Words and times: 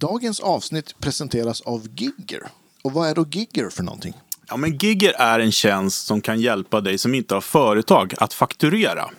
Dagens 0.00 0.40
avsnitt 0.40 0.94
presenteras 1.00 1.60
av 1.60 1.86
Gigger. 1.96 2.42
Och 2.82 2.92
vad 2.92 3.08
är 3.08 3.14
då 3.14 3.26
Gigger 3.30 3.70
för 3.70 3.82
någonting? 3.82 4.14
Ja, 4.48 4.56
men 4.56 4.76
Gigger 4.76 5.12
är 5.12 5.40
en 5.40 5.52
tjänst 5.52 6.06
som 6.06 6.20
kan 6.20 6.40
hjälpa 6.40 6.80
dig 6.80 6.98
som 6.98 7.14
inte 7.14 7.34
har 7.34 7.40
företag 7.40 8.14
att 8.18 8.34
fakturera. 8.34 9.10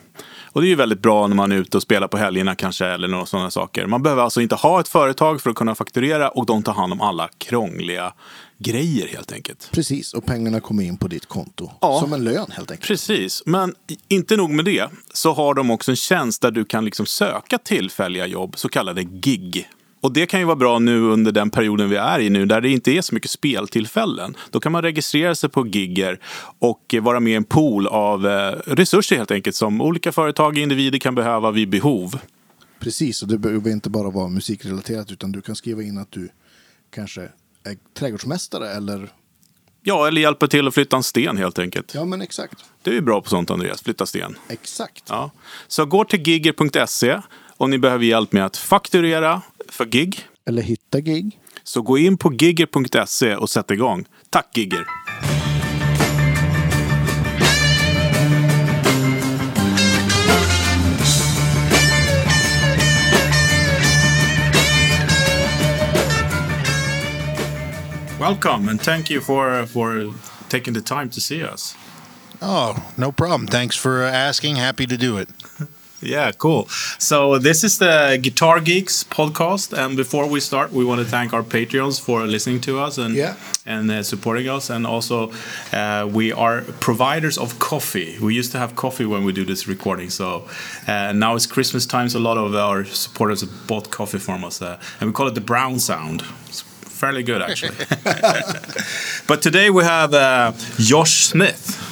Och 0.52 0.62
det 0.62 0.68
är 0.68 0.70
ju 0.70 0.76
väldigt 0.76 1.02
bra 1.02 1.28
när 1.28 1.36
man 1.36 1.52
är 1.52 1.56
ute 1.56 1.78
och 1.78 1.84
spelar 1.84 2.08
på 2.08 2.18
helgerna 2.18 2.56
kanske 2.56 2.86
eller 2.86 3.08
några 3.08 3.26
sådana 3.26 3.52
saker. 3.52 3.86
Man 3.86 4.04
behöver 4.04 4.24
alltså 4.24 4.42
inte 4.42 4.56
ha 4.56 4.80
ett 4.80 4.88
företag 4.88 5.42
för 5.42 5.50
att 5.50 5.56
kunna 5.56 5.76
fakturera 5.76 6.30
och 6.30 6.46
de 6.46 6.64
tar 6.64 6.74
hand 6.74 6.94
om 6.94 7.02
alla 7.02 7.30
krångliga 7.38 8.14
grejer 8.58 9.08
helt 9.08 9.32
enkelt. 9.32 9.70
Precis, 9.72 10.14
och 10.14 10.26
pengarna 10.26 10.60
kommer 10.60 10.84
in 10.84 10.98
på 10.98 11.08
ditt 11.08 11.26
konto. 11.26 11.72
Ja. 11.82 12.00
Som 12.00 12.14
en 12.14 12.24
lön 12.24 12.52
helt 12.52 12.72
enkelt. 12.72 12.88
Precis, 12.88 13.44
men 13.46 13.76
inte 14.08 14.38
nog 14.38 14.50
med 14.50 14.66
det 14.66 14.90
så 15.14 15.34
har 15.34 15.54
de 15.54 15.72
också 15.72 15.92
en 15.92 15.98
tjänst 15.98 16.42
där 16.42 16.52
du 16.52 16.66
kan 16.66 16.86
liksom 16.86 17.06
söka 17.06 17.58
tillfälliga 17.58 18.28
jobb, 18.28 18.54
så 18.58 18.70
kallade 18.70 19.04
gig. 19.04 19.70
Och 20.02 20.14
det 20.14 20.26
kan 20.26 20.40
ju 20.40 20.46
vara 20.46 20.56
bra 20.56 20.80
nu 20.80 21.02
under 21.02 21.32
den 21.32 21.50
perioden 21.50 21.90
vi 21.90 21.96
är 21.96 22.20
i 22.20 22.30
nu, 22.30 22.46
där 22.46 22.62
det 22.62 22.70
inte 22.70 22.92
är 22.92 23.02
så 23.02 23.16
mycket 23.16 23.32
speltillfällen. 23.32 24.36
Då 24.50 24.60
kan 24.60 24.72
man 24.72 24.82
registrera 24.82 25.36
sig 25.36 25.50
på 25.50 25.68
Gigger 25.68 26.20
och 26.60 26.96
vara 27.02 27.20
med 27.20 27.34
i 27.34 27.36
en 27.36 27.44
pool 27.44 27.88
av 27.88 28.28
eh, 28.28 28.52
resurser 28.66 29.16
helt 29.16 29.32
enkelt 29.32 29.56
som 29.56 29.82
olika 29.82 30.12
företag 30.12 30.54
och 30.54 30.58
individer 30.58 31.00
kan 31.00 31.16
behöva 31.16 31.52
vid 31.52 31.70
behov. 31.70 32.20
Precis, 32.80 33.22
och 33.22 33.28
det 33.28 33.38
behöver 33.38 33.72
inte 33.72 33.90
bara 33.90 34.10
vara 34.10 34.28
musikrelaterat 34.28 35.12
utan 35.12 35.32
du 35.32 35.42
kan 35.42 35.56
skriva 35.56 35.84
in 35.84 35.98
att 35.98 36.12
du 36.12 36.30
kanske 36.96 37.22
är 37.64 37.78
trädgårdsmästare 37.94 38.70
eller... 38.70 39.10
Ja, 39.84 40.08
eller 40.08 40.22
hjälpa 40.22 40.48
till 40.48 40.68
att 40.68 40.74
flytta 40.74 40.98
en 40.98 41.04
sten 41.04 41.38
helt 41.38 41.60
enkelt. 41.60 41.94
Ja, 41.96 42.06
men 42.06 42.22
exakt. 42.22 42.66
Du 42.84 42.98
är 42.98 43.02
bra 43.02 43.22
på 43.22 43.30
sånt 43.30 43.52
Andreas, 43.52 43.82
flytta 43.82 44.06
sten. 44.06 44.36
Exakt. 44.50 45.04
Ja. 45.08 45.32
Så 45.68 45.86
gå 45.86 46.06
till 46.06 46.28
gigger.se 46.28 47.22
om 47.58 47.70
ni 47.70 47.78
behöver 47.78 48.06
hjälp 48.06 48.32
med 48.32 48.46
att 48.46 48.58
fakturera 48.58 49.42
för 49.72 49.86
gig. 49.86 50.28
Eller 50.46 50.62
hitta 50.62 51.00
gig. 51.00 51.40
Så 51.64 51.82
gå 51.82 51.98
in 51.98 52.18
på 52.18 52.34
gigger.se 52.34 53.36
och 53.36 53.50
sätt 53.50 53.72
igång. 53.72 54.06
Tack 54.30 54.58
Gigger! 54.58 54.86
Welcome 68.20 68.68
and 68.68 68.82
thank 68.82 69.10
you 69.10 69.22
for 69.22 69.66
for 69.66 70.14
taking 70.50 70.74
the 70.74 70.82
time 70.82 71.10
to 71.10 71.22
see 71.22 71.42
us. 71.42 71.76
Oh, 72.42 72.76
no 72.98 73.12
problem. 73.12 73.48
Thanks 73.48 73.78
for 73.78 74.04
asking. 74.04 74.58
Happy 74.58 74.86
to 74.88 74.98
do 74.98 75.18
it. 75.18 75.30
Yeah, 76.02 76.32
cool. 76.32 76.68
So 76.98 77.38
this 77.40 77.64
is 77.64 77.78
the 77.78 78.18
Guitar 78.22 78.62
Geeks 78.62 79.04
podcast, 79.04 79.74
and 79.78 79.98
before 79.98 80.28
we 80.30 80.40
start, 80.40 80.72
we 80.72 80.86
want 80.86 81.02
to 81.02 81.06
thank 81.06 81.34
our 81.34 81.44
Patreons 81.44 82.00
for 82.00 82.26
listening 82.26 82.62
to 82.62 82.80
us 82.80 82.98
and 82.98 83.16
Yeah. 83.16 83.36
and 83.66 83.92
uh, 83.92 84.02
supporting 84.04 84.48
us, 84.48 84.70
and 84.70 84.86
also 84.88 85.32
uh, 85.74 86.08
we 86.10 86.32
are 86.32 86.62
providers 86.80 87.38
of 87.38 87.60
coffee. 87.60 88.18
We 88.22 88.34
used 88.40 88.52
to 88.54 88.60
have 88.60 88.76
coffee 88.76 89.06
when 89.06 89.26
we 89.26 89.34
do 89.34 89.44
this 89.44 89.68
recording, 89.68 90.10
so 90.10 90.46
uh, 90.88 91.12
now 91.12 91.36
it's 91.36 91.46
Christmas 91.46 91.86
time, 91.86 92.08
so 92.10 92.20
a 92.20 92.22
lot 92.24 92.38
of 92.38 92.56
our 92.56 92.86
supporters 92.86 93.42
have 93.42 93.52
bought 93.68 93.90
coffee 93.92 94.20
from 94.20 94.46
us, 94.46 94.62
uh, 94.62 94.78
and 95.02 95.10
we 95.10 95.14
call 95.14 95.28
it 95.28 95.36
the 95.36 95.42
Brown 95.42 95.80
Sound. 95.80 96.24
It's 96.48 96.62
fairly 97.02 97.24
good 97.24 97.42
actually. 97.42 97.76
but 99.28 99.42
today 99.42 99.70
we 99.70 99.84
have 99.84 100.14
uh, 100.14 100.54
Josh 100.78 101.26
Smith. 101.26 101.89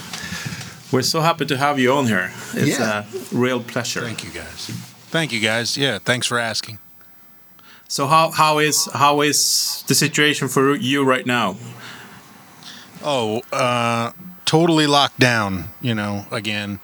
We're 0.91 1.02
so 1.02 1.19
happy 1.21 1.45
to 1.45 1.57
have 1.57 1.80
you 1.80 1.91
on 1.93 2.07
here. 2.07 2.31
It's 2.53 2.80
Yeah. 2.80 3.03
a 3.03 3.35
real 3.35 3.61
pleasure. 3.61 4.02
Thank 4.02 4.23
you, 4.23 4.30
guys. 4.31 4.71
Thank 5.09 5.31
you, 5.33 5.39
guys. 5.39 5.77
Yeah, 5.77 5.99
thanks 6.03 6.27
for 6.27 6.38
asking. 6.39 6.80
So 7.89 8.07
how 8.07 8.31
how 8.31 8.59
is 8.59 8.88
how 8.93 9.21
is 9.21 9.83
the 9.88 9.95
situation 9.95 10.47
for 10.49 10.75
you 10.75 11.03
right 11.03 11.25
now? 11.25 11.55
Oh, 13.03 13.41
uh, 13.53 14.11
totally 14.45 14.88
locked 14.88 15.19
down, 15.19 15.69
you 15.81 15.93
know, 15.95 16.25
again. 16.31 16.80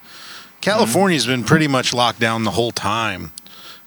California's 0.62 1.26
been 1.26 1.44
pretty 1.44 1.68
much 1.68 1.94
locked 1.94 2.20
down 2.20 2.44
the 2.46 2.52
whole 2.52 2.72
time. 2.72 3.32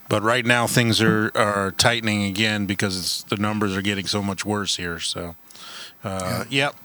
But 0.09 0.23
right 0.23 0.45
now 0.47 0.67
things 0.69 1.01
are, 1.03 1.33
are 1.35 1.73
tightening 1.73 2.25
again 2.25 2.67
because 2.67 2.97
it's, 2.97 3.23
the 3.25 3.37
numbers 3.37 3.77
are 3.77 3.83
getting 3.83 4.07
so 4.07 4.23
much 4.23 4.45
worse 4.45 4.77
here. 4.77 5.01
So, 5.01 5.35
uh, 6.05 6.45
yep, 6.49 6.77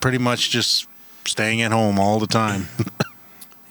pretty 0.00 0.16
much 0.18 0.48
just 0.50 0.86
staying 1.24 1.62
at 1.62 1.72
home 1.72 1.98
all 1.98 2.18
the 2.18 2.26
time. 2.26 2.68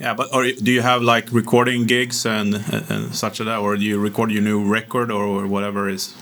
Yeah, 0.01 0.13
but 0.13 0.33
or 0.33 0.49
do 0.49 0.71
you 0.71 0.81
have 0.81 1.01
like 1.01 1.29
recording 1.33 1.85
gigs 1.85 2.25
and 2.25 2.55
and 2.89 3.13
such 3.13 3.41
as 3.41 3.47
that, 3.47 3.59
or 3.59 3.75
do 3.75 3.83
you 3.83 3.99
record 3.99 4.31
your 4.31 4.41
new 4.41 4.63
record 4.63 5.11
or 5.11 5.45
whatever 5.45 5.89
is 5.89 6.15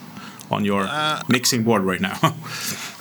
on 0.50 0.66
your 0.66 0.90
mixing 1.30 1.64
board 1.64 1.84
right 1.84 2.02
now? 2.02 2.18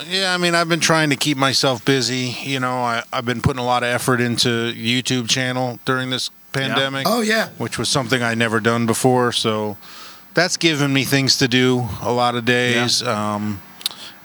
Yeah, 0.09 0.33
I 0.33 0.37
mean, 0.37 0.55
I've 0.55 0.69
been 0.69 0.79
trying 0.79 1.09
to 1.09 1.17
keep 1.17 1.35
myself 1.37 1.83
busy. 1.83 2.33
You 2.43 2.59
know, 2.61 2.75
I, 2.75 3.03
I've 3.11 3.25
been 3.25 3.41
putting 3.41 3.59
a 3.59 3.65
lot 3.65 3.81
of 3.83 3.89
effort 3.89 4.21
into 4.21 4.71
YouTube 4.73 5.27
channel 5.27 5.79
during 5.83 6.11
this 6.11 6.29
pandemic, 6.53 7.05
Oh, 7.09 7.19
yeah. 7.21 7.49
which 7.57 7.77
was 7.77 7.89
something 7.89 8.21
I 8.23 8.33
never 8.35 8.61
done 8.61 8.85
before. 8.85 9.33
So 9.33 9.75
that's 10.33 10.55
given 10.55 10.93
me 10.93 11.03
things 11.03 11.37
to 11.39 11.47
do 11.49 11.89
a 12.01 12.13
lot 12.13 12.35
of 12.35 12.45
days. 12.45 13.01
Um, 13.03 13.59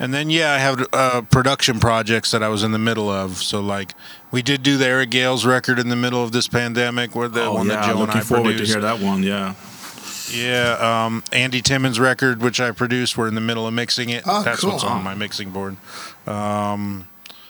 and 0.02 0.12
then, 0.12 0.28
yeah, 0.28 0.52
I 0.52 0.58
have 0.58 0.86
uh, 0.92 1.22
production 1.30 1.80
projects 1.80 2.30
that 2.32 2.42
I 2.42 2.48
was 2.48 2.62
in 2.62 2.72
the 2.72 2.78
middle 2.78 3.08
of. 3.08 3.36
So, 3.38 3.60
like, 3.60 3.94
we 4.30 4.42
did 4.42 4.62
do 4.62 4.76
the 4.76 4.86
Eric 4.86 5.10
Gales 5.10 5.46
record 5.46 5.78
in 5.78 5.88
the 5.88 5.96
middle 5.96 6.22
of 6.22 6.32
this 6.32 6.48
pandemic, 6.48 7.14
where 7.14 7.28
the 7.28 7.50
one 7.50 7.68
that 7.68 7.84
Joe 7.84 7.90
and 7.92 7.98
Oh, 7.98 8.00
looking 8.02 8.20
I 8.20 8.24
forward 8.24 8.44
produced. 8.50 8.72
to 8.72 8.80
hear 8.80 8.82
that 8.82 9.00
one. 9.00 9.22
Yeah, 9.22 9.54
Yeah, 10.30 11.04
um, 11.06 11.22
Andy 11.32 11.62
Timmons' 11.62 11.98
record, 12.00 12.42
which 12.42 12.60
I 12.60 12.70
produced, 12.72 13.16
we're 13.16 13.28
in 13.28 13.34
the 13.34 13.40
middle 13.40 13.66
of 13.66 13.74
mixing 13.74 14.10
it. 14.10 14.24
Oh, 14.26 14.42
That's 14.42 14.60
cool. 14.60 14.70
what's 14.72 14.84
on 14.84 15.02
my 15.04 15.14
mixing 15.14 15.50
board. 15.50 15.76
Um, 16.26 17.06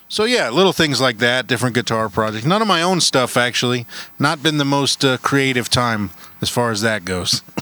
so 0.09 0.25
yeah, 0.25 0.51
little 0.51 0.73
things 0.75 1.01
like 1.01 1.19
that, 1.19 1.47
different 1.47 1.75
guitar 1.75 2.09
projects. 2.11 2.45
None 2.45 2.61
of 2.61 2.69
my 2.69 2.83
own 2.83 3.01
stuff 3.01 3.37
actually. 3.37 3.87
Not 4.19 4.43
been 4.43 4.59
the 4.59 4.65
most 4.67 5.05
uh, 5.05 5.17
creative 5.19 5.71
time 5.71 6.11
as 6.43 6.51
far 6.51 6.71
as 6.71 6.83
that 6.83 7.05
goes. 7.07 7.41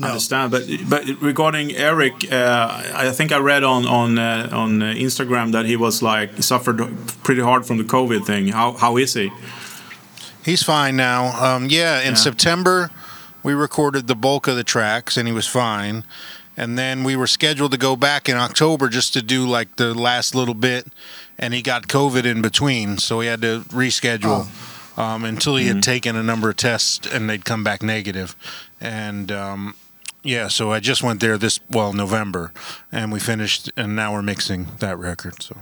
No. 0.00 0.08
understand. 0.08 0.50
But 0.50 0.62
but 0.88 1.04
regarding 1.20 1.72
Eric, 1.76 2.30
uh, 2.32 2.82
I 2.94 3.10
think 3.12 3.32
I 3.32 3.38
read 3.38 3.64
on 3.64 3.86
on 3.86 4.18
uh, 4.18 4.48
on 4.52 4.80
Instagram 4.80 5.52
that 5.52 5.66
he 5.66 5.76
was 5.76 6.02
like 6.02 6.42
suffered 6.42 6.78
pretty 7.22 7.42
hard 7.42 7.66
from 7.66 7.78
the 7.78 7.84
COVID 7.84 8.24
thing. 8.24 8.48
How 8.48 8.72
how 8.72 8.96
is 8.96 9.14
he? 9.14 9.30
He's 10.44 10.62
fine 10.62 10.96
now. 10.96 11.32
Um, 11.44 11.66
yeah, 11.68 12.00
in 12.00 12.12
Yeah. 12.14 12.14
September 12.14 12.90
we 13.42 13.54
recorded 13.54 14.06
the 14.06 14.14
bulk 14.14 14.48
of 14.48 14.56
the 14.56 14.64
tracks, 14.64 15.16
and 15.16 15.26
he 15.26 15.32
was 15.34 15.46
fine. 15.46 16.04
And 16.56 16.78
then 16.78 17.04
we 17.04 17.16
were 17.16 17.26
scheduled 17.26 17.72
to 17.72 17.78
go 17.78 17.96
back 17.96 18.28
in 18.28 18.36
October 18.36 18.88
just 18.90 19.14
to 19.14 19.22
do 19.22 19.46
like 19.46 19.76
the 19.76 19.94
last 19.94 20.34
little 20.34 20.54
bit, 20.54 20.86
and 21.38 21.54
he 21.54 21.62
got 21.62 21.88
COVID 21.88 22.24
in 22.24 22.42
between, 22.42 22.98
so 22.98 23.18
we 23.18 23.26
had 23.26 23.40
to 23.40 23.60
reschedule 23.70 24.46
um, 24.98 25.24
until 25.24 25.56
he 25.56 25.68
had 25.68 25.82
taken 25.82 26.16
a 26.16 26.22
number 26.22 26.50
of 26.50 26.56
tests 26.56 27.06
and 27.10 27.30
they'd 27.30 27.46
come 27.46 27.64
back 27.64 27.82
negative. 27.82 28.36
And 28.78 29.32
um, 29.32 29.74
yeah, 30.22 30.48
so 30.48 30.70
I 30.72 30.80
just 30.80 31.02
went 31.02 31.20
there 31.20 31.38
this 31.38 31.60
well 31.70 31.92
November, 31.92 32.52
and 32.92 33.12
we 33.12 33.20
finished, 33.20 33.70
and 33.76 33.94
now 33.96 34.12
we're 34.12 34.22
mixing 34.22 34.66
that 34.78 34.98
record. 34.98 35.42
So 35.42 35.56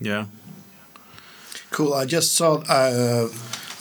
Yeah. 0.00 0.26
Cool. 1.70 1.94
I 1.94 2.04
just 2.04 2.34
saw. 2.34 2.62
Uh, 2.68 3.28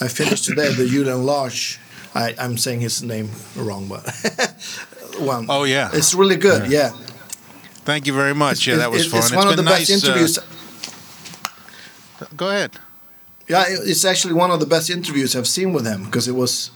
I 0.02 0.08
finished 0.08 0.46
today 0.46 0.74
the 0.74 0.88
Julian 0.88 1.26
Lars. 1.26 1.78
I, 2.16 2.36
I'm 2.40 2.58
saying 2.58 2.82
his 2.82 3.02
name 3.04 3.30
wrong, 3.56 3.88
but 3.88 4.04
one. 5.20 5.46
Oh, 5.50 5.64
yeah. 5.64 5.90
it's 5.94 6.14
really 6.14 6.36
good. 6.38 6.72
Yeah, 6.72 6.90
thank 7.86 8.06
you 8.08 8.14
very 8.14 8.34
much. 8.36 8.68
Yeah, 8.68 8.78
that 8.78 8.92
was 8.92 9.06
It- 9.06 9.10
fun. 9.10 9.20
It's 9.20 9.32
one 9.36 9.48
of 9.48 9.56
the 9.58 9.64
been 9.64 9.72
best 9.74 9.90
nice, 9.90 10.04
uh, 10.04 10.08
interviews. 10.08 10.40
go 12.36 12.50
ahead. 12.50 12.72
Yeah, 13.48 13.66
it's 13.68 14.06
actually 14.06 14.36
one 14.36 14.52
of 14.52 14.60
the 14.60 14.66
best 14.68 14.90
interviews 14.90 15.36
I've 15.36 15.48
seen 15.48 15.74
with 15.74 15.86
him 15.86 16.04
because 16.06 16.28
it 16.28 16.36
was 16.36 16.70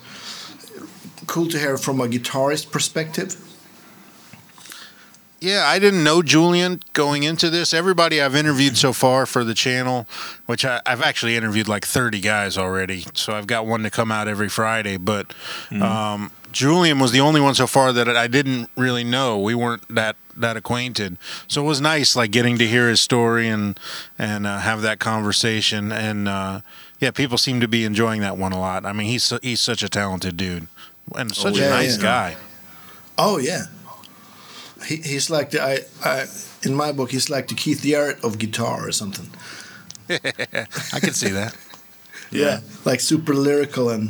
cool 1.28 1.48
to 1.50 1.60
hear 1.60 1.78
from 1.78 2.00
a 2.00 2.08
guitarist 2.08 2.72
perspective. 2.72 3.36
Yeah, 5.44 5.66
I 5.68 5.78
didn't 5.78 6.06
know 6.06 6.22
Julian 6.22 6.80
going 6.94 7.24
into 7.24 7.50
this. 7.50 7.74
Everybody 7.74 8.22
I've 8.22 8.34
interviewed 8.34 8.78
so 8.78 8.94
far 8.94 9.26
for 9.26 9.44
the 9.44 9.54
channel, 9.54 10.08
which 10.46 10.64
I, 10.64 10.80
I've 10.86 11.02
actually 11.02 11.36
interviewed 11.36 11.68
like 11.68 11.86
30 11.86 12.22
guys 12.22 12.58
already. 12.58 13.06
So 13.14 13.34
I've 13.34 13.46
got 13.46 13.66
one 13.66 13.84
to 13.84 13.90
come 13.90 14.10
out 14.10 14.30
every 14.30 14.48
Friday. 14.48 14.96
But 14.96 15.34
um, 15.70 16.32
Julian 16.54 16.98
was 16.98 17.12
the 17.12 17.20
only 17.20 17.42
one 17.42 17.56
so 17.56 17.68
far 17.68 17.92
that 17.92 18.08
I 18.08 18.28
didn't 18.28 18.70
really 18.78 19.04
know. 19.04 19.38
We 19.38 19.54
weren't 19.54 19.86
that 19.94 20.16
that 20.38 20.56
acquainted. 20.56 21.18
So 21.50 21.62
it 21.62 21.68
was 21.68 21.82
nice, 21.82 22.16
like 22.16 22.32
getting 22.32 22.58
to 22.60 22.66
hear 22.66 22.88
his 22.88 23.02
story 23.02 23.50
and 23.50 23.78
and 24.18 24.48
uh, 24.48 24.60
have 24.60 24.82
that 24.84 25.00
conversation. 25.00 25.92
And 25.92 26.30
uh, 26.30 26.62
yeah, 27.02 27.12
people 27.12 27.38
seem 27.38 27.60
to 27.60 27.68
be 27.68 27.84
enjoying 27.84 28.22
that 28.22 28.38
one 28.38 28.54
a 28.54 28.60
lot. 28.62 28.86
I 28.86 28.94
mean, 28.94 29.08
he's 29.08 29.34
he's 29.42 29.60
such 29.60 29.84
a 29.84 29.90
talented 29.90 30.38
dude 30.38 30.68
and 31.16 31.32
oh, 31.32 31.34
such 31.34 31.58
yeah, 31.58 31.68
a 31.68 31.70
nice 31.70 31.98
yeah. 31.98 32.04
guy. 32.04 32.38
Oh 33.18 33.38
yeah, 33.38 33.66
he, 34.86 34.98
he's 34.98 35.30
like 35.30 35.52
the 35.52 35.62
I, 35.62 35.80
I 36.04 36.26
in 36.64 36.74
my 36.74 36.92
book 36.92 37.12
he's 37.12 37.30
like 37.30 37.48
the 37.48 37.56
Keith 37.56 37.84
Jarrett 37.84 38.24
of 38.24 38.40
guitar 38.40 38.88
or 38.88 38.92
something. 38.92 39.30
I 40.10 41.00
can 41.00 41.14
see 41.14 41.30
that. 41.30 41.56
Yeah, 42.32 42.62
like 42.84 43.00
super 43.00 43.36
lyrical 43.36 43.92
and 43.92 44.10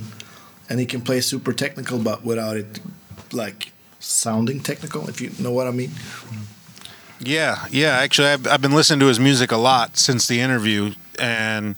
and 0.70 0.80
he 0.80 0.86
can 0.86 1.02
play 1.02 1.20
super 1.20 1.52
technical, 1.52 2.00
but 2.00 2.24
without 2.24 2.56
it 2.56 2.80
like 3.34 3.74
sounding 4.00 4.62
technical, 4.62 5.10
if 5.10 5.20
you 5.20 5.32
know 5.40 5.52
what 5.52 5.68
I 5.68 5.72
mean. 5.72 5.92
Yeah, 7.20 7.66
yeah. 7.70 7.98
Actually, 7.98 8.30
I've, 8.30 8.48
I've 8.48 8.62
been 8.62 8.72
listening 8.72 9.00
to 9.02 9.08
his 9.08 9.20
music 9.20 9.52
a 9.52 9.58
lot 9.58 9.98
since 9.98 10.28
the 10.28 10.40
interview, 10.40 10.94
and 11.20 11.76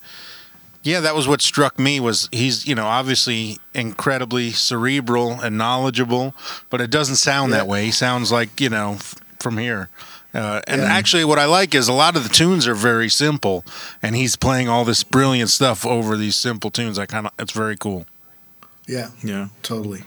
yeah, 0.86 1.00
that 1.02 1.16
was 1.16 1.28
what 1.28 1.42
struck 1.42 1.78
me. 1.80 2.00
Was 2.00 2.30
he's 2.32 2.66
you 2.68 2.76
know 2.76 2.86
obviously 2.86 3.58
incredibly 3.74 4.52
cerebral 4.52 5.32
and 5.42 5.58
knowledgeable, 5.58 6.34
but 6.70 6.80
it 6.80 6.90
doesn't 6.92 7.18
sound 7.18 7.52
that 7.54 7.68
way. 7.68 7.86
He 7.86 7.92
sounds 7.92 8.32
like 8.32 8.62
you 8.62 8.70
know 8.70 8.94
f- 8.94 9.16
from 9.40 9.58
here. 9.58 9.90
Uh, 10.34 10.62
and 10.68 10.82
Yeah. 10.82 10.88
actually, 10.94 11.24
what 11.24 11.40
I 11.40 11.46
like 11.46 11.74
is 11.74 11.88
a 11.88 11.94
lot 11.94 12.16
of 12.18 12.24
the 12.24 12.30
tunes 12.30 12.68
are 12.68 12.76
very 12.76 13.10
simple, 13.10 13.64
and 14.04 14.16
he's 14.16 14.36
playing 14.36 14.68
all 14.70 14.84
this 14.86 15.02
brilliant 15.04 15.50
stuff 15.50 15.86
over 15.86 16.18
these 16.18 16.36
simple 16.36 16.70
tunes. 16.70 17.00
I 17.00 17.06
kind 17.06 17.26
of 17.28 17.34
it's 17.40 17.54
very 17.54 17.78
cool. 17.78 18.06
Yeah, 18.88 19.10
Yeah. 19.24 19.48
totally. 19.64 20.04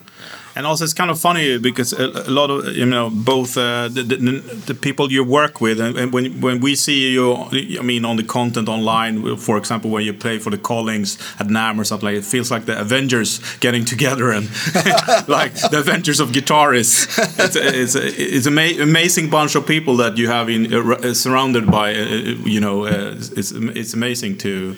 And 0.57 0.67
also, 0.67 0.83
it's 0.83 0.93
kind 0.95 1.11
of 1.11 1.21
funny 1.21 1.57
because 1.59 1.93
a, 1.93 2.07
a 2.27 2.31
lot 2.31 2.51
of 2.51 2.75
you 2.77 2.85
know 2.85 3.11
both 3.11 3.57
uh, 3.57 3.87
the, 3.87 4.03
the 4.03 4.17
the 4.67 4.75
people 4.75 5.13
you 5.13 5.23
work 5.23 5.61
with, 5.61 5.79
and, 5.81 5.97
and 5.97 6.13
when 6.13 6.41
when 6.41 6.59
we 6.59 6.75
see 6.75 7.13
you, 7.13 7.35
I 7.79 7.83
mean, 7.83 8.05
on 8.05 8.17
the 8.17 8.25
content 8.25 8.69
online, 8.69 9.37
for 9.37 9.57
example, 9.57 9.91
when 9.91 10.05
you 10.05 10.13
play 10.13 10.39
for 10.39 10.51
the 10.51 10.59
Callings 10.59 11.17
at 11.39 11.47
NAMM 11.47 11.79
or 11.79 11.85
something, 11.85 12.09
like 12.09 12.17
it 12.17 12.25
feels 12.25 12.51
like 12.51 12.65
the 12.65 12.77
Avengers 12.81 13.41
getting 13.61 13.85
together 13.85 14.33
and 14.33 14.47
like 15.29 15.55
the 15.71 15.79
Avengers 15.79 16.19
of 16.19 16.31
guitarists. 16.31 17.07
It's 17.39 17.55
it's 17.57 17.95
it's 17.95 18.47
an 18.47 18.59
ama- 18.59 18.83
amazing 18.83 19.31
bunch 19.31 19.55
of 19.55 19.65
people 19.65 19.97
that 19.99 20.19
you 20.19 20.29
have 20.29 20.49
in 20.49 20.75
uh, 20.75 21.15
surrounded 21.15 21.71
by. 21.71 21.95
Uh, 21.95 22.05
you 22.45 22.61
know, 22.61 22.85
uh, 22.85 23.15
it's 23.37 23.53
it's 23.53 23.95
amazing 23.95 24.39
to, 24.39 24.77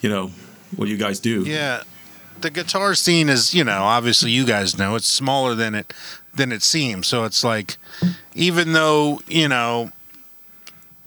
you 0.00 0.08
know, 0.08 0.30
what 0.76 0.88
you 0.88 0.96
guys 0.96 1.18
do. 1.18 1.42
Yeah, 1.42 1.82
the 2.42 2.50
guitar 2.50 2.94
scene 2.94 3.28
is, 3.28 3.54
you 3.54 3.64
know, 3.64 3.82
obviously 3.82 4.30
you 4.30 4.44
guys 4.46 4.78
know 4.78 4.94
it's 4.94 5.06
smaller 5.06 5.54
than 5.54 5.74
it 5.74 5.92
than 6.34 6.52
it 6.52 6.62
seems. 6.62 7.06
So 7.06 7.24
it's 7.24 7.42
like, 7.44 7.76
even 8.34 8.72
though 8.72 9.20
you 9.26 9.48
know, 9.48 9.90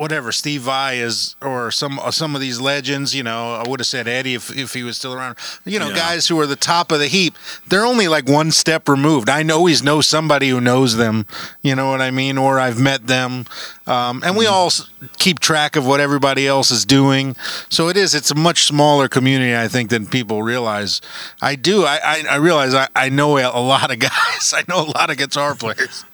whatever 0.02 0.32
Steve 0.32 0.62
Vai 0.62 0.96
is 0.98 1.36
or 1.42 1.70
some 1.70 2.00
uh, 2.00 2.10
some 2.10 2.34
of 2.34 2.42
these 2.42 2.60
legends, 2.60 3.14
you 3.14 3.22
know, 3.22 3.54
I 3.54 3.70
would 3.70 3.80
have 3.80 3.86
said 3.86 4.08
Eddie 4.08 4.34
if 4.34 4.50
if 4.58 4.74
he 4.74 4.82
was 4.82 4.98
still 4.98 5.14
around. 5.14 5.38
You 5.64 5.78
know, 5.78 5.90
Yeah. 5.90 5.96
guys 5.96 6.28
who 6.28 6.40
are 6.40 6.48
the 6.48 6.56
top 6.56 6.92
of 6.92 6.98
the 7.00 7.08
heap, 7.08 7.36
they're 7.68 7.86
only 7.86 8.08
like 8.08 8.28
one 8.28 8.50
step 8.52 8.90
removed. 8.90 9.30
I 9.30 9.44
always 9.50 9.84
know 9.84 10.02
somebody 10.02 10.50
who 10.50 10.60
knows 10.60 10.98
them. 10.98 11.26
You 11.62 11.76
know 11.76 11.88
what 11.92 12.02
I 12.02 12.10
mean? 12.10 12.40
Or 12.40 12.60
I've 12.60 12.80
met 12.80 13.06
them, 13.06 13.46
um, 13.86 14.24
and 14.26 14.36
we 14.36 14.48
all 14.48 14.72
keep 15.20 15.40
track 15.40 15.76
of 15.76 15.86
what 15.86 16.00
everybody 16.00 16.48
else 16.48 16.72
is 16.72 16.84
doing. 16.84 17.36
So 17.70 17.88
it 17.90 17.96
is. 17.96 18.16
It's 18.16 18.32
a 18.32 18.36
much 18.36 18.64
smaller 18.66 19.08
community, 19.08 19.56
I 19.56 19.68
think, 19.68 19.92
than 19.92 20.08
people 20.08 20.42
realize. 20.42 21.00
I 21.44 21.56
do. 21.56 21.86
I 21.86 22.00
I, 22.04 22.24
I 22.32 22.36
realize 22.38 22.74
I, 22.74 22.88
I 22.96 23.10
know 23.10 23.38
a, 23.38 23.44
a 23.54 23.62
lot 23.62 23.92
of 23.92 24.00
guys. 24.10 24.52
I 24.56 24.64
know 24.68 24.82
a 24.82 24.90
lot 24.98 25.12
of 25.12 25.18
guitar 25.18 25.54
players. 25.54 26.06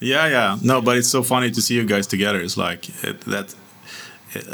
Yeah, 0.00 0.26
yeah. 0.28 0.58
No, 0.62 0.82
but 0.82 0.96
it's 0.98 1.08
so 1.08 1.22
funny 1.22 1.50
to 1.50 1.62
see 1.62 1.74
you 1.74 1.84
guys 1.84 2.06
together. 2.06 2.40
It's 2.40 2.56
like 2.56 2.88
it, 3.04 3.20
that 3.22 3.54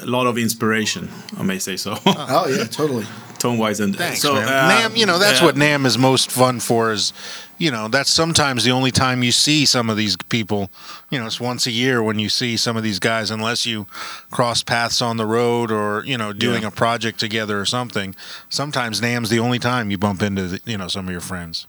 a 0.00 0.06
lot 0.06 0.26
of 0.26 0.38
inspiration, 0.38 1.08
I 1.38 1.42
may 1.42 1.58
say 1.58 1.76
so, 1.76 1.96
Oh 2.06 2.46
yeah, 2.48 2.64
totally. 2.64 3.04
tone 3.38 3.58
wise. 3.58 3.80
And 3.80 3.96
Thanks, 3.96 4.20
so, 4.20 4.34
man. 4.34 4.46
uh, 4.48 4.70
NAMM, 4.88 4.96
you 4.96 5.06
know, 5.06 5.18
that's 5.18 5.40
yeah. 5.40 5.46
what 5.46 5.56
NAMM 5.56 5.86
is 5.86 5.98
most 5.98 6.30
fun 6.30 6.60
for. 6.60 6.92
Is 6.92 7.12
you 7.58 7.70
know, 7.72 7.88
that's 7.88 8.10
sometimes 8.10 8.62
the 8.64 8.70
only 8.70 8.90
time 8.92 9.22
you 9.24 9.32
see 9.32 9.66
some 9.66 9.90
of 9.90 9.96
these 9.96 10.16
people. 10.28 10.70
You 11.10 11.18
know, 11.18 11.26
it's 11.26 11.40
once 11.40 11.66
a 11.66 11.70
year 11.72 12.02
when 12.02 12.18
you 12.20 12.28
see 12.28 12.56
some 12.56 12.76
of 12.76 12.82
these 12.84 12.98
guys, 13.00 13.30
unless 13.32 13.66
you 13.66 13.86
cross 14.30 14.62
paths 14.62 15.02
on 15.02 15.16
the 15.16 15.26
road 15.26 15.72
or 15.72 16.04
you 16.04 16.16
know, 16.16 16.32
doing 16.32 16.62
Yeah. 16.62 16.68
a 16.68 16.70
project 16.72 17.18
together 17.18 17.60
or 17.60 17.64
something. 17.64 18.14
Sometimes 18.48 19.00
NAMM's 19.00 19.30
the 19.30 19.40
only 19.40 19.58
time 19.58 19.90
you 19.90 19.98
bump 19.98 20.22
into 20.22 20.46
the, 20.46 20.60
you 20.64 20.78
know 20.78 20.86
some 20.86 21.06
of 21.08 21.12
your 21.12 21.20
friends. 21.20 21.66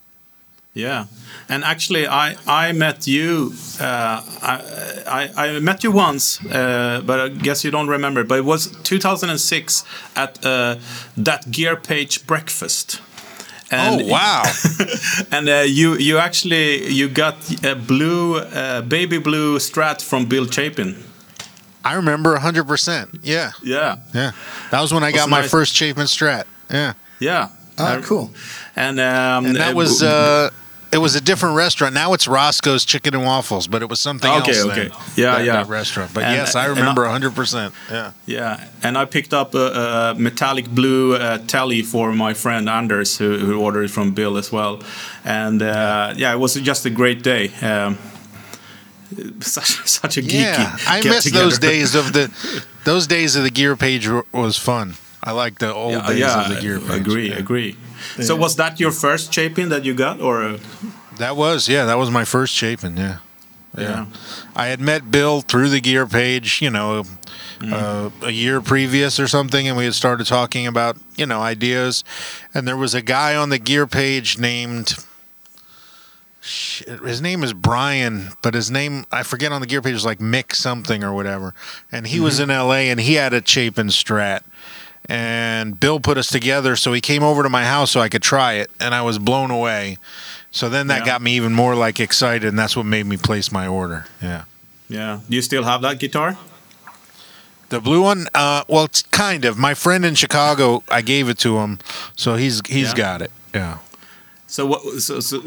Yeah, 0.76 1.06
and 1.50 1.64
actually, 1.64 2.08
I 2.08 2.36
I 2.48 2.72
met 2.72 3.06
you. 3.06 3.54
Uh, 3.80 4.22
I, 4.42 5.30
I 5.38 5.48
I 5.48 5.60
met 5.60 5.84
you 5.84 5.92
once, 5.92 6.40
uh, 6.46 7.02
but 7.06 7.20
I 7.20 7.30
guess 7.30 7.64
you 7.64 7.70
don't 7.72 7.90
remember. 7.90 8.24
But 8.24 8.40
it 8.40 8.46
was 8.46 8.72
2006 8.84 9.84
at 10.16 10.44
uh, 10.46 10.76
that 11.16 11.52
Gear 11.52 11.76
Page 11.76 12.26
breakfast. 12.26 13.02
And 13.72 14.02
oh 14.02 14.08
wow! 14.08 14.44
and 15.32 15.48
uh, 15.48 15.64
you 15.68 15.96
you 15.98 16.18
actually 16.18 16.92
you 16.92 17.08
got 17.08 17.36
a 17.64 17.76
blue 17.76 18.38
uh, 18.38 18.82
baby 18.82 19.20
blue 19.20 19.60
Strat 19.60 20.02
from 20.02 20.26
Bill 20.26 20.48
Chapin. 20.48 20.96
I 21.86 21.96
remember 21.96 22.36
hundred 22.38 22.68
percent. 22.68 23.10
Yeah, 23.22 23.52
Yeah, 23.62 23.98
yeah. 24.14 24.32
That 24.72 24.82
was 24.82 24.92
when 24.94 25.04
I 25.04 25.12
got 25.12 25.30
my 25.30 25.42
nice- 25.42 25.52
first 25.52 25.76
Chapin 25.76 26.08
Strat. 26.08 26.46
Yeah, 26.72 26.94
yeah. 27.20 27.50
Ah, 27.78 27.98
I- 27.98 28.02
cool. 28.02 28.32
And 28.76 29.00
um, 29.00 29.46
and 29.46 29.56
that 29.56 29.74
uh, 29.74 29.78
was 29.78 30.02
uh, 30.02 30.50
it 30.94 30.98
was 31.00 31.16
a 31.16 31.22
different 31.22 31.56
restaurant. 31.56 31.94
Now 31.94 32.14
it's 32.14 32.28
Roscoe's 32.28 32.86
Chicken 32.86 33.16
and 33.16 33.24
Waffles, 33.26 33.68
but 33.68 33.82
it 33.82 33.90
was 33.90 34.00
something 34.00 34.32
Okay, 34.32 34.52
else. 34.52 34.66
okay. 34.66 34.88
then, 34.90 34.92
Yeah, 35.16 35.32
that- 35.38 35.46
yeah. 35.46 35.54
that 35.54 35.68
restaurant. 35.68 36.14
But 36.14 36.24
And- 36.24 36.36
yes, 36.38 36.56
I 36.56 36.66
remember 36.66 37.06
hundred 37.08 37.34
percent. 37.36 37.74
Yeah. 37.92 38.12
Yeah, 38.26 38.64
and 38.84 38.98
I 38.98 39.06
picked 39.06 39.34
up 39.34 39.56
a, 39.56 40.14
a 40.14 40.16
metallic 40.20 40.68
blue 40.70 41.16
uh, 41.16 41.40
telly 41.48 41.82
for 41.82 42.14
my 42.14 42.34
friend 42.34 42.70
Anders, 42.70 43.18
who, 43.18 43.38
who 43.40 43.60
ordered 43.60 43.84
it 43.86 43.92
from 43.92 44.12
Bill 44.12 44.38
as 44.38 44.52
well. 44.52 44.82
And 45.26 45.62
uh, 45.62 46.14
yeah, 46.16 46.34
it 46.34 46.40
was 46.40 46.54
just 46.56 46.86
a 46.86 46.90
great 46.90 47.24
day. 47.24 47.52
Um, 47.62 47.98
such, 49.42 49.88
such 49.88 50.18
a 50.18 50.22
geeky. 50.22 50.42
Yeah, 50.42 50.78
I 50.88 51.02
miss 51.04 51.24
together. 51.26 51.44
those 51.46 51.60
days 51.60 51.96
of 51.96 52.14
the 52.14 52.32
those 52.84 53.08
days 53.08 53.36
of 53.36 53.44
the 53.44 53.52
gear 53.52 53.76
page 53.76 54.08
was 54.32 54.58
fun. 54.58 54.96
I 55.22 55.32
like 55.32 55.60
the 55.60 55.74
old 55.74 55.94
Yeah, 55.94 56.08
days 56.08 56.20
yeah, 56.20 56.42
of 56.50 56.56
the 56.56 56.62
gear 56.62 56.80
page. 56.80 57.00
agree, 57.02 57.30
Yeah. 57.30 57.36
agree. 57.38 57.76
So 58.22 58.36
was 58.36 58.56
that 58.58 58.80
your 58.80 58.92
first 58.92 59.34
Chapin 59.34 59.70
that 59.70 59.86
you 59.86 59.94
got, 59.94 60.22
or 60.22 60.44
uh, 60.44 60.58
That 61.18 61.36
was 61.36 61.68
yeah, 61.68 61.86
that 61.86 61.98
was 61.98 62.10
my 62.12 62.26
first 62.26 62.54
Chapin. 62.54 62.98
Yeah. 62.98 63.18
yeah? 63.78 64.06
I 64.56 64.68
had 64.68 64.80
met 64.80 65.12
Bill 65.12 65.42
through 65.42 65.70
the 65.70 65.82
gear 65.82 66.06
page, 66.06 66.62
you 66.62 66.70
know, 66.70 67.06
uh, 67.62 68.10
a 68.22 68.32
year 68.32 68.62
previous 68.62 69.20
or 69.20 69.28
something, 69.28 69.68
and 69.68 69.78
we 69.78 69.86
had 69.86 69.94
started 69.94 70.28
talking 70.28 70.68
about, 70.68 70.98
you 71.16 71.26
know, 71.26 71.42
ideas. 71.42 72.04
And 72.54 72.68
there 72.68 72.78
was 72.78 72.94
a 72.94 73.02
guy 73.02 73.36
on 73.36 73.50
the 73.50 73.60
gear 73.60 73.88
page 73.88 74.38
named, 74.38 74.96
shit, 76.42 77.00
his 77.02 77.22
name 77.22 77.44
is 77.44 77.54
Brian, 77.54 78.30
but 78.42 78.54
his 78.54 78.70
name, 78.70 79.06
I 79.12 79.24
forget 79.24 79.52
on 79.52 79.62
the 79.62 79.68
gear 79.68 79.82
page, 79.82 79.96
is 79.96 80.06
like 80.06 80.20
Mick 80.20 80.54
something 80.56 81.04
or 81.04 81.14
whatever. 81.14 81.54
And 81.92 82.08
he 82.08 82.20
was 82.20 82.40
in 82.40 82.50
LA 82.50 82.90
and 82.92 83.00
he 83.00 83.16
had 83.16 83.34
a 83.34 83.46
Chapin 83.46 83.88
Strat. 83.88 84.44
And 85.10 85.80
Bill 85.80 86.00
put 86.00 86.18
us 86.18 86.28
together, 86.30 86.76
so 86.76 86.94
he 86.94 87.02
came 87.02 87.24
over 87.24 87.44
to 87.44 87.50
my 87.50 87.66
house 87.66 87.92
so 87.92 88.00
I 88.00 88.10
could 88.10 88.24
try 88.24 88.54
it, 88.54 88.72
and 88.80 88.96
I 88.96 89.02
was 89.02 89.20
blown 89.20 89.52
away. 89.52 89.98
So 90.52 90.70
then 90.70 90.88
that 90.88 91.00
Yeah. 91.02 91.06
got 91.06 91.22
me 91.22 91.36
even 91.36 91.54
more 91.54 91.76
like 91.76 92.00
excited, 92.00 92.46
and 92.48 92.58
that's 92.58 92.76
what 92.78 92.86
made 92.86 93.06
me 93.06 93.18
place 93.18 93.52
my 93.52 93.68
order. 93.68 94.06
Yeah. 94.22 94.44
Yeah. 94.88 95.20
Do 95.30 95.36
you 95.36 95.42
still 95.42 95.64
have 95.64 95.82
that 95.82 96.00
guitar? 96.00 96.38
The 97.70 97.80
blue 97.82 98.02
one, 98.04 98.28
uh, 98.36 98.64
well, 98.68 98.86
it's 98.86 99.02
kind 99.12 99.46
of. 99.46 99.58
My 99.58 99.74
friend 99.74 100.06
in 100.06 100.16
Chicago, 100.16 100.84
I 100.90 101.02
gave 101.02 101.28
it 101.28 101.38
to 101.40 101.58
him, 101.60 101.80
so 102.16 102.36
he's 102.36 102.62
he's 102.68 102.90
Yeah. 102.90 102.96
got 102.96 103.22
it. 103.24 103.32
Yeah. 103.54 103.78
So 104.48 104.68
what? 104.68 105.02
So, 105.02 105.20
so 105.20 105.42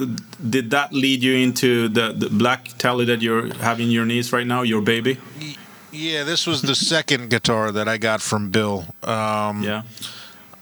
did 0.50 0.70
that 0.70 0.92
lead 0.92 1.22
you 1.22 1.34
into 1.36 1.88
the, 1.88 2.12
the 2.12 2.28
black 2.28 2.76
telly 2.78 3.04
that 3.04 3.22
you're 3.22 3.54
having 3.54 3.88
your 3.90 4.04
knees 4.04 4.32
right 4.32 4.46
now, 4.46 4.62
your 4.62 4.80
baby? 4.82 5.18
Yeah, 5.92 6.24
this 6.24 6.46
was 6.46 6.62
the 6.62 6.74
second 6.74 7.30
guitar 7.30 7.72
that 7.72 7.88
I 7.88 7.96
got 7.96 8.20
from 8.20 8.50
Bill. 8.50 8.84
Um, 9.02 9.62
Yeah. 9.62 9.82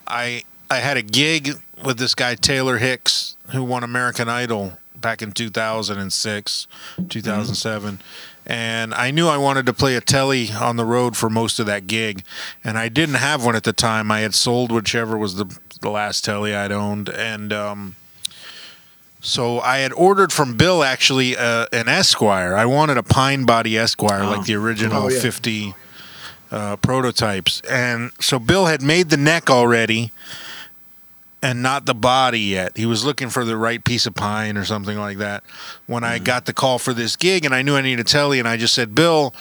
I 0.07 0.45
I 0.71 0.76
had 0.78 0.97
a 0.97 1.02
gig 1.02 1.52
with 1.85 1.99
this 1.99 2.14
guy 2.14 2.35
Taylor 2.35 2.78
Hicks 2.78 3.37
who 3.50 3.62
won 3.64 3.83
American 3.85 4.28
Idol 4.28 4.78
back 4.97 5.23
in 5.23 5.33
2006, 5.33 6.66
2007. 7.09 8.00
And 8.47 8.93
I 8.95 9.11
knew 9.11 9.26
I 9.28 9.38
wanted 9.38 9.64
to 9.66 9.73
play 9.73 9.97
a 9.97 10.00
telly 10.02 10.50
on 10.52 10.76
the 10.76 10.85
road 10.85 11.16
for 11.16 11.31
most 11.31 11.59
of 11.59 11.64
that 11.66 11.87
gig, 11.87 12.23
and 12.62 12.76
I 12.76 12.88
didn't 12.90 13.14
have 13.16 13.43
one 13.45 13.57
at 13.57 13.64
the 13.64 13.73
time. 13.73 14.11
I 14.11 14.21
had 14.21 14.35
sold 14.35 14.71
whichever 14.71 15.16
was 15.16 15.37
the 15.37 15.47
the 15.81 15.90
last 15.90 16.25
telly 16.25 16.54
I'd 16.54 16.73
owned, 16.73 17.09
and 17.09 17.52
um, 17.52 17.95
so 19.25 19.59
I 19.61 19.78
had 19.78 19.93
ordered 19.95 20.33
from 20.33 20.57
Bill 20.57 20.85
actually 20.85 21.37
uh, 21.37 21.66
an 21.73 21.88
Esquire. 21.88 22.54
I 22.54 22.66
wanted 22.66 22.99
a 22.99 23.02
pine 23.02 23.45
body 23.45 23.76
Esquire, 23.78 24.23
Oh. 24.23 24.31
like 24.31 24.45
the 24.47 24.54
original 24.54 25.04
Oh, 25.04 25.09
yeah. 25.09 25.19
50 25.21 25.75
uh, 26.52 26.76
prototypes. 26.76 27.61
And 27.69 28.12
so 28.21 28.38
Bill 28.38 28.66
had 28.66 28.83
made 28.83 29.09
the 29.09 29.16
neck 29.16 29.49
already 29.50 30.12
and 31.43 31.62
not 31.62 31.87
the 31.87 31.95
body 31.95 32.40
yet. 32.40 32.76
He 32.76 32.87
was 32.87 33.04
looking 33.04 33.28
for 33.31 33.45
the 33.45 33.57
right 33.57 33.83
piece 33.83 34.07
of 34.07 34.14
pine 34.14 34.57
or 34.57 34.64
something 34.64 34.99
like 34.99 35.19
that. 35.19 35.43
When 35.87 36.04
I 36.04 36.19
got 36.19 36.47
the 36.47 36.52
call 36.52 36.78
for 36.78 36.93
this 36.95 37.16
gig 37.16 37.45
and 37.45 37.54
I 37.54 37.62
knew 37.62 37.76
I 37.76 37.81
needed 37.83 38.00
a 38.00 38.09
telly, 38.09 38.38
and 38.38 38.47
I 38.49 38.57
just 38.57 38.75
said, 38.75 38.95
Bill, 38.95 39.35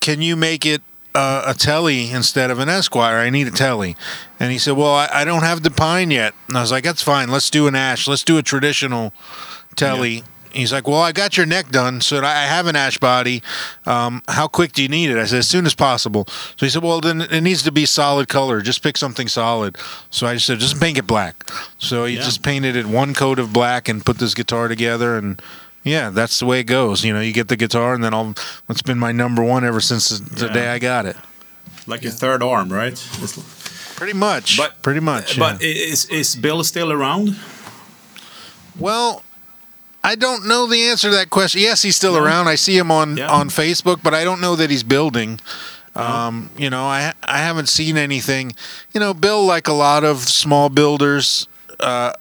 can 0.00 0.22
you 0.22 0.36
make 0.36 0.64
it 0.64 0.80
uh, 1.14 1.42
a 1.46 1.54
telly 1.54 2.10
instead 2.10 2.50
of 2.50 2.58
an 2.58 2.68
Esquire? 2.68 3.18
I 3.18 3.30
need 3.30 3.46
a 3.48 3.50
telly. 3.52 3.96
And 4.40 4.52
he 4.52 4.58
said, 4.58 4.76
Well, 4.76 4.94
I, 4.94 5.08
I 5.12 5.24
don't 5.24 5.42
have 5.42 5.62
the 5.62 5.70
pine 5.70 6.10
yet. 6.10 6.34
And 6.48 6.56
I 6.56 6.60
was 6.60 6.70
like, 6.70 6.84
That's 6.84 7.02
fine. 7.02 7.30
Let's 7.30 7.50
do 7.50 7.66
an 7.66 7.74
ash. 7.74 8.06
Let's 8.08 8.22
do 8.24 8.38
a 8.38 8.42
traditional 8.42 9.12
telly. 9.76 10.22
He's 10.52 10.72
like, 10.72 10.88
Well, 10.88 11.00
I 11.00 11.12
got 11.12 11.36
your 11.36 11.44
neck 11.46 11.70
done, 11.70 12.00
so 12.00 12.24
I 12.24 12.44
have 12.44 12.66
an 12.66 12.74
ash 12.76 12.98
body. 12.98 13.42
Um, 13.84 14.22
how 14.28 14.48
quick 14.48 14.72
do 14.72 14.82
you 14.82 14.88
need 14.88 15.10
it? 15.10 15.18
I 15.18 15.24
said, 15.26 15.38
As 15.40 15.48
soon 15.48 15.66
as 15.66 15.74
possible. 15.74 16.24
So 16.28 16.64
he 16.66 16.70
said, 16.70 16.82
Well, 16.82 17.00
then 17.00 17.20
it 17.20 17.40
needs 17.42 17.62
to 17.64 17.72
be 17.72 17.84
solid 17.86 18.28
color. 18.28 18.60
Just 18.62 18.82
pick 18.82 18.96
something 18.96 19.28
solid. 19.28 19.76
So 20.10 20.26
I 20.26 20.34
just 20.34 20.46
said, 20.46 20.58
Just 20.58 20.80
paint 20.80 20.98
it 20.98 21.06
black. 21.06 21.44
So 21.78 22.04
he 22.06 22.14
Yeah. 22.16 22.22
just 22.22 22.42
painted 22.42 22.76
it 22.76 22.86
one 22.86 23.12
coat 23.14 23.38
of 23.38 23.52
black 23.52 23.88
and 23.88 24.04
put 24.04 24.18
this 24.18 24.34
guitar 24.34 24.68
together. 24.68 25.16
And 25.18 25.40
yeah, 25.84 26.10
that's 26.10 26.38
the 26.38 26.46
way 26.46 26.60
it 26.60 26.64
goes. 26.64 27.04
You 27.04 27.12
know, 27.12 27.20
you 27.20 27.32
get 27.32 27.48
the 27.48 27.56
guitar, 27.56 27.94
and 27.94 28.02
then 28.04 28.12
I'll. 28.14 28.34
It's 28.68 28.82
been 28.82 28.98
my 28.98 29.12
number 29.12 29.42
one 29.42 29.64
ever 29.64 29.80
since 29.80 30.08
the, 30.08 30.46
Yeah. 30.46 30.52
day 30.52 30.68
I 30.68 30.78
got 30.78 31.06
it. 31.06 31.16
Like 31.86 32.02
your 32.02 32.12
third 32.12 32.42
arm, 32.42 32.72
right? 32.72 32.92
It's- 33.22 33.38
Pretty 33.96 34.12
much. 34.12 34.56
But- 34.56 34.80
pretty 34.82 35.00
much. 35.00 35.38
But 35.38 35.60
yeah. 35.60 35.68
is 35.92 36.04
is 36.06 36.36
Bill 36.36 36.62
still 36.62 36.92
around? 36.92 37.36
Well, 38.78 39.24
I 40.04 40.14
don't 40.14 40.46
know 40.46 40.66
the 40.66 40.82
answer 40.88 41.08
to 41.10 41.14
that 41.16 41.30
question. 41.30 41.60
Yes, 41.60 41.82
he's 41.82 41.96
still 41.96 42.12
No? 42.14 42.22
around. 42.22 42.46
I 42.48 42.54
see 42.54 42.76
him 42.78 42.90
on 42.90 43.16
Yeah. 43.16 43.28
on 43.28 43.48
Facebook, 43.50 44.00
but 44.02 44.14
I 44.14 44.24
don't 44.24 44.40
know 44.40 44.54
that 44.56 44.70
he's 44.70 44.84
building. 44.84 45.40
Um, 45.96 46.50
you 46.56 46.70
know, 46.70 46.84
I 46.84 47.12
I 47.24 47.38
haven't 47.38 47.68
seen 47.68 47.96
anything. 47.96 48.52
You 48.92 49.00
know, 49.00 49.12
Bill, 49.14 49.44
like 49.44 49.66
a 49.66 49.72
lot 49.72 50.04
of 50.04 50.28
small 50.28 50.68
builders, 50.68 51.48
uh, 51.80 52.12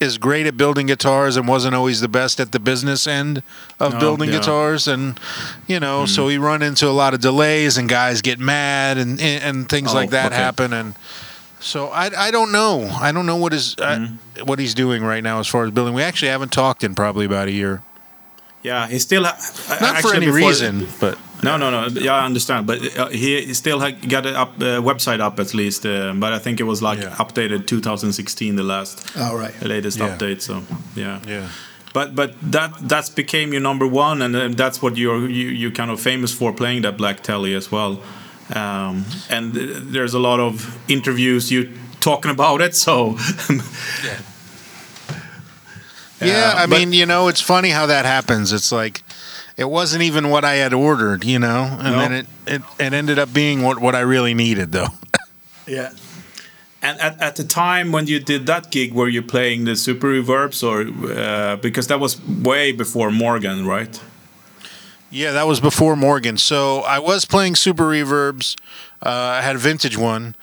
is 0.00 0.16
great 0.18 0.46
at 0.46 0.56
building 0.56 0.86
guitars 0.86 1.36
and 1.36 1.46
wasn't 1.46 1.74
always 1.74 2.00
the 2.00 2.08
best 2.08 2.40
at 2.40 2.52
the 2.52 2.58
business 2.58 3.06
end 3.06 3.42
of 3.78 3.92
No, 3.94 4.00
building 4.00 4.30
yeah. 4.30 4.38
guitars, 4.38 4.88
and 4.88 5.20
you 5.66 5.78
know, 5.78 6.06
so 6.06 6.26
we 6.26 6.38
run 6.38 6.62
into 6.62 6.88
a 6.88 6.90
lot 6.96 7.12
of 7.14 7.20
delays 7.20 7.76
and 7.76 7.88
guys 7.88 8.22
get 8.22 8.38
mad 8.38 8.96
and 8.98 9.20
and, 9.20 9.68
things 9.68 9.90
Oh, 9.92 9.94
like 9.94 10.10
that 10.10 10.32
okay. 10.32 10.36
happen 10.42 10.72
and. 10.72 10.94
So 11.62 11.88
I, 11.88 12.10
I 12.28 12.30
don't 12.30 12.52
know 12.52 12.88
I 13.02 13.12
don't 13.12 13.26
know 13.26 13.36
what 13.36 13.52
is 13.52 13.76
uh, 13.78 14.08
what 14.44 14.58
he's 14.58 14.72
doing 14.72 15.04
right 15.04 15.22
now 15.22 15.40
as 15.40 15.46
far 15.46 15.66
as 15.66 15.70
building. 15.70 15.92
We 15.92 16.02
actually 16.02 16.30
haven't 16.30 16.52
talked 16.52 16.82
in 16.82 16.94
probably 16.94 17.26
about 17.26 17.48
a 17.48 17.52
year. 17.52 17.82
Yeah, 18.62 18.86
he 18.88 18.98
still 18.98 19.24
ha- 19.24 19.36
Not 19.78 19.96
actually 19.96 20.10
for 20.10 20.16
any 20.16 20.30
reason, 20.30 20.86
but 21.00 21.18
No, 21.42 21.56
no, 21.56 21.70
no. 21.70 21.86
Yeah, 22.00 22.14
I 22.22 22.24
understand, 22.26 22.66
but 22.66 22.78
uh, 22.98 23.08
he 23.08 23.46
he 23.46 23.54
still 23.54 23.80
ha- 23.80 23.96
got 24.08 24.26
a 24.26 24.38
up, 24.42 24.52
uh, 24.60 24.80
website 24.82 25.20
up 25.20 25.40
at 25.40 25.54
least. 25.54 25.84
Uh, 25.86 26.12
but 26.14 26.32
I 26.32 26.38
think 26.38 26.60
it 26.60 26.64
was 26.66 26.80
like 26.82 27.00
Yeah. 27.00 27.16
updated 27.18 27.66
2016, 27.66 28.56
the 28.56 28.62
last, 28.62 29.06
All 29.16 29.36
right. 29.38 29.54
the 29.60 29.68
latest 29.68 29.98
Yeah. 29.98 30.08
update. 30.08 30.40
So 30.42 30.62
yeah, 30.96 31.18
yeah. 31.28 31.48
But 31.92 32.14
but 32.14 32.34
that 32.52 32.70
that's 32.88 33.10
became 33.14 33.52
your 33.52 33.62
number 33.62 33.86
one, 33.86 34.22
and 34.24 34.36
uh, 34.36 34.48
that's 34.56 34.80
what 34.82 34.96
you're 34.96 35.28
you 35.30 35.48
you 35.48 35.70
kind 35.72 35.90
of 35.90 36.00
famous 36.00 36.32
for 36.34 36.52
playing 36.52 36.82
that 36.82 36.96
black 36.96 37.22
telly 37.22 37.54
as 37.56 37.70
well. 37.72 37.98
Um, 38.54 39.04
and 39.30 39.52
there's 39.94 40.14
a 40.14 40.18
lot 40.18 40.40
of 40.40 40.76
interviews 40.88 41.50
you 41.50 41.68
talking 42.00 42.30
about 42.30 42.60
it. 42.60 42.74
So 42.76 43.16
Yeah, 46.20 46.52
I 46.56 46.66
but- 46.66 46.78
mean, 46.78 46.92
you 46.92 47.06
know, 47.06 47.28
it's 47.28 47.40
funny 47.40 47.70
how 47.70 47.86
that 47.86 48.04
happens. 48.04 48.52
It's 48.52 48.70
like 48.72 49.02
it 49.60 49.68
wasn't 49.68 50.02
even 50.02 50.30
what 50.30 50.44
I 50.44 50.54
had 50.54 50.72
ordered, 50.72 51.24
you 51.24 51.38
know, 51.38 51.62
and 51.80 51.92
No. 51.92 51.98
then 51.98 52.12
it, 52.12 52.26
it 52.46 52.62
it 52.86 52.92
ended 52.94 53.18
up 53.18 53.32
being 53.32 53.62
what 53.62 53.78
what 53.78 53.94
I 53.94 54.00
really 54.00 54.34
needed, 54.34 54.72
though. 54.72 54.88
Yeah. 55.66 55.90
And 56.82 56.98
at, 57.00 57.20
at 57.20 57.36
the 57.36 57.44
time 57.44 57.92
when 57.92 58.06
you 58.08 58.18
did 58.18 58.46
that 58.46 58.70
gig, 58.72 58.92
were 58.92 59.08
you 59.08 59.22
playing 59.22 59.66
the 59.66 59.76
super 59.76 60.08
reverbs 60.08 60.62
or 60.64 60.76
uh, 61.12 61.56
because 61.56 61.86
that 61.88 62.00
was 62.00 62.18
way 62.26 62.72
before 62.72 63.10
Morgan, 63.12 63.66
right? 63.66 64.00
Yeah, 65.10 65.32
that 65.32 65.46
was 65.46 65.60
before 65.60 65.94
Morgan. 65.96 66.38
So 66.38 66.80
I 66.80 66.98
was 66.98 67.24
playing 67.24 67.56
Super 67.56 67.84
Reverbs. 67.84 68.56
Uh, 69.04 69.10
I 69.38 69.42
had 69.42 69.56
a 69.56 69.58
vintage 69.58 69.96
one, 69.98 70.34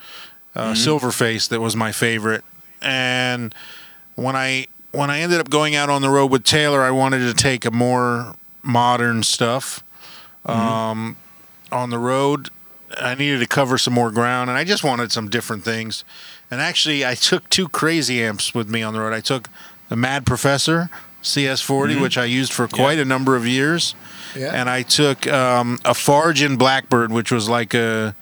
uh, 0.54 0.72
Silverface, 0.74 1.48
that 1.48 1.60
was 1.60 1.74
my 1.74 1.92
favorite. 1.92 2.44
And 2.80 3.54
when 4.14 4.36
I 4.36 4.66
when 4.92 5.10
I 5.10 5.20
ended 5.20 5.40
up 5.40 5.50
going 5.50 5.74
out 5.76 5.90
on 5.90 6.00
the 6.02 6.08
road 6.10 6.30
with 6.30 6.44
Taylor, 6.44 6.82
I 6.82 6.90
wanted 6.90 7.20
to 7.26 7.34
take 7.34 7.64
a 7.66 7.70
more 7.70 8.34
modern 8.68 9.22
stuff 9.24 9.82
um, 10.44 11.16
on 11.72 11.90
the 11.90 11.98
road. 11.98 12.50
I 12.96 13.14
needed 13.14 13.40
to 13.40 13.46
cover 13.46 13.76
some 13.78 13.92
more 13.94 14.10
ground, 14.10 14.48
and 14.50 14.58
I 14.58 14.64
just 14.64 14.82
wanted 14.84 15.10
some 15.12 15.28
different 15.28 15.64
things. 15.64 16.04
And 16.50 16.60
actually, 16.60 17.04
I 17.04 17.14
took 17.14 17.48
two 17.50 17.68
crazy 17.68 18.22
amps 18.22 18.54
with 18.54 18.68
me 18.70 18.82
on 18.82 18.94
the 18.94 19.00
road. 19.00 19.12
I 19.12 19.20
took 19.20 19.48
the 19.88 19.96
Mad 19.96 20.24
Professor 20.24 20.88
CS40, 21.22 22.00
which 22.00 22.16
I 22.16 22.24
used 22.24 22.52
for 22.52 22.68
quite 22.68 22.98
a 22.98 23.04
number 23.04 23.36
of 23.36 23.46
years 23.46 23.94
Yeah. 24.36 24.52
and 24.54 24.70
I 24.70 24.82
took 24.82 25.26
um, 25.26 25.78
a 25.84 25.92
Fargen 25.92 26.56
Blackbird, 26.56 27.10
which 27.12 27.32
was 27.32 27.48
like 27.48 27.74
a, 27.74 28.14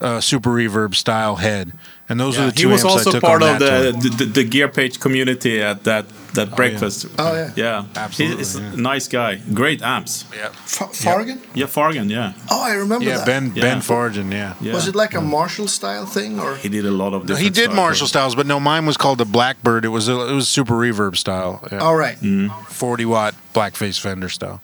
a 0.00 0.20
super 0.20 0.50
reverb 0.50 0.94
style 0.94 1.36
head, 1.36 1.72
and 2.08 2.20
those 2.20 2.38
are 2.38 2.46
the 2.46 2.50
he 2.52 2.62
two 2.62 2.68
was 2.68 2.82
amps 2.82 2.92
I 2.94 2.98
also 2.98 3.10
took 3.12 3.22
part 3.22 3.42
on 3.42 3.54
of 3.54 3.58
that 3.60 3.92
the, 4.00 4.08
tour. 4.08 4.10
the 4.18 4.24
the 4.26 4.44
gear 4.44 4.68
page 4.68 5.00
community 5.00 5.62
at 5.62 5.84
that 5.84 6.04
that 6.34 6.56
breakfast. 6.56 7.06
Oh, 7.16 7.32
yeah. 7.32 7.52
yeah, 7.54 7.84
Absolutely, 7.94 8.38
He's 8.38 8.58
yeah. 8.58 8.72
a 8.72 8.76
nice 8.76 9.06
guy, 9.06 9.36
great 9.54 9.80
amps. 9.82 10.24
Yeah, 10.36 10.48
Fa- 10.66 10.86
Fargen? 10.86 11.38
Yeah, 11.54 11.66
Fargen. 11.66 12.10
Yeah, 12.10 12.32
Oh, 12.50 12.60
I 12.60 12.74
remember 12.74 13.04
yeah, 13.06 13.18
that. 13.18 13.26
Ben 13.26 13.52
Yeah. 13.54 13.62
Ben 13.62 13.78
Fargen, 13.80 14.32
yeah. 14.32 14.54
yeah. 14.60 14.72
Was 14.74 14.88
it 14.88 14.96
like 14.96 15.14
a 15.14 15.20
Marshall 15.20 15.68
style 15.68 16.06
thing 16.06 16.40
or? 16.40 16.56
He 16.56 16.68
did 16.68 16.84
a 16.86 16.90
lot 16.90 17.14
of 17.14 17.22
different. 17.26 17.40
He 17.44 17.50
did 17.50 17.64
stuff. 17.66 17.76
Marshall 17.76 18.08
styles, 18.08 18.34
but 18.34 18.46
no, 18.46 18.58
mine 18.58 18.84
was 18.84 18.96
called 18.96 19.18
the 19.18 19.24
Blackbird. 19.24 19.84
It 19.84 19.90
was 19.90 20.08
a, 20.08 20.20
it 20.28 20.34
was 20.34 20.48
super 20.48 20.74
reverb 20.74 21.16
style, 21.16 21.62
yeah. 21.70 21.78
All 21.78 21.94
right. 21.96 22.16
Mm. 22.20 22.50
forty 22.66 23.04
watt 23.04 23.34
blackface 23.54 24.00
Fender 24.00 24.28
style. 24.28 24.60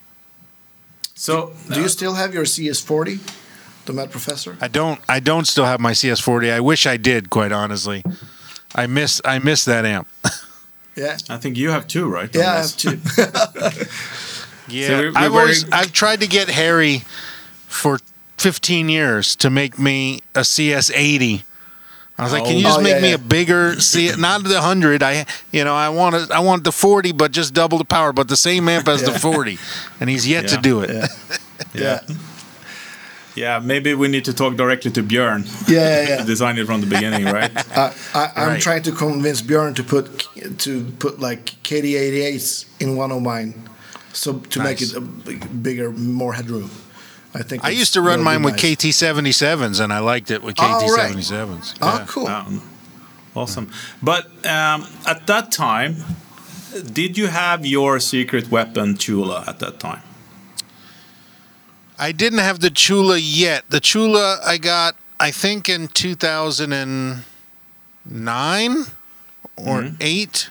So 1.15 1.53
Do 1.73 1.81
you 1.81 1.89
still 1.89 2.15
have 2.15 2.35
your 2.35 2.45
CS40, 2.45 3.21
the 3.87 3.93
Mad 3.93 4.11
Professor? 4.11 4.57
I 4.61 4.69
don't 4.69 5.01
I 5.09 5.21
don't 5.21 5.47
still 5.47 5.65
have 5.65 5.81
my 5.81 5.93
CS40. 5.93 6.53
I 6.53 6.61
wish 6.61 6.87
I 6.87 6.97
did, 6.97 7.31
quite 7.31 7.53
honestly. 7.53 8.03
I 8.75 8.87
miss 8.87 9.21
I 9.25 9.39
miss 9.39 9.65
that 9.65 9.85
amp. 9.85 10.09
Yeah. 10.97 11.17
I 11.31 11.39
think 11.39 11.57
you 11.57 11.71
have 11.71 11.87
two, 11.87 12.09
right? 12.09 12.29
Yeah, 12.35 12.53
I 12.53 12.57
have 12.59 12.77
two. 12.77 12.99
Yeah, 14.69 14.87
So 14.89 14.99
we're- 14.99 15.13
I've 15.17 15.33
we're 15.33 15.41
always 15.41 15.63
very- 15.63 15.83
I've 15.83 15.93
tried 15.93 16.21
to 16.21 16.27
get 16.27 16.49
Harry 16.49 17.05
for 17.69 17.99
15 18.39 18.89
years 18.89 19.35
to 19.37 19.51
make 19.51 19.79
me 19.79 20.21
a 20.35 20.41
CS80. 20.41 21.43
I 22.19 22.23
was 22.25 22.33
like, 22.33 22.45
"Can 22.45 22.57
you 22.59 22.63
just 22.65 22.79
Oh, 22.79 22.83
make 22.83 22.97
yeah, 22.97 23.01
me 23.01 23.09
yeah. 23.11 23.15
a 23.15 23.19
bigger 23.19 23.81
C 23.81 24.13
not 24.19 24.43
the 24.45 24.55
100. 24.55 25.03
I 25.03 25.25
you 25.53 25.65
know, 25.65 25.75
I 25.75 25.89
want 25.89 26.15
it, 26.17 26.31
I 26.31 26.41
want 26.41 26.65
the 26.65 26.73
40 26.73 27.13
but 27.13 27.33
just 27.33 27.55
double 27.55 27.79
the 27.79 27.85
power, 27.85 28.13
but 28.13 28.29
the 28.29 28.37
same 28.37 28.69
amp 28.69 28.87
as 28.89 29.03
the 29.03 29.19
40." 29.19 29.59
And 30.01 30.11
he's 30.11 30.27
yet 30.29 30.49
to 30.49 30.57
do 30.59 30.83
it. 30.83 31.09
Yeah. 31.73 32.01
Yeah. 33.37 33.59
Yeah, 33.59 33.59
maybe 33.65 33.95
we 33.95 34.09
need 34.09 34.25
to 34.25 34.33
talk 34.35 34.57
directly 34.57 34.91
to 34.93 35.03
Björn. 35.03 35.45
Yeah, 35.69 35.79
yeah, 35.79 36.09
yeah. 36.09 36.25
Design 36.35 36.59
it 36.59 36.67
from 36.67 36.81
the 36.81 36.87
beginning, 36.87 37.25
right? 37.27 37.51
I, 37.77 37.95
I, 38.15 38.33
I'm 38.37 38.49
Right. 38.49 38.61
trying 38.63 38.83
to 38.83 38.93
convince 38.93 39.41
Björn 39.43 39.75
to 39.77 39.83
put 39.85 40.27
to 40.59 40.85
put 40.99 41.21
like 41.21 41.45
KT88s 41.63 42.65
in 42.81 42.97
one 42.97 43.13
of 43.13 43.23
mine, 43.23 43.55
so 44.13 44.39
to 44.51 44.63
make 44.63 44.83
it 44.83 44.95
a 44.97 45.01
bigger, 45.01 45.91
more 45.93 46.33
headroom. 46.35 46.71
I 47.33 47.43
think 47.45 47.65
I 47.65 47.71
used 47.71 47.93
to 47.95 48.01
run 48.01 48.25
that'll 48.25 48.25
mine 48.25 48.43
with 48.43 48.55
nice. 48.55 48.77
KT77s 48.77 49.81
and 49.81 49.93
I 49.93 50.01
liked 50.01 50.31
it 50.33 50.43
with 50.43 50.57
Oh. 50.59 50.63
KT77s. 50.65 51.75
Oh, 51.81 51.87
Yeah. 51.99 52.05
cool. 52.09 52.27
Um, 52.27 52.63
awesome. 53.37 53.71
But 54.03 54.25
um, 54.45 54.87
at 55.07 55.27
that 55.29 55.53
time, 55.53 55.95
did 56.93 57.17
you 57.17 57.29
have 57.29 57.65
your 57.65 58.01
secret 58.01 58.51
weapon 58.51 58.95
Tchula 58.97 59.47
at 59.47 59.61
that 59.61 59.79
time? 59.79 60.03
I 62.03 62.13
didn't 62.13 62.39
have 62.39 62.61
the 62.61 62.71
Tchula 62.71 63.21
yet. 63.23 63.65
The 63.69 63.79
Tchula 63.81 64.39
I 64.43 64.57
got, 64.57 64.97
I 65.21 65.31
think, 65.31 65.69
in 65.69 65.89
2009 65.89 67.21
or 69.57 69.83
Mm-hmm. 69.83 69.95
8. 70.01 70.51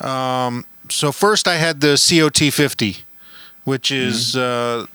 Um, 0.00 0.64
so 0.88 1.12
first 1.12 1.46
I 1.46 1.56
had 1.56 1.80
the 1.82 1.96
COT 1.96 2.50
50, 2.52 2.96
which 3.64 3.90
is 3.92 4.34
uh, 4.36 4.86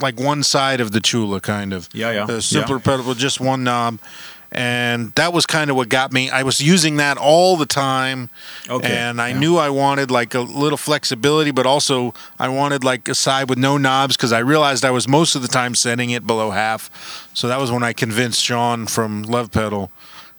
like 0.00 0.20
one 0.20 0.42
side 0.42 0.80
of 0.82 0.92
the 0.92 1.00
Tchula, 1.00 1.40
kind 1.40 1.72
of. 1.72 1.88
Mm-hmm. 1.88 1.98
Yeah, 1.98 2.10
yeah, 2.12 2.26
The 2.26 2.42
simpler 2.42 2.76
yeah. 2.76 2.82
pedal 2.82 3.14
just 3.14 3.40
one 3.40 3.64
knob. 3.64 3.98
And 4.52 5.12
that 5.12 5.32
was 5.32 5.46
kind 5.46 5.70
of 5.70 5.76
what 5.76 5.88
got 5.88 6.12
me. 6.12 6.28
I 6.28 6.42
was 6.42 6.60
using 6.60 6.96
that 6.96 7.16
all 7.18 7.56
the 7.56 7.66
time. 7.66 8.28
Okay, 8.68 8.96
And 8.96 9.20
I 9.20 9.28
yeah. 9.28 9.38
knew 9.38 9.56
I 9.56 9.70
wanted 9.70 10.10
like 10.10 10.34
a 10.34 10.40
little 10.40 10.76
flexibility, 10.78 11.52
but 11.52 11.66
also 11.66 12.14
I 12.38 12.48
wanted 12.48 12.82
like 12.82 13.08
a 13.08 13.14
side 13.14 13.48
with 13.48 13.58
no 13.58 13.78
knobs 13.78 14.16
because 14.16 14.32
I 14.32 14.40
realized 14.40 14.84
I 14.84 14.90
was 14.90 15.06
most 15.06 15.36
of 15.36 15.42
the 15.42 15.48
time 15.48 15.74
setting 15.76 16.10
it 16.10 16.26
below 16.26 16.50
half. 16.50 16.90
So 17.32 17.46
that 17.48 17.60
was 17.60 17.70
when 17.70 17.84
I 17.84 17.92
convinced 17.92 18.42
Sean 18.42 18.86
from 18.86 19.22
Love 19.22 19.52
Pedal 19.52 19.90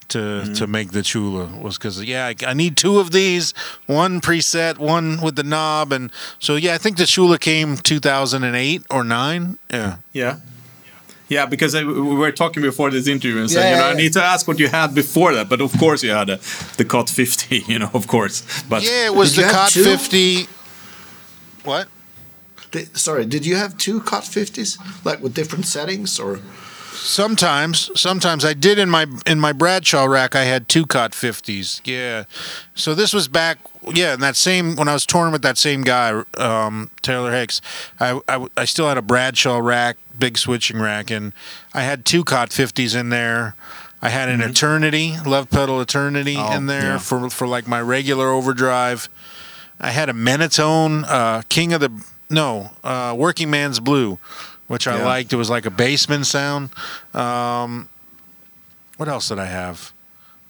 to 0.10 0.18
Mm-hmm. 0.18 0.54
to 0.56 0.68
make 0.68 0.92
the 0.92 1.00
Tchula 1.00 1.62
was 1.62 1.78
because 1.78 2.04
yeah 2.04 2.26
I, 2.26 2.36
I 2.46 2.54
need 2.54 2.76
two 2.76 3.00
of 3.00 3.12
these, 3.12 3.54
one 3.88 4.20
preset, 4.20 4.78
one 4.78 5.22
with 5.22 5.38
the 5.38 5.44
knob, 5.44 5.94
and 5.94 6.12
so 6.38 6.58
yeah 6.58 6.74
I 6.74 6.78
think 6.80 6.98
the 6.98 7.06
Tchula 7.06 7.40
came 7.40 7.78
2008 7.78 8.84
or 8.90 9.06
nine. 9.06 9.58
Yeah. 9.70 9.98
Yeah. 10.12 10.40
Yeah, 11.32 11.46
because 11.46 11.74
I, 11.76 11.84
we 11.86 12.16
were 12.24 12.34
talking 12.34 12.62
before 12.62 12.90
this 12.92 13.08
interview 13.08 13.40
and 13.40 13.50
saying, 13.50 13.66
Yeah, 13.66 13.72
you 13.72 13.78
know, 13.78 13.88
yeah, 13.88 13.94
I 13.94 13.96
need 13.96 14.12
to 14.14 14.22
ask 14.22 14.50
what 14.50 14.60
you 14.60 14.68
had 14.68 14.94
before 14.94 15.34
that. 15.34 15.48
But 15.48 15.62
of 15.62 15.72
course, 15.80 16.04
you 16.04 16.12
had 16.12 16.30
a, 16.30 16.42
the 16.76 16.84
COT 16.84 17.10
50, 17.10 17.60
you 17.68 17.80
know, 17.80 17.90
of 17.94 18.06
course. 18.08 18.44
But 18.64 18.84
Yeah, 18.84 19.06
it 19.06 19.16
was 19.16 19.34
Did 19.34 19.46
the 19.46 19.48
have 19.48 19.56
Cot 19.56 19.72
50. 19.72 20.48
What? 21.64 21.88
Did- 22.72 22.98
sorry, 22.98 23.26
did 23.26 23.46
you 23.46 23.56
have 23.56 23.78
two 23.78 24.02
COT 24.02 24.24
50s, 24.24 24.78
like 25.06 25.22
with 25.22 25.34
different 25.34 25.66
settings, 25.66 26.20
or? 26.20 26.42
Sometimes, 27.04 27.90
sometimes 28.00 28.46
I 28.46 28.54
did 28.54 28.78
in 28.78 28.90
my 28.90 29.08
in 29.26 29.40
my 29.40 29.54
Bradshaw 29.54 30.06
rack. 30.06 30.36
I 30.36 30.44
had 30.44 30.70
two 30.70 30.86
Cot 30.86 31.16
fifties. 31.16 31.82
Yeah, 31.84 32.26
so 32.76 32.94
this 32.94 33.12
was 33.12 33.28
back. 33.28 33.58
Yeah, 33.92 34.14
and 34.14 34.22
that 34.22 34.36
same 34.36 34.76
when 34.76 34.88
I 34.88 34.94
was 34.94 35.06
touring 35.08 35.32
with 35.32 35.42
that 35.42 35.58
same 35.58 35.82
guy, 35.82 36.24
um, 36.38 36.92
Taylor 37.02 37.32
Hicks. 37.32 37.60
I, 38.00 38.22
I 38.28 38.46
I 38.56 38.66
still 38.66 38.88
had 38.88 38.98
a 39.00 39.02
Bradshaw 39.02 39.58
rack, 39.58 39.98
big 40.20 40.38
switching 40.38 40.80
rack, 40.80 41.10
and 41.10 41.34
I 41.74 41.82
had 41.82 42.06
two 42.06 42.24
Cot 42.24 42.54
fifties 42.54 42.94
in 42.94 43.10
there. 43.10 43.56
I 44.04 44.10
had 44.10 44.30
an 44.30 44.42
Eternity 44.42 45.16
Love 45.26 45.50
Pedal 45.50 45.82
Eternity 45.82 46.36
Oh, 46.38 46.56
in 46.56 46.68
there 46.68 46.84
yeah. 46.94 46.98
for 47.00 47.30
for 47.32 47.48
like 47.48 47.68
my 47.68 47.82
regular 47.82 48.30
overdrive. 48.30 49.10
I 49.80 49.90
had 49.90 50.08
a 50.10 50.14
Menatone 50.14 51.04
uh, 51.08 51.42
King 51.50 51.74
of 51.74 51.82
the 51.82 51.92
no, 52.30 52.72
uh, 52.84 53.14
Working 53.18 53.50
Man's 53.50 53.80
Blue, 53.80 54.18
which 54.72 54.88
I 54.88 54.98
Yeah. 54.98 55.06
liked. 55.06 55.34
It 55.34 55.36
was 55.36 55.50
like 55.50 55.66
a 55.66 55.70
basement 55.70 56.26
sound. 56.26 56.70
Um, 57.14 57.90
what 58.98 59.10
else 59.10 59.28
did 59.28 59.38
I 59.40 59.46
have? 59.48 59.92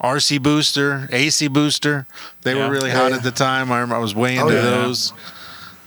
RC 0.03 0.37
Booster, 0.41 1.09
AC 1.11 1.47
Booster. 1.47 2.05
They 2.43 2.55
Yeah. 2.55 2.67
were 2.67 2.71
really 2.71 2.91
hot 2.91 3.09
yeah. 3.11 3.17
at 3.17 3.23
the 3.23 3.31
time. 3.31 3.71
I, 3.71 3.81
I 3.81 3.97
was 3.97 4.13
way 4.13 4.35
into 4.35 4.45
Oh, 4.45 4.55
yeah. 4.55 4.61
those. 4.61 5.13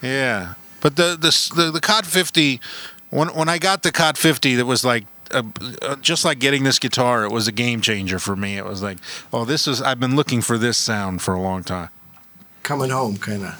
Yeah, 0.02 0.54
but 0.80 0.96
the 0.96 1.16
the 1.16 1.32
the, 1.54 1.70
the 1.70 1.80
COT 1.80 2.04
50. 2.06 2.60
When 3.10 3.28
when 3.28 3.48
I 3.48 3.58
got 3.58 3.82
the 3.84 3.92
COT 3.92 4.18
50, 4.18 4.56
that 4.56 4.66
was 4.66 4.84
like. 4.84 5.04
Uh, 5.30 5.42
uh, 5.82 5.96
just 5.96 6.24
like 6.24 6.38
getting 6.38 6.62
this 6.64 6.78
guitar, 6.78 7.24
it 7.24 7.32
was 7.32 7.48
a 7.48 7.52
game 7.52 7.80
changer 7.80 8.20
for 8.20 8.36
me. 8.36 8.56
It 8.56 8.64
was 8.64 8.82
like, 8.82 8.98
oh, 9.32 9.44
this 9.44 9.66
is. 9.66 9.80
I've 9.82 9.98
been 9.98 10.14
looking 10.14 10.42
for 10.42 10.58
this 10.58 10.76
sound 10.76 11.22
for 11.22 11.34
a 11.34 11.40
long 11.40 11.64
time. 11.64 11.88
Coming 12.62 12.90
home, 12.90 13.16
kind 13.16 13.42
of. 13.42 13.54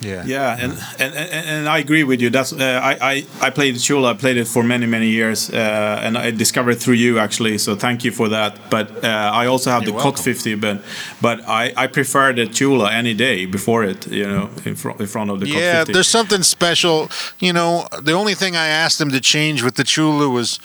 Yeah. 0.00 0.24
Yeah, 0.26 0.56
and, 0.60 0.72
and, 0.98 1.14
and, 1.14 1.46
and 1.48 1.68
I 1.68 1.78
agree 1.78 2.04
with 2.04 2.20
you. 2.20 2.30
That's 2.30 2.52
uh, 2.52 2.80
I, 2.82 2.92
I 3.12 3.26
I 3.40 3.50
played 3.50 3.74
the 3.74 3.78
Tchula. 3.78 4.14
I 4.14 4.14
played 4.14 4.36
it 4.36 4.46
for 4.48 4.62
many 4.62 4.86
many 4.86 5.08
years, 5.08 5.50
uh, 5.50 6.00
and 6.02 6.16
I 6.18 6.30
discovered 6.30 6.72
it 6.72 6.80
through 6.80 6.94
you 6.94 7.18
actually. 7.18 7.58
So 7.58 7.74
thank 7.76 8.04
you 8.04 8.12
for 8.12 8.28
that. 8.28 8.58
But 8.70 9.04
uh, 9.04 9.08
I 9.42 9.46
also 9.46 9.70
have 9.70 9.82
You're 9.84 9.96
the 9.96 10.02
Cot 10.02 10.18
50, 10.18 10.54
but 10.56 10.82
but 11.20 11.40
I, 11.48 11.72
I 11.76 11.86
prefer 11.86 12.32
the 12.32 12.46
Tchula 12.46 12.90
any 12.92 13.14
day 13.14 13.46
before 13.46 13.84
it. 13.84 14.06
You 14.06 14.26
know, 14.26 14.50
in 14.64 14.74
front 14.76 15.00
in 15.00 15.06
front 15.06 15.30
of 15.30 15.40
the 15.40 15.46
Cot 15.46 15.56
Yeah, 15.56 15.78
50. 15.80 15.92
there's 15.92 16.08
something 16.08 16.42
special. 16.42 17.08
You 17.38 17.52
know, 17.52 17.86
the 18.02 18.12
only 18.12 18.34
thing 18.34 18.56
I 18.56 18.66
asked 18.66 19.00
him 19.00 19.10
to 19.10 19.20
change 19.20 19.62
with 19.62 19.74
the 19.76 19.84
Tchula 19.84 20.32
was 20.32 20.58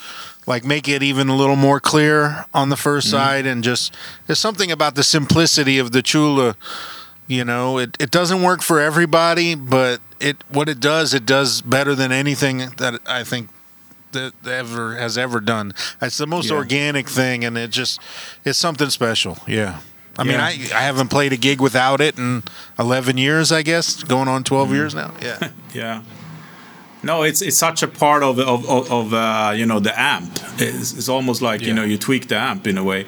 like 0.48 0.66
make 0.66 0.88
it 0.88 1.04
even 1.04 1.30
a 1.30 1.36
little 1.36 1.56
more 1.56 1.80
clear 1.80 2.46
on 2.54 2.70
the 2.70 2.76
1st 2.76 3.04
side 3.04 3.46
and 3.46 3.64
just 3.64 3.94
there's 4.26 4.40
something 4.40 4.72
about 4.72 4.96
the 4.96 5.04
simplicity 5.04 5.78
of 5.80 5.92
the 5.92 6.02
Tchula. 6.02 6.56
You 7.30 7.46
know, 7.46 7.78
it, 7.78 7.96
it 8.00 8.10
doesn't 8.10 8.42
work 8.42 8.64
for 8.64 8.80
everybody, 8.80 9.54
but 9.54 10.02
it 10.20 10.44
what 10.50 10.68
it 10.68 10.80
does, 10.80 11.14
it 11.14 11.26
does 11.28 11.62
better 11.62 11.94
than 11.94 12.12
anything 12.12 12.58
that 12.78 13.00
I 13.08 13.24
think 13.24 13.50
that 14.14 14.34
ever 14.48 14.96
has 14.96 15.16
ever 15.16 15.40
done. 15.40 15.74
It's 16.02 16.18
the 16.18 16.26
most 16.26 16.50
Yeah. 16.50 16.56
organic 16.58 17.08
thing, 17.08 17.46
and 17.46 17.56
it 17.56 17.70
just 17.70 18.00
it's 18.44 18.58
something 18.58 18.90
special. 18.90 19.38
Yeah. 19.48 19.78
I 20.18 20.24
mean, 20.24 20.34
Yeah. 20.34 20.44
I, 20.44 20.50
I 20.74 20.82
haven't 20.82 21.10
played 21.10 21.32
a 21.32 21.38
gig 21.38 21.62
without 21.62 22.02
it 22.02 22.18
in 22.18 22.42
11 22.80 23.18
years, 23.18 23.52
I 23.52 23.62
guess, 23.62 24.04
going 24.04 24.28
on 24.28 24.44
12 24.44 24.74
years 24.74 24.96
now. 24.96 25.14
Yeah. 25.22 25.38
Yeah. 25.74 26.02
No, 27.04 27.22
it's 27.22 27.42
it's 27.44 27.58
such 27.58 27.84
a 27.84 27.88
part 27.88 28.24
of 28.24 28.40
of 28.40 28.68
of, 28.68 28.92
of 28.92 29.14
uh, 29.14 29.54
you 29.56 29.68
know 29.68 29.80
the 29.80 29.94
amp. 29.98 30.32
It's, 30.58 30.94
it's 30.98 31.08
almost 31.08 31.42
like 31.44 31.62
you 31.62 31.74
know 31.76 31.84
you 31.86 31.98
tweak 32.00 32.28
the 32.28 32.38
amp 32.38 32.66
in 32.68 32.78
a 32.78 32.84
way. 32.84 33.06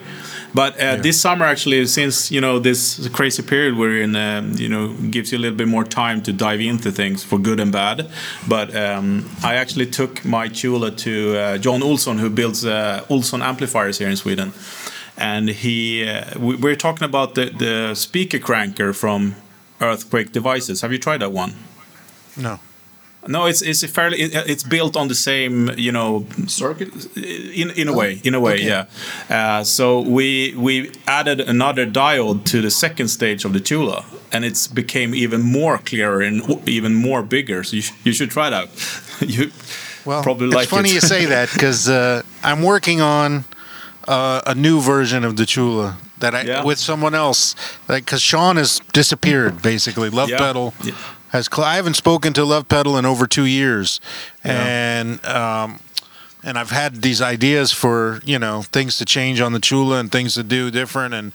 But 0.53 0.79
uh, 0.79 0.98
this 0.98 1.20
summer, 1.20 1.46
actually, 1.46 1.86
since 1.86 2.31
you 2.31 2.41
know 2.41 2.60
this 2.60 3.08
crazy 3.10 3.43
period 3.43 3.77
we're 3.77 4.01
in, 4.01 4.15
um, 4.15 4.53
you 4.53 4.67
know, 4.67 4.93
gives 5.10 5.31
you 5.31 5.38
a 5.38 5.41
little 5.41 5.58
bit 5.58 5.67
more 5.67 5.84
time 5.86 6.22
to 6.24 6.34
dive 6.34 6.60
into 6.60 6.91
things 6.91 7.24
for 7.24 7.39
good 7.39 7.60
and 7.60 7.72
bad. 7.72 8.10
But 8.48 8.75
um, 8.75 9.29
I 9.43 9.55
actually 9.55 9.86
took 9.86 10.25
my 10.25 10.50
Tchula 10.50 10.96
to 10.98 11.38
uh, 11.38 11.58
John 11.58 11.81
Olsson, 11.81 12.20
who 12.20 12.29
builds 12.29 12.65
uh, 12.65 13.05
Olsson 13.10 13.41
amplifiers 13.41 13.98
here 13.98 14.10
in 14.10 14.17
Sweden, 14.17 14.51
and 15.17 15.50
he 15.50 16.08
uh, 16.08 16.38
we, 16.38 16.55
we're 16.55 16.75
talking 16.75 17.05
about 17.05 17.36
the 17.36 17.46
the 17.46 17.96
speaker 17.96 18.39
cranker 18.39 18.93
from 18.93 19.36
EarthQuaker 19.79 20.31
Devices. 20.31 20.81
Have 20.81 20.91
you 20.91 21.00
tried 21.00 21.22
that 21.22 21.31
one? 21.31 21.53
No. 22.38 22.60
No, 23.28 23.46
it's 23.46 23.62
it's 23.62 23.84
a 23.84 23.88
fairly 23.88 24.18
it, 24.22 24.34
it's 24.50 24.63
built 24.63 24.96
on 24.98 25.08
the 25.08 25.16
same 25.16 25.70
you 25.78 25.92
know 25.92 26.25
Circuit? 26.48 26.90
in 27.16 27.70
in 27.72 27.88
a 27.88 27.94
way 27.94 28.20
in 28.24 28.34
a 28.36 28.40
way 28.40 28.54
okay. 28.54 28.66
yeah. 28.68 28.86
Uh, 29.30 29.63
so 29.63 30.00
we 30.01 30.56
we 30.58 30.90
added 31.06 31.40
another 31.40 31.86
diode 31.86 32.44
to 32.46 32.62
the 32.62 32.70
second 32.72 33.10
stage 33.10 33.46
of 33.46 33.54
the 33.54 33.60
Tchula, 33.60 34.04
and 34.32 34.44
it's 34.46 34.68
became 34.68 35.13
even 35.16 35.42
more 35.42 35.78
clearer 35.78 36.22
and 36.22 36.42
even 36.68 36.94
more 36.96 37.22
bigger. 37.24 37.63
So 37.63 37.75
you 37.75 37.82
sh- 37.82 37.94
you 38.04 38.13
should 38.13 38.32
try 38.32 38.48
it 38.48 38.54
out. 38.54 38.70
you 39.20 39.51
Well, 40.06 40.24
probably 40.24 40.48
it's 40.48 40.56
like 40.56 40.68
funny 40.70 40.90
it. 40.90 40.94
you 40.96 41.01
say 41.01 41.25
that 41.25 41.50
because 41.54 41.88
uh, 41.90 42.22
I'm 42.44 42.63
working 42.63 43.01
on 43.01 43.44
uh, 44.08 44.42
a 44.48 44.56
new 44.56 44.82
version 44.82 45.24
of 45.25 45.36
the 45.36 45.44
Tchula 45.46 45.94
that 46.20 46.34
I 46.34 46.42
Yeah. 46.42 46.66
with 46.66 46.79
someone 46.79 47.14
else. 47.18 47.55
Like, 47.88 48.05
because 48.05 48.22
Sean 48.24 48.57
has 48.57 48.81
disappeared 48.94 49.62
basically. 49.62 50.10
Love 50.10 50.29
Yeah. 50.29 50.38
Pedal 50.40 50.74
Yeah. 50.84 50.94
Has. 51.31 51.50
Cl- 51.53 51.67
I 51.67 51.75
haven't 51.75 51.96
spoken 51.96 52.33
to 52.33 52.46
Love 52.46 52.67
Pedal 52.67 52.98
in 52.98 53.05
over 53.05 53.27
two 53.27 53.46
years, 53.46 54.00
Yeah. 54.46 54.63
and 54.65 55.25
um, 55.25 55.79
and 56.44 56.57
I've 56.57 56.72
had 56.72 57.01
these 57.01 57.22
ideas 57.22 57.72
for 57.72 58.22
you 58.25 58.39
know 58.39 58.63
things 58.72 58.98
to 58.98 59.05
change 59.05 59.41
on 59.41 59.53
the 59.53 59.59
Tchula 59.59 60.00
and 60.00 60.11
things 60.11 60.33
to 60.35 60.44
do 60.44 60.72
different 60.72 61.13
and. 61.13 61.31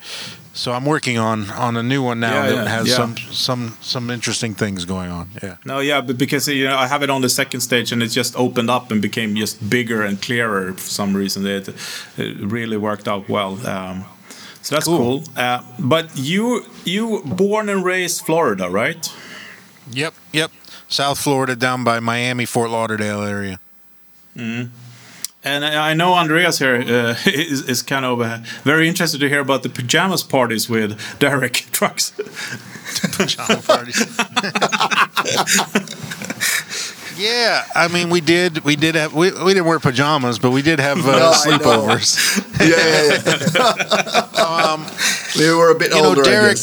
So 0.59 0.72
I'm 0.72 0.87
working 0.87 1.18
on 1.18 1.50
on 1.50 1.76
a 1.76 1.82
new 1.82 2.02
one 2.02 2.18
now 2.18 2.32
Yeah, 2.44 2.46
that 2.48 2.64
yeah, 2.64 2.76
has 2.78 2.88
yeah. 2.88 2.96
some 2.96 3.16
some 3.30 3.76
some 3.82 4.09
interesting 4.14 4.54
things 4.54 4.87
going 4.87 5.11
on. 5.11 5.28
Yeah. 5.42 5.56
No, 5.66 5.80
yeah, 5.80 6.00
but 6.00 6.16
because 6.16 6.48
you 6.48 6.64
know 6.64 6.78
I 6.78 6.87
have 6.87 7.02
it 7.02 7.11
on 7.11 7.20
the 7.20 7.28
second 7.28 7.61
stage 7.61 7.92
and 7.92 8.02
it 8.02 8.09
just 8.09 8.35
opened 8.37 8.70
up 8.70 8.90
and 8.90 9.02
became 9.02 9.37
just 9.37 9.68
bigger 9.68 10.00
and 10.02 10.18
clearer 10.22 10.72
for 10.72 10.80
some 10.80 11.14
reason. 11.14 11.44
It, 11.46 11.68
it 12.16 12.38
really 12.40 12.78
worked 12.78 13.06
out 13.06 13.28
well. 13.28 13.59
Um, 13.66 14.06
so 14.62 14.74
that's 14.76 14.87
cool. 14.87 14.98
Cool. 14.98 15.24
Uh, 15.37 15.61
but 15.78 16.06
you 16.16 16.64
you 16.87 17.20
born 17.26 17.68
and 17.68 17.85
raised 17.85 18.24
Florida, 18.24 18.70
right? 18.70 19.12
Yep, 19.90 20.14
yep. 20.33 20.51
South 20.88 21.18
Florida, 21.18 21.57
down 21.57 21.85
by 21.85 22.01
Miami, 22.01 22.44
Fort 22.44 22.70
Lauderdale 22.70 23.22
area. 23.22 23.61
And 24.37 25.64
I 25.64 25.90
I 25.90 25.94
know 25.94 26.14
Andreas 26.14 26.59
here 26.59 26.77
uh, 26.77 27.14
is, 27.27 27.68
is 27.68 27.83
kind 27.83 28.05
of 28.05 28.20
uh, 28.20 28.38
very 28.64 28.88
interested 28.88 29.20
to 29.20 29.29
hear 29.29 29.40
about 29.40 29.62
the 29.62 29.68
pajamas 29.68 30.22
parties 30.22 30.68
with 30.68 30.99
Derek 31.18 31.53
Trucks. 31.72 32.12
Pajama 33.16 33.62
parties. 33.62 33.99
yeah, 37.18 37.64
I 37.75 37.88
mean, 37.88 38.11
we 38.11 38.20
did, 38.20 38.59
we 38.64 38.77
did 38.77 38.94
have, 38.94 39.14
we, 39.14 39.31
we 39.31 39.55
didn't 39.55 39.66
wear 39.66 39.79
pajamas, 39.79 40.38
but 40.38 40.51
we 40.51 40.62
did 40.62 40.81
have 40.81 40.99
uh, 41.07 41.18
No, 41.18 41.33
sleepovers. 41.33 42.16
Yeah, 42.61 42.77
yeah, 42.77 43.22
yeah. 44.35 44.77
we 45.38 45.55
were 45.55 45.70
a 45.70 45.75
bit 45.79 45.90
You 45.90 45.96
know, 46.03 46.09
older, 46.09 46.22
I 46.22 46.25
Derek-. 46.25 46.59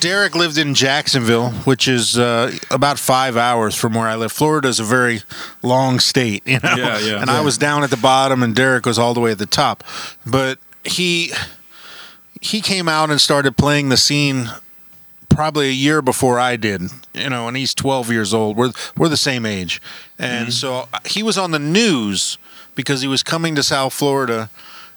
Derek 0.00 0.34
lived 0.34 0.58
in 0.58 0.74
Jacksonville, 0.74 1.50
which 1.64 1.88
is 1.88 2.18
uh, 2.18 2.56
about 2.70 2.98
five 2.98 3.36
hours 3.36 3.74
from 3.74 3.94
where 3.94 4.06
I 4.06 4.16
live. 4.16 4.32
Florida 4.32 4.68
is 4.68 4.80
a 4.80 4.84
very 4.84 5.22
long 5.62 6.00
state, 6.00 6.46
you 6.46 6.58
know. 6.62 6.74
Yeah, 6.76 6.98
yeah. 6.98 7.20
And 7.20 7.30
I 7.30 7.40
was 7.40 7.58
down 7.58 7.82
at 7.82 7.90
the 7.90 7.96
bottom, 7.96 8.42
and 8.42 8.54
Derek 8.54 8.86
was 8.86 8.98
all 8.98 9.14
the 9.14 9.20
way 9.20 9.32
at 9.32 9.38
the 9.38 9.46
top. 9.46 9.84
But 10.24 10.58
he 10.84 11.32
he 12.40 12.60
came 12.60 12.88
out 12.88 13.10
and 13.10 13.20
started 13.20 13.56
playing 13.56 13.88
the 13.88 13.96
scene 13.96 14.50
probably 15.28 15.68
a 15.68 15.72
year 15.72 16.00
before 16.02 16.38
I 16.38 16.56
did, 16.56 16.82
you 17.12 17.28
know, 17.28 17.48
and 17.48 17.56
he's 17.56 17.74
12 17.74 18.10
years 18.10 18.32
old. 18.32 18.56
We're 18.56 18.72
we're 18.96 19.08
the 19.08 19.16
same 19.16 19.44
age, 19.46 19.80
and 20.18 20.52
so 20.52 20.88
uh, 20.92 20.98
he 21.04 21.22
was 21.22 21.36
on 21.38 21.50
the 21.50 21.58
news 21.58 22.38
because 22.74 23.00
he 23.00 23.08
was 23.08 23.22
coming 23.22 23.54
to 23.54 23.62
South 23.62 23.92
Florida, 23.92 24.50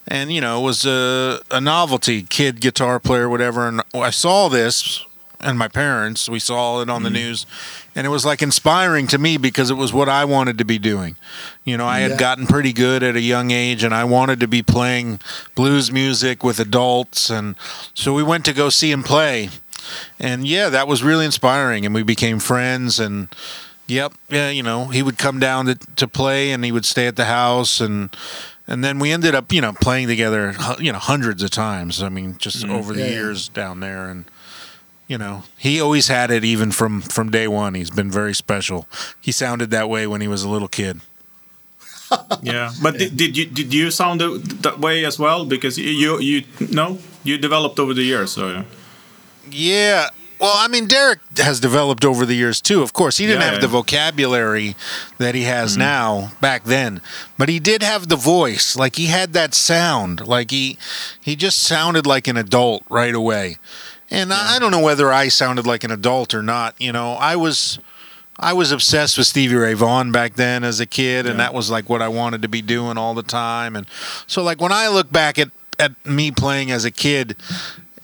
and 0.08 0.32
you 0.32 0.40
know, 0.40 0.60
it 0.60 0.64
was 0.64 0.86
a 0.86 1.40
a 1.50 1.60
novelty 1.60 2.22
kid 2.22 2.60
guitar 2.60 3.00
player, 3.00 3.28
whatever. 3.28 3.68
And 3.68 3.82
I 3.94 4.10
saw 4.10 4.48
this, 4.48 5.04
and 5.40 5.58
my 5.58 5.68
parents, 5.68 6.28
we 6.28 6.38
saw 6.38 6.80
it 6.80 6.90
on 6.90 7.02
the 7.02 7.08
mm-hmm. 7.08 7.16
news, 7.16 7.46
and 7.94 8.06
it 8.06 8.10
was 8.10 8.24
like 8.24 8.42
inspiring 8.42 9.06
to 9.08 9.18
me 9.18 9.36
because 9.36 9.70
it 9.70 9.74
was 9.74 9.92
what 9.92 10.08
I 10.08 10.24
wanted 10.24 10.58
to 10.58 10.64
be 10.64 10.78
doing. 10.78 11.16
You 11.64 11.76
know, 11.76 11.86
I 11.86 12.00
had 12.00 12.12
Yeah. 12.12 12.16
gotten 12.16 12.46
pretty 12.46 12.72
good 12.72 13.02
at 13.02 13.16
a 13.16 13.20
young 13.20 13.50
age, 13.50 13.84
and 13.84 13.94
I 13.94 14.04
wanted 14.04 14.40
to 14.40 14.48
be 14.48 14.62
playing 14.62 15.20
blues 15.54 15.92
music 15.92 16.42
with 16.42 16.58
adults, 16.58 17.30
and 17.30 17.54
so 17.94 18.12
we 18.14 18.22
went 18.22 18.44
to 18.46 18.52
go 18.52 18.68
see 18.70 18.90
him 18.90 19.02
play 19.02 19.50
and 20.18 20.46
yeah, 20.46 20.68
that 20.68 20.88
was 20.88 21.02
really 21.02 21.24
inspiring. 21.24 21.84
And 21.84 21.94
we 21.94 22.02
became 22.02 22.38
friends. 22.38 23.00
And 23.00 23.28
yep, 23.86 24.12
yeah, 24.28 24.50
you 24.50 24.62
know, 24.62 24.86
he 24.86 25.02
would 25.02 25.18
come 25.18 25.38
down 25.38 25.66
to, 25.66 25.74
to 25.96 26.08
play, 26.08 26.52
and 26.52 26.64
he 26.64 26.72
would 26.72 26.84
stay 26.84 27.06
at 27.06 27.16
the 27.16 27.26
house, 27.26 27.80
and 27.80 28.14
and 28.70 28.84
then 28.84 29.00
we 29.00 29.10
ended 29.10 29.34
up, 29.34 29.52
you 29.52 29.60
know, 29.60 29.72
playing 29.72 30.06
together, 30.06 30.54
you 30.78 30.92
know, 30.92 30.98
hundreds 30.98 31.42
of 31.42 31.50
times. 31.50 32.02
I 32.02 32.08
mean, 32.08 32.36
just 32.38 32.58
mm-hmm. 32.58 32.72
over 32.72 32.94
the 32.94 33.00
Yeah, 33.00 33.06
yeah. 33.06 33.12
years 33.12 33.48
down 33.48 33.80
there, 33.80 34.08
and 34.08 34.24
you 35.08 35.18
know, 35.18 35.42
he 35.58 35.80
always 35.80 36.06
had 36.06 36.30
it, 36.30 36.44
even 36.44 36.70
from 36.70 37.02
from 37.02 37.30
day 37.30 37.48
one. 37.48 37.74
He's 37.74 37.90
been 37.90 38.10
very 38.10 38.32
special. 38.32 38.86
He 39.20 39.32
sounded 39.32 39.70
that 39.72 39.90
way 39.90 40.06
when 40.06 40.20
he 40.20 40.28
was 40.28 40.44
a 40.44 40.48
little 40.48 40.68
kid. 40.68 41.00
yeah, 42.42 42.70
but 42.82 42.98
Did, 42.98 43.16
did 43.16 43.36
you 43.36 43.46
did 43.46 43.74
you 43.74 43.90
sound 43.90 44.20
that 44.20 44.78
way 44.78 45.04
as 45.04 45.18
well? 45.18 45.44
Because 45.44 45.76
you 45.76 45.90
you, 45.90 46.18
you 46.20 46.44
no 46.70 46.98
you 47.24 47.38
developed 47.38 47.78
over 47.80 47.92
the 47.92 48.04
years. 48.04 48.30
So 48.32 48.64
yeah. 49.50 50.10
Yeah. 50.40 50.46
Well, 50.46 50.56
I 50.56 50.68
mean, 50.68 50.86
Derek 50.86 51.20
has 51.36 51.60
developed 51.60 52.04
over 52.04 52.24
the 52.24 52.34
years 52.34 52.60
too. 52.60 52.82
Of 52.82 52.92
course, 52.92 53.18
he 53.18 53.26
didn't 53.26 53.40
Yeah, 53.40 53.46
have 53.46 53.54
yeah. 53.54 53.60
the 53.60 53.68
vocabulary 53.68 54.74
that 55.18 55.34
he 55.34 55.42
has 55.42 55.72
mm-hmm. 55.72 55.80
now 55.80 56.32
back 56.40 56.64
then, 56.64 57.00
but 57.38 57.48
he 57.48 57.60
did 57.60 57.82
have 57.82 58.08
the 58.08 58.16
voice. 58.16 58.76
Like 58.76 58.96
he 58.96 59.06
had 59.06 59.32
that 59.34 59.54
sound. 59.54 60.26
Like 60.26 60.50
he 60.50 60.78
he 61.20 61.36
just 61.36 61.60
sounded 61.62 62.06
like 62.06 62.26
an 62.26 62.36
adult 62.36 62.84
right 62.88 63.14
away. 63.14 63.58
And 64.10 64.32
I, 64.32 64.56
I 64.56 64.58
don't 64.58 64.72
know 64.72 64.82
whether 64.82 65.12
I 65.12 65.28
sounded 65.28 65.66
like 65.66 65.84
an 65.84 65.92
adult 65.92 66.34
or 66.34 66.42
not. 66.42 66.74
You 66.78 66.92
know, 66.92 67.12
I 67.12 67.36
was 67.36 67.78
I 68.38 68.54
was 68.54 68.72
obsessed 68.72 69.18
with 69.18 69.26
Stevie 69.26 69.54
Ray 69.54 69.74
Vaughan 69.74 70.10
back 70.12 70.34
then 70.34 70.64
as 70.64 70.80
a 70.80 70.86
kid, 70.86 71.26
and 71.26 71.38
that 71.38 71.52
was 71.52 71.70
like 71.70 71.88
what 71.88 72.00
I 72.00 72.08
wanted 72.08 72.42
to 72.42 72.48
be 72.48 72.62
doing 72.62 72.96
all 72.96 73.14
the 73.14 73.22
time. 73.22 73.76
And 73.76 73.86
so, 74.26 74.42
like 74.42 74.60
when 74.60 74.72
I 74.72 74.88
look 74.88 75.12
back 75.12 75.38
at 75.38 75.50
at 75.78 75.92
me 76.06 76.30
playing 76.30 76.70
as 76.70 76.84
a 76.84 76.90
kid, 76.90 77.36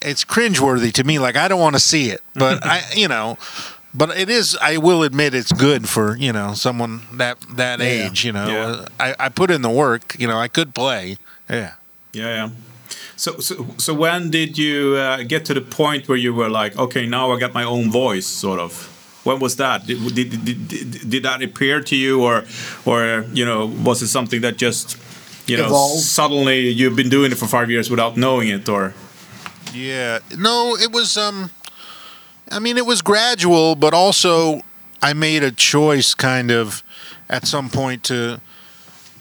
it's 0.02 0.24
cringeworthy 0.24 0.92
to 0.92 1.04
me. 1.04 1.18
Like 1.18 1.36
I 1.36 1.48
don't 1.48 1.60
want 1.60 1.74
to 1.76 1.80
see 1.80 2.10
it, 2.10 2.20
but 2.34 2.64
I, 2.74 2.82
you 2.94 3.08
know, 3.08 3.38
but 3.94 4.16
it 4.16 4.28
is. 4.28 4.56
I 4.60 4.76
will 4.78 5.02
admit 5.02 5.34
it's 5.34 5.52
good 5.52 5.88
for 5.88 6.16
you 6.16 6.32
know 6.32 6.54
someone 6.54 7.02
that 7.12 7.38
that 7.56 7.80
Yeah. 7.80 7.86
age. 7.86 8.24
You 8.24 8.32
know, 8.32 8.46
Yeah. 8.48 8.86
I, 9.00 9.26
I 9.26 9.28
put 9.28 9.50
in 9.50 9.62
the 9.62 9.70
work. 9.70 10.16
You 10.18 10.26
know, 10.28 10.38
I 10.38 10.48
could 10.48 10.74
play. 10.74 11.16
Yeah. 11.48 11.74
Yeah, 12.12 12.24
yeah. 12.46 12.50
So, 13.16 13.38
so, 13.40 13.66
so 13.78 13.94
when 13.94 14.30
did 14.30 14.58
you 14.58 14.94
uh, 14.96 15.22
get 15.22 15.44
to 15.46 15.54
the 15.54 15.60
point 15.62 16.06
where 16.08 16.18
you 16.18 16.34
were 16.34 16.50
like, 16.50 16.76
okay, 16.78 17.06
now 17.06 17.32
I 17.32 17.38
got 17.38 17.54
my 17.54 17.64
own 17.64 17.90
voice, 17.90 18.26
sort 18.26 18.58
of? 18.60 18.92
When 19.24 19.38
was 19.38 19.56
that? 19.56 19.86
Did, 19.86 20.14
did, 20.14 20.44
did, 20.44 20.68
did, 20.68 21.10
did 21.10 21.22
that 21.24 21.42
appear 21.42 21.80
to 21.80 21.96
you, 21.96 22.22
or, 22.22 22.44
or 22.84 23.24
you 23.32 23.44
know, 23.44 23.66
was 23.66 24.02
it 24.02 24.08
something 24.08 24.42
that 24.42 24.56
just, 24.58 24.96
you 25.48 25.56
know, 25.56 25.66
Evolved. 25.66 26.02
suddenly 26.02 26.68
you've 26.68 26.94
been 26.96 27.08
doing 27.08 27.32
it 27.32 27.38
for 27.38 27.46
five 27.46 27.70
years 27.70 27.88
without 27.90 28.16
knowing 28.18 28.48
it, 28.48 28.68
or? 28.68 28.92
Yeah. 29.72 30.20
No, 30.36 30.76
it 30.76 30.92
was 30.92 31.16
um 31.16 31.50
I 32.50 32.58
mean 32.58 32.76
it 32.78 32.86
was 32.86 33.02
gradual, 33.02 33.74
but 33.74 33.92
also 33.94 34.62
I 35.02 35.12
made 35.12 35.42
a 35.42 35.50
choice 35.52 36.14
kind 36.14 36.50
of 36.50 36.82
at 37.28 37.46
some 37.46 37.68
point 37.70 38.04
to 38.04 38.40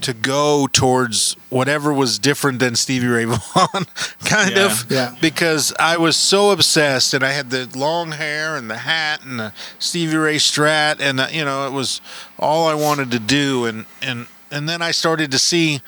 to 0.01 0.13
go 0.13 0.67
towards 0.73 1.37
whatever 1.49 1.91
was 1.93 2.19
different 2.19 2.59
than 2.59 2.75
Stevie 2.75 3.07
Ray 3.07 3.23
Vaughan 3.25 3.85
kind 4.25 4.55
Yeah. 4.55 4.65
of 4.65 4.85
Yeah. 4.91 5.15
because 5.21 5.73
I 5.79 5.97
was 5.97 6.17
so 6.17 6.51
obsessed 6.51 7.13
and 7.13 7.23
I 7.23 7.31
had 7.31 7.49
the 7.49 7.69
long 7.75 8.11
hair 8.11 8.57
and 8.57 8.69
the 8.69 8.77
hat 8.77 9.23
and 9.23 9.39
the 9.39 9.53
Stevie 9.79 10.17
Ray 10.17 10.35
Strat 10.35 10.99
and 10.99 11.19
uh, 11.21 11.27
you 11.31 11.45
know 11.45 11.65
it 11.65 11.71
was 11.71 12.01
all 12.37 12.67
I 12.67 12.73
wanted 12.73 13.09
to 13.11 13.19
do 13.19 13.65
and 13.65 13.85
and 14.01 14.27
and 14.51 14.67
then 14.69 14.81
I 14.81 14.91
started 14.91 15.31
to 15.31 15.39
see 15.39 15.81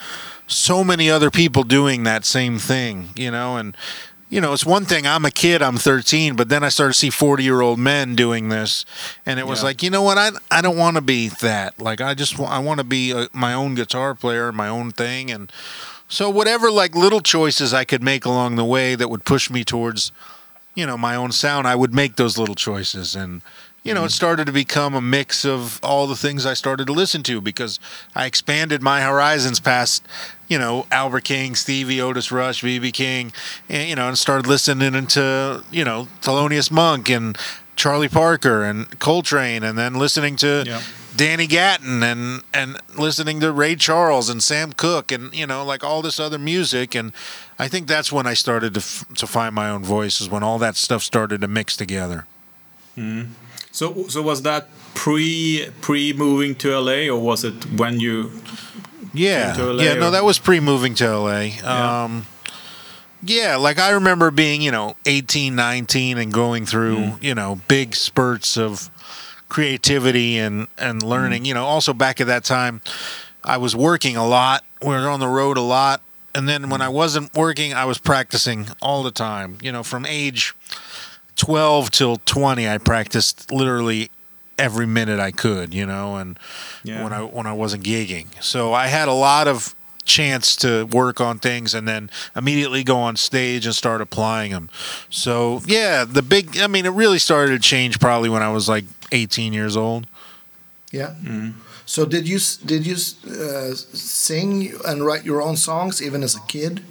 so 0.48 0.84
many 0.84 1.12
other 1.12 1.30
people 1.30 1.64
doing 1.64 2.04
that 2.04 2.24
same 2.24 2.58
thing, 2.58 3.10
you 3.18 3.30
know, 3.30 3.58
and 3.58 3.76
you 4.30 4.42
know, 4.42 4.52
it's 4.54 4.66
one 4.66 4.86
thing. 4.86 5.08
I'm 5.08 5.24
a 5.26 5.32
kid. 5.32 5.62
I'm 5.62 5.78
13, 5.78 6.36
but 6.36 6.50
then 6.50 6.64
I 6.64 6.70
started 6.70 6.94
to 6.94 7.00
see 7.00 7.10
40 7.10 7.44
year 7.44 7.62
old 7.62 7.80
men 7.80 8.16
doing 8.16 8.50
this, 8.50 8.86
and 9.26 9.40
it 9.40 9.48
was 9.48 9.60
Yeah. 9.60 9.66
like, 9.66 9.84
you 9.84 9.90
know 9.90 10.02
what? 10.02 10.18
I 10.18 10.32
I 10.52 10.62
don't 10.62 10.78
want 10.78 10.96
to 10.96 11.02
be 11.02 11.30
that. 11.30 11.80
Like, 11.80 12.02
I 12.02 12.14
just 12.14 12.40
I 12.40 12.60
want 12.60 12.80
to 12.80 12.84
be 12.84 13.12
a, 13.12 13.30
my 13.34 13.54
own 13.54 13.76
guitar 13.76 14.14
player, 14.16 14.52
my 14.52 14.68
own 14.68 14.92
thing, 14.92 15.32
and 15.32 15.52
so 16.10 16.30
whatever 16.30 16.70
like 16.72 16.96
little 16.96 17.22
choices 17.22 17.74
I 17.74 17.86
could 17.86 18.04
make 18.04 18.26
along 18.26 18.56
the 18.56 18.66
way 18.66 18.96
that 18.96 19.10
would 19.10 19.26
push 19.26 19.50
me 19.50 19.64
towards, 19.64 20.12
you 20.76 20.86
know, 20.86 20.98
my 20.98 21.16
own 21.16 21.32
sound, 21.32 21.68
I 21.68 21.76
would 21.76 21.94
make 21.94 22.16
those 22.16 22.38
little 22.38 22.56
choices, 22.56 23.16
and 23.16 23.42
you 23.84 23.94
know, 23.94 24.02
it 24.02 24.08
mm-hmm. 24.08 24.12
started 24.12 24.46
to 24.48 24.52
become 24.52 24.94
a 24.96 25.02
mix 25.02 25.46
of 25.46 25.80
all 25.82 26.08
the 26.08 26.16
things 26.16 26.46
I 26.46 26.54
started 26.54 26.88
to 26.88 26.94
listen 26.94 27.24
to 27.24 27.40
because 27.40 27.80
I 28.14 28.26
expanded 28.26 28.82
my 28.82 29.02
horizons 29.02 29.62
past, 29.62 30.06
you 30.48 30.58
know, 30.58 30.86
Albert 30.92 31.24
King, 31.26 31.56
Stevie, 31.56 32.00
Otis 32.02 32.32
Rush, 32.32 32.64
BB 32.64 32.94
King, 32.94 33.32
and, 33.70 33.90
you 33.90 33.96
know, 33.96 34.08
and 34.08 34.18
started 34.18 34.48
listening 34.48 34.96
into, 34.96 35.64
you 35.72 35.84
know, 35.84 36.08
Thelonious 36.22 36.72
Monk 36.72 37.10
and 37.10 37.38
Charlie 37.76 38.08
Parker 38.10 38.64
and 38.64 38.98
Coltrane, 39.00 39.64
and 39.64 39.78
then 39.78 39.96
listening 39.96 40.36
to 40.38 40.64
Yeah. 40.66 40.82
Danny 41.16 41.48
Gatton 41.48 42.04
and 42.04 42.44
and 42.54 42.78
listening 42.96 43.40
to 43.40 43.52
Ray 43.52 43.76
Charles 43.76 44.30
and 44.30 44.42
Sam 44.44 44.72
Cooke 44.72 45.12
and 45.12 45.34
you 45.34 45.48
know 45.48 45.66
like 45.66 45.84
all 45.84 46.04
this 46.04 46.20
other 46.20 46.38
music 46.38 46.94
and 46.94 47.12
I 47.58 47.68
think 47.68 47.88
that's 47.88 48.12
when 48.12 48.28
I 48.28 48.36
started 48.36 48.76
to 48.76 48.82
f- 48.82 49.04
to 49.16 49.26
find 49.26 49.56
my 49.56 49.68
own 49.68 49.84
voice 49.84 50.22
is 50.22 50.30
when 50.30 50.44
all 50.44 50.60
that 50.60 50.76
stuff 50.76 51.02
started 51.02 51.42
to 51.42 51.48
mix 51.48 51.76
together. 51.76 52.28
Mm-hmm. 52.96 53.32
So, 53.72 54.08
so 54.08 54.22
was 54.22 54.44
that 54.44 54.70
pre 54.94 55.70
pre 55.82 56.14
moving 56.14 56.54
to 56.56 56.78
LA, 56.80 57.08
or 57.12 57.20
was 57.20 57.44
it 57.44 57.66
when 57.74 58.00
you? 58.00 58.32
Yeah, 59.18 59.56
yeah. 59.74 59.94
No, 59.96 60.12
that 60.12 60.24
was 60.24 60.40
pre 60.40 60.60
moving 60.60 60.96
to 60.96 61.18
LA. 61.18 61.40
Yeah. 61.40 62.04
Um, 62.04 62.26
yeah, 63.24 63.56
like 63.56 63.80
I 63.80 63.92
remember 63.92 64.32
being 64.32 64.62
you 64.62 64.72
know 64.72 64.96
18, 65.06 65.56
19 65.56 66.18
and 66.18 66.32
going 66.32 66.66
through 66.66 66.98
Mm. 66.98 67.24
you 67.24 67.36
know 67.36 67.60
big 67.68 67.96
spurts 67.96 68.58
of 68.58 68.90
creativity 69.50 70.38
and 70.38 70.68
and 70.78 71.02
learning. 71.04 71.44
Mm. 71.44 71.48
You 71.48 71.54
know, 71.56 71.66
also 71.66 71.94
back 71.94 72.22
at 72.22 72.28
that 72.28 72.44
time, 72.44 72.82
I 73.44 73.58
was 73.58 73.76
working 73.76 74.16
a 74.16 74.28
lot. 74.28 74.64
We 74.82 74.90
were 74.90 75.10
on 75.10 75.20
the 75.20 75.28
road 75.28 75.58
a 75.58 75.62
lot. 75.62 76.02
And 76.36 76.48
then 76.48 76.70
when 76.70 76.82
I 76.82 76.90
wasn't 76.90 77.34
working, 77.34 77.74
I 77.74 77.86
was 77.86 77.98
practicing 77.98 78.68
all 78.80 79.02
the 79.02 79.12
time. 79.12 79.58
You 79.62 79.72
know, 79.72 79.82
from 79.82 80.06
age 80.06 80.54
12 81.38 81.92
till 81.92 82.18
20 82.26 82.68
i 82.68 82.78
practiced 82.80 83.52
literally 83.52 84.10
every 84.58 84.86
minute 84.88 85.20
i 85.20 85.32
could 85.32 85.74
you 85.74 85.86
know 85.86 86.16
and 86.18 86.38
Yeah. 86.84 87.04
when 87.04 87.14
i 87.14 87.22
when 87.22 87.46
i 87.48 87.54
wasn't 87.54 87.84
gigging 87.84 88.28
so 88.42 88.74
i 88.74 88.88
had 88.88 89.08
a 89.08 89.14
lot 89.14 89.48
of 89.48 89.76
chance 90.06 90.56
to 90.56 90.86
work 90.86 91.20
on 91.20 91.38
things 91.38 91.74
and 91.74 91.86
then 91.88 92.10
immediately 92.36 92.82
go 92.84 92.98
on 92.98 93.18
stage 93.18 93.66
and 93.66 93.76
start 93.76 94.00
applying 94.02 94.52
them 94.52 94.70
so 95.10 95.62
yeah 95.66 96.06
the 96.06 96.22
big 96.22 96.58
i 96.60 96.68
mean 96.68 96.86
it 96.86 96.92
really 96.94 97.20
started 97.20 97.52
to 97.52 97.60
change 97.60 98.00
probably 98.00 98.30
when 98.30 98.42
i 98.42 98.50
was 98.50 98.70
like 98.70 98.86
18 99.12 99.54
years 99.54 99.76
old 99.78 100.08
Yeah. 100.92 101.14
So 101.86 102.06
did 102.06 102.28
you 102.28 102.40
did 102.66 102.86
you 102.86 102.96
uh, 102.96 103.74
sing 103.76 104.74
and 104.86 105.06
write 105.06 105.24
your 105.26 105.42
own 105.42 105.56
songs 105.58 106.02
even 106.02 106.24
as 106.24 106.36
a 106.36 106.42
kid? 106.48 106.82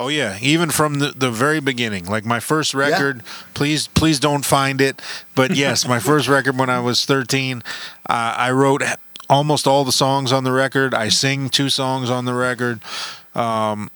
Oh 0.00 0.08
yeah, 0.08 0.38
even 0.40 0.70
from 0.70 0.94
the, 0.94 1.08
the 1.14 1.30
very 1.30 1.60
beginning. 1.60 2.06
Like 2.06 2.24
my 2.24 2.40
first 2.40 2.72
record, 2.72 3.22
please 3.52 3.86
please 3.86 4.18
don't 4.18 4.46
find 4.46 4.80
it. 4.80 5.02
But 5.34 5.54
yes, 5.54 5.86
my 5.86 5.98
first 6.10 6.26
record 6.26 6.58
when 6.58 6.70
I 6.70 6.80
was 6.80 7.04
13, 7.04 7.58
uh, 7.58 7.62
I 8.08 8.50
wrote 8.50 8.82
almost 9.28 9.66
all 9.66 9.84
the 9.84 9.92
songs 9.92 10.32
on 10.32 10.44
the 10.44 10.52
record. 10.52 10.94
I 10.94 11.10
sing 11.10 11.50
two 11.50 11.68
songs 11.68 12.08
on 12.08 12.24
the 12.24 12.32
record. 12.32 12.80
Um, 13.34 13.90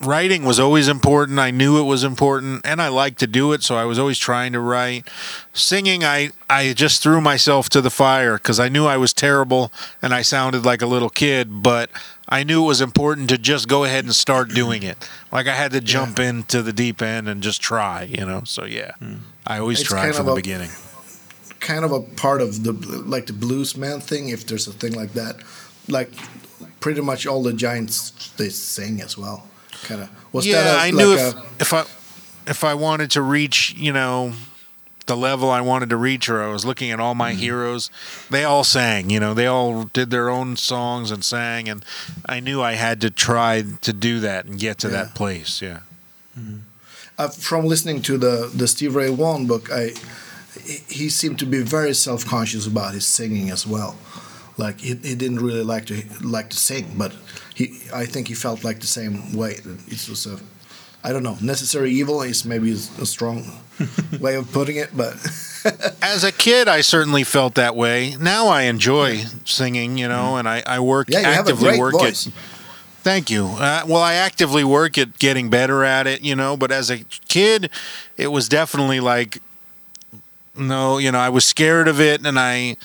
writing 0.00 0.44
was 0.44 0.60
always 0.60 0.86
important. 0.86 1.40
I 1.40 1.50
knew 1.50 1.80
it 1.80 1.84
was 1.84 2.04
important, 2.04 2.64
and 2.64 2.80
I 2.80 2.86
liked 2.86 3.18
to 3.18 3.26
do 3.26 3.52
it, 3.52 3.64
so 3.64 3.74
I 3.74 3.86
was 3.86 3.98
always 3.98 4.18
trying 4.18 4.52
to 4.52 4.60
write. 4.60 5.08
Singing, 5.52 6.04
I 6.04 6.30
I 6.48 6.74
just 6.74 7.02
threw 7.02 7.20
myself 7.20 7.68
to 7.70 7.80
the 7.80 7.90
fire 7.90 8.34
because 8.34 8.60
I 8.60 8.68
knew 8.68 8.86
I 8.86 8.98
was 8.98 9.12
terrible 9.12 9.72
and 10.00 10.14
I 10.14 10.22
sounded 10.22 10.64
like 10.64 10.80
a 10.80 10.86
little 10.86 11.10
kid, 11.10 11.60
but. 11.60 11.90
I 12.26 12.42
knew 12.42 12.64
it 12.64 12.66
was 12.66 12.80
important 12.80 13.28
to 13.28 13.38
just 13.38 13.68
go 13.68 13.84
ahead 13.84 14.04
and 14.04 14.14
start 14.14 14.48
doing 14.48 14.82
it. 14.82 14.96
Like 15.34 15.48
I 15.48 15.54
had 15.54 15.72
to 15.72 15.80
jump 15.80 16.20
into 16.20 16.62
the 16.62 16.72
deep 16.72 17.02
end 17.02 17.28
and 17.28 17.42
just 17.42 17.60
try, 17.60 18.04
you 18.04 18.24
know. 18.24 18.42
So 18.44 18.64
yeah, 18.64 18.92
hmm. 19.00 19.16
I 19.44 19.58
always 19.58 19.80
It's 19.80 19.88
tried 19.88 20.14
from 20.14 20.26
the 20.26 20.32
a- 20.32 20.36
beginning. 20.36 20.70
Kind 21.58 21.84
of 21.84 21.92
a 21.92 22.00
part 22.00 22.40
of 22.40 22.62
the 22.62 22.72
like 22.72 23.26
the 23.26 23.32
blues 23.32 23.76
man 23.76 24.00
thing, 24.00 24.28
if 24.28 24.46
there's 24.46 24.68
a 24.68 24.72
thing 24.72 24.92
like 24.92 25.14
that. 25.14 25.36
Like 25.88 26.12
pretty 26.78 27.00
much 27.00 27.26
all 27.26 27.42
the 27.42 27.52
giants 27.52 28.30
they 28.36 28.48
sing 28.48 29.00
as 29.00 29.18
well. 29.18 29.48
Kind 29.82 30.02
of 30.02 30.10
was 30.32 30.46
yeah, 30.46 30.62
that 30.62 30.76
a, 30.76 30.80
I 30.80 30.90
knew 30.92 31.16
like 31.16 31.18
if 31.18 31.34
a, 31.34 31.42
if 31.60 31.72
I 31.72 31.80
if 32.46 32.64
I 32.64 32.74
wanted 32.74 33.10
to 33.12 33.22
reach, 33.22 33.74
you 33.76 33.92
know, 33.92 34.34
the 35.06 35.16
level 35.16 35.50
I 35.50 35.60
wanted 35.60 35.90
to 35.90 35.96
reach, 35.96 36.28
or 36.30 36.42
I 36.42 36.48
was 36.48 36.64
looking 36.64 36.90
at 36.90 36.98
all 37.00 37.14
my 37.14 37.32
Mm-hmm. 37.32 37.40
heroes, 37.40 37.90
they 38.30 38.44
all 38.44 38.64
sang. 38.64 39.10
You 39.10 39.20
know, 39.20 39.34
they 39.34 39.46
all 39.46 39.84
did 39.84 40.10
their 40.10 40.30
own 40.30 40.56
songs 40.56 41.10
and 41.10 41.22
sang, 41.24 41.68
and 41.68 41.84
I 42.26 42.40
knew 42.40 42.62
I 42.62 42.72
had 42.72 43.00
to 43.02 43.10
try 43.10 43.62
to 43.82 43.92
do 43.92 44.20
that 44.20 44.46
and 44.46 44.58
get 44.58 44.78
to 44.78 44.88
Yeah. 44.88 44.92
that 45.04 45.14
place. 45.14 45.60
Yeah. 45.60 45.80
uh, 47.18 47.28
from 47.28 47.66
listening 47.66 48.02
to 48.02 48.18
the 48.18 48.50
the 48.54 48.66
Steve 48.66 48.94
Ray 48.94 49.10
Vaughan 49.14 49.46
book, 49.46 49.70
I 49.70 49.92
he, 50.64 50.78
he 50.88 51.08
seemed 51.10 51.38
to 51.40 51.46
be 51.46 51.62
very 51.62 51.94
self 51.94 52.24
conscious 52.24 52.66
about 52.66 52.94
his 52.94 53.06
singing 53.06 53.50
as 53.50 53.66
well. 53.66 53.96
Like 54.56 54.80
he, 54.80 54.94
he 54.94 55.14
didn't 55.14 55.40
really 55.40 55.64
like 55.64 55.86
to 55.86 56.02
like 56.22 56.48
to 56.50 56.56
sing, 56.56 56.94
but 56.96 57.12
he 57.54 57.64
I 57.92 58.06
think 58.06 58.28
he 58.28 58.34
felt 58.34 58.64
like 58.64 58.80
the 58.80 58.86
same 58.86 59.32
way. 59.36 59.60
It 59.88 60.08
was 60.08 60.26
a 60.26 60.38
I 61.04 61.12
don't 61.12 61.22
know 61.22 61.36
necessary 61.40 61.90
evil 61.92 62.22
is 62.22 62.44
maybe 62.44 62.72
a 62.72 62.76
strong 62.76 63.44
way 64.20 64.34
of 64.34 64.50
putting 64.50 64.76
it, 64.76 64.96
but 64.96 65.14
As 66.02 66.24
a 66.24 66.32
kid, 66.32 66.68
I 66.68 66.82
certainly 66.82 67.24
felt 67.24 67.54
that 67.54 67.74
way. 67.74 68.16
Now 68.20 68.48
I 68.48 68.62
enjoy 68.62 69.24
singing, 69.44 69.96
you 69.96 70.08
know, 70.08 70.36
and 70.36 70.48
I, 70.48 70.62
I 70.66 70.80
work 70.80 71.08
yeah, 71.08 71.20
you 71.20 71.24
have 71.26 71.34
a 71.34 71.38
actively 71.40 71.68
great 71.70 71.80
work 71.80 71.92
voice. 71.92 72.26
at 72.26 72.32
Thank 73.02 73.30
you. 73.30 73.46
Uh, 73.46 73.82
well, 73.86 74.02
I 74.02 74.14
actively 74.14 74.64
work 74.64 74.96
at 74.96 75.18
getting 75.18 75.50
better 75.50 75.84
at 75.84 76.06
it, 76.06 76.22
you 76.22 76.34
know, 76.34 76.56
but 76.56 76.70
as 76.70 76.90
a 76.90 76.98
kid, 77.28 77.70
it 78.16 78.28
was 78.28 78.48
definitely 78.48 79.00
like 79.00 79.40
no, 80.56 80.98
you 80.98 81.10
know, 81.10 81.18
I 81.18 81.30
was 81.30 81.44
scared 81.44 81.88
of 81.88 82.00
it 82.00 82.24
and 82.26 82.38
I 82.38 82.76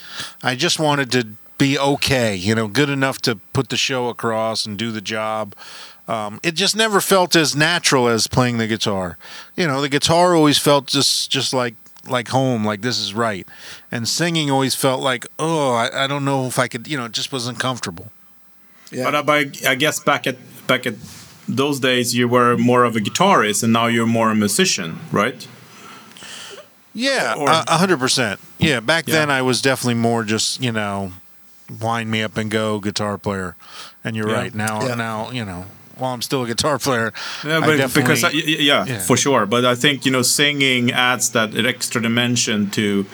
I 0.42 0.56
just 0.56 0.80
wanted 0.80 1.12
to 1.14 1.28
be 1.58 1.78
okay, 1.78 2.36
you 2.36 2.56
know, 2.56 2.68
good 2.68 2.90
enough 2.90 3.20
to 3.24 3.36
put 3.54 3.70
the 3.70 3.78
show 3.78 4.08
across 4.08 4.66
and 4.66 4.78
do 4.78 4.92
the 4.92 5.02
job. 5.02 5.54
Um, 6.10 6.40
it 6.42 6.56
just 6.56 6.76
never 6.76 7.02
felt 7.02 7.36
as 7.36 7.56
natural 7.56 8.08
as 8.08 8.26
playing 8.28 8.58
the 8.58 8.66
guitar. 8.68 9.18
You 9.56 9.68
know, 9.68 9.80
the 9.82 9.90
guitar 9.90 10.34
always 10.36 10.58
felt 10.58 10.88
just 10.88 11.30
just 11.30 11.54
like 11.54 11.76
like 12.08 12.30
home, 12.30 12.66
like 12.66 12.82
this 12.82 12.98
is 12.98 13.14
right, 13.14 13.48
and 13.92 14.08
singing 14.08 14.50
always 14.50 14.74
felt 14.74 15.02
like 15.02 15.28
oh, 15.38 15.74
I, 15.74 16.06
I 16.06 16.08
don't 16.08 16.26
know 16.26 16.48
if 16.48 16.58
I 16.58 16.68
could, 16.68 16.88
you 16.88 16.98
know, 16.98 17.06
it 17.06 17.12
just 17.12 17.32
wasn't 17.32 17.60
comfortable. 17.60 18.08
Yeah. 18.92 19.04
But, 19.04 19.16
I- 19.16 19.22
but 19.22 19.34
I, 19.68 19.72
I 19.72 19.76
guess 19.76 20.00
back 20.00 20.26
at 20.26 20.38
back 20.68 20.88
at 20.88 20.96
those 21.48 21.80
days, 21.80 22.16
you 22.16 22.28
were 22.28 22.58
more 22.58 22.86
of 22.86 22.96
a 22.96 23.00
guitarist, 23.00 23.62
and 23.64 23.72
now 23.74 23.86
you're 23.88 24.08
more 24.08 24.32
a 24.32 24.36
musician, 24.36 25.00
right? 25.12 25.48
Yeah, 26.94 27.36
a 27.38 27.64
a 27.68 27.78
hundred 27.78 28.00
percent. 28.00 28.40
Yeah, 28.58 28.80
back 28.80 29.08
Yeah. 29.08 29.14
then 29.16 29.30
I 29.32 29.42
was 29.42 29.62
definitely 29.62 29.96
more 30.02 30.24
just 30.24 30.62
you 30.62 30.72
know, 30.72 31.12
wind 31.82 32.10
me 32.10 32.24
up 32.24 32.36
and 32.38 32.50
go 32.50 32.80
guitar 32.80 33.18
player. 33.18 33.56
And 34.04 34.16
you're 34.16 34.30
Yeah. 34.30 34.36
right 34.42 34.56
now. 34.56 34.88
Yeah. 34.88 34.96
Now 34.96 35.30
you 35.32 35.46
know, 35.46 35.66
while 36.00 36.14
I'm 36.14 36.22
still 36.22 36.44
a 36.44 36.48
guitar 36.48 36.80
player. 36.80 37.12
Yeah, 37.44 37.60
but 37.60 37.78
definitely- 37.78 38.02
because 38.02 38.24
I, 38.24 38.30
y- 38.30 38.44
yeah, 38.60 38.86
Yeah. 38.86 39.00
for 39.00 39.18
sure. 39.18 39.46
But 39.46 39.66
I 39.66 39.76
think 39.76 40.06
you 40.06 40.12
know, 40.12 40.22
singing 40.24 40.92
adds 40.92 41.30
that 41.32 41.54
extra 41.66 42.02
dimension 42.02 42.70
to, 42.72 43.06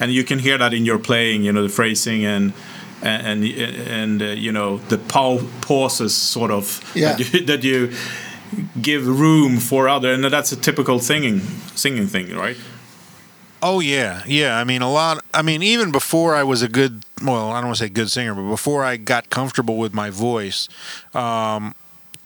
and 0.00 0.12
you 0.12 0.24
can 0.24 0.38
hear 0.38 0.58
that 0.58 0.72
in 0.74 0.84
your 0.84 0.98
playing. 0.98 1.44
You 1.44 1.52
know, 1.52 1.62
the 1.62 1.68
phrasing 1.68 2.24
and 2.24 2.52
and 3.02 3.44
and, 3.44 3.74
and 3.88 4.22
uh, 4.22 4.26
you 4.26 4.52
know 4.52 4.78
the 4.88 4.98
pau- 4.98 5.40
pauses, 5.60 6.14
sort 6.14 6.50
of 6.50 6.80
Yeah. 6.94 7.12
that, 7.16 7.32
you, 7.32 7.40
that 7.46 7.64
you 7.64 7.92
give 8.82 9.06
room 9.06 9.58
for 9.58 9.88
other, 9.88 10.12
and 10.12 10.24
that's 10.24 10.52
a 10.52 10.56
typical 10.56 10.98
singing 10.98 11.40
singing 11.74 12.06
thing, 12.08 12.34
right? 12.36 12.56
Oh 13.62 13.80
yeah, 13.80 14.22
yeah. 14.26 14.56
I 14.58 14.64
mean, 14.64 14.82
a 14.82 14.90
lot. 14.90 15.22
I 15.34 15.42
mean, 15.42 15.62
even 15.62 15.92
before 15.92 16.34
I 16.34 16.42
was 16.42 16.62
a 16.62 16.68
good, 16.68 17.04
well, 17.22 17.50
I 17.50 17.60
don't 17.60 17.66
want 17.66 17.76
to 17.78 17.84
say 17.84 17.90
good 17.90 18.10
singer, 18.10 18.34
but 18.34 18.48
before 18.48 18.82
I 18.84 18.96
got 18.96 19.28
comfortable 19.28 19.76
with 19.76 19.92
my 19.92 20.08
voice, 20.10 20.68
um, 21.14 21.74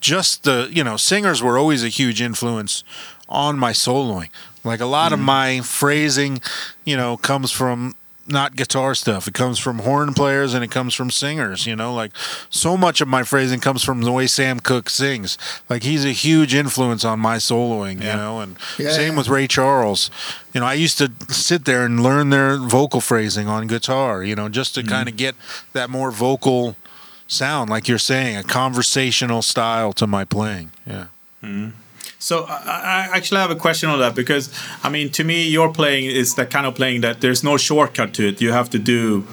just 0.04 0.44
the 0.44 0.68
you 0.70 0.84
know, 0.84 0.96
singers 0.96 1.42
were 1.42 1.58
always 1.58 1.82
a 1.82 1.88
huge 1.88 2.20
influence 2.20 2.84
on 3.26 3.58
my 3.58 3.72
soloing. 3.72 4.28
Like 4.62 4.80
a 4.80 4.86
lot 4.86 5.12
of 5.12 5.18
mm. 5.18 5.24
my 5.24 5.60
phrasing, 5.60 6.40
you 6.84 6.96
know, 6.96 7.16
comes 7.16 7.50
from 7.50 7.94
not 8.26 8.56
guitar 8.56 8.94
stuff. 8.94 9.28
It 9.28 9.34
comes 9.34 9.58
from 9.58 9.80
horn 9.80 10.14
players 10.14 10.54
and 10.54 10.64
it 10.64 10.70
comes 10.70 10.94
from 10.94 11.10
singers, 11.10 11.66
you 11.66 11.76
know, 11.76 11.94
like 11.94 12.12
so 12.48 12.76
much 12.76 13.00
of 13.00 13.08
my 13.08 13.22
phrasing 13.22 13.60
comes 13.60 13.82
from 13.82 14.02
the 14.02 14.12
way 14.12 14.26
Sam 14.26 14.60
Cooke 14.60 14.88
sings. 14.88 15.36
Like 15.68 15.82
he's 15.82 16.04
a 16.04 16.12
huge 16.12 16.54
influence 16.54 17.04
on 17.04 17.20
my 17.20 17.36
soloing, 17.36 17.96
you 17.96 18.16
know, 18.16 18.40
and 18.40 18.56
Yeah, 18.78 18.90
same 18.90 19.12
yeah. 19.12 19.18
with 19.18 19.28
Ray 19.28 19.46
Charles. 19.46 20.10
You 20.52 20.60
know, 20.60 20.66
I 20.66 20.74
used 20.74 20.98
to 20.98 21.12
sit 21.28 21.64
there 21.64 21.84
and 21.84 22.02
learn 22.02 22.30
their 22.30 22.56
vocal 22.58 23.00
phrasing 23.00 23.48
on 23.48 23.66
guitar, 23.66 24.22
you 24.22 24.34
know, 24.34 24.48
just 24.48 24.74
to 24.76 24.82
mm. 24.82 24.88
kind 24.88 25.08
of 25.08 25.16
get 25.16 25.34
that 25.72 25.90
more 25.90 26.10
vocal 26.10 26.76
sound, 27.26 27.70
like 27.70 27.88
you're 27.88 27.98
saying, 27.98 28.36
a 28.36 28.42
conversational 28.42 29.42
style 29.42 29.92
to 29.94 30.06
my 30.06 30.24
playing. 30.24 30.70
Yeah. 30.86 31.06
So 32.18 32.44
I, 32.44 33.08
I 33.12 33.16
actually 33.16 33.40
have 33.40 33.50
a 33.50 33.56
question 33.56 33.90
on 33.90 33.98
that 33.98 34.14
because 34.14 34.50
I 34.82 34.88
mean, 34.88 35.10
to 35.10 35.24
me, 35.24 35.46
your 35.46 35.72
playing 35.72 36.06
is 36.06 36.34
the 36.34 36.46
kind 36.46 36.66
of 36.66 36.74
playing 36.74 37.02
that 37.02 37.20
there's 37.20 37.44
no 37.44 37.56
shortcut 37.56 38.14
to 38.14 38.28
it. 38.28 38.40
You 38.40 38.52
have 38.52 38.70
to 38.70 38.78
do 38.78 39.26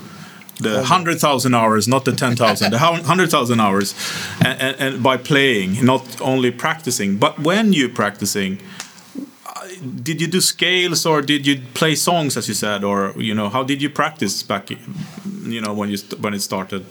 the 0.59 0.83
hundred 0.83 1.19
thousand 1.19 1.53
hours, 1.53 1.87
not 1.87 2.05
the 2.05 2.11
ten 2.11 2.35
thousand, 2.35 2.71
the 2.71 2.79
hundred 2.79 3.31
thousand 3.31 3.59
hours, 3.59 3.95
and, 4.43 4.61
and, 4.61 4.75
and 4.79 5.03
by 5.03 5.17
playing, 5.17 5.85
not 5.85 6.21
only 6.21 6.51
practicing. 6.51 7.17
But 7.17 7.39
when 7.39 7.73
you're 7.73 7.89
practicing, 7.89 8.59
uh, 9.45 9.67
did 10.03 10.21
you 10.21 10.27
do 10.27 10.41
scales 10.41 11.05
or 11.05 11.21
did 11.21 11.47
you 11.47 11.61
play 11.73 11.95
songs, 11.95 12.37
as 12.37 12.47
you 12.47 12.53
said, 12.53 12.83
or 12.83 13.13
you 13.15 13.33
know, 13.33 13.49
how 13.49 13.63
did 13.63 13.81
you 13.81 13.89
practice 13.89 14.43
back, 14.43 14.69
you 15.43 15.61
know, 15.61 15.73
when 15.73 15.89
you 15.89 15.97
when 16.19 16.33
it 16.33 16.41
started? 16.41 16.85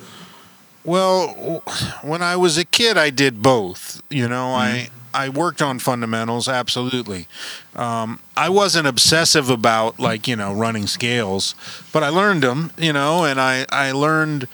Well, 0.85 1.63
when 2.03 2.23
I 2.23 2.37
was 2.37 2.57
a 2.57 2.65
kid, 2.65 2.97
I 2.97 3.11
did 3.11 3.43
both. 3.43 4.03
You 4.11 4.29
know, 4.29 4.55
I 4.55 4.89
I 5.13 5.29
worked 5.29 5.61
on 5.61 5.79
fundamentals 5.79 6.49
absolutely. 6.49 7.27
Um, 7.75 8.21
I 8.37 8.49
wasn't 8.49 8.87
obsessive 8.87 9.51
about 9.51 9.99
like 9.99 10.27
you 10.27 10.37
know 10.37 10.53
running 10.55 10.87
scales, 10.87 11.55
but 11.93 12.03
I 12.03 12.09
learned 12.09 12.43
them. 12.43 12.73
You 12.79 12.93
know, 12.93 13.25
and 13.25 13.41
I 13.41 13.67
I 13.71 13.93
learned 13.93 14.49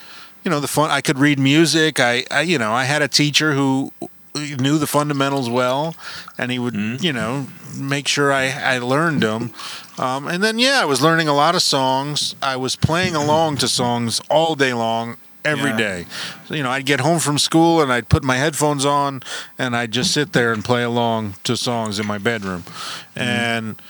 you 0.45 0.51
know 0.51 0.61
the 0.61 0.69
fun. 0.69 0.91
I 0.91 1.01
could 1.01 1.19
read 1.19 1.39
music. 1.39 2.01
I, 2.01 2.25
I 2.31 2.41
you 2.43 2.59
know 2.59 2.73
I 2.73 2.85
had 2.85 3.03
a 3.03 3.09
teacher 3.09 3.53
who 3.53 3.93
knew 4.35 4.79
the 4.79 4.87
fundamentals 4.87 5.49
well, 5.49 5.95
and 6.37 6.51
he 6.51 6.59
would 6.59 6.75
you 7.03 7.13
know 7.13 7.47
make 7.79 8.09
sure 8.09 8.33
I 8.33 8.49
I 8.49 8.79
learned 8.79 9.23
them. 9.23 9.53
Um, 9.99 10.27
and 10.27 10.43
then 10.43 10.59
yeah, 10.59 10.81
I 10.83 10.85
was 10.87 11.01
learning 11.01 11.29
a 11.29 11.35
lot 11.35 11.55
of 11.55 11.63
songs. 11.63 12.35
I 12.43 12.57
was 12.57 12.75
playing 12.77 13.15
along 13.15 13.59
to 13.59 13.69
songs 13.69 14.21
all 14.29 14.55
day 14.55 14.75
long 14.75 15.17
every 15.47 15.71
Yeah. 15.71 15.77
day. 15.77 16.07
So, 16.49 16.55
you 16.55 16.63
know, 16.63 16.71
I'd 16.71 16.87
get 16.87 17.01
home 17.01 17.19
from 17.19 17.39
school 17.39 17.81
and 17.81 17.93
I'd 17.93 18.09
put 18.09 18.25
my 18.25 18.37
headphones 18.37 18.85
on 18.85 19.23
and 19.59 19.77
I'd 19.77 19.93
just 19.93 20.13
sit 20.13 20.33
there 20.33 20.53
and 20.53 20.65
play 20.65 20.83
along 20.83 21.35
to 21.45 21.57
songs 21.57 21.99
in 21.99 22.07
my 22.07 22.19
bedroom. 22.19 22.63
Mm-hmm. 22.63 23.21
And, 23.21 23.83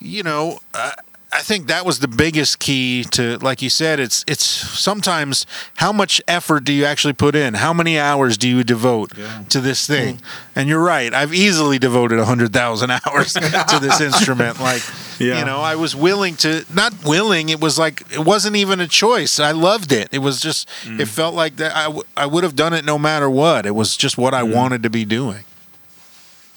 you 0.00 0.22
know, 0.22 0.58
I, 0.72 0.94
I 1.34 1.42
think 1.42 1.66
that 1.66 1.84
was 1.84 1.98
the 1.98 2.06
biggest 2.06 2.60
key 2.60 3.02
to, 3.10 3.38
like 3.38 3.60
you 3.60 3.68
said, 3.68 3.98
it's 3.98 4.24
it's 4.28 4.44
sometimes 4.44 5.46
how 5.74 5.92
much 5.92 6.22
effort 6.28 6.62
do 6.62 6.72
you 6.72 6.84
actually 6.84 7.12
put 7.12 7.34
in? 7.34 7.54
How 7.54 7.72
many 7.72 7.98
hours 7.98 8.38
do 8.38 8.48
you 8.48 8.62
devote 8.62 9.18
Yeah. 9.18 9.42
to 9.48 9.60
this 9.60 9.84
hmm. 9.88 9.92
thing? 9.92 10.20
And 10.54 10.68
you're 10.68 10.82
right. 10.82 11.12
I've 11.12 11.34
easily 11.34 11.80
devoted 11.80 12.18
100,000 12.18 12.90
hours 13.06 13.32
to 13.32 13.78
this 13.80 14.00
instrument. 14.08 14.60
Like, 14.60 14.82
Yeah. 15.18 15.40
you 15.40 15.44
know, 15.44 15.60
I 15.60 15.74
was 15.74 15.96
willing 15.96 16.36
to, 16.36 16.64
not 16.72 17.04
willing, 17.04 17.48
it 17.48 17.60
was 17.60 17.80
like, 17.80 18.02
it 18.12 18.24
wasn't 18.24 18.54
even 18.54 18.78
a 18.78 18.86
choice. 18.86 19.40
I 19.40 19.50
loved 19.50 19.90
it. 19.90 20.08
It 20.12 20.20
was 20.20 20.40
just, 20.40 20.70
hmm. 20.84 21.00
it 21.00 21.08
felt 21.08 21.34
like 21.34 21.56
that 21.56 21.74
I, 21.74 21.84
w- 21.84 22.04
I 22.16 22.26
would 22.26 22.44
have 22.44 22.54
done 22.54 22.72
it 22.72 22.84
no 22.84 22.96
matter 22.96 23.28
what. 23.28 23.66
It 23.66 23.74
was 23.74 23.96
just 23.96 24.16
what 24.16 24.34
I 24.34 24.44
hmm. 24.44 24.52
wanted 24.52 24.84
to 24.84 24.90
be 24.90 25.04
doing. 25.04 25.42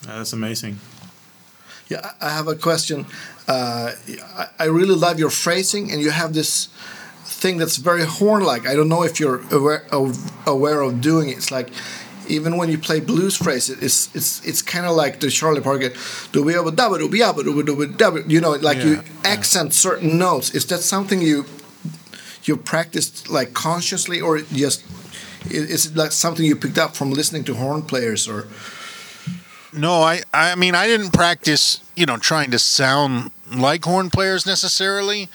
That's 0.05 0.33
amazing. 0.33 0.79
Yeah, 1.89 2.11
I 2.21 2.29
have 2.29 2.47
a 2.47 2.55
question. 2.55 3.05
Uh, 3.47 3.91
I, 4.59 4.65
really 4.65 4.95
love 4.95 5.19
your 5.19 5.29
phrasing, 5.29 5.89
and 5.91 6.01
you 6.01 6.09
have 6.11 6.33
this 6.33 6.67
thing 7.23 7.57
that's 7.57 7.77
very 7.77 8.03
horn-like. 8.03 8.67
I 8.67 8.75
don't 8.75 8.89
know 8.89 9.03
if 9.03 9.19
you're 9.19 9.41
aware 9.51 9.85
of, 9.91 10.31
aware 10.45 10.81
of 10.81 10.99
doing 10.99 11.29
it. 11.29 11.37
It's 11.37 11.49
like 11.51 11.69
even 12.27 12.57
when 12.57 12.69
you 12.69 12.77
play 12.77 12.99
blues 12.99 13.37
phrases, 13.37 13.81
it's 13.81 14.13
it's 14.15 14.45
it's 14.45 14.61
kind 14.61 14.85
of 14.85 14.95
like 14.95 15.19
the 15.19 15.29
Charlie 15.29 15.61
Parker, 15.61 15.91
you 18.27 18.41
know, 18.41 18.51
like 18.51 18.83
you 18.83 18.93
Yeah, 18.95 19.01
yeah. 19.01 19.33
accent 19.33 19.73
certain 19.73 20.17
notes. 20.17 20.51
Is 20.53 20.65
that 20.65 20.79
something 20.81 21.21
you 21.21 21.45
you 22.43 22.57
practiced 22.57 23.29
like 23.29 23.53
consciously, 23.53 24.19
or 24.21 24.39
just 24.39 24.83
is 25.49 25.85
it 25.85 25.95
like 25.95 26.11
something 26.11 26.45
you 26.45 26.55
picked 26.55 26.77
up 26.77 26.95
from 26.95 27.11
listening 27.11 27.43
to 27.45 27.53
horn 27.53 27.81
players, 27.81 28.27
or 28.27 28.47
No, 29.77 30.01
I, 30.01 30.21
I 30.33 30.55
mean, 30.55 30.75
I 30.75 30.87
didn't 30.87 31.11
practice, 31.11 31.81
you 31.95 32.05
know, 32.05 32.17
trying 32.17 32.51
to 32.51 32.59
sound 32.59 33.31
like 33.55 33.85
horn 33.85 34.09
players 34.09 34.45
necessarily, 34.45 35.29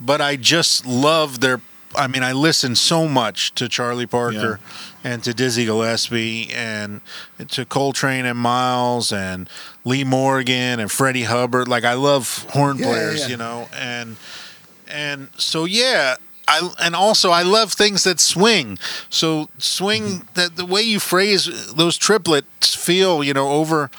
but 0.00 0.20
I 0.20 0.36
just 0.36 0.86
love 0.86 1.40
their. 1.40 1.60
I 1.94 2.06
mean, 2.06 2.22
I 2.22 2.32
listen 2.32 2.74
so 2.74 3.06
much 3.06 3.54
to 3.56 3.68
Charlie 3.68 4.06
Parker 4.06 4.60
and 5.04 5.22
to 5.24 5.34
Dizzy 5.34 5.66
Gillespie 5.66 6.48
and 6.50 7.02
to 7.48 7.66
Coltrane 7.66 8.24
and 8.24 8.38
Miles 8.38 9.12
and 9.12 9.46
Lee 9.84 10.02
Morgan 10.02 10.80
and 10.80 10.90
Freddie 10.90 11.24
Hubbard. 11.24 11.68
Like, 11.68 11.84
I 11.84 11.92
love 11.92 12.46
horn 12.50 12.78
Yeah, 12.78 12.86
yeah, 12.86 12.90
players, 12.92 13.20
yeah. 13.20 13.28
you 13.28 13.36
know, 13.36 13.68
and 13.74 14.16
and 14.88 15.28
so 15.36 15.66
yeah. 15.66 16.16
I, 16.48 16.70
and 16.80 16.94
also 16.94 17.30
I 17.30 17.42
love 17.42 17.72
things 17.72 18.04
that 18.04 18.20
swing. 18.20 18.78
So 19.10 19.48
swing 19.58 20.28
that 20.34 20.56
the 20.56 20.66
way 20.66 20.82
you 20.82 21.00
phrase 21.00 21.72
those 21.74 21.96
triplets 21.96 22.74
feel, 22.74 23.22
you 23.22 23.34
know, 23.34 23.50
over 23.52 23.90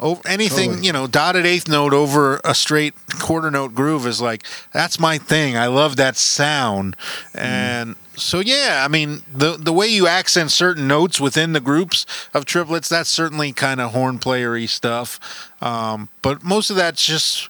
over 0.00 0.20
anything, 0.28 0.70
Totally. 0.70 0.86
you 0.86 0.92
know, 0.92 1.06
dotted 1.08 1.44
eighth 1.44 1.68
note 1.68 1.92
over 1.92 2.40
a 2.44 2.54
straight 2.54 2.94
quarter 3.18 3.50
note 3.50 3.74
groove 3.74 4.06
is 4.06 4.20
like 4.20 4.44
that's 4.72 5.00
my 5.00 5.18
thing. 5.18 5.56
I 5.56 5.66
love 5.66 5.96
that 5.96 6.16
sound. 6.16 6.96
And 7.34 7.96
so 8.16 8.38
yeah, 8.40 8.82
I 8.84 8.88
mean 8.88 9.22
the 9.32 9.56
the 9.56 9.72
way 9.72 9.88
you 9.88 10.06
accent 10.06 10.52
certain 10.52 10.86
notes 10.86 11.20
within 11.20 11.52
the 11.52 11.60
groups 11.60 12.06
of 12.32 12.44
triplets, 12.44 12.88
that's 12.88 13.10
certainly 13.10 13.52
kind 13.52 13.80
of 13.80 13.92
horn 13.92 14.18
playery 14.18 14.68
stuff. 14.68 15.18
Um, 15.60 16.08
but 16.22 16.44
most 16.44 16.70
of 16.70 16.76
that's 16.76 17.04
just 17.04 17.48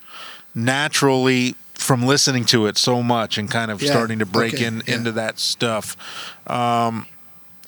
naturally 0.55 1.55
from 1.79 2.05
listening 2.05 2.45
to 2.45 2.67
it 2.67 2.77
so 2.77 3.03
much 3.03 3.39
and 3.39 3.51
kind 3.51 3.71
of 3.71 3.81
Yeah, 3.81 3.91
starting 3.93 4.19
to 4.19 4.27
break 4.27 4.55
okay, 4.55 4.65
in 4.67 4.83
yeah. 4.87 4.97
into 4.97 5.13
that 5.13 5.39
stuff. 5.39 5.97
Um, 6.47 7.07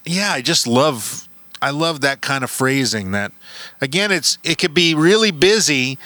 yeah, 0.04 0.32
I 0.32 0.42
just 0.42 0.66
love 0.66 1.26
I 1.62 1.70
love 1.70 2.00
that 2.02 2.20
kind 2.20 2.42
of 2.44 2.50
phrasing 2.50 3.12
that 3.12 3.32
again 3.80 4.10
it's 4.10 4.36
it 4.44 4.58
could 4.58 4.72
be 4.74 4.94
really 4.94 5.30
busy 5.30 5.98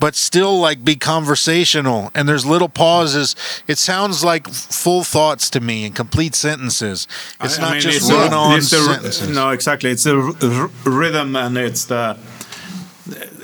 but 0.00 0.14
still 0.16 0.58
like 0.60 0.84
be 0.84 0.96
conversational 0.96 2.10
and 2.16 2.28
there's 2.28 2.44
little 2.44 2.68
pauses 2.68 3.34
it 3.68 3.78
sounds 3.78 4.22
like 4.24 4.48
full 4.48 5.04
thoughts 5.04 5.48
to 5.50 5.60
me 5.60 5.86
and 5.86 5.94
complete 5.94 6.34
sentences 6.34 7.06
it's 7.40 7.58
I- 7.58 7.62
I 7.62 7.64
not 7.64 7.72
mean, 7.74 7.80
just 7.80 7.96
it's 7.98 8.08
the- 8.08 8.14
run 8.14 8.34
on 8.34 8.58
it's 8.58 8.70
the 8.70 8.78
r- 8.78 8.94
sentences 8.94 9.28
No, 9.28 9.50
exactly. 9.50 9.90
It's 9.90 10.02
the 10.04 10.16
r- 10.16 10.50
r- 10.62 10.70
rhythm 10.84 11.36
and 11.36 11.56
it's 11.56 11.84
the 11.84 12.18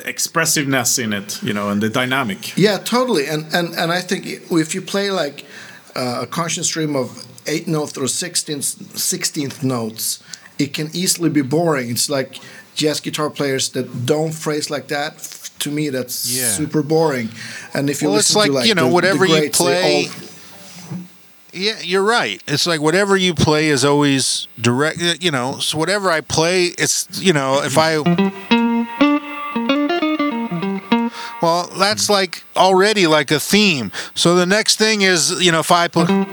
expressiveness 0.04 0.98
in 0.98 1.12
it, 1.12 1.42
you 1.42 1.52
know, 1.52 1.70
and 1.70 1.82
the 1.82 1.88
dynamic. 1.88 2.56
Yeah, 2.56 2.78
totally. 2.78 3.26
And 3.26 3.46
and 3.54 3.74
and 3.74 3.90
I 3.92 4.00
think 4.00 4.26
if 4.50 4.74
you 4.74 4.82
play 4.82 5.10
like 5.10 5.44
uh, 5.96 6.20
a 6.22 6.26
conscious 6.26 6.66
stream 6.66 6.96
of 6.96 7.08
eight 7.46 7.66
notes 7.66 7.96
or 7.98 8.08
sixteenth 8.08 8.64
sixteenth 8.98 9.62
notes, 9.62 10.22
it 10.58 10.74
can 10.74 10.88
easily 10.92 11.30
be 11.30 11.42
boring. 11.42 11.90
It's 11.90 12.08
like 12.10 12.38
jazz 12.74 13.00
guitar 13.00 13.30
players 13.30 13.70
that 13.70 14.06
don't 14.06 14.32
phrase 14.34 14.70
like 14.70 14.88
that. 14.88 15.18
To 15.60 15.70
me, 15.70 15.88
that's 15.90 16.26
Yeah. 16.30 16.50
super 16.50 16.82
boring. 16.82 17.28
And 17.72 17.88
if 17.88 18.02
you 18.02 18.08
Well, 18.08 18.18
it's 18.18 18.34
listen 18.34 18.40
like, 18.40 18.48
to 18.50 18.54
like 18.58 18.66
you 18.68 18.74
know, 18.74 18.88
the, 18.88 18.92
whatever 18.94 19.26
the 19.26 19.32
you 19.34 19.40
greats, 19.40 19.58
they 19.58 19.64
play- 19.64 20.10
Yeah, 21.52 21.80
you're 21.82 22.02
right. 22.02 22.42
It's 22.48 22.66
like 22.66 22.80
whatever 22.80 23.16
you 23.16 23.32
play 23.34 23.68
is 23.68 23.84
always 23.84 24.48
direct. 24.60 24.98
You 25.22 25.30
know, 25.30 25.58
so 25.60 25.78
whatever 25.78 26.10
I 26.10 26.20
play, 26.20 26.72
it's 26.76 27.06
you 27.22 27.32
know, 27.32 27.62
if 27.62 27.78
I. 27.78 28.02
Well, 31.44 31.66
that's 31.66 32.08
like 32.08 32.42
already 32.56 33.06
like 33.06 33.30
a 33.30 33.38
theme. 33.38 33.92
So 34.14 34.34
the 34.34 34.46
next 34.46 34.76
thing 34.76 35.02
is, 35.02 35.44
you 35.44 35.52
know, 35.52 35.60
if 35.60 35.70
I 35.70 35.88
put. 35.88 36.08
You 36.08 36.24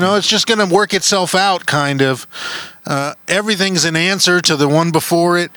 know, 0.00 0.16
it's 0.16 0.26
just 0.26 0.46
going 0.46 0.66
to 0.66 0.74
work 0.74 0.94
itself 0.94 1.34
out, 1.34 1.66
kind 1.66 2.00
of. 2.00 2.26
Uh, 2.86 3.12
everything's 3.28 3.84
an 3.84 3.94
answer 3.94 4.40
to 4.40 4.56
the 4.56 4.66
one 4.66 4.90
before 4.90 5.36
it. 5.36 5.52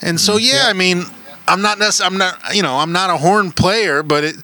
And 0.00 0.20
so, 0.20 0.38
mm, 0.38 0.40
yeah, 0.42 0.64
I 0.64 0.72
mean, 0.72 1.04
I'm 1.46 1.60
not 1.62 1.78
necess- 1.78 2.04
I'm 2.04 2.16
not 2.18 2.54
you 2.54 2.62
know 2.62 2.76
I'm 2.78 2.92
not 2.92 3.10
a 3.10 3.16
horn 3.18 3.52
player, 3.52 4.02
but 4.02 4.24
it, 4.24 4.36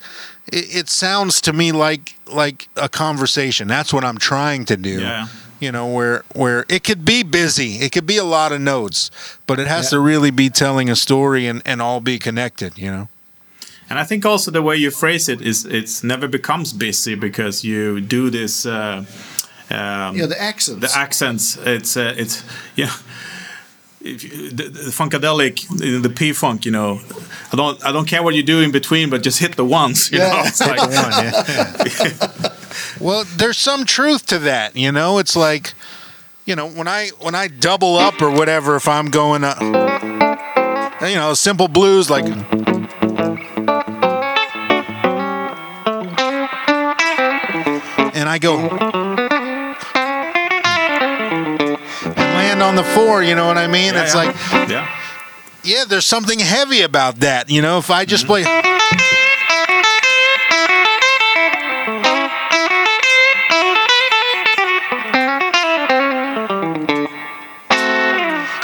it 0.53 0.77
it 0.77 0.89
sounds 0.89 1.41
to 1.43 1.53
me 1.53 1.73
like 1.73 2.15
like 2.27 2.69
a 2.77 2.89
conversation. 2.89 3.69
That's 3.69 3.93
what 3.93 4.05
I'm 4.05 4.19
trying 4.19 4.65
to 4.67 4.77
do. 4.77 5.01
Yeah. 5.01 5.27
You 5.61 5.73
know 5.73 5.87
where 5.87 6.25
where 6.35 6.65
it 6.69 6.85
could 6.85 7.05
be 7.05 7.23
busy, 7.23 7.77
it 7.85 7.93
could 7.93 8.07
be 8.07 8.17
a 8.19 8.25
lot 8.25 8.53
of 8.53 8.61
notes, 8.61 9.11
but 9.47 9.59
it 9.59 9.67
has 9.67 9.85
Yeah. 9.85 9.99
to 9.99 10.01
really 10.01 10.31
be 10.31 10.49
telling 10.51 10.91
a 10.91 10.97
story 10.97 11.47
and 11.49 11.63
and 11.67 11.81
all 11.83 12.01
be 12.01 12.19
connected. 12.19 12.79
You 12.79 12.91
know. 12.91 13.09
And 13.91 13.99
I 13.99 14.05
think 14.05 14.25
also 14.25 14.51
the 14.53 14.63
way 14.63 14.77
you 14.77 14.91
phrase 14.91 15.29
it 15.33 15.41
is 15.41 15.65
it's 15.67 16.03
never 16.05 16.29
becomes 16.29 16.73
busy 16.73 17.15
because 17.17 17.65
you 17.65 18.01
do 18.01 18.31
this. 18.31 18.65
Uh, 18.65 19.05
um, 19.71 20.17
Yeah, 20.17 20.27
the 20.29 20.41
accents. 20.41 20.81
the 20.81 20.99
accents. 20.99 21.57
It's 21.65 21.97
uh, 21.97 22.15
it's 22.17 22.43
yeah. 22.77 22.93
If 24.03 24.25
you, 24.25 24.49
the, 24.51 24.65
the 24.71 24.81
funkadelic, 24.91 25.67
the 26.03 26.09
P 26.09 26.33
funk, 26.33 26.65
you 26.65 26.73
know, 26.73 27.01
I 27.53 27.57
don't 27.57 27.85
I 27.85 27.93
don't 27.93 28.07
care 28.09 28.23
what 28.23 28.35
you 28.35 28.43
do 28.43 28.61
in 28.61 28.71
between, 28.73 29.11
but 29.11 29.23
just 29.23 29.39
hit 29.39 29.57
the 29.57 29.65
ones. 29.65 30.11
You 30.11 30.19
Yeah. 30.21 30.31
know, 30.31 30.43
it's 30.47 30.61
like, 30.61 30.81
Well, 33.01 33.25
there's 33.37 33.59
some 33.59 33.85
truth 33.85 34.25
to 34.27 34.39
that, 34.41 34.75
you 34.77 34.91
know. 34.91 35.19
It's 35.19 35.37
like, 35.37 35.75
you 36.47 36.57
know, 36.57 36.67
when 36.69 36.89
I 36.89 37.09
when 37.21 37.35
I 37.35 37.49
double 37.49 37.97
up 37.97 38.23
or 38.23 38.31
whatever, 38.31 38.75
if 38.77 38.89
I'm 38.89 39.11
going, 39.11 39.45
uh, 39.45 39.55
you 41.03 41.17
know, 41.17 41.35
simple 41.35 41.69
blues 41.69 42.09
like. 42.09 42.25
And 48.13 48.29
I 48.29 48.39
go 48.39 48.57
on 52.71 52.77
the 52.77 52.85
four, 52.85 53.21
you 53.21 53.35
know 53.35 53.49
what 53.49 53.59
I 53.59 53.67
mean? 53.67 53.95
yeah, 53.95 54.05
it's 54.05 54.15
yeah. 54.15 54.23
like, 54.23 54.37
yeah. 54.71 54.99
yeah, 55.65 55.85
there's 55.89 56.07
something 56.07 56.39
heavy 56.39 56.83
about 56.83 57.17
that, 57.17 57.51
you 57.51 57.61
know. 57.61 57.79
If 57.79 57.91
I 57.91 58.05
just 58.05 58.27
play. 58.27 58.43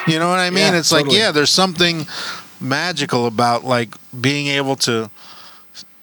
You 0.09 0.21
know 0.21 0.29
what 0.29 0.39
I 0.39 0.51
mean? 0.51 0.73
Yeah, 0.73 0.79
it's 0.79 0.93
like, 0.93 1.11
yeah, 1.11 1.33
there's 1.33 1.51
something 1.51 2.07
magical 2.61 3.27
about 3.27 3.65
like 3.65 3.93
being 4.19 4.47
able 4.47 4.77
to 4.77 5.11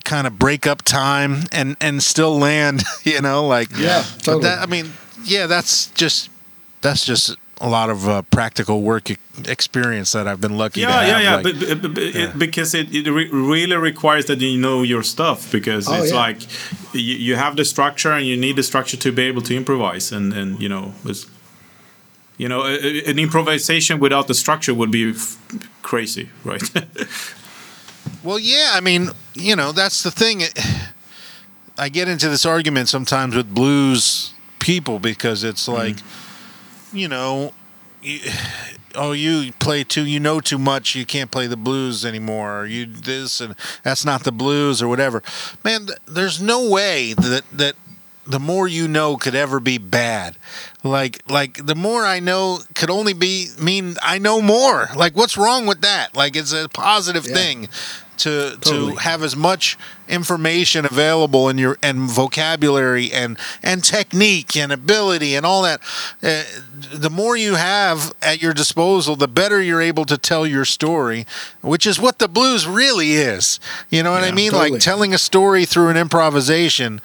kind 0.04 0.28
of 0.28 0.38
break 0.38 0.68
up 0.68 0.82
time 0.82 1.44
and 1.54 1.78
and 1.80 2.04
still 2.04 2.38
land, 2.38 2.84
you 3.06 3.22
know, 3.22 3.48
like 3.48 3.70
Yeah, 3.78 4.04
But 4.18 4.24
totally. 4.24 4.44
that 4.44 4.60
I 4.60 4.66
mean, 4.66 4.92
yeah, 5.24 5.48
that's 5.48 5.88
just 5.92 6.30
that's 6.82 7.06
just 7.06 7.38
a 7.64 7.70
lot 7.70 7.90
of 7.90 8.08
uh, 8.08 8.22
practical 8.30 8.82
work 8.82 9.10
e- 9.10 9.18
experience 9.48 10.12
that 10.12 10.28
I've 10.28 10.42
been 10.42 10.58
lucky 10.58 10.82
to 10.82 10.88
Yeah, 10.88 11.02
have. 11.02 11.08
yeah, 11.08 11.20
yeah, 11.22 11.36
like- 11.36 11.44
but, 11.44 11.82
but, 11.82 11.94
but 11.96 12.04
It, 12.04 12.38
because 12.38 12.74
it, 12.76 12.94
it 12.94 13.10
re- 13.10 13.30
really 13.32 13.78
requires 13.78 14.26
that 14.26 14.40
you 14.42 14.58
know 14.60 14.84
your 14.84 15.04
stuff 15.04 15.50
because 15.52 15.88
Oh, 15.88 15.94
it's 16.02 16.12
yeah. 16.12 16.26
like 16.28 16.40
you, 16.94 17.16
you 17.28 17.36
have 17.38 17.56
the 17.56 17.64
structure 17.66 18.12
and 18.12 18.26
you 18.28 18.36
need 18.38 18.56
the 18.58 18.64
structure 18.64 18.98
to 18.98 19.12
be 19.12 19.24
able 19.32 19.42
to 19.44 19.56
improvise 19.56 20.12
and 20.16 20.34
and 20.34 20.60
you 20.62 20.70
know 20.70 20.94
it's, 21.06 21.26
you 22.38 22.48
know 22.50 22.62
a- 22.64 22.80
a- 22.88 23.06
an 23.12 23.18
improvisation 23.18 24.00
without 24.00 24.26
the 24.28 24.34
structure 24.34 24.74
would 24.74 24.92
be 24.92 25.12
f- 25.12 25.38
crazy, 25.82 26.30
right? 26.44 26.64
Well, 28.24 28.40
yeah, 28.40 28.72
I 28.78 28.80
mean, 28.82 29.10
you 29.34 29.56
know, 29.56 29.72
that's 29.74 30.02
the 30.04 30.12
thing. 30.12 30.42
It- 30.42 30.58
I 31.78 31.90
get 31.90 32.08
into 32.08 32.30
this 32.30 32.46
argument 32.46 32.88
sometimes 32.90 33.36
with 33.36 33.54
blues 33.54 34.34
people 34.60 35.00
because 35.00 35.44
it's 35.44 35.68
like, 35.68 35.98
you 36.94 37.08
know, 37.08 37.54
you, 38.02 38.20
oh, 38.96 39.12
you 39.14 39.52
play 39.54 39.84
too, 39.84 40.06
you 40.06 40.20
know 40.20 40.40
too 40.40 40.60
much, 40.60 40.96
you 40.96 41.06
can't 41.06 41.32
play 41.32 41.48
the 41.48 41.58
blues 41.58 42.06
anymore, 42.06 42.62
or 42.62 42.66
you 42.66 42.86
this 42.86 43.42
and 43.42 43.56
that's 43.84 44.06
not 44.06 44.24
the 44.24 44.32
blues 44.32 44.82
or 44.82 44.88
whatever. 44.88 45.22
Man, 45.64 45.88
th- 45.88 46.00
there's 46.06 46.42
no 46.42 46.70
way 46.70 47.14
that 47.14 47.44
that 47.52 47.76
the 48.26 48.40
more 48.40 48.68
you 48.70 48.88
know 48.88 49.18
could 49.18 49.36
ever 49.36 49.60
be 49.60 49.78
bad. 49.78 50.38
Like 50.84 51.22
like 51.30 51.66
the 51.66 51.76
more 51.76 52.06
I 52.06 52.20
know 52.20 52.60
could 52.76 52.90
only 52.90 53.14
be 53.14 53.48
mean 53.60 53.96
I 54.02 54.18
know 54.18 54.42
more. 54.42 54.90
Like 54.96 55.16
what's 55.16 55.38
wrong 55.38 55.66
with 55.66 55.82
that? 55.82 56.16
Like 56.16 56.36
it's 56.36 56.54
a 56.54 56.70
positive 56.70 57.26
Yeah. 57.28 57.34
thing 57.36 57.70
to 58.18 58.58
Totally. 58.62 58.94
to 58.94 59.00
have 59.00 59.24
as 59.24 59.36
much 59.36 59.78
information 60.08 60.86
available 60.86 61.48
in 61.48 61.58
your 61.58 61.78
and 61.82 62.10
vocabulary 62.10 63.12
and 63.12 63.38
and 63.62 63.84
technique 63.84 64.56
and 64.58 64.72
ability 64.72 65.34
and 65.36 65.46
all 65.46 65.62
that 65.62 65.80
uh, 66.22 66.44
the 66.92 67.10
more 67.10 67.38
you 67.38 67.56
have 67.56 68.14
at 68.22 68.42
your 68.42 68.54
disposal 68.54 69.16
the 69.16 69.28
better 69.28 69.62
you're 69.62 69.82
able 69.82 70.04
to 70.04 70.18
tell 70.18 70.46
your 70.46 70.66
story 70.66 71.26
which 71.62 71.88
is 71.88 72.00
what 72.00 72.20
the 72.20 72.28
blues 72.28 72.68
really 72.68 73.14
is 73.14 73.60
you 73.90 74.04
know 74.04 74.12
what 74.12 74.24
i 74.24 74.32
mean 74.32 74.52
totally. 74.52 74.72
like 74.72 74.82
telling 74.82 75.14
a 75.14 75.18
story 75.18 75.64
through 75.64 75.88
an 75.88 75.96
improvisation 75.96 77.00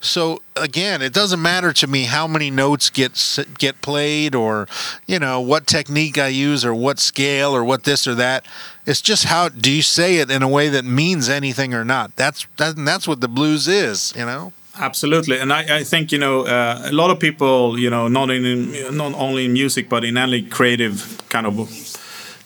so 0.00 0.42
again 0.56 1.00
it 1.00 1.12
doesn't 1.12 1.40
matter 1.40 1.72
to 1.72 1.86
me 1.86 2.04
how 2.04 2.26
many 2.26 2.50
notes 2.50 2.90
get 2.90 3.38
get 3.58 3.80
played 3.80 4.34
or 4.34 4.66
you 5.06 5.20
know 5.20 5.40
what 5.40 5.68
technique 5.68 6.18
i 6.18 6.26
use 6.26 6.64
or 6.64 6.74
what 6.74 6.98
scale 6.98 7.54
or 7.54 7.62
what 7.62 7.84
this 7.84 8.08
or 8.08 8.14
that 8.16 8.44
it's 8.90 9.00
just 9.00 9.24
how 9.24 9.48
do 9.48 9.70
you 9.70 9.82
say 9.82 10.16
it 10.16 10.30
in 10.30 10.42
a 10.42 10.48
way 10.48 10.68
that 10.68 10.84
means 10.84 11.28
anything 11.28 11.74
or 11.74 11.84
not 11.84 12.14
that's 12.16 12.46
that, 12.56 12.74
that's 12.76 13.06
what 13.06 13.20
the 13.20 13.28
blues 13.28 13.68
is 13.68 14.12
you 14.16 14.26
know 14.26 14.52
Absolutely, 14.78 15.38
and 15.38 15.52
I, 15.52 15.78
I 15.80 15.84
think 15.84 16.10
you 16.12 16.18
know 16.18 16.46
uh, 16.46 16.88
a 16.90 16.92
lot 16.92 17.10
of 17.10 17.18
people, 17.18 17.78
you 17.78 17.90
know, 17.90 18.08
not 18.08 18.30
in 18.30 18.96
not 18.96 19.14
only 19.14 19.44
in 19.44 19.52
music 19.52 19.88
but 19.88 20.04
in 20.04 20.16
any 20.16 20.42
creative 20.42 21.20
kind 21.28 21.46
of 21.46 21.54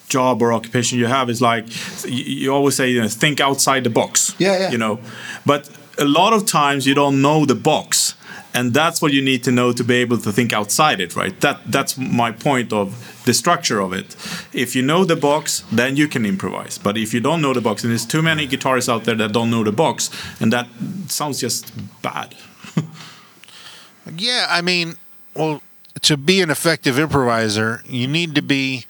job 0.08 0.42
or 0.42 0.52
occupation 0.52 0.98
you 0.98 1.06
have 1.06 1.30
is 1.30 1.40
like 1.40 1.64
you, 2.04 2.24
you 2.42 2.54
always 2.54 2.74
say, 2.74 2.88
you 2.88 3.00
know, 3.02 3.08
think 3.08 3.40
outside 3.40 3.84
the 3.84 3.90
box. 3.90 4.34
Yeah, 4.38 4.58
yeah. 4.58 4.70
You 4.70 4.78
know, 4.78 4.98
but 5.44 5.68
a 5.98 6.04
lot 6.04 6.32
of 6.32 6.46
times 6.46 6.86
you 6.86 6.94
don't 6.94 7.20
know 7.20 7.44
the 7.44 7.54
box, 7.54 8.14
and 8.54 8.72
that's 8.72 9.02
what 9.02 9.12
you 9.12 9.20
need 9.20 9.42
to 9.44 9.50
know 9.50 9.72
to 9.72 9.84
be 9.84 9.96
able 9.96 10.18
to 10.18 10.32
think 10.32 10.52
outside 10.52 11.00
it, 11.00 11.16
right? 11.16 11.38
That 11.40 11.60
that's 11.66 11.98
my 11.98 12.30
point 12.30 12.72
of 12.72 13.22
the 13.24 13.34
structure 13.34 13.80
of 13.80 13.92
it. 13.92 14.16
If 14.52 14.76
you 14.76 14.82
know 14.82 15.04
the 15.04 15.16
box, 15.16 15.64
then 15.72 15.96
you 15.96 16.08
can 16.08 16.24
improvise. 16.24 16.78
But 16.78 16.96
if 16.96 17.12
you 17.12 17.20
don't 17.20 17.42
know 17.42 17.52
the 17.52 17.60
box, 17.60 17.82
and 17.82 17.90
there's 17.90 18.06
too 18.06 18.22
many 18.22 18.46
guitarists 18.46 18.88
out 18.88 19.04
there 19.04 19.16
that 19.16 19.32
don't 19.32 19.50
know 19.50 19.64
the 19.64 19.72
box, 19.72 20.10
and 20.40 20.52
that 20.52 20.68
sounds 21.08 21.40
just 21.40 21.72
bad. 22.02 22.34
Yeah, 24.16 24.46
I 24.50 24.60
mean, 24.60 24.96
well, 25.34 25.62
to 26.02 26.16
be 26.16 26.42
an 26.42 26.50
effective 26.50 26.98
improviser, 26.98 27.82
you 27.86 28.06
need 28.06 28.34
to 28.34 28.42
be 28.42 28.84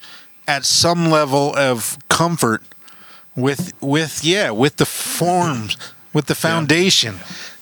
at 0.47 0.65
some 0.65 1.09
level 1.09 1.55
of 1.55 1.97
comfort 2.09 2.61
with 3.35 3.73
with 3.81 4.23
yeah, 4.23 4.51
with 4.51 4.77
the 4.77 4.85
forms, 4.85 5.77
with 6.15 6.25
the 6.25 6.35
foundation. 6.35 7.15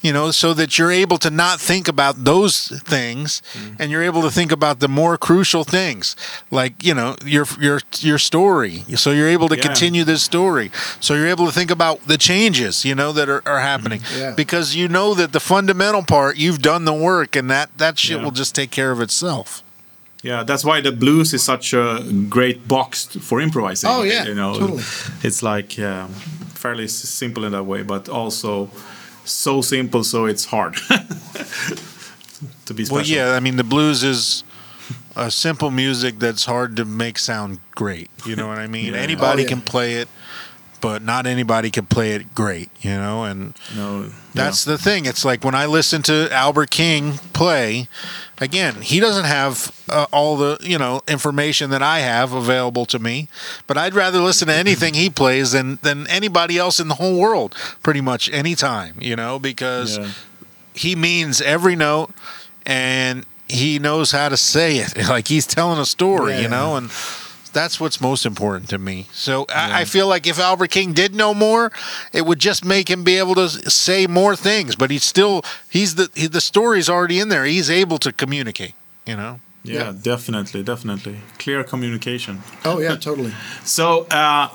You 0.06 0.12
know, 0.12 0.32
so 0.32 0.54
that 0.54 0.78
you're 0.78 0.92
able 1.04 1.18
to 1.20 1.30
not 1.30 1.62
think 1.62 1.88
about 1.88 2.26
those 2.26 2.68
things, 2.96 3.42
and 3.80 3.90
you're 3.90 4.04
able 4.12 4.22
to 4.22 4.30
think 4.30 4.52
about 4.52 4.80
the 4.80 4.88
more 4.90 5.18
crucial 5.18 5.64
things, 5.64 6.16
like 6.52 6.74
you 6.88 6.94
know 6.94 7.16
your 7.26 7.46
your 7.68 7.80
your 8.10 8.18
story. 8.20 8.84
So 8.98 9.12
you're 9.12 9.30
able 9.38 9.48
to 9.48 9.56
Yeah. 9.56 9.68
continue 9.68 10.04
this 10.04 10.22
story. 10.22 10.72
So 11.00 11.14
you're 11.16 11.32
able 11.36 11.46
to 11.46 11.54
think 11.54 11.72
about 11.72 11.98
the 12.08 12.18
changes, 12.18 12.84
you 12.84 12.96
know, 12.96 13.14
that 13.14 13.28
are, 13.30 13.42
are 13.46 13.62
happening 13.62 14.02
Yeah. 14.18 14.34
because 14.36 14.76
you 14.80 14.88
know 14.90 15.16
that 15.16 15.32
the 15.32 15.40
fundamental 15.40 16.04
part 16.04 16.36
you've 16.36 16.62
done 16.62 16.84
the 16.86 16.98
work 17.12 17.38
and 17.40 17.50
that 17.50 17.70
that 17.78 17.98
shit 17.98 18.18
Yeah. 18.18 18.24
will 18.26 18.36
just 18.38 18.54
take 18.56 18.72
care 18.72 18.92
of 18.92 19.00
itself 19.02 19.62
Yeah, 20.24 20.44
that's 20.48 20.64
why 20.66 20.82
the 20.82 20.92
blues 20.92 21.34
is 21.34 21.44
such 21.44 21.74
a 21.74 21.86
great 22.30 22.58
box 22.68 23.08
for 23.28 23.42
improvising. 23.42 23.90
Oh, 23.90 24.04
yeah, 24.04 24.26
you 24.30 24.36
know, 24.36 24.54
totally. 24.60 24.84
it's 25.28 25.42
like 25.44 25.78
um, 25.80 26.10
fairly 26.64 26.88
simple 26.88 27.44
in 27.46 27.52
that 27.52 27.66
way, 27.66 27.84
but 27.84 28.08
also 28.10 28.70
so 29.26 29.62
simple 29.62 30.04
so 30.04 30.26
it's 30.32 30.46
hard 30.46 30.74
to 32.66 32.74
be 32.74 32.84
special. 32.86 32.96
well 32.96 33.06
yeah 33.06 33.36
i 33.38 33.40
mean 33.40 33.56
the 33.56 33.64
blues 33.64 34.04
is 34.04 34.44
a 35.16 35.30
simple 35.32 35.72
music 35.72 36.20
that's 36.20 36.46
hard 36.46 36.76
to 36.76 36.84
make 36.86 37.18
sound 37.18 37.60
great 37.72 38.10
you 38.26 38.36
know 38.36 38.48
what 38.52 38.58
i 38.58 38.68
mean 38.68 38.94
Yeah. 38.94 39.00
anybody 39.00 39.42
Oh, 39.44 39.46
yeah. 39.46 39.50
can 39.54 39.62
play 39.62 39.90
it 40.02 40.08
but 40.84 41.02
not 41.02 41.26
anybody 41.26 41.72
can 41.72 41.86
play 41.86 42.12
it 42.12 42.36
great 42.36 42.70
you 42.82 42.92
know 42.92 43.24
and 43.24 43.54
no, 43.76 44.10
That's 44.34 44.66
the 44.66 44.78
thing. 44.78 45.06
It's 45.06 45.24
like 45.24 45.44
when 45.46 45.56
I 45.56 45.66
listen 45.66 46.02
to 46.04 46.28
Albert 46.32 46.72
King 46.72 47.14
play, 47.34 47.88
again, 48.40 48.82
he 48.82 49.00
doesn't 49.00 49.26
have 49.26 49.72
uh, 49.90 50.08
all 50.12 50.38
the, 50.38 50.58
you 50.62 50.78
know, 50.80 51.02
information 51.08 51.70
that 51.70 51.82
I 51.84 52.00
have 52.00 52.34
available 52.34 52.86
to 52.88 52.98
me, 53.00 53.28
but 53.68 53.78
I'd 53.78 53.94
rather 53.94 54.20
listen 54.20 54.48
to 54.48 54.54
anything 54.54 54.96
he 54.96 55.10
plays 55.10 55.52
than 55.54 55.78
than 55.84 56.08
anybody 56.08 56.58
else 56.58 56.80
in 56.80 56.88
the 56.88 56.96
whole 56.96 57.18
world 57.20 57.56
pretty 57.84 58.02
much 58.02 58.30
anytime, 58.32 58.96
you 59.00 59.16
know, 59.16 59.40
because 59.40 59.98
Yeah. 59.98 60.10
he 60.74 60.96
means 60.96 61.40
every 61.42 61.76
note 61.76 62.10
and 62.66 63.26
he 63.48 63.78
knows 63.80 64.12
how 64.12 64.30
to 64.30 64.38
say 64.38 64.78
it. 64.78 64.94
Like 65.10 65.28
he's 65.28 65.46
telling 65.48 65.80
a 65.80 65.86
story, 65.86 66.34
Yeah. 66.34 66.42
you 66.42 66.50
know, 66.50 66.76
and 66.76 66.90
that's 67.54 67.80
what's 67.80 68.02
most 68.02 68.26
important 68.26 68.70
to 68.70 68.78
me. 68.78 69.06
So 69.14 69.46
I, 69.50 69.82
I 69.82 69.86
feel 69.86 70.08
like 70.08 70.28
if 70.28 70.40
Albert 70.40 70.72
King 70.72 70.94
did 70.94 71.14
know 71.16 71.34
more, 71.34 71.72
it 72.12 72.26
would 72.26 72.40
just 72.40 72.66
make 72.66 72.90
him 72.90 73.04
be 73.04 73.18
able 73.18 73.36
to 73.36 73.48
say 73.70 74.08
more 74.08 74.36
things. 74.36 74.76
But 74.76 74.92
he's 74.92 75.04
still 75.04 75.44
he's 75.70 75.96
the 75.96 76.10
he, 76.16 76.28
the 76.28 76.42
story's 76.42 76.90
already 76.90 77.20
in 77.20 77.30
there. 77.30 77.46
He's 77.46 77.70
able 77.70 77.98
to 78.00 78.12
communicate. 78.12 78.74
You 79.06 79.16
know. 79.16 79.40
Yeah, 79.66 79.74
Yeah. 79.74 79.94
definitely, 80.02 80.64
definitely. 80.64 81.18
Clear 81.40 81.64
communication. 81.64 82.42
Oh 82.66 82.80
yeah, 82.80 82.96
totally. 82.98 83.34
So, 83.64 84.06
uh, 84.12 84.50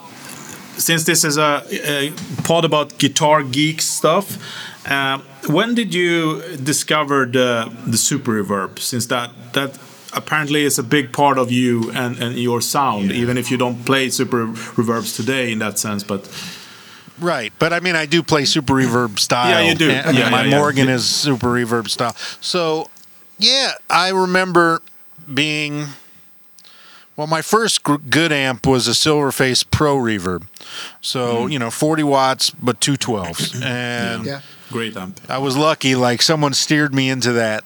since 0.77 1.05
this 1.05 1.25
is 1.25 1.39
a, 1.39 1.63
a 1.73 2.13
pod 2.45 2.65
about 2.65 2.99
guitar 2.99 3.43
geek 3.43 3.81
stuff, 3.83 4.37
uh, 4.87 5.19
when 5.49 5.75
did 5.75 5.93
you 5.95 6.43
discover 6.63 7.27
the 7.27 7.73
the 7.87 7.97
super 7.97 8.33
reverb? 8.43 8.79
Since 8.79 9.07
that 9.07 9.31
that 9.55 9.79
apparently 10.19 10.65
is 10.65 10.79
a 10.79 10.83
big 10.83 11.13
part 11.13 11.39
of 11.39 11.51
you 11.51 11.91
and, 11.93 12.19
and 12.23 12.39
your 12.39 12.61
sound, 12.61 13.11
even 13.13 13.39
if 13.39 13.51
you 13.51 13.57
don't 13.57 13.85
play 13.87 14.11
super 14.11 14.47
reverbs 14.77 15.17
today 15.17 15.53
in 15.53 15.59
that 15.61 15.79
sense. 15.79 16.03
But 16.05 16.29
Right, 17.21 17.53
but 17.59 17.73
I 17.73 17.81
mean, 17.81 17.97
I 17.97 18.07
do 18.07 18.23
play 18.23 18.45
super 18.45 18.75
reverb 18.75 19.19
style. 19.19 19.51
Yeah, 19.51 19.69
you 19.71 19.75
do. 19.75 19.91
And- 19.91 20.17
Yeah, 20.17 20.31
my 20.31 20.45
yeah, 20.45 20.51
yeah. 20.51 20.59
Morgan 20.59 20.89
is 20.89 21.05
super 21.05 21.49
reverb 21.49 21.89
style. 21.89 22.15
So, 22.41 22.91
yeah, 23.39 23.73
I 23.91 24.11
remember 24.11 24.83
being. 25.33 25.87
Well, 27.17 27.27
my 27.27 27.43
first 27.43 27.83
gr- 27.83 27.97
good 27.97 28.31
amp 28.31 28.65
was 28.67 28.87
a 28.87 28.93
Silverface 28.93 29.65
Pro 29.69 29.97
Reverb, 29.97 30.45
so 31.01 31.43
Hmm. 31.47 31.49
you 31.53 31.59
know, 31.59 31.71
forty 31.71 32.05
watts 32.05 32.51
but 32.51 32.81
two 32.81 32.97
twelves, 32.97 33.61
and 33.61 34.25
Yeah. 34.25 34.41
great 34.71 34.97
amp. 34.97 35.21
I 35.29 35.39
was 35.39 35.57
lucky. 35.57 35.97
Like 35.97 36.23
someone 36.23 36.55
steered 36.55 36.95
me 36.95 37.11
into 37.11 37.33
that 37.33 37.65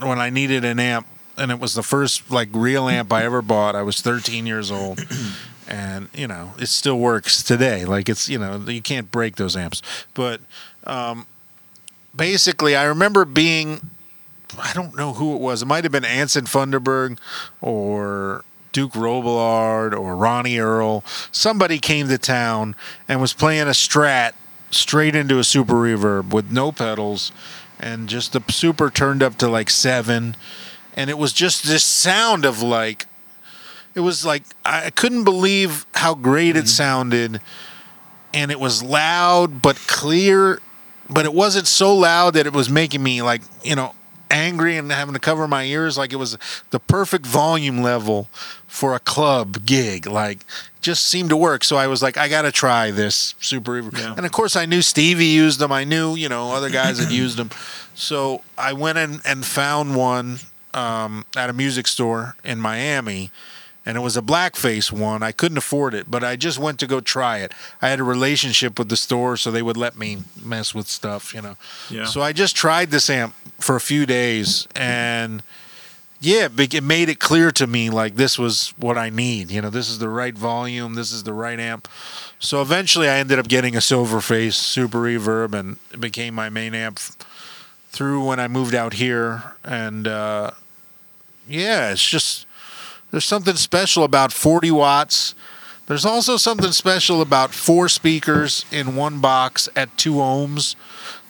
when 0.00 0.18
I 0.18 0.30
needed 0.30 0.64
an 0.64 0.80
amp, 0.80 1.06
and 1.38 1.50
it 1.50 1.60
was 1.60 1.74
the 1.74 1.82
first 1.82 2.30
like 2.30 2.48
real 2.52 2.88
amp 2.88 3.12
I 3.12 3.24
ever 3.24 3.42
bought. 3.42 3.74
I 3.74 3.82
was 3.82 4.00
13 4.00 4.46
years 4.46 4.70
old, 4.70 5.00
and 5.68 6.08
you 6.14 6.26
know 6.26 6.52
it 6.58 6.66
still 6.66 6.98
works 6.98 7.42
today. 7.42 7.84
Like 7.84 8.08
it's 8.08 8.28
you 8.28 8.38
know 8.38 8.56
you 8.66 8.82
can't 8.82 9.10
break 9.10 9.36
those 9.36 9.56
amps. 9.56 9.82
But 10.14 10.40
um, 10.84 11.26
basically, 12.14 12.76
I 12.76 12.84
remember 12.84 13.24
being 13.24 13.90
I 14.58 14.72
don't 14.72 14.96
know 14.96 15.14
who 15.14 15.34
it 15.34 15.40
was. 15.40 15.62
It 15.62 15.66
might 15.66 15.84
have 15.84 15.92
been 15.92 16.04
Anson 16.04 16.44
Funderburgh 16.44 17.18
or 17.60 18.44
Duke 18.72 18.92
Robillard 18.92 19.98
or 19.98 20.16
Ronnie 20.16 20.58
Earl. 20.58 21.04
Somebody 21.32 21.78
came 21.78 22.08
to 22.08 22.18
town 22.18 22.74
and 23.08 23.20
was 23.20 23.32
playing 23.32 23.62
a 23.62 23.72
Strat 23.72 24.32
straight 24.70 25.14
into 25.14 25.38
a 25.38 25.44
super 25.44 25.74
reverb 25.74 26.32
with 26.32 26.50
no 26.50 26.72
pedals, 26.72 27.32
and 27.80 28.08
just 28.08 28.32
the 28.32 28.42
super 28.50 28.90
turned 28.90 29.22
up 29.22 29.36
to 29.38 29.48
like 29.48 29.70
seven, 29.70 30.36
and 30.98 31.08
it 31.08 31.16
was 31.16 31.32
just 31.32 31.64
this 31.64 31.84
sound 31.84 32.44
of 32.44 32.60
like. 32.60 33.06
It 33.94 34.00
was 34.00 34.26
like 34.26 34.42
I 34.64 34.90
couldn't 34.90 35.24
believe 35.24 35.86
how 35.94 36.14
great 36.14 36.56
it 36.56 36.60
mm-hmm. 36.60 36.66
sounded, 36.66 37.40
and 38.34 38.50
it 38.50 38.60
was 38.60 38.82
loud 38.82 39.62
but 39.62 39.76
clear, 39.86 40.60
but 41.08 41.24
it 41.24 41.32
wasn't 41.32 41.66
so 41.66 41.94
loud 41.96 42.34
that 42.34 42.46
it 42.46 42.52
was 42.52 42.68
making 42.68 43.02
me 43.02 43.22
like 43.22 43.42
you 43.64 43.74
know 43.74 43.94
angry 44.30 44.76
and 44.76 44.92
having 44.92 45.14
to 45.14 45.20
cover 45.20 45.48
my 45.48 45.64
ears. 45.64 45.96
Like 45.96 46.12
it 46.12 46.16
was 46.16 46.36
the 46.70 46.80
perfect 46.80 47.26
volume 47.26 47.80
level 47.80 48.28
for 48.66 48.94
a 48.94 49.00
club 49.00 49.64
gig 49.64 50.06
like 50.06 50.44
just 50.80 51.06
seemed 51.06 51.30
to 51.30 51.36
work. 51.36 51.64
So 51.64 51.76
i 51.76 51.86
was 51.86 52.02
like 52.02 52.16
i 52.16 52.28
gotta 52.28 52.52
try 52.52 52.90
this 52.90 53.34
super 53.40 53.80
Yeah. 53.80 54.14
and 54.16 54.26
of 54.26 54.32
course 54.32 54.54
i 54.54 54.66
knew 54.66 54.82
stevie 54.82 55.26
used 55.26 55.60
them. 55.60 55.72
I 55.72 55.84
knew 55.84 56.14
you 56.16 56.28
know 56.28 56.52
other 56.52 56.70
guys 56.70 56.98
had 56.98 57.10
used 57.22 57.36
them. 57.36 57.50
So 57.94 58.42
i 58.56 58.72
went 58.72 58.98
in 58.98 59.20
and 59.24 59.44
found 59.44 59.96
one 59.96 60.40
um, 60.78 61.24
at 61.36 61.50
a 61.50 61.52
music 61.52 61.86
store 61.86 62.36
in 62.44 62.60
miami 62.60 63.30
and 63.88 63.96
it 63.96 64.00
was 64.00 64.18
a 64.18 64.22
blackface 64.22 64.92
one. 64.92 65.22
I 65.22 65.32
couldn't 65.32 65.56
afford 65.56 65.94
it, 65.94 66.10
but 66.10 66.22
I 66.22 66.36
just 66.36 66.58
went 66.58 66.78
to 66.80 66.86
go 66.86 67.00
try 67.00 67.38
it. 67.38 67.52
I 67.80 67.88
had 67.88 68.00
a 68.00 68.04
relationship 68.04 68.78
with 68.78 68.90
the 68.90 68.98
store, 68.98 69.38
so 69.38 69.50
they 69.50 69.62
would 69.62 69.78
let 69.78 69.96
me 69.96 70.18
mess 70.44 70.74
with 70.74 70.88
stuff, 70.88 71.32
you 71.32 71.40
know. 71.40 71.56
Yeah. 71.88 72.04
So 72.04 72.20
I 72.20 72.34
just 72.34 72.54
tried 72.54 72.90
this 72.90 73.08
amp 73.08 73.34
for 73.58 73.76
a 73.76 73.80
few 73.80 74.04
days, 74.04 74.68
and 74.76 75.42
yeah, 76.20 76.48
it 76.54 76.82
made 76.82 77.08
it 77.08 77.18
clear 77.18 77.50
to 77.52 77.66
me 77.66 77.88
like 77.88 78.16
this 78.16 78.38
was 78.38 78.74
what 78.76 78.98
I 78.98 79.08
need. 79.08 79.50
You 79.50 79.62
know, 79.62 79.70
this 79.70 79.88
is 79.88 80.00
the 80.00 80.10
right 80.10 80.36
volume, 80.36 80.94
this 80.94 81.10
is 81.10 81.22
the 81.22 81.32
right 81.32 81.58
amp. 81.58 81.88
So 82.40 82.60
eventually, 82.60 83.08
I 83.08 83.16
ended 83.16 83.38
up 83.38 83.48
getting 83.48 83.74
a 83.74 83.80
Silverface 83.80 84.52
Super 84.52 84.98
Reverb, 84.98 85.54
and 85.54 85.78
it 85.94 86.00
became 86.00 86.34
my 86.34 86.50
main 86.50 86.74
amp 86.74 86.98
through 87.90 88.26
when 88.26 88.38
I 88.38 88.48
moved 88.48 88.74
out 88.74 88.92
here. 88.92 89.54
And 89.64 90.06
uh, 90.06 90.50
yeah, 91.48 91.90
it's 91.90 92.06
just 92.06 92.46
there's 93.10 93.24
something 93.24 93.56
special 93.56 94.04
about 94.04 94.32
40 94.32 94.70
watts. 94.70 95.34
There's 95.86 96.04
also 96.04 96.36
something 96.36 96.72
special 96.72 97.22
about 97.22 97.54
four 97.54 97.88
speakers 97.88 98.66
in 98.70 98.94
one 98.94 99.20
box 99.20 99.70
at 99.74 99.96
two 99.96 100.14
ohms. 100.14 100.74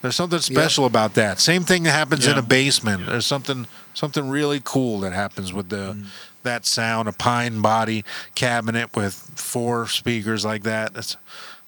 There's 0.01 0.17
something 0.17 0.39
special 0.39 0.85
about 0.85 1.13
that. 1.13 1.39
Same 1.39 1.63
thing 1.63 1.83
that 1.83 1.91
happens 1.91 2.27
in 2.27 2.37
a 2.37 2.41
basement. 2.41 3.05
There's 3.05 3.25
something 3.25 3.67
something 3.93 4.29
really 4.29 4.61
cool 4.63 4.99
that 5.01 5.13
happens 5.13 5.53
with 5.53 5.69
the 5.69 5.93
Mm. 5.93 6.05
that 6.43 6.65
sound. 6.65 7.07
A 7.07 7.13
pine 7.13 7.61
body 7.61 8.03
cabinet 8.35 8.93
with 8.95 9.13
four 9.35 9.87
speakers 9.87 10.43
like 10.43 10.63
that. 10.63 10.93
That's 10.93 11.15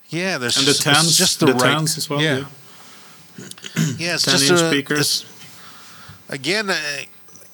yeah. 0.10 0.38
There's 0.38 0.58
And 0.58 0.66
just, 0.66 0.86
it's 0.86 0.98
tens, 0.98 1.18
just 1.18 1.40
the, 1.40 1.46
the 1.48 1.54
right. 1.54 1.74
tens 1.76 1.98
as 1.98 2.10
well. 2.10 2.22
Yeah, 2.22 2.46
yeah. 3.38 3.86
yeah. 3.98 4.14
It's 4.16 4.24
10 4.26 4.32
just 4.34 4.52
inch 4.52 4.60
a, 4.62 4.68
speakers. 4.70 5.22
it's- 5.22 5.26
again, 6.30 6.70
uh, 6.70 6.76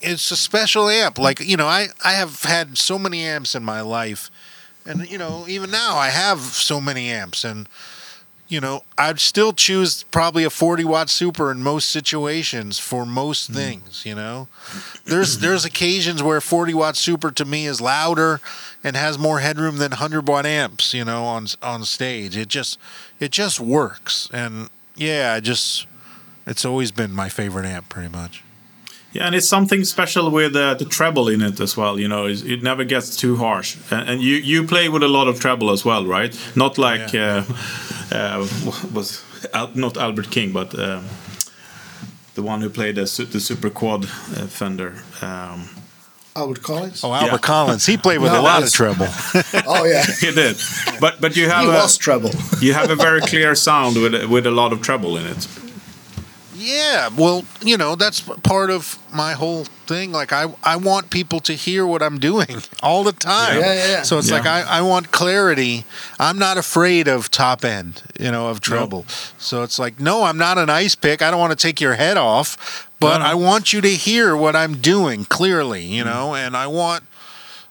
it's 0.02 0.32
a 0.32 0.38
special 0.38 0.90
amp. 0.90 1.18
Like 1.18 1.40
you 1.40 1.58
know, 1.58 1.68
I 1.68 1.88
I 2.04 2.14
have 2.14 2.44
had 2.44 2.78
so 2.78 2.98
many 2.98 3.22
amps 3.24 3.56
in 3.56 3.64
my 3.64 3.82
life, 3.82 4.30
and 4.86 5.10
you 5.10 5.18
know, 5.18 5.46
even 5.48 5.72
now 5.72 5.96
I 5.96 6.10
have 6.10 6.40
so 6.40 6.80
many 6.80 7.10
amps, 7.10 7.44
and 7.44 7.68
you 8.48 8.62
know, 8.62 8.84
I'd 8.98 9.20
still 9.20 9.52
choose 9.52 10.04
probably 10.04 10.44
a 10.46 10.50
40 10.50 10.86
watt 10.86 11.10
super 11.10 11.52
in 11.52 11.62
most 11.62 11.90
situations 11.90 12.80
for 12.80 13.06
most 13.06 13.48
hmm. 13.48 13.54
things. 13.54 14.06
You 14.06 14.16
know, 14.16 14.48
there's 15.06 15.40
there's 15.40 15.66
occasions 15.66 16.24
where 16.24 16.40
40 16.40 16.74
watt 16.74 16.96
super 16.96 17.32
to 17.32 17.46
me 17.46 17.66
is 17.66 17.82
louder 17.82 18.40
and 18.84 18.96
has 18.96 19.18
more 19.18 19.40
headroom 19.40 19.78
than 19.78 19.92
100 19.92 20.28
watt 20.28 20.46
amps. 20.46 20.94
You 20.94 21.06
know, 21.06 21.26
on 21.26 21.48
on 21.62 21.84
stage, 21.84 22.38
it 22.38 22.48
just 22.48 22.80
it 23.20 23.32
just 23.32 23.60
works, 23.60 24.30
and 24.32 24.70
yeah, 24.96 25.34
I 25.36 25.40
just 25.40 25.86
it's 26.46 26.64
always 26.64 26.92
been 26.92 27.12
my 27.12 27.30
favorite 27.30 27.66
amp, 27.66 27.90
pretty 27.90 28.10
much. 28.10 28.44
Yeah, 29.18 29.26
and 29.28 29.36
it's 29.36 29.48
something 29.50 29.86
special 29.86 30.30
with 30.32 30.56
uh, 30.56 30.74
the 30.78 30.86
treble 30.86 31.28
in 31.34 31.42
it 31.42 31.60
as 31.60 31.76
well. 31.78 32.00
You 32.00 32.08
know, 32.08 32.28
It's- 32.28 32.44
it 32.46 32.62
never 32.62 32.86
gets 32.86 33.16
too 33.16 33.36
harsh. 33.36 33.78
And, 33.92 34.10
and 34.10 34.22
you 34.22 34.36
you 34.36 34.68
play 34.68 34.90
with 34.90 35.04
a 35.04 35.08
lot 35.08 35.28
of 35.28 35.40
treble 35.40 35.72
as 35.72 35.84
well, 35.86 36.06
right? 36.06 36.36
Not 36.56 36.78
like 36.78 37.14
uh, 37.16 37.44
uh, 38.12 38.48
was 38.94 39.22
Al- 39.54 39.72
not 39.76 39.98
Albert 39.98 40.30
King, 40.32 40.54
but 40.54 40.74
um, 40.80 41.04
the 42.36 42.42
one 42.44 42.62
who 42.62 42.70
played 42.70 42.96
the, 42.96 43.06
su- 43.08 43.26
the 43.32 43.40
super 43.40 43.70
quad 43.70 44.06
uh, 44.06 44.48
Fender. 44.48 44.94
Um, 45.22 45.70
Albert 46.36 46.62
Collins. 46.62 47.04
Oh, 47.04 47.12
Albert 47.14 47.32
Yeah. 47.32 47.38
Collins, 47.40 47.86
he 47.88 47.98
played 47.98 48.20
with 48.22 48.32
No, 48.32 48.40
a 48.42 48.44
lot 48.44 48.64
of 48.64 48.72
treble. 48.72 49.08
Oh, 49.66 49.86
yeah. 49.86 50.04
he 50.22 50.32
did, 50.32 50.56
but 51.02 51.20
but 51.20 51.36
you 51.36 51.50
have 51.50 51.64
he 51.66 51.70
a, 51.70 51.74
was 51.82 51.98
trouble. 51.98 52.30
you 52.62 52.74
have 52.74 52.92
a 52.92 52.96
very 52.96 53.22
clear 53.22 53.56
sound 53.56 53.96
with 53.96 54.14
with 54.30 54.46
a 54.46 54.52
lot 54.52 54.72
of 54.74 54.80
treble 54.82 55.18
in 55.18 55.26
it. 55.26 55.48
Yeah, 56.68 57.10
well, 57.18 57.46
you 57.62 57.78
know, 57.78 57.96
that's 57.96 58.20
part 58.20 58.70
of 58.70 59.00
my 59.14 59.34
whole 59.34 59.64
thing. 59.86 60.12
Like, 60.12 60.34
I, 60.34 60.54
I 60.64 60.76
want 60.76 61.10
people 61.10 61.40
to 61.42 61.54
hear 61.54 61.88
what 61.88 62.02
I'm 62.04 62.20
doing 62.20 62.62
all 62.84 63.04
the 63.06 63.14
time. 63.14 63.60
Yeah, 63.60 63.74
yeah, 63.74 63.88
yeah. 63.88 64.02
So 64.02 64.18
it's 64.18 64.30
Yeah. 64.30 64.36
like 64.38 64.46
I, 64.46 64.62
I 64.64 64.82
want 64.82 65.12
clarity. 65.12 65.86
I'm 66.20 66.38
not 66.38 66.58
afraid 66.58 67.08
of 67.08 67.32
top 67.32 67.64
end, 67.64 68.04
you 68.20 68.32
know, 68.32 68.48
of 68.50 68.60
treble. 68.60 69.06
So 69.38 69.64
it's 69.64 69.80
like, 69.80 70.00
no, 70.00 70.24
I'm 70.24 70.38
not 70.38 70.58
an 70.58 70.70
ice 70.70 70.96
pick. 70.96 71.22
I 71.22 71.32
don't 71.32 71.40
want 71.40 71.58
to 71.58 71.68
take 71.68 71.80
your 71.80 71.94
head 71.96 72.18
off, 72.18 72.90
but 73.00 73.20
No, 73.20 73.24
no. 73.24 73.32
I 73.32 73.34
want 73.36 73.72
you 73.72 73.80
to 73.82 73.90
hear 73.96 74.36
what 74.36 74.56
I'm 74.56 74.76
doing 74.78 75.24
clearly, 75.26 75.84
you 75.84 76.04
mm. 76.04 76.08
know, 76.08 76.36
and 76.36 76.58
I 76.58 76.68
want 76.68 77.04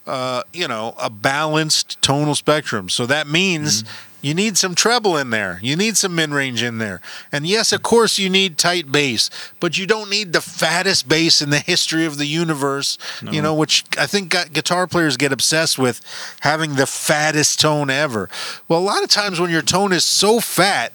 uh, 0.07 0.42
you 0.52 0.68
know, 0.68 0.94
a 0.98 1.11
balanced 1.11 2.00
tonal 2.02 2.34
spectrum. 2.34 2.88
So 2.88 3.07
that 3.07 3.26
means 3.26 3.84
you 4.22 4.34
need 4.34 4.59
some 4.59 4.74
treble 4.74 5.16
in 5.16 5.30
there. 5.30 5.61
You 5.62 5.76
need 5.76 5.96
some 5.96 6.14
mid 6.14 6.30
range 6.30 6.62
in 6.62 6.78
there. 6.78 7.00
And 7.30 7.46
yes, 7.46 7.72
of 7.72 7.82
course, 7.82 8.18
you 8.18 8.28
need 8.28 8.59
tight 8.59 8.90
bass, 8.90 9.30
but 9.61 9.78
you 9.78 9.86
don't 9.86 10.11
need 10.11 10.32
the 10.32 10.40
fattest 10.40 11.09
bass 11.09 11.40
in 11.40 11.50
the 11.50 11.59
history 11.66 12.07
of 12.07 12.18
the 12.18 12.26
universe, 12.26 12.98
you 13.22 13.40
know, 13.40 13.54
which 13.54 13.84
I 13.98 14.07
think 14.07 14.34
guitar 14.52 14.86
players 14.86 15.16
get 15.16 15.32
obsessed 15.32 15.78
with 15.78 16.00
having 16.40 16.74
the 16.74 16.86
fattest 16.86 17.61
tone 17.61 17.90
ever. 17.90 18.28
Well, 18.68 18.80
a 18.80 18.82
lot 18.82 19.02
of 19.04 19.11
times 19.11 19.38
when 19.38 19.50
your 19.50 19.62
tone 19.62 19.92
is 19.92 20.04
so 20.04 20.40
fat, 20.40 20.92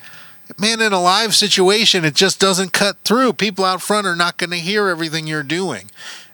man, 0.57 0.81
in 0.81 0.93
a 0.93 1.01
live 1.01 1.33
situation, 1.35 2.03
it 2.03 2.15
just 2.15 2.39
doesn't 2.39 2.73
cut 2.73 2.97
through. 3.03 3.33
People 3.33 3.63
out 3.65 3.81
front 3.81 4.07
are 4.07 4.15
not 4.15 4.37
going 4.37 4.49
to 4.49 4.57
hear 4.57 4.87
everything 4.87 5.27
you're 5.27 5.43
doing. 5.43 5.89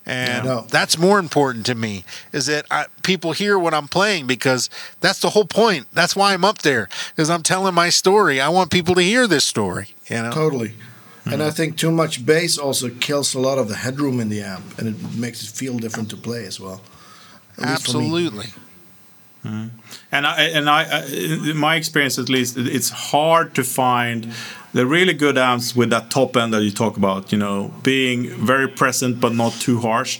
And 0.07 0.45
No. 0.45 0.59
Uh, 0.59 0.61
that's 0.61 0.97
more 0.97 1.19
important 1.19 1.65
to 1.65 1.75
me 1.75 2.05
is 2.31 2.45
that 2.45 2.65
I, 2.71 2.85
people 3.03 3.33
hear 3.33 3.59
what 3.59 3.73
I'm 3.73 3.89
playing 3.89 4.25
because 4.25 4.69
that's 5.01 5.19
the 5.19 5.31
whole 5.31 5.45
point. 5.45 5.85
That's 5.93 6.15
why 6.15 6.33
I'm 6.33 6.45
up 6.45 6.59
there 6.59 6.87
is 7.17 7.29
I'm 7.29 7.43
telling 7.43 7.75
my 7.75 7.89
story. 7.89 8.39
I 8.39 8.47
want 8.47 8.71
people 8.71 8.95
to 8.95 9.01
hear 9.01 9.27
this 9.27 9.43
story, 9.43 9.89
you 10.09 10.23
know. 10.23 10.31
Totally. 10.31 10.73
And 11.25 11.43
I 11.43 11.47
mm-hmm. 11.47 11.55
think 11.55 11.77
too 11.77 11.91
much 11.91 12.25
bass 12.25 12.57
also 12.57 12.89
kills 12.89 13.35
a 13.35 13.39
lot 13.39 13.57
of 13.57 13.67
the 13.67 13.75
headroom 13.75 14.21
in 14.21 14.29
the 14.29 14.41
amp, 14.41 14.79
and 14.79 14.87
it 14.87 15.15
makes 15.17 15.43
it 15.43 15.49
feel 15.49 15.77
different 15.77 16.09
to 16.11 16.17
play 16.17 16.45
as 16.45 16.57
well. 16.57 16.81
At 17.57 17.69
least 17.69 17.91
for 17.91 17.97
me. 17.97 18.05
Absolutely. 18.05 18.45
Mm-hmm. 19.43 19.67
And 20.11 20.25
I, 20.25 20.41
and 20.43 20.69
I, 20.69 20.83
uh, 20.83 21.01
I, 21.01 21.49
in 21.51 21.57
my 21.57 21.75
experience 21.75 22.17
at 22.17 22.29
least, 22.29 22.57
it's 22.57 22.89
hard 22.89 23.55
to 23.55 23.63
find 23.63 24.33
the 24.77 24.85
really 24.85 25.13
good 25.13 25.37
amps 25.39 25.75
with 25.75 25.89
that 25.89 26.11
top 26.11 26.37
end 26.37 26.53
that 26.53 26.61
you 26.61 26.71
talk 26.71 26.97
about. 26.97 27.31
You 27.31 27.39
know, 27.39 27.73
being 27.81 28.29
very 28.45 28.67
present 28.67 29.19
but 29.19 29.33
not 29.33 29.53
too 29.53 29.79
harsh. 29.79 30.19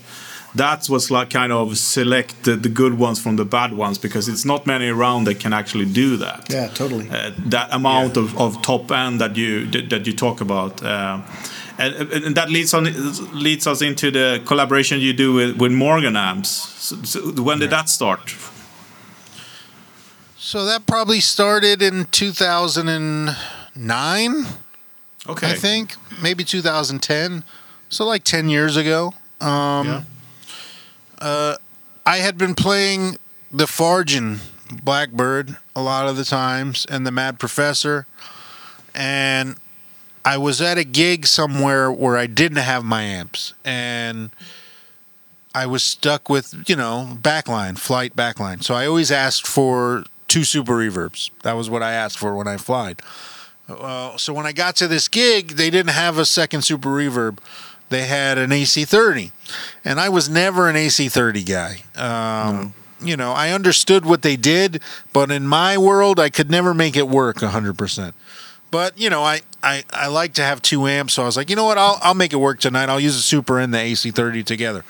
That's 0.56 0.90
what's 0.90 1.12
like 1.12 1.30
kind 1.30 1.52
of 1.52 1.78
select 1.78 2.44
the, 2.44 2.56
the 2.56 2.70
good 2.70 2.98
ones 2.98 3.22
from 3.22 3.36
the 3.36 3.46
bad 3.46 3.74
ones 3.74 4.00
because 4.00 4.28
it's 4.28 4.46
not 4.46 4.66
many 4.66 4.88
around 4.88 5.26
that 5.26 5.40
can 5.40 5.54
actually 5.54 5.86
do 5.86 6.18
that. 6.18 6.48
Yeah, 6.50 6.70
totally. 6.70 7.08
Uh, 7.08 7.32
that 7.50 7.72
amount 7.72 8.18
of, 8.18 8.36
of 8.40 8.60
top 8.64 8.92
end 8.92 9.22
that 9.22 9.36
you 9.36 9.68
that 9.90 10.08
you 10.08 10.14
talk 10.14 10.42
about. 10.42 10.82
Uh, 10.82 11.22
and, 11.78 12.12
and 12.12 12.36
that 12.36 12.50
leads 12.50 12.74
on 12.74 12.86
leads 13.34 13.68
us 13.68 13.84
into 13.84 14.10
the 14.10 14.42
collaboration 14.46 15.00
you 15.00 15.14
do 15.14 15.34
with, 15.34 15.58
with 15.62 15.72
Morgan 15.72 16.16
amps. 16.16 16.50
So, 16.50 16.96
so 17.04 17.44
when 17.44 17.60
did 17.60 17.70
that 17.70 17.90
start? 17.90 18.36
So 20.40 20.66
that 20.66 20.88
probably 20.88 21.20
started 21.20 21.82
in 21.84 22.06
2009, 23.78 24.46
Okay. 25.30 25.52
I 25.52 25.54
think, 25.56 25.96
maybe 26.22 26.44
2010. 26.44 27.44
So 27.90 28.06
like 28.06 28.24
10 28.24 28.50
years 28.50 28.76
ago. 28.78 29.14
Um, 29.42 30.06
Yeah. 31.20 31.56
I 32.06 32.18
had 32.20 32.38
been 32.38 32.56
playing 32.56 33.18
the 33.52 33.66
Fargen 33.66 34.40
Blackbird 34.84 35.58
a 35.76 35.82
lot 35.82 36.08
of 36.08 36.16
the 36.16 36.24
times 36.24 36.86
and 36.90 37.06
the 37.06 37.12
Mad 37.12 37.38
Professor. 37.40 38.08
And 38.96 39.58
I 40.24 40.38
was 40.38 40.62
at 40.62 40.78
a 40.78 40.86
gig 40.86 41.28
somewhere 41.28 41.92
where 41.92 42.16
I 42.16 42.28
didn't 42.28 42.60
have 42.60 42.86
my 42.86 43.02
amps. 43.02 43.54
And 43.66 44.30
I 45.54 45.66
was 45.66 45.84
stuck 45.84 46.30
with, 46.30 46.64
you 46.68 46.76
know, 46.78 47.18
backline, 47.22 47.78
flight 47.78 48.16
backline. 48.16 48.64
So 48.64 48.74
I 48.74 48.86
always 48.86 49.12
asked 49.12 49.46
for 49.46 50.06
two 50.30 50.46
super 50.46 50.74
reverbs. 50.78 51.30
That 51.44 51.54
was 51.54 51.70
what 51.70 51.84
I 51.84 51.92
asked 51.92 52.18
for 52.18 52.36
when 52.36 52.48
I 52.48 52.56
flied. 52.58 53.02
Uh, 53.70 54.16
so 54.18 54.34
when 54.34 54.46
I 54.46 54.54
got 54.54 54.76
to 54.78 54.88
this 54.88 55.08
gig, 55.08 55.50
they 55.58 55.70
didn't 55.70 55.92
have 55.92 56.18
a 56.18 56.26
second 56.26 56.62
super 56.64 56.90
reverb. 56.90 57.40
They 57.90 58.06
had 58.06 58.38
an 58.38 58.50
AC30, 58.52 59.32
and 59.86 60.00
I 60.00 60.10
was 60.10 60.30
never 60.30 60.70
an 60.70 60.76
AC30 60.76 61.46
guy. 61.46 61.84
Um, 61.96 62.74
You 63.00 63.16
know, 63.16 63.32
I 63.32 63.52
understood 63.52 64.06
what 64.06 64.24
they 64.24 64.36
did, 64.36 64.82
but 65.14 65.30
in 65.30 65.48
my 65.48 65.78
world, 65.78 66.20
I 66.20 66.30
could 66.30 66.50
never 66.50 66.74
make 66.74 66.98
it 66.98 67.08
work 67.08 67.38
100%. 67.38 68.14
But 68.72 68.98
you 68.98 69.10
know, 69.10 69.24
I, 69.24 69.42
I, 69.64 69.84
I 69.94 70.08
like 70.08 70.34
to 70.34 70.44
have 70.44 70.62
two 70.62 70.88
amps, 70.88 71.14
so 71.14 71.22
I 71.24 71.26
was 71.26 71.38
like, 71.38 71.50
you 71.50 71.56
know 71.56 71.64
what, 71.66 71.78
I'll 71.78 72.00
I'll 72.02 72.16
make 72.16 72.34
it 72.34 72.38
work 72.38 72.60
tonight. 72.60 72.90
I'll 72.90 73.00
use 73.00 73.16
the 73.16 73.22
super 73.22 73.60
and 73.60 73.74
the 73.74 73.78
AC30 73.78 74.44
together. 74.44 74.84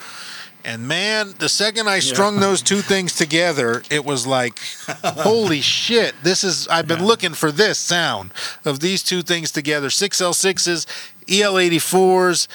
And 0.67 0.85
man, 0.85 1.33
the 1.39 1.47
second 1.47 1.87
I 1.87 1.99
strung 1.99 2.41
those 2.41 2.61
two 2.61 2.81
things 2.81 3.15
together, 3.15 3.83
it 3.89 4.03
was 4.03 4.27
like, 4.27 4.59
holy 5.01 5.61
shit! 5.61 6.13
This 6.23 6.43
is 6.43 6.67
I've 6.67 6.89
been 6.89 7.05
looking 7.05 7.33
for 7.33 7.53
this 7.53 7.79
sound 7.79 8.33
of 8.65 8.81
these 8.81 9.01
two 9.01 9.21
things 9.21 9.49
together: 9.49 9.89
six 9.89 10.19
L 10.19 10.33
sixes, 10.33 10.85
EL 11.29 11.57
eighty 11.57 11.79
fours, 11.79 12.49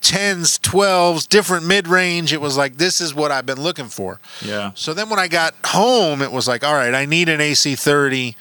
tens, 0.00 0.58
twelves, 0.58 1.26
different 1.26 1.66
mid 1.66 1.86
range. 1.86 2.32
It 2.32 2.40
was 2.40 2.56
like 2.56 2.78
this 2.78 2.98
is 2.98 3.14
what 3.14 3.30
I've 3.30 3.44
been 3.44 3.60
looking 3.60 3.88
for. 3.88 4.20
Yeah. 4.40 4.70
So 4.74 4.94
then 4.94 5.10
when 5.10 5.18
I 5.18 5.28
got 5.28 5.54
home, 5.66 6.22
it 6.22 6.32
was 6.32 6.48
like, 6.48 6.64
all 6.64 6.72
right, 6.72 6.94
I 6.94 7.04
need 7.04 7.28
an 7.28 7.40
AC30, 7.40 8.36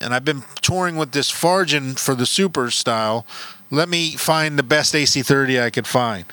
and 0.00 0.14
I've 0.14 0.24
been 0.24 0.44
touring 0.60 0.94
with 0.94 1.10
this 1.10 1.32
Fargen 1.32 1.98
for 1.98 2.14
the 2.14 2.26
super 2.26 2.70
style. 2.70 3.26
Let 3.72 3.88
me 3.88 4.12
find 4.12 4.56
the 4.56 4.62
best 4.62 4.94
AC30 4.94 5.60
I 5.60 5.70
could 5.70 5.88
find. 5.88 6.26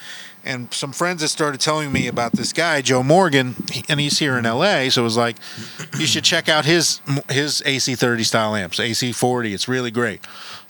And 0.46 0.74
some 0.74 0.94
friends 0.94 1.22
had 1.22 1.30
started 1.30 1.60
telling 1.60 1.92
me 1.92 2.08
about 2.08 2.32
this 2.34 2.54
guy, 2.54 2.82
Joe 2.82 3.04
Morgan, 3.04 3.56
and 3.90 4.00
he's 4.00 4.20
here 4.20 4.38
in 4.38 4.46
LA. 4.46 4.90
So 4.90 5.02
it 5.02 5.04
was 5.04 5.18
like, 5.18 5.36
you 5.98 6.06
should 6.06 6.24
check 6.24 6.48
out 6.48 6.66
his 6.66 7.02
his 7.30 7.62
AC30 7.66 8.26
style 8.26 8.56
amps, 8.56 8.80
AC40. 8.80 9.54
It's 9.54 9.68
really 9.68 9.92
great. 9.92 10.22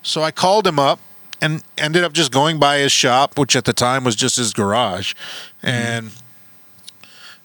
So 0.01 0.21
I 0.23 0.31
called 0.31 0.65
him 0.65 0.79
up 0.79 0.99
and 1.41 1.63
ended 1.77 2.03
up 2.03 2.13
just 2.13 2.31
going 2.31 2.59
by 2.59 2.79
his 2.79 2.91
shop, 2.91 3.37
which 3.37 3.55
at 3.55 3.65
the 3.65 3.73
time 3.73 4.03
was 4.03 4.15
just 4.15 4.37
his 4.37 4.53
garage, 4.53 5.13
and. 5.61 6.11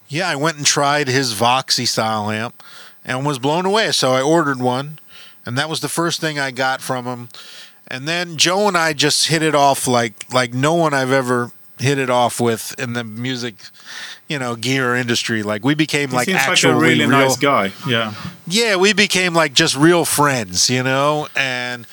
Yeah, 0.06 0.28
I 0.28 0.36
went 0.36 0.58
and 0.58 0.66
tried 0.66 1.08
his 1.08 1.34
Voxy 1.34 1.88
style 1.88 2.30
amp 2.30 2.62
and 3.04 3.26
was 3.26 3.38
blown 3.38 3.66
away. 3.66 3.90
So 3.92 4.12
I 4.12 4.22
ordered 4.22 4.60
one, 4.60 4.98
and 5.44 5.58
that 5.58 5.68
was 5.68 5.80
the 5.80 5.88
first 5.88 6.20
thing 6.20 6.38
I 6.38 6.50
got 6.50 6.80
from 6.80 7.04
him. 7.04 7.28
And 7.88 8.08
then 8.08 8.36
Joe 8.36 8.68
and 8.68 8.76
I 8.76 8.92
just 8.92 9.28
hit 9.28 9.42
it 9.42 9.54
off 9.54 9.86
like 9.86 10.32
like 10.32 10.54
no 10.54 10.74
one 10.74 10.94
I've 10.94 11.12
ever 11.12 11.50
hit 11.78 11.98
it 11.98 12.10
off 12.10 12.40
with 12.40 12.74
in 12.78 12.92
the 12.92 13.02
music, 13.02 13.56
you 14.28 14.38
know, 14.38 14.56
gear 14.56 14.94
industry. 14.94 15.42
Like 15.42 15.64
we 15.64 15.74
became 15.74 16.10
He 16.10 16.16
like 16.16 16.26
seems 16.26 16.36
like 16.36 16.48
actually 16.48 16.74
a 16.74 16.76
really 16.76 17.00
real, 17.00 17.10
nice 17.10 17.36
guy. 17.36 17.72
Yeah. 17.86 18.14
yeah, 18.46 18.76
we 18.76 18.92
became 18.92 19.34
like 19.34 19.54
just 19.54 19.76
real 19.76 20.04
friends, 20.04 20.70
you 20.70 20.82
know? 20.82 21.28
And 21.34 21.86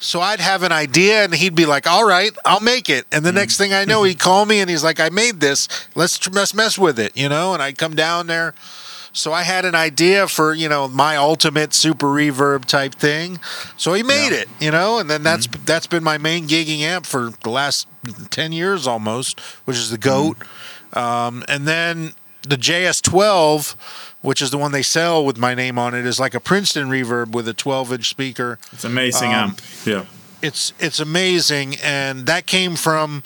so 0.00 0.20
I'd 0.20 0.40
have 0.40 0.62
an 0.62 0.72
idea 0.72 1.24
and 1.24 1.34
he'd 1.34 1.54
be 1.54 1.66
like, 1.66 1.86
all 1.86 2.06
right, 2.06 2.32
I'll 2.44 2.60
make 2.60 2.90
it. 2.90 3.06
And 3.12 3.24
the 3.24 3.30
mm-hmm. 3.30 3.38
next 3.38 3.56
thing 3.58 3.72
I 3.72 3.84
know, 3.84 4.02
he'd 4.02 4.18
call 4.18 4.44
me 4.44 4.60
and 4.60 4.68
he's 4.68 4.84
like, 4.84 5.00
I 5.00 5.08
made 5.08 5.40
this. 5.40 5.68
Let's, 5.94 6.28
let's 6.30 6.54
mess 6.54 6.78
with 6.78 6.98
it, 6.98 7.16
you 7.16 7.28
know? 7.28 7.54
And 7.54 7.62
I'd 7.62 7.78
come 7.78 7.94
down 7.94 8.26
there. 8.26 8.54
So 9.18 9.32
I 9.32 9.42
had 9.42 9.64
an 9.64 9.74
idea 9.74 10.28
for, 10.28 10.54
you 10.54 10.68
know, 10.68 10.86
my 10.88 11.16
ultimate 11.16 11.74
super 11.74 12.06
reverb 12.06 12.64
type 12.66 12.94
thing. 12.94 13.40
So 13.76 13.92
he 13.94 14.02
made 14.02 14.32
it, 14.32 14.48
you 14.60 14.70
know? 14.70 14.98
And 14.98 15.10
then 15.10 15.22
that's, 15.22 15.46
that's 15.64 15.86
been 15.88 16.04
my 16.04 16.18
main 16.18 16.46
gigging 16.46 16.80
amp 16.80 17.04
for 17.04 17.32
the 17.42 17.50
last 17.50 17.88
10 18.30 18.52
years 18.52 18.86
almost, 18.86 19.40
which 19.66 19.76
is 19.76 19.90
the 19.90 19.98
GOAT. 19.98 20.36
Um, 20.92 21.44
and 21.48 21.66
then 21.66 22.12
the 22.42 22.56
JS12, 22.56 23.74
which 24.22 24.40
is 24.40 24.50
the 24.50 24.58
one 24.58 24.72
they 24.72 24.82
sell 24.82 25.24
with 25.24 25.36
my 25.36 25.54
name 25.54 25.78
on 25.78 25.94
it, 25.94 26.06
is 26.06 26.20
like 26.20 26.34
a 26.34 26.40
Princeton 26.40 26.88
reverb 26.88 27.32
with 27.32 27.48
a 27.48 27.54
12 27.54 27.92
inch 27.94 28.08
speaker. 28.08 28.58
It's 28.72 28.84
amazing 28.84 29.28
Um, 29.30 29.34
amp. 29.50 29.60
Yeah. 29.84 30.04
It's 30.40 30.72
it's 30.78 31.00
amazing, 31.00 31.74
and 31.82 32.26
that 32.26 32.46
came 32.46 32.76
from 32.76 33.24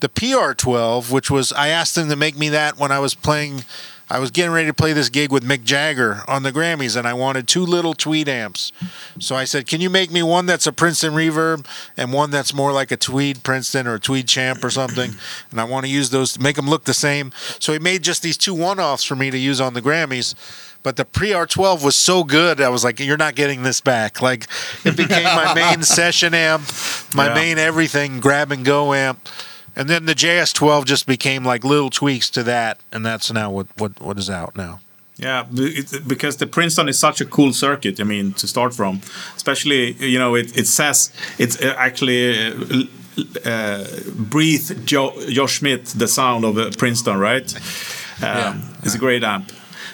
the 0.00 0.10
PR12, 0.10 1.10
which 1.10 1.30
was 1.30 1.52
I 1.54 1.68
asked 1.68 1.94
them 1.94 2.10
to 2.10 2.16
make 2.16 2.36
me 2.36 2.50
that 2.50 2.78
when 2.78 2.92
I 2.92 2.98
was 2.98 3.14
playing. 3.14 3.64
I 4.12 4.18
was 4.18 4.32
getting 4.32 4.50
ready 4.50 4.66
to 4.66 4.74
play 4.74 4.92
this 4.92 5.08
gig 5.08 5.30
with 5.30 5.44
Mick 5.44 5.62
Jagger 5.62 6.22
on 6.26 6.42
the 6.42 6.50
Grammys, 6.50 6.96
and 6.96 7.06
I 7.06 7.12
wanted 7.14 7.46
two 7.46 7.64
little 7.64 7.94
tweed 7.94 8.28
amps. 8.28 8.72
So 9.20 9.36
I 9.36 9.44
said, 9.44 9.68
"Can 9.68 9.80
you 9.80 9.88
make 9.88 10.10
me 10.10 10.22
one 10.22 10.46
that's 10.46 10.66
a 10.66 10.72
Princeton 10.72 11.12
reverb 11.14 11.64
and 11.96 12.12
one 12.12 12.30
that's 12.32 12.52
more 12.52 12.72
like 12.72 12.90
a 12.90 12.96
tweed 12.96 13.44
Princeton 13.44 13.86
or 13.86 13.94
a 13.94 14.00
tweed 14.00 14.26
champ 14.26 14.64
or 14.64 14.70
something?" 14.70 15.14
And 15.52 15.60
I 15.60 15.64
want 15.64 15.86
to 15.86 15.92
use 15.92 16.10
those 16.10 16.32
to 16.32 16.40
make 16.42 16.56
them 16.56 16.68
look 16.68 16.84
the 16.84 16.94
same. 16.94 17.30
So 17.60 17.72
he 17.72 17.78
made 17.78 18.02
just 18.02 18.22
these 18.22 18.36
two 18.36 18.52
one-offs 18.54 19.04
for 19.04 19.14
me 19.14 19.30
to 19.30 19.38
use 19.38 19.60
on 19.60 19.74
the 19.74 19.82
Grammys. 19.82 20.34
But 20.82 20.96
the 20.96 21.04
PR12 21.04 21.84
was 21.84 21.94
so 21.94 22.24
good, 22.24 22.60
I 22.60 22.70
was 22.70 22.82
like, 22.82 22.98
"You're 22.98 23.16
not 23.18 23.34
getting 23.36 23.62
this 23.62 23.80
back." 23.80 24.20
Like, 24.22 24.46
it 24.84 24.96
became 24.96 25.24
my 25.24 25.54
main 25.70 25.82
session 25.82 26.34
amp, 26.34 26.62
my 27.14 27.26
Yeah. 27.28 27.34
main 27.34 27.58
everything, 27.58 28.18
grab 28.18 28.50
and 28.50 28.64
go 28.64 28.92
amp. 28.92 29.28
And 29.80 29.88
then 29.88 30.04
the 30.04 30.14
JS12 30.14 30.84
just 30.84 31.06
became 31.06 31.42
like 31.42 31.64
little 31.64 31.88
tweaks 31.88 32.28
to 32.30 32.42
that, 32.42 32.80
and 32.92 33.06
that's 33.06 33.32
now 33.32 33.50
what 33.50 33.66
what, 33.78 33.92
what 33.98 34.18
is 34.18 34.28
out 34.28 34.54
now. 34.54 34.80
Yeah, 35.16 35.46
because 36.06 36.36
the 36.36 36.46
Princeton 36.46 36.88
is 36.88 36.98
such 36.98 37.22
a 37.22 37.24
cool 37.24 37.54
circuit. 37.54 37.98
I 37.98 38.04
mean, 38.04 38.34
to 38.34 38.46
start 38.46 38.74
from, 38.74 39.00
especially 39.36 39.92
you 39.92 40.18
know, 40.18 40.34
it, 40.34 40.54
it 40.54 40.66
says 40.66 41.10
it's 41.38 41.56
uh, 41.62 41.74
actually 41.78 42.20
uh, 42.48 42.84
uh, 43.46 43.86
breathe 44.16 44.84
Joe, 44.84 45.14
Josh 45.30 45.52
Schmidt 45.58 45.86
the 45.86 46.08
sound 46.08 46.44
of 46.44 46.58
uh, 46.58 46.70
Princeton, 46.76 47.18
right? 47.18 47.48
Um, 48.22 48.62
It's 48.82 48.94
a 48.94 48.98
great 48.98 49.24
amp. 49.24 49.50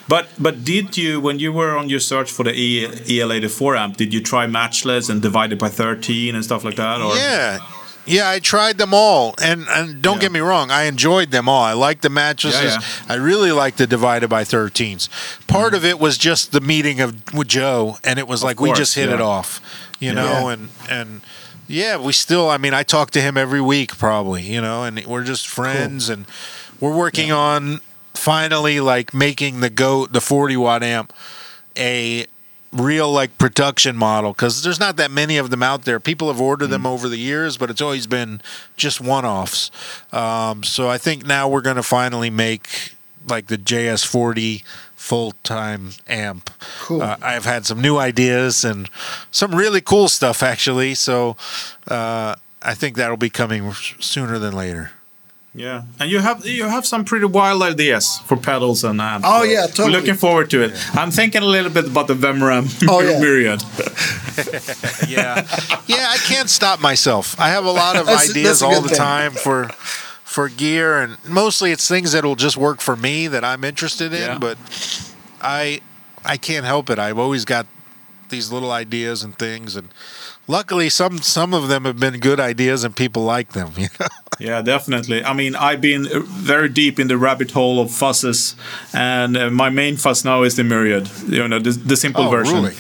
But 0.09 0.27
but 0.37 0.65
did 0.65 0.97
you 0.97 1.21
when 1.21 1.39
you 1.39 1.53
were 1.53 1.79
on 1.79 1.89
your 1.89 2.01
search 2.01 2.33
for 2.33 2.45
the 2.45 2.53
e, 2.53 2.89
EL84 2.89 3.79
amp, 3.79 3.97
did 3.97 4.13
you 4.13 4.21
try 4.21 4.49
matchless 4.49 5.09
and 5.09 5.23
divided 5.23 5.59
by 5.61 5.69
13 5.69 6.35
and 6.35 6.45
stuff 6.45 6.65
like 6.65 6.77
that? 6.77 7.01
Or 7.01 7.15
Yeah. 7.15 7.59
Yeah, 8.07 8.31
I 8.31 8.39
tried 8.39 8.79
them 8.79 8.95
all, 8.95 9.35
and 9.43 9.67
and 9.69 10.01
don't 10.01 10.17
Yeah. 10.17 10.23
get 10.23 10.33
me 10.33 10.41
wrong, 10.41 10.71
I 10.71 10.85
enjoyed 10.85 11.31
them 11.31 11.49
all. 11.49 11.63
I 11.63 11.73
liked 11.73 12.03
the 12.03 12.11
mattresses. 12.11 12.75
Yeah, 12.75 12.81
I 13.09 13.15
really 13.15 13.53
liked 13.53 13.79
the 13.79 13.87
divided 13.87 14.29
by 14.29 14.45
13s. 14.45 15.09
Part 15.47 15.69
mm-hmm. 15.69 15.77
of 15.77 15.85
it 15.85 15.99
was 15.99 16.17
just 16.17 16.53
the 16.53 16.61
meeting 16.61 17.01
of 17.01 17.35
with 17.35 17.49
Joe, 17.49 17.99
and 18.05 18.19
it 18.19 18.29
was 18.29 18.43
like 18.43 18.61
we 18.61 18.73
just 18.73 18.95
hit 18.95 19.09
it 19.09 19.21
off, 19.21 19.61
you 19.99 20.13
know, 20.13 20.49
and 20.49 20.69
and 20.89 21.21
yeah, 21.67 21.97
we 21.97 22.13
still. 22.13 22.49
I 22.49 22.59
mean, 22.59 22.75
I 22.75 22.83
talk 22.83 23.11
to 23.13 23.21
him 23.21 23.37
every 23.37 23.61
week, 23.61 23.99
probably, 23.99 24.43
you 24.43 24.61
know, 24.61 24.85
and 24.85 25.05
we're 25.05 25.25
just 25.25 25.49
friends, 25.49 26.09
and 26.09 26.27
we're 26.81 26.97
working 26.97 27.33
on 27.33 27.81
finally 28.15 28.81
like 28.81 29.13
making 29.13 29.61
the 29.61 29.71
goat 29.71 30.13
the 30.13 30.21
40 30.21 30.57
watt 30.57 30.83
amp 30.83 31.13
a 31.77 32.27
real 32.77 33.11
like 33.11 33.39
production 33.39 33.97
model 33.97 34.33
because 34.33 34.63
there's 34.63 34.81
not 34.81 34.97
that 34.97 35.11
many 35.11 35.37
of 35.37 35.51
them 35.51 35.63
out 35.63 35.85
there. 35.85 36.01
People 36.01 36.29
have 36.29 36.41
ordered 36.41 36.69
them 36.69 36.87
over 36.87 37.09
the 37.09 37.19
years, 37.19 37.57
but 37.57 37.71
it's 37.71 37.81
always 37.81 38.07
been 38.07 38.41
just 38.77 39.01
one 39.01 39.25
offs. 39.25 39.71
Um, 40.13 40.63
so 40.63 40.89
I 40.89 40.99
think 40.99 41.27
now 41.27 41.49
we're 41.49 41.63
going 41.63 41.77
to 41.77 41.83
finally 41.83 42.31
make 42.31 42.93
like 43.29 43.47
the 43.47 43.59
JS40 43.59 44.63
full 44.95 45.33
time 45.43 45.91
amp. 46.09 46.51
Cool. 46.81 47.03
Uh, 47.03 47.17
I've 47.23 47.45
had 47.45 47.67
some 47.67 47.81
new 47.81 47.97
ideas 47.97 48.65
and 48.65 48.89
some 49.31 49.55
really 49.55 49.81
cool 49.81 50.09
stuff 50.09 50.43
actually. 50.43 50.95
So 50.95 51.37
uh, 51.89 52.37
I 52.63 52.75
think 52.75 52.97
that'll 52.97 53.17
be 53.17 53.31
coming 53.31 53.73
sooner 53.73 54.39
than 54.39 54.55
later. 54.55 54.93
Yeah, 55.59 55.85
and 55.99 56.11
you 56.11 56.19
have 56.21 56.45
you 56.45 56.65
have 56.69 56.85
some 56.85 57.05
pretty 57.05 57.25
wild 57.25 57.63
ideas 57.63 58.19
for 58.27 58.37
pedals 58.37 58.85
and 58.85 59.01
amps. 59.01 59.27
Oh, 59.27 59.39
so 59.41 59.45
yeah, 59.45 59.63
We're 59.63 59.67
totally. 59.69 59.93
looking 59.97 60.15
forward 60.15 60.51
to 60.51 60.63
it. 60.65 60.73
I'm 60.95 61.11
thinking 61.11 61.43
a 61.43 61.47
little 61.47 61.71
bit 61.73 61.87
about 61.87 62.09
the 62.09 62.15
Vemuram 62.15 62.67
Oh, 62.89 63.01
yeah. 63.09 63.19
Myriad. 63.19 63.63
yeah, 65.09 65.47
yeah. 65.87 66.07
I 66.11 66.19
can't 66.29 66.51
stop 66.51 66.81
myself. 66.81 67.39
I 67.41 67.49
have 67.49 67.65
a 67.65 67.71
lot 67.71 67.97
of 67.97 68.05
That's- 68.07 68.31
ideas 68.31 68.61
that's 68.61 68.63
all 68.63 68.83
the 68.83 68.89
thing. 68.89 68.99
time 68.99 69.33
for 69.33 69.69
for 70.25 70.49
gear, 70.51 71.01
and 71.01 71.17
mostly 71.29 71.73
it's 71.73 71.89
things 71.89 72.13
that 72.13 72.25
will 72.25 72.37
just 72.37 72.57
work 72.57 72.81
for 72.83 72.95
me 72.97 73.27
that 73.29 73.43
I'm 73.45 73.65
interested 73.65 74.13
in. 74.13 74.21
Yeah. 74.21 74.39
But 74.39 74.59
I 75.41 75.81
I 76.25 76.37
can't 76.37 76.67
help 76.67 76.91
it. 76.91 76.99
I've 76.99 77.19
always 77.19 77.45
got 77.47 77.67
these 78.29 78.53
little 78.53 78.73
ideas 78.73 79.23
and 79.23 79.39
things, 79.39 79.77
and 79.77 79.89
luckily 80.47 80.89
some 80.91 81.19
some 81.19 81.55
of 81.55 81.69
them 81.69 81.85
have 81.85 81.99
been 81.99 82.19
good 82.21 82.41
ideas 82.41 82.85
and 82.85 82.95
people 82.97 83.23
like 83.25 83.53
them. 83.53 83.71
You 83.79 83.89
know. 83.99 84.07
Yeah, 84.39 84.61
definitely. 84.63 85.25
I 85.25 85.33
mean, 85.33 85.55
I've 85.57 85.81
been 85.81 86.07
uh, 86.07 86.21
very 86.21 86.69
deep 86.69 87.01
in 87.01 87.09
the 87.09 87.17
rabbit 87.17 87.53
hole 87.53 87.81
of 87.81 87.89
fuzzes, 87.89 88.55
and 88.93 89.35
uh, 89.37 89.49
my 89.51 89.71
main 89.71 89.97
fuzz 89.97 90.25
now 90.25 90.43
is 90.45 90.55
the 90.57 90.63
Myriad. 90.65 91.09
You 91.29 91.49
know, 91.49 91.59
the, 91.59 91.71
the 91.71 91.97
simple 91.97 92.25
Oh, 92.25 92.31
version. 92.31 92.55
really? 92.57 92.75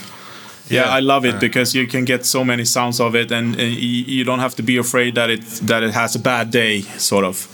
Yeah, 0.68 0.82
Yeah. 0.84 0.96
I 0.98 1.00
love 1.00 1.24
it 1.24 1.32
Yeah. 1.34 1.38
because 1.40 1.74
you 1.78 1.86
can 1.86 2.04
get 2.04 2.26
so 2.26 2.44
many 2.44 2.64
sounds 2.66 3.00
of 3.00 3.14
it, 3.14 3.32
and, 3.32 3.56
and 3.60 3.72
you 3.72 4.04
you 4.18 4.24
don't 4.24 4.40
have 4.40 4.54
to 4.56 4.62
be 4.62 4.76
afraid 4.78 5.14
that 5.14 5.30
it 5.30 5.44
that 5.66 5.82
it 5.82 5.94
has 5.94 6.14
a 6.14 6.18
bad 6.18 6.50
day, 6.50 6.82
sort 6.98 7.24
of. 7.24 7.46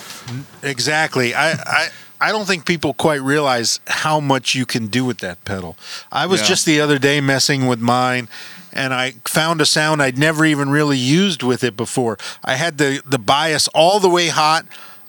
Exactly. 0.62 1.32
I, 1.34 1.52
I 1.52 1.88
I 2.20 2.32
don't 2.32 2.46
think 2.46 2.64
people 2.64 2.94
quite 2.94 3.20
realize 3.22 3.80
how 3.86 4.20
much 4.20 4.54
you 4.54 4.66
can 4.66 4.86
do 4.88 5.04
with 5.04 5.18
that 5.18 5.44
pedal. 5.44 5.76
I 6.10 6.26
was 6.26 6.40
Yeah. 6.40 6.48
just 6.48 6.64
the 6.66 6.80
other 6.82 6.98
day 6.98 7.20
messing 7.20 7.68
with 7.68 7.80
mine 7.80 8.28
and 8.72 8.92
I 8.94 9.12
found 9.24 9.60
a 9.60 9.66
sound 9.66 10.02
I'd 10.02 10.18
never 10.18 10.44
even 10.44 10.70
really 10.70 10.98
used 10.98 11.42
with 11.42 11.62
it 11.64 11.76
before. 11.76 12.16
I 12.44 12.54
had 12.56 12.78
the 12.78 13.02
the 13.06 13.18
bias 13.18 13.68
all 13.74 14.00
the 14.00 14.08
way 14.10 14.28
hot 14.28 14.64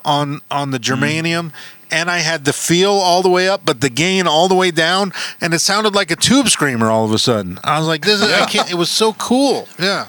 on 0.06 0.42
on 0.52 0.72
the 0.72 0.80
germanium 0.80 1.52
and 1.92 2.10
I 2.10 2.18
had 2.20 2.44
the 2.46 2.54
feel 2.54 2.92
all 2.92 3.22
the 3.22 3.30
way 3.30 3.48
up 3.48 3.62
but 3.66 3.80
the 3.82 3.90
gain 3.90 4.28
all 4.28 4.48
the 4.48 4.56
way 4.56 4.72
down 4.72 5.14
and 5.40 5.54
it 5.54 5.60
sounded 5.60 5.96
like 5.96 6.12
a 6.12 6.16
tube 6.16 6.50
screamer 6.50 6.90
all 6.90 7.06
of 7.06 7.12
a 7.14 7.18
sudden. 7.20 7.58
I 7.64 7.78
was 7.80 7.88
like 7.88 8.02
this 8.04 8.22
is 8.22 8.32
I 8.32 8.46
can't 8.46 8.70
it 8.72 8.76
was 8.76 8.90
so 8.92 9.14
cool. 9.14 9.68
Yeah. 9.80 10.08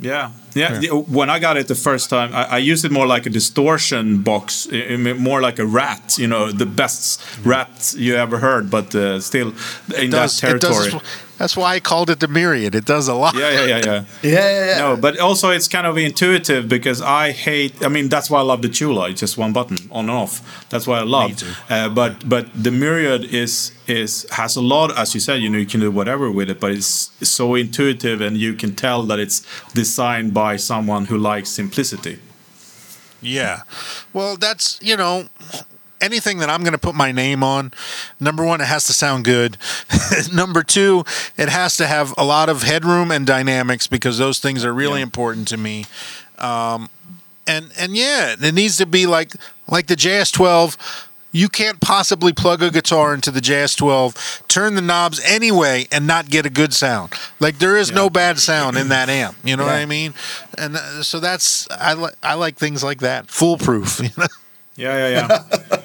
Yeah. 0.00 0.30
Yeah, 0.54 0.78
the- 0.80 0.88
when 0.96 1.30
I 1.30 1.38
got 1.38 1.56
it 1.56 1.68
the 1.68 1.76
first 1.76 2.10
time, 2.10 2.34
I, 2.34 2.56
I 2.56 2.58
used 2.58 2.84
it 2.84 2.90
more 2.90 3.06
like 3.06 3.24
a 3.26 3.30
distortion 3.30 4.22
box, 4.22 4.66
i- 4.72 4.94
i- 4.94 5.12
more 5.14 5.40
like 5.40 5.60
a 5.60 5.64
rat. 5.66 6.18
You 6.18 6.26
know, 6.26 6.50
the 6.50 6.66
best 6.66 7.20
rat 7.44 7.94
you 7.96 8.16
ever 8.16 8.38
heard, 8.38 8.68
but 8.68 8.92
uh, 8.94 9.20
still 9.20 9.52
in 9.96 10.10
that 10.10 10.22
Does- 10.22 10.42
it 10.42 10.60
does- 10.60 10.76
territory. 10.90 11.02
That's 11.40 11.56
why 11.56 11.76
I 11.76 11.80
called 11.80 12.10
it 12.10 12.20
the 12.20 12.28
myriad. 12.28 12.74
It 12.74 12.84
does 12.84 13.08
a 13.08 13.14
lot. 13.14 13.34
Yeah, 13.34 13.50
yeah, 13.50 13.64
yeah, 13.64 13.76
yeah. 13.78 13.82
Yeah, 13.86 14.04
yeah, 14.22 14.66
yeah. 14.66 14.78
No, 14.78 14.96
but 14.98 15.18
also 15.18 15.48
it's 15.48 15.68
kind 15.68 15.86
of 15.86 15.96
intuitive 15.96 16.68
because 16.68 17.00
I 17.00 17.30
hate. 17.32 17.82
I 17.82 17.88
mean, 17.88 18.10
that's 18.10 18.28
why 18.28 18.40
I 18.40 18.42
love 18.42 18.60
the 18.60 18.68
Tchula. 18.68 19.08
It's 19.10 19.20
just 19.20 19.38
one 19.38 19.54
button 19.54 19.78
on 19.90 20.04
and 20.04 20.10
off. 20.10 20.68
That's 20.68 20.86
why 20.86 20.98
I 20.98 21.02
love. 21.04 21.38
too. 21.38 21.50
Uh, 21.70 21.88
but 21.88 22.28
but 22.28 22.44
the 22.52 22.70
Myriad 22.70 23.24
is 23.24 23.72
is 23.86 24.26
has 24.32 24.54
a 24.56 24.60
lot. 24.60 24.94
As 24.98 25.14
you 25.14 25.20
said, 25.20 25.40
you 25.40 25.48
know, 25.48 25.56
you 25.56 25.64
can 25.64 25.80
do 25.80 25.90
whatever 25.90 26.30
with 26.30 26.50
it, 26.50 26.60
but 26.60 26.72
it's 26.72 27.10
so 27.26 27.54
intuitive, 27.54 28.20
and 28.20 28.36
you 28.36 28.52
can 28.52 28.74
tell 28.76 29.02
that 29.04 29.18
it's 29.18 29.40
designed 29.72 30.34
by 30.34 30.56
someone 30.56 31.06
who 31.06 31.16
likes 31.16 31.48
simplicity. 31.48 32.18
Yeah. 33.22 33.62
Well, 34.12 34.36
that's, 34.36 34.78
you 34.82 34.96
know, 34.96 35.28
anything 36.00 36.38
that 36.38 36.48
I'm 36.50 36.60
going 36.62 36.72
to 36.72 36.78
put 36.78 36.94
my 36.94 37.12
name 37.12 37.42
on, 37.42 37.72
number 38.18 38.44
one, 38.44 38.60
it 38.60 38.66
has 38.66 38.86
to 38.86 38.92
sound 38.92 39.24
good. 39.24 39.56
number 40.32 40.62
two, 40.62 41.04
it 41.36 41.48
has 41.48 41.76
to 41.76 41.86
have 41.86 42.14
a 42.18 42.24
lot 42.24 42.48
of 42.48 42.62
headroom 42.62 43.10
and 43.10 43.26
dynamics 43.26 43.86
because 43.86 44.18
those 44.18 44.38
things 44.38 44.64
are 44.64 44.72
really 44.72 45.00
Yeah. 45.00 45.04
important 45.04 45.48
to 45.48 45.56
me. 45.56 45.86
Um, 46.38 46.88
and 47.46 47.70
and 47.78 47.96
yeah, 47.96 48.34
it 48.40 48.54
needs 48.54 48.76
to 48.78 48.86
be 48.86 49.06
like 49.06 49.32
like 49.68 49.86
the 49.86 49.96
JS12. 49.96 50.76
You 51.32 51.48
can't 51.48 51.80
possibly 51.80 52.32
plug 52.32 52.60
a 52.60 52.70
guitar 52.72 53.14
into 53.14 53.30
the 53.30 53.38
JS12, 53.40 54.48
turn 54.48 54.74
the 54.74 54.80
knobs 54.80 55.20
anyway, 55.24 55.86
and 55.92 56.04
not 56.04 56.28
get 56.28 56.44
a 56.44 56.50
good 56.50 56.72
sound. 56.74 57.12
Like 57.38 57.58
there 57.60 57.76
is 57.76 57.92
no 57.92 58.10
bad 58.10 58.40
sound 58.40 58.76
in 58.76 58.88
that 58.88 59.08
amp. 59.08 59.36
You 59.44 59.56
know 59.56 59.64
what 59.64 59.74
I 59.76 59.86
mean? 59.86 60.14
And 60.58 60.76
uh, 60.76 61.04
so 61.04 61.20
that's 61.20 61.68
I 61.70 61.92
like 61.92 62.14
I 62.22 62.34
like 62.34 62.56
things 62.56 62.82
like 62.82 62.98
that, 63.00 63.30
foolproof. 63.30 64.00
You 64.04 64.10
know? 64.16 64.26
Yeah, 64.76 65.08
yeah, 65.08 65.28
yeah. 65.70 65.76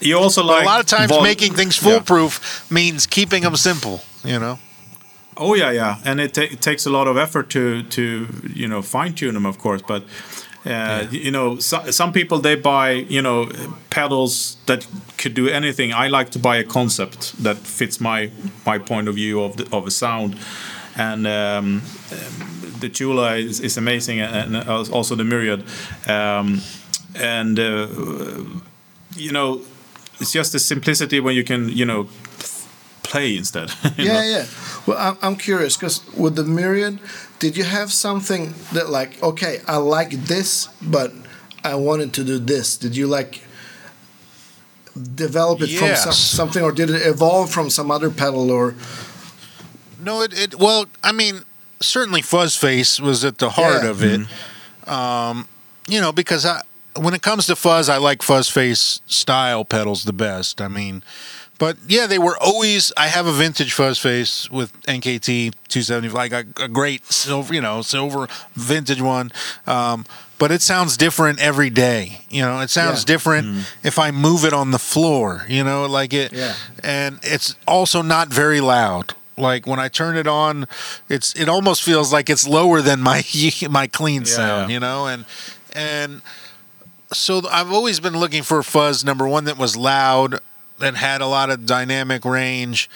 You 0.00 0.18
also 0.18 0.42
like 0.44 0.62
a 0.62 0.66
lot 0.66 0.80
of 0.80 0.86
times 0.86 1.10
vol- 1.10 1.22
making 1.22 1.54
things 1.54 1.76
Yeah. 1.82 1.90
foolproof 1.92 2.70
means 2.70 3.06
keeping 3.06 3.42
them 3.42 3.56
simple. 3.56 4.00
You 4.24 4.38
know? 4.38 4.58
Oh 5.36 5.54
yeah, 5.54 5.70
yeah, 5.72 5.96
and 6.04 6.20
it, 6.20 6.34
ta- 6.34 6.50
it 6.50 6.60
takes 6.60 6.86
a 6.86 6.90
lot 6.90 7.06
of 7.08 7.16
effort 7.16 7.48
to 7.50 7.82
to 7.82 8.26
you 8.54 8.66
know 8.68 8.82
fine 8.82 9.12
tune 9.14 9.34
them, 9.34 9.46
of 9.46 9.58
course. 9.58 9.82
But 9.86 10.02
uh, 10.66 11.06
you 11.10 11.30
know, 11.30 11.58
so, 11.60 11.90
some 11.90 12.12
people 12.12 12.38
they 12.40 12.56
buy 12.56 12.90
you 13.08 13.22
know 13.22 13.48
pedals 13.90 14.56
that 14.66 14.86
could 15.16 15.34
do 15.34 15.48
anything. 15.48 15.92
I 15.92 16.08
like 16.08 16.30
to 16.30 16.38
buy 16.38 16.56
a 16.56 16.64
concept 16.64 17.32
that 17.44 17.56
fits 17.58 18.00
my 18.00 18.30
my 18.66 18.78
point 18.78 19.08
of 19.08 19.14
view 19.14 19.40
of 19.44 19.56
the, 19.56 19.76
of 19.76 19.86
a 19.86 19.90
sound, 19.90 20.36
and 20.96 21.26
um, 21.26 21.82
the 22.80 22.88
Tchula 22.90 23.38
is, 23.38 23.60
is 23.60 23.76
amazing, 23.76 24.20
and 24.20 24.56
and 24.56 24.68
also 24.68 25.14
the 25.14 25.24
Myriad, 25.24 25.62
um, 26.08 26.60
and 27.14 27.58
uh, 27.58 27.86
you 29.16 29.30
know, 29.32 29.60
it's 30.20 30.32
just 30.32 30.52
the 30.52 30.58
simplicity 30.58 31.20
when 31.20 31.34
you 31.34 31.44
can 31.44 31.68
you 31.68 31.84
know 31.84 32.08
play 33.02 33.36
instead. 33.36 33.70
you 33.96 34.04
know? 34.06 34.12
yeah, 34.14 34.24
yeah. 34.24 34.46
Well, 34.86 34.98
I'm, 34.98 35.18
I'm 35.22 35.36
curious 35.36 35.76
because 35.76 36.02
with 36.14 36.36
the 36.36 36.44
Myriad, 36.44 36.98
did 37.38 37.56
you 37.56 37.64
have 37.64 37.92
something 37.92 38.54
that 38.72 38.88
like, 38.90 39.22
okay, 39.22 39.60
I 39.66 39.76
like 39.76 40.10
this, 40.10 40.68
but 40.82 41.12
I 41.64 41.74
wanted 41.74 42.12
to 42.14 42.24
do 42.24 42.38
this? 42.38 42.76
Did 42.76 42.96
you 42.96 43.06
like 43.06 43.42
develop 45.14 45.60
it 45.62 45.70
from 45.78 45.94
some, 45.96 46.12
something, 46.12 46.62
or 46.62 46.72
did 46.72 46.90
it 46.90 47.06
evolve 47.06 47.50
from 47.50 47.70
some 47.70 47.90
other 47.90 48.10
pedal? 48.10 48.50
Or 48.50 48.74
No, 50.02 50.22
it, 50.22 50.32
it 50.38 50.54
well, 50.58 50.86
I 51.02 51.12
mean, 51.12 51.42
certainly 51.80 52.22
Fuzz 52.22 52.56
Face 52.56 53.00
was 53.00 53.24
at 53.24 53.38
the 53.38 53.50
heart 53.50 53.84
Yeah. 53.84 53.90
of 53.90 54.02
it. 54.02 54.20
Um, 54.88 55.48
you 55.86 56.00
know, 56.00 56.12
because 56.12 56.44
I 56.44 56.62
when 56.98 57.14
it 57.14 57.22
comes 57.22 57.46
to 57.46 57.56
fuzz, 57.56 57.88
I 57.88 57.96
like 57.98 58.22
Fuzz 58.22 58.48
Face 58.50 59.00
style 59.06 59.64
pedals 59.64 60.04
the 60.04 60.12
best. 60.12 60.60
I 60.60 60.68
mean, 60.68 61.02
but 61.58 61.76
yeah, 61.88 62.06
they 62.06 62.18
were 62.18 62.36
always. 62.40 62.92
I 62.96 63.08
have 63.08 63.26
a 63.26 63.32
vintage 63.32 63.72
Fuzz 63.72 63.98
Face 63.98 64.50
with 64.50 64.72
NKT 64.82 65.52
270, 65.68 66.08
like 66.10 66.32
a, 66.32 66.44
a 66.62 66.68
great 66.68 67.06
silver, 67.12 67.52
you 67.54 67.60
know, 67.60 67.82
silver 67.82 68.28
vintage 68.54 69.00
one. 69.00 69.32
Um, 69.66 70.04
but 70.38 70.52
it 70.52 70.62
sounds 70.62 70.96
different 70.96 71.40
every 71.40 71.68
day. 71.70 72.20
You 72.30 72.42
know, 72.42 72.60
it 72.60 72.70
sounds 72.70 73.00
Yeah. 73.00 73.06
different 73.06 73.66
if 73.82 73.98
I 73.98 74.12
move 74.12 74.44
it 74.44 74.52
on 74.52 74.70
the 74.70 74.78
floor. 74.78 75.44
You 75.48 75.64
know, 75.64 75.86
like 75.86 76.12
it. 76.14 76.32
Yeah. 76.32 76.54
And 76.84 77.18
it's 77.22 77.56
also 77.66 78.02
not 78.02 78.28
very 78.28 78.60
loud. 78.60 79.14
Like 79.36 79.66
when 79.66 79.78
I 79.80 79.88
turn 79.88 80.16
it 80.16 80.26
on, 80.28 80.66
it's 81.08 81.32
it 81.34 81.48
almost 81.48 81.82
feels 81.82 82.12
like 82.12 82.28
it's 82.30 82.46
lower 82.46 82.80
than 82.82 83.00
my 83.00 83.24
my 83.70 83.86
clean 83.88 84.22
Yeah, 84.22 84.26
sound. 84.36 84.70
You 84.72 84.78
know, 84.80 85.06
and 85.08 85.24
and 85.72 86.22
so 87.12 87.42
I've 87.50 87.72
always 87.72 88.00
been 88.00 88.18
looking 88.18 88.42
for 88.42 88.58
a 88.58 88.64
fuzz 88.64 89.04
number 89.04 89.26
one 89.26 89.44
that 89.44 89.58
was 89.58 89.76
loud, 89.76 90.40
that 90.78 90.94
had 90.94 91.20
a 91.20 91.26
lot 91.26 91.50
of 91.50 91.66
dynamic 91.66 92.24
range. 92.24 92.88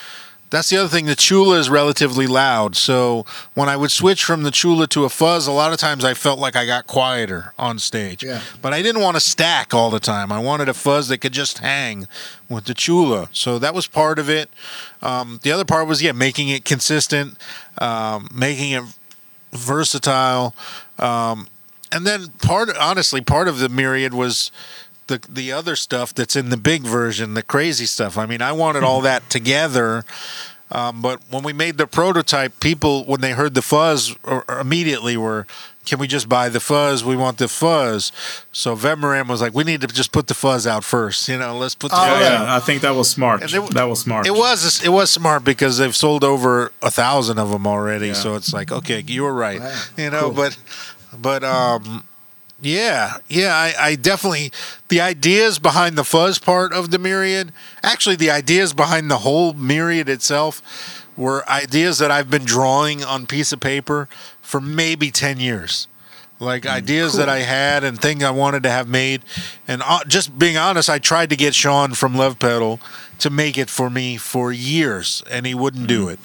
That's 0.50 0.68
the 0.68 0.76
other 0.76 0.88
thing. 0.88 1.06
The 1.06 1.16
Tchula 1.16 1.58
is 1.58 1.70
relatively 1.70 2.26
loud, 2.26 2.76
so 2.76 3.24
when 3.54 3.70
I 3.70 3.76
would 3.76 3.90
switch 3.90 4.22
from 4.22 4.42
the 4.42 4.50
Tchula 4.50 4.86
to 4.90 5.04
a 5.04 5.08
fuzz, 5.08 5.46
a 5.46 5.52
lot 5.52 5.72
of 5.72 5.78
times 5.78 6.04
I 6.04 6.12
felt 6.12 6.38
like 6.38 6.56
I 6.56 6.66
got 6.66 6.86
quieter 6.86 7.54
on 7.58 7.78
stage. 7.78 8.22
Yeah. 8.22 8.42
But 8.60 8.74
I 8.74 8.82
didn't 8.82 9.00
want 9.00 9.16
to 9.16 9.20
stack 9.20 9.72
all 9.72 9.88
the 9.88 9.98
time. 9.98 10.30
I 10.30 10.38
wanted 10.38 10.68
a 10.68 10.74
fuzz 10.74 11.08
that 11.08 11.18
could 11.18 11.32
just 11.32 11.60
hang 11.60 12.06
with 12.50 12.66
the 12.66 12.74
Tchula. 12.74 13.28
So 13.32 13.58
that 13.60 13.74
was 13.74 13.86
part 13.86 14.18
of 14.18 14.28
it. 14.28 14.50
Um, 15.00 15.40
the 15.42 15.52
other 15.52 15.64
part 15.64 15.88
was 15.88 16.02
yeah, 16.02 16.12
making 16.12 16.50
it 16.50 16.66
consistent, 16.66 17.38
um, 17.78 18.28
making 18.34 18.72
it 18.72 18.84
versatile. 19.52 20.54
Um, 20.98 21.46
and 21.93 22.07
then 22.07 22.28
part 22.43 22.68
honestly 22.78 23.20
part 23.20 23.49
of 23.49 23.59
the 23.59 23.68
myriad 23.68 24.14
was 24.14 24.51
the 25.09 25.20
the 25.28 25.53
other 25.53 25.76
stuff 25.76 26.14
that's 26.14 26.36
in 26.36 26.49
the 26.51 26.57
big 26.57 26.82
version 26.82 27.34
the 27.34 27.43
crazy 27.43 27.86
stuff 27.86 28.16
i 28.18 28.26
mean 28.26 28.40
i 28.43 28.53
wanted 28.53 28.82
all 28.82 29.01
that 29.11 29.28
together 29.30 30.05
um, 30.70 31.03
but 31.03 31.20
when 31.30 31.43
we 31.43 31.53
made 31.53 31.76
the 31.76 31.86
prototype 31.86 32.59
people 32.61 33.05
when 33.05 33.20
they 33.20 33.32
heard 33.32 33.53
the 33.55 33.61
fuzz 33.62 34.16
or, 34.24 34.43
or 34.49 34.59
immediately 34.61 35.16
were 35.18 35.47
can 35.84 35.99
we 35.99 36.07
just 36.07 36.28
buy 36.30 36.49
the 36.49 36.61
fuzz 36.61 37.05
we 37.05 37.14
want 37.16 37.36
the 37.36 37.47
fuzz 37.49 38.11
so 38.53 38.74
Vemuram 38.74 39.28
was 39.28 39.43
like 39.43 39.53
we 39.53 39.64
need 39.64 39.82
to 39.82 39.86
just 39.88 40.12
put 40.12 40.28
the 40.28 40.34
fuzz 40.34 40.66
out 40.66 40.82
first 40.82 41.28
you 41.28 41.36
know 41.36 41.59
let's 41.59 41.74
put 41.74 41.90
the 41.90 41.99
Oh, 41.99 42.05
Yeah, 42.07 42.12
fuzz 42.14 42.22
yeah. 42.30 42.43
out 42.43 42.49
I 42.49 42.61
think 42.61 42.80
that 42.82 42.95
was 42.95 43.11
smart. 43.11 43.43
It- 43.43 43.70
that 43.74 43.84
was 43.84 44.01
smart. 44.01 44.26
it 44.26 44.30
was 44.34 44.82
it 44.82 44.88
was 44.90 45.11
smart 45.11 45.45
because 45.45 45.76
they've 45.76 45.95
sold 45.95 46.24
over 46.24 46.72
a 46.80 46.90
thousand 46.90 47.38
of 47.38 47.51
them 47.51 47.66
already. 47.66 48.07
Yeah. 48.09 48.12
So 48.14 48.36
it's 48.36 48.55
like, 48.55 48.70
okay, 48.72 49.05
you 49.07 49.24
were 49.24 49.34
right. 49.34 49.61
Wow. 49.61 49.82
You 49.99 50.11
know, 50.11 50.20
Cool. 50.20 50.30
but 50.32 50.57
but 51.16 51.42
um, 51.44 52.04
yeah, 52.60 53.18
yeah. 53.28 53.54
I, 53.54 53.74
I 53.78 53.94
definitely 53.96 54.52
the 54.88 55.00
ideas 55.00 55.58
behind 55.58 55.96
the 55.96 56.04
fuzz 56.04 56.38
part 56.38 56.72
of 56.72 56.90
the 56.90 56.98
myriad. 56.98 57.52
Actually, 57.82 58.16
the 58.16 58.30
ideas 58.30 58.72
behind 58.72 59.10
the 59.10 59.18
whole 59.18 59.52
myriad 59.52 60.08
itself 60.08 61.06
were 61.16 61.48
ideas 61.48 61.98
that 61.98 62.10
I've 62.10 62.30
been 62.30 62.44
drawing 62.44 63.04
on 63.04 63.26
piece 63.26 63.52
of 63.52 63.60
paper 63.60 64.08
for 64.40 64.60
maybe 64.60 65.10
ten 65.10 65.40
years. 65.40 65.88
like 66.40 66.66
ideas 66.66 67.14
that 67.14 67.28
I 67.28 67.40
had 67.40 67.84
and 67.84 68.00
things 68.00 68.24
I 68.24 68.30
wanted 68.30 68.64
to 68.64 68.70
have 68.70 68.88
made. 68.88 69.22
And 69.68 69.80
uh, 69.84 70.00
just 70.08 70.36
being 70.38 70.56
honest, 70.56 70.90
I 70.90 70.98
tried 70.98 71.30
to 71.30 71.36
get 71.36 71.54
Sean 71.54 71.94
from 71.94 72.16
Love 72.16 72.38
Pedal 72.40 72.80
to 73.18 73.30
make 73.30 73.56
it 73.56 73.70
for 73.70 73.88
me 73.88 74.16
for 74.16 74.50
years, 74.50 75.22
and 75.30 75.46
he 75.46 75.54
wouldn't 75.54 75.86
do 75.86 76.08
it. 76.08 76.18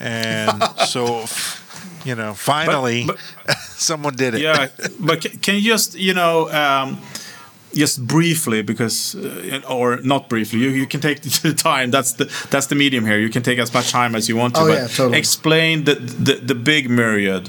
And 0.00 0.60
so, 0.88 1.20
you 2.04 2.14
know, 2.14 2.34
finally, 2.34 3.04
but- 3.06 3.18
someone 3.76 4.14
did 4.16 4.34
it. 4.34 4.40
yeah, 4.40 4.68
but 4.98 5.20
can 5.42 5.54
you 5.56 5.62
just 5.62 5.94
you 5.98 6.14
know 6.14 6.48
um, 6.50 6.98
just 7.74 8.04
briefly 8.06 8.62
because 8.62 9.14
uh, 9.14 9.60
or 9.68 9.98
not 10.02 10.28
briefly 10.28 10.58
you, 10.60 10.68
you 10.70 10.86
can 10.86 11.00
take 11.00 11.20
the 11.42 11.52
time 11.54 11.90
that's 11.90 12.12
the 12.14 12.24
that's 12.50 12.66
the 12.66 12.74
medium 12.74 13.04
here 13.06 13.18
you 13.18 13.30
can 13.30 13.42
take 13.42 13.58
as 13.60 13.72
much 13.72 13.90
time 13.90 14.14
as 14.16 14.28
you 14.28 14.36
want 14.36 14.54
to 14.54 14.60
Oh, 14.62 14.66
but 14.68 14.74
yeah, 14.78 14.86
totally. 14.88 15.18
explain 15.18 15.84
the, 15.84 15.94
the 15.94 16.34
the 16.34 16.54
big 16.54 16.90
myriad 16.90 17.48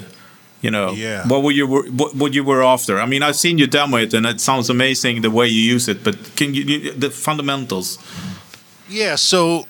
you 0.62 0.70
know 0.70 0.92
Yeah. 0.94 1.28
what 1.28 1.42
were 1.44 1.52
you 1.52 1.66
were 1.66 1.84
what, 1.90 2.14
what 2.16 2.34
you 2.36 2.44
were 2.44 2.62
after 2.64 3.00
i 3.02 3.06
mean 3.08 3.24
i've 3.24 3.36
seen 3.36 3.58
you 3.58 3.66
demo 3.68 3.98
it 3.98 4.14
and 4.14 4.26
it 4.28 4.40
sounds 4.40 4.70
amazing 4.70 5.22
the 5.24 5.32
way 5.32 5.48
you 5.48 5.74
use 5.74 5.88
it 5.92 6.04
but 6.04 6.16
can 6.36 6.54
you, 6.54 6.64
you 6.64 6.92
the 6.94 7.10
fundamentals 7.10 7.98
Yeah, 8.90 9.16
so 9.18 9.66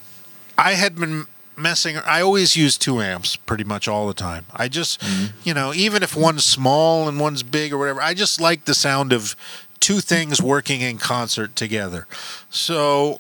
I 0.58 0.74
had 0.74 0.96
been 0.96 1.26
messing. 1.62 1.98
I 1.98 2.22
always 2.22 2.56
use 2.56 2.78
two 2.78 3.02
amps 3.02 3.36
pretty 3.36 3.64
much 3.64 3.88
all 3.88 4.08
the 4.08 4.14
time. 4.14 4.46
I 4.54 4.68
just, 4.68 5.02
you 5.44 5.54
know, 5.54 5.74
even 5.74 6.04
if 6.04 6.16
one's 6.16 6.46
small 6.46 7.08
and 7.08 7.20
one's 7.20 7.44
big 7.44 7.74
or 7.74 7.78
whatever, 7.78 8.02
I 8.02 8.14
just 8.14 8.42
like 8.42 8.66
the 8.66 8.76
sound 8.76 9.14
of 9.14 9.36
two 9.80 10.00
things 10.00 10.42
working 10.42 10.82
in 10.82 10.98
concert 10.98 11.56
together. 11.56 12.08
So 12.50 13.20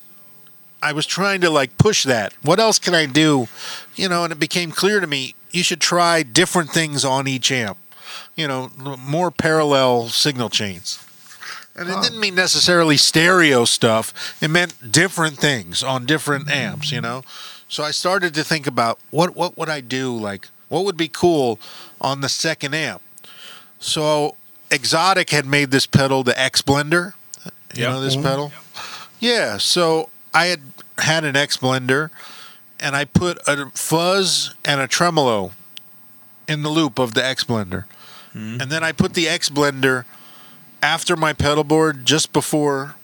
I 0.81 0.93
was 0.93 1.05
trying 1.05 1.41
to 1.41 1.49
like 1.49 1.77
push 1.77 2.03
that. 2.03 2.33
What 2.41 2.59
else 2.59 2.79
can 2.79 2.95
I 2.95 3.05
do? 3.05 3.47
You 3.95 4.09
know, 4.09 4.23
and 4.23 4.31
it 4.31 4.39
became 4.39 4.71
clear 4.71 4.99
to 4.99 5.07
me 5.07 5.35
you 5.51 5.63
should 5.63 5.81
try 5.81 6.23
different 6.23 6.71
things 6.71 7.03
on 7.03 7.27
each 7.27 7.51
amp. 7.51 7.77
You 8.35 8.47
know, 8.47 8.71
more 8.99 9.31
parallel 9.31 10.07
signal 10.07 10.49
chains. 10.49 11.03
And 11.75 11.89
it 11.89 12.01
didn't 12.01 12.19
mean 12.19 12.35
necessarily 12.35 12.97
stereo 12.97 13.63
stuff. 13.63 14.35
It 14.41 14.49
meant 14.49 14.91
different 14.91 15.37
things 15.37 15.83
on 15.83 16.05
different 16.05 16.49
amps, 16.51 16.91
you 16.91 16.99
know. 16.99 17.23
So 17.71 17.83
I 17.85 17.91
started 17.91 18.33
to 18.33 18.43
think 18.43 18.67
about 18.67 18.99
what 19.11 19.33
what 19.33 19.57
would 19.57 19.69
I 19.69 19.79
do 19.79 20.13
like 20.13 20.49
what 20.67 20.83
would 20.83 20.97
be 20.97 21.07
cool 21.07 21.57
on 22.01 22.19
the 22.19 22.27
second 22.27 22.73
amp. 22.73 23.01
So 23.79 24.35
Xotic 24.69 25.29
had 25.29 25.45
made 25.45 25.71
this 25.71 25.87
pedal 25.87 26.23
the 26.23 26.37
X 26.39 26.61
Blender. 26.61 27.13
You 27.73 27.83
Yeah. 27.83 27.91
know 27.91 28.01
this 28.01 28.15
mm-hmm. 28.15 28.23
pedal? 28.23 28.51
Yeah, 29.21 29.57
so 29.57 30.09
I 30.33 30.47
had 30.47 30.61
had 30.97 31.23
an 31.23 31.37
X 31.37 31.55
Blender 31.57 32.09
and 32.77 32.93
I 32.93 33.05
put 33.05 33.37
a 33.47 33.69
fuzz 33.73 34.53
and 34.65 34.81
a 34.81 34.87
tremolo 34.87 35.51
in 36.49 36.63
the 36.63 36.69
loop 36.69 36.99
of 36.99 37.13
the 37.13 37.23
X 37.23 37.45
Blender. 37.45 37.85
Mm-hmm. 38.35 38.59
And 38.61 38.69
then 38.69 38.83
I 38.83 38.91
put 38.91 39.13
the 39.13 39.29
X 39.29 39.49
Blender 39.49 40.03
after 40.83 41.15
my 41.15 41.31
pedal 41.31 41.63
board 41.63 42.05
just 42.05 42.33
before 42.33 42.95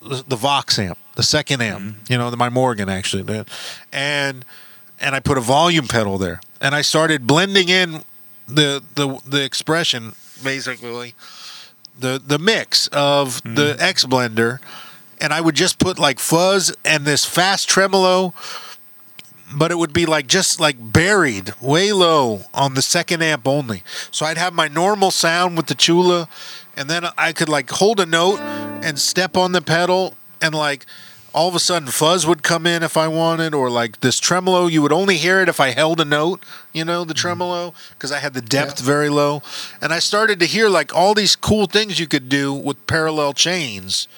the, 0.00 0.24
the 0.26 0.36
Vox 0.36 0.78
amp, 0.78 0.98
the 1.18 1.24
second 1.24 1.60
amp, 1.60 1.80
mm-hmm. 1.80 2.12
you 2.12 2.16
know, 2.16 2.30
the, 2.30 2.36
my 2.36 2.48
Morgan 2.48 2.88
actually, 2.88 3.44
and 3.92 4.44
and 5.00 5.14
I 5.16 5.20
put 5.20 5.36
a 5.36 5.40
volume 5.40 5.88
pedal 5.88 6.16
there, 6.16 6.40
and 6.60 6.76
I 6.76 6.82
started 6.82 7.26
blending 7.26 7.68
in 7.68 8.04
the 8.46 8.84
the 8.94 9.20
the 9.26 9.44
expression 9.44 10.14
basically, 10.44 11.14
the 11.98 12.22
the 12.24 12.38
mix 12.38 12.86
of 12.92 13.42
the 13.42 13.72
mm-hmm. 13.72 13.82
X 13.82 14.04
blender, 14.04 14.60
and 15.20 15.32
I 15.32 15.40
would 15.40 15.56
just 15.56 15.80
put 15.80 15.98
like 15.98 16.20
fuzz 16.20 16.72
and 16.84 17.04
this 17.04 17.24
fast 17.24 17.68
tremolo. 17.68 18.32
But 19.52 19.70
it 19.72 19.78
would 19.78 19.94
be 19.94 20.04
like 20.04 20.26
just 20.26 20.60
like 20.60 20.76
buried 20.78 21.54
way 21.60 21.90
low 21.90 22.42
on 22.52 22.74
the 22.74 22.82
second 22.82 23.22
amp 23.22 23.48
only. 23.48 23.82
So 24.10 24.26
I'd 24.26 24.36
have 24.36 24.52
my 24.52 24.68
normal 24.68 25.10
sound 25.10 25.56
with 25.56 25.68
the 25.68 25.74
Tchula, 25.74 26.28
and 26.76 26.88
then 26.88 27.06
I 27.16 27.32
could 27.32 27.48
like 27.48 27.70
hold 27.70 27.98
a 27.98 28.04
note 28.04 28.40
and 28.40 28.98
step 28.98 29.38
on 29.38 29.52
the 29.52 29.62
pedal 29.62 30.14
and 30.42 30.54
like 30.54 30.86
all 31.34 31.48
of 31.48 31.54
a 31.54 31.60
sudden 31.60 31.88
fuzz 31.88 32.26
would 32.26 32.42
come 32.42 32.66
in 32.66 32.82
if 32.82 32.96
I 32.96 33.06
wanted 33.08 33.54
or 33.54 33.70
like 33.70 34.00
this 34.00 34.18
tremolo 34.18 34.66
you 34.66 34.82
would 34.82 34.92
only 34.92 35.16
hear 35.16 35.40
it 35.40 35.48
if 35.48 35.60
I 35.60 35.70
held 35.70 36.00
a 36.00 36.04
note 36.04 36.44
you 36.72 36.84
know 36.84 37.04
the 37.04 37.12
mm-hmm. 37.12 37.20
tremolo 37.20 37.74
because 37.90 38.10
I 38.12 38.18
had 38.18 38.34
the 38.34 38.40
depth 38.40 38.80
very 38.80 39.08
low. 39.08 39.42
And 39.80 39.92
I 39.92 39.98
started 39.98 40.40
to 40.40 40.46
hear 40.46 40.68
like 40.68 40.94
all 40.94 41.14
these 41.14 41.36
cool 41.36 41.66
things 41.66 41.98
you 41.98 42.06
could 42.06 42.28
do 42.28 42.52
with 42.52 42.86
parallel 42.86 43.32
chains. 43.32 44.08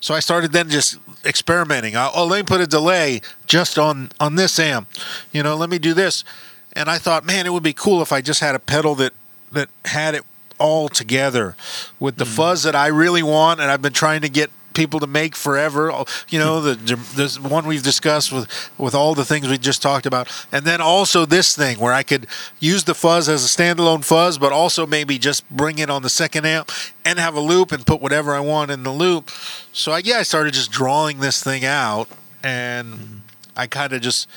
So 0.00 0.14
I 0.14 0.20
started 0.20 0.52
then 0.52 0.68
just 0.68 0.98
experimenting. 1.24 1.94
Oh 1.96 2.26
let 2.28 2.38
me 2.38 2.42
put 2.42 2.60
a 2.60 2.66
delay 2.66 3.20
just 3.46 3.78
on 3.78 4.10
on 4.18 4.34
this 4.36 4.58
amp. 4.58 4.88
You 5.32 5.42
know 5.42 5.56
let 5.56 5.70
me 5.70 5.78
do 5.78 5.94
this. 5.94 6.24
And 6.72 6.90
I 6.90 6.98
thought 6.98 7.24
man 7.24 7.46
it 7.46 7.52
would 7.52 7.62
be 7.62 7.72
cool 7.72 8.02
if 8.02 8.12
I 8.12 8.20
just 8.20 8.40
had 8.40 8.54
a 8.54 8.60
pedal 8.60 8.94
that 8.96 9.12
that 9.52 9.68
had 9.84 10.14
it 10.14 10.24
all 10.58 10.88
together 10.88 11.56
with 12.00 12.16
the 12.16 12.24
mm. 12.24 12.34
fuzz 12.34 12.62
that 12.62 12.74
I 12.74 12.86
really 12.88 13.22
want, 13.22 13.60
and 13.60 13.70
I've 13.70 13.82
been 13.82 13.92
trying 13.92 14.22
to 14.22 14.28
get 14.28 14.50
people 14.76 15.00
to 15.00 15.06
make 15.06 15.34
forever. 15.34 15.90
You 16.28 16.38
know, 16.38 16.60
the 16.60 16.74
this 17.16 17.40
one 17.40 17.66
we've 17.66 17.82
discussed 17.82 18.30
with 18.30 18.46
with 18.78 18.94
all 18.94 19.14
the 19.14 19.24
things 19.24 19.48
we 19.48 19.58
just 19.58 19.82
talked 19.82 20.06
about, 20.06 20.30
and 20.52 20.64
then 20.64 20.80
also 20.80 21.26
this 21.26 21.56
thing 21.56 21.80
where 21.80 21.92
I 21.92 22.02
could 22.02 22.26
use 22.60 22.84
the 22.84 22.94
fuzz 22.94 23.28
as 23.28 23.44
a 23.44 23.48
standalone 23.48 24.04
fuzz, 24.04 24.38
but 24.38 24.52
also 24.52 24.86
maybe 24.86 25.18
just 25.18 25.48
bring 25.50 25.78
it 25.78 25.90
on 25.90 26.02
the 26.02 26.10
second 26.10 26.44
amp 26.44 26.70
and 27.04 27.18
have 27.18 27.34
a 27.34 27.40
loop 27.40 27.72
and 27.72 27.84
put 27.84 28.00
whatever 28.00 28.34
I 28.34 28.40
want 28.40 28.70
in 28.70 28.82
the 28.82 28.92
loop. 28.92 29.30
So 29.72 29.92
I 29.92 30.02
yeah, 30.04 30.18
I 30.18 30.22
started 30.22 30.54
just 30.54 30.70
drawing 30.70 31.18
this 31.20 31.42
thing 31.42 31.64
out, 31.64 32.08
and 32.44 33.22
I 33.56 33.66
kind 33.66 33.92
of 33.92 34.02
just 34.02 34.28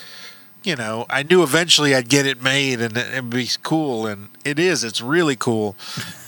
you 0.64 0.76
know, 0.76 1.06
I 1.10 1.24
knew 1.24 1.42
eventually 1.42 1.96
I'd 1.96 2.10
get 2.10 2.26
it 2.26 2.42
made 2.42 2.82
and 2.82 2.96
it'd 2.98 3.30
be 3.30 3.50
cool, 3.64 4.06
and 4.08 4.30
it 4.44 4.60
is. 4.60 4.84
It's 4.84 5.02
really 5.02 5.36
cool, 5.36 5.76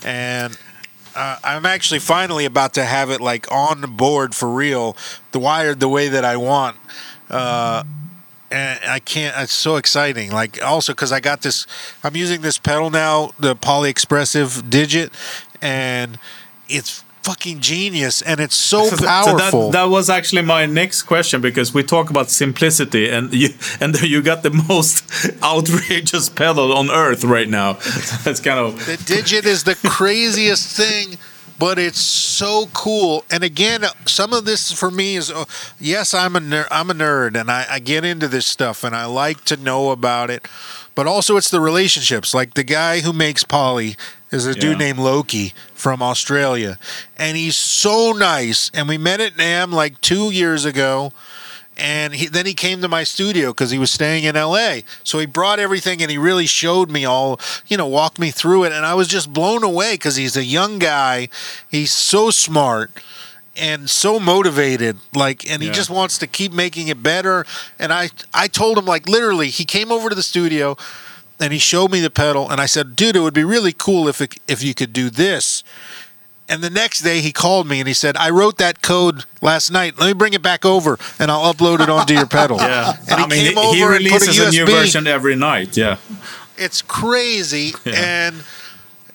and 0.04 0.56
uh, 1.14 1.38
I'm 1.44 1.66
actually 1.66 2.00
finally 2.00 2.44
about 2.44 2.74
to 2.74 2.84
have 2.84 3.10
it 3.10 3.20
like 3.20 3.50
on 3.50 3.80
the 3.80 3.88
board 3.88 4.34
for 4.34 4.48
real, 4.48 4.96
the 5.32 5.38
wired 5.38 5.80
the 5.80 5.88
way 5.88 6.08
that 6.08 6.24
I 6.24 6.36
want. 6.36 6.76
Uh, 7.30 7.84
and 8.50 8.78
I 8.84 8.98
can't. 8.98 9.34
It's 9.38 9.52
so 9.52 9.76
exciting. 9.76 10.30
Like 10.30 10.62
also 10.62 10.92
because 10.92 11.12
I 11.12 11.20
got 11.20 11.42
this. 11.42 11.66
I'm 12.04 12.16
using 12.16 12.42
this 12.42 12.58
pedal 12.58 12.90
now, 12.90 13.30
the 13.38 13.54
Poly 13.56 13.90
Effects 13.90 14.60
Digit, 14.62 15.10
and 15.60 16.18
it's 16.68 17.04
fucking 17.22 17.60
genius, 17.60 18.22
and 18.22 18.40
it's 18.40 18.54
so 18.56 18.84
So 18.84 18.96
powerful. 19.04 19.70
that, 19.70 19.78
that 19.78 19.88
was 19.90 20.10
actually 20.10 20.42
my 20.42 20.66
next 20.66 21.02
question 21.04 21.40
because 21.40 21.72
we 21.72 21.82
talk 21.82 22.10
about 22.10 22.30
simplicity, 22.30 23.08
and 23.08 23.32
you 23.32 23.50
and 23.80 24.00
you 24.02 24.22
got 24.22 24.42
the 24.42 24.50
most 24.68 25.04
outrageous 25.42 26.28
pedal 26.28 26.72
on 26.76 26.90
earth 26.90 27.24
right 27.24 27.48
now. 27.48 27.74
That's 28.24 28.40
kind 28.40 28.58
of 28.58 28.84
The 28.86 28.96
digit 29.04 29.46
is 29.46 29.64
the 29.64 29.76
craziest 29.76 30.76
thing, 30.76 31.18
but 31.58 31.78
it's 31.78 32.00
so 32.00 32.66
cool. 32.72 33.24
And 33.30 33.44
again, 33.44 33.84
some 34.06 34.32
of 34.32 34.44
this 34.44 34.72
for 34.72 34.90
me 34.90 35.16
is 35.16 35.30
uh, 35.30 35.44
yes, 35.78 36.14
I'm 36.14 36.34
a 36.36 36.40
ner- 36.40 36.68
I'm 36.70 36.90
a 36.90 36.94
nerd, 36.94 37.40
and 37.40 37.50
I, 37.50 37.66
I 37.70 37.78
get 37.78 38.04
into 38.04 38.26
this 38.28 38.46
stuff, 38.46 38.82
and 38.84 38.94
I 38.96 39.04
like 39.06 39.44
to 39.44 39.56
know 39.56 39.90
about 39.90 40.30
it. 40.30 40.46
But 40.94 41.06
also, 41.06 41.36
it's 41.38 41.48
the 41.50 41.60
relationships. 41.60 42.34
Like 42.34 42.52
the 42.54 42.64
guy 42.64 43.00
who 43.00 43.12
makes 43.14 43.44
Poly 43.44 43.96
is 44.32 44.46
a 44.46 44.54
dude 44.54 44.78
named 44.78 44.98
Loki 44.98 45.52
from 45.74 46.02
Australia, 46.02 46.78
and 47.16 47.36
he's 47.36 47.56
so 47.56 48.12
nice. 48.12 48.70
And 48.74 48.88
we 48.88 48.98
met 48.98 49.20
at 49.20 49.34
NAMM 49.34 49.72
like 49.72 50.00
two 50.00 50.30
years 50.30 50.64
ago 50.64 51.12
and 51.76 52.14
he, 52.14 52.26
then 52.26 52.44
he 52.44 52.52
came 52.52 52.82
to 52.82 52.88
my 52.88 53.02
studio 53.02 53.48
because 53.48 53.70
he 53.70 53.78
was 53.78 53.90
staying 53.90 54.24
in 54.24 54.34
LA. 54.34 54.80
So 55.04 55.18
he 55.18 55.24
brought 55.26 55.58
everything 55.58 56.02
and 56.02 56.10
he 56.10 56.18
really 56.18 56.46
showed 56.46 56.90
me 56.90 57.06
all, 57.06 57.40
you 57.66 57.78
know, 57.78 57.86
walked 57.86 58.18
me 58.18 58.30
through 58.30 58.64
it. 58.64 58.72
And 58.72 58.84
I 58.84 58.94
was 58.94 59.08
just 59.08 59.32
blown 59.32 59.64
away 59.64 59.94
because 59.94 60.16
he's 60.16 60.36
a 60.36 60.44
young 60.44 60.78
guy. 60.78 61.28
He's 61.70 61.90
so 61.90 62.30
smart 62.30 62.90
and 63.56 63.88
so 63.88 64.20
motivated 64.20 64.98
like 65.14 65.48
and 65.50 65.62
he 65.62 65.68
Yeah. 65.68 65.74
just 65.74 65.90
wants 65.90 66.18
to 66.18 66.26
keep 66.26 66.52
making 66.54 66.88
it 66.88 67.02
better 67.02 67.44
and 67.78 67.92
i 67.92 68.08
i 68.32 68.48
told 68.48 68.78
him 68.78 68.86
like 68.86 69.06
literally 69.06 69.48
he 69.48 69.66
came 69.66 69.92
over 69.92 70.08
to 70.08 70.14
the 70.14 70.22
studio 70.22 70.74
and 71.42 71.52
he 71.52 71.58
showed 71.58 71.90
me 71.90 72.00
the 72.00 72.10
pedal 72.10 72.50
and 72.50 72.60
i 72.60 72.66
said 72.66 72.96
dude 72.96 73.16
it 73.16 73.20
would 73.20 73.34
be 73.34 73.44
really 73.44 73.72
cool 73.72 74.08
if 74.08 74.20
it, 74.20 74.38
if 74.48 74.62
you 74.62 74.74
could 74.74 74.92
do 74.92 75.10
this 75.10 75.62
and 76.48 76.62
the 76.62 76.70
next 76.70 77.00
day 77.00 77.20
he 77.20 77.32
called 77.32 77.66
me 77.66 77.78
and 77.78 77.88
he 77.88 77.94
said, 77.94 78.14
I 78.18 78.28
wrote 78.28 78.58
that 78.58 78.82
code 78.82 79.24
last 79.40 79.70
night. 79.70 79.98
Let 79.98 80.08
me 80.08 80.12
bring 80.12 80.34
it 80.34 80.42
back 80.42 80.66
over 80.66 80.98
and 81.18 81.30
I'll 81.30 81.54
upload 81.54 81.80
it 81.80 81.88
onto 81.88 82.12
your 82.12 82.26
pedal. 82.26 82.56
yeah. 82.60 82.94
And 83.08 83.08
he 83.08 83.14
I 83.14 83.18
mean, 83.20 83.28
came 83.30 83.56
he, 83.56 83.76
he 83.76 83.82
over 83.82 83.94
and 83.94 84.04
put 84.04 84.12
a 84.12 84.26
releases 84.26 84.38
a, 84.38 84.50
new 84.50 84.66
version 84.66 85.06
every 85.06 85.34
night. 85.34 85.76
Yeah, 85.78 85.96
It's 86.58 86.82
crazy 86.82 87.72
Yeah. 87.86 88.26
and 88.26 88.44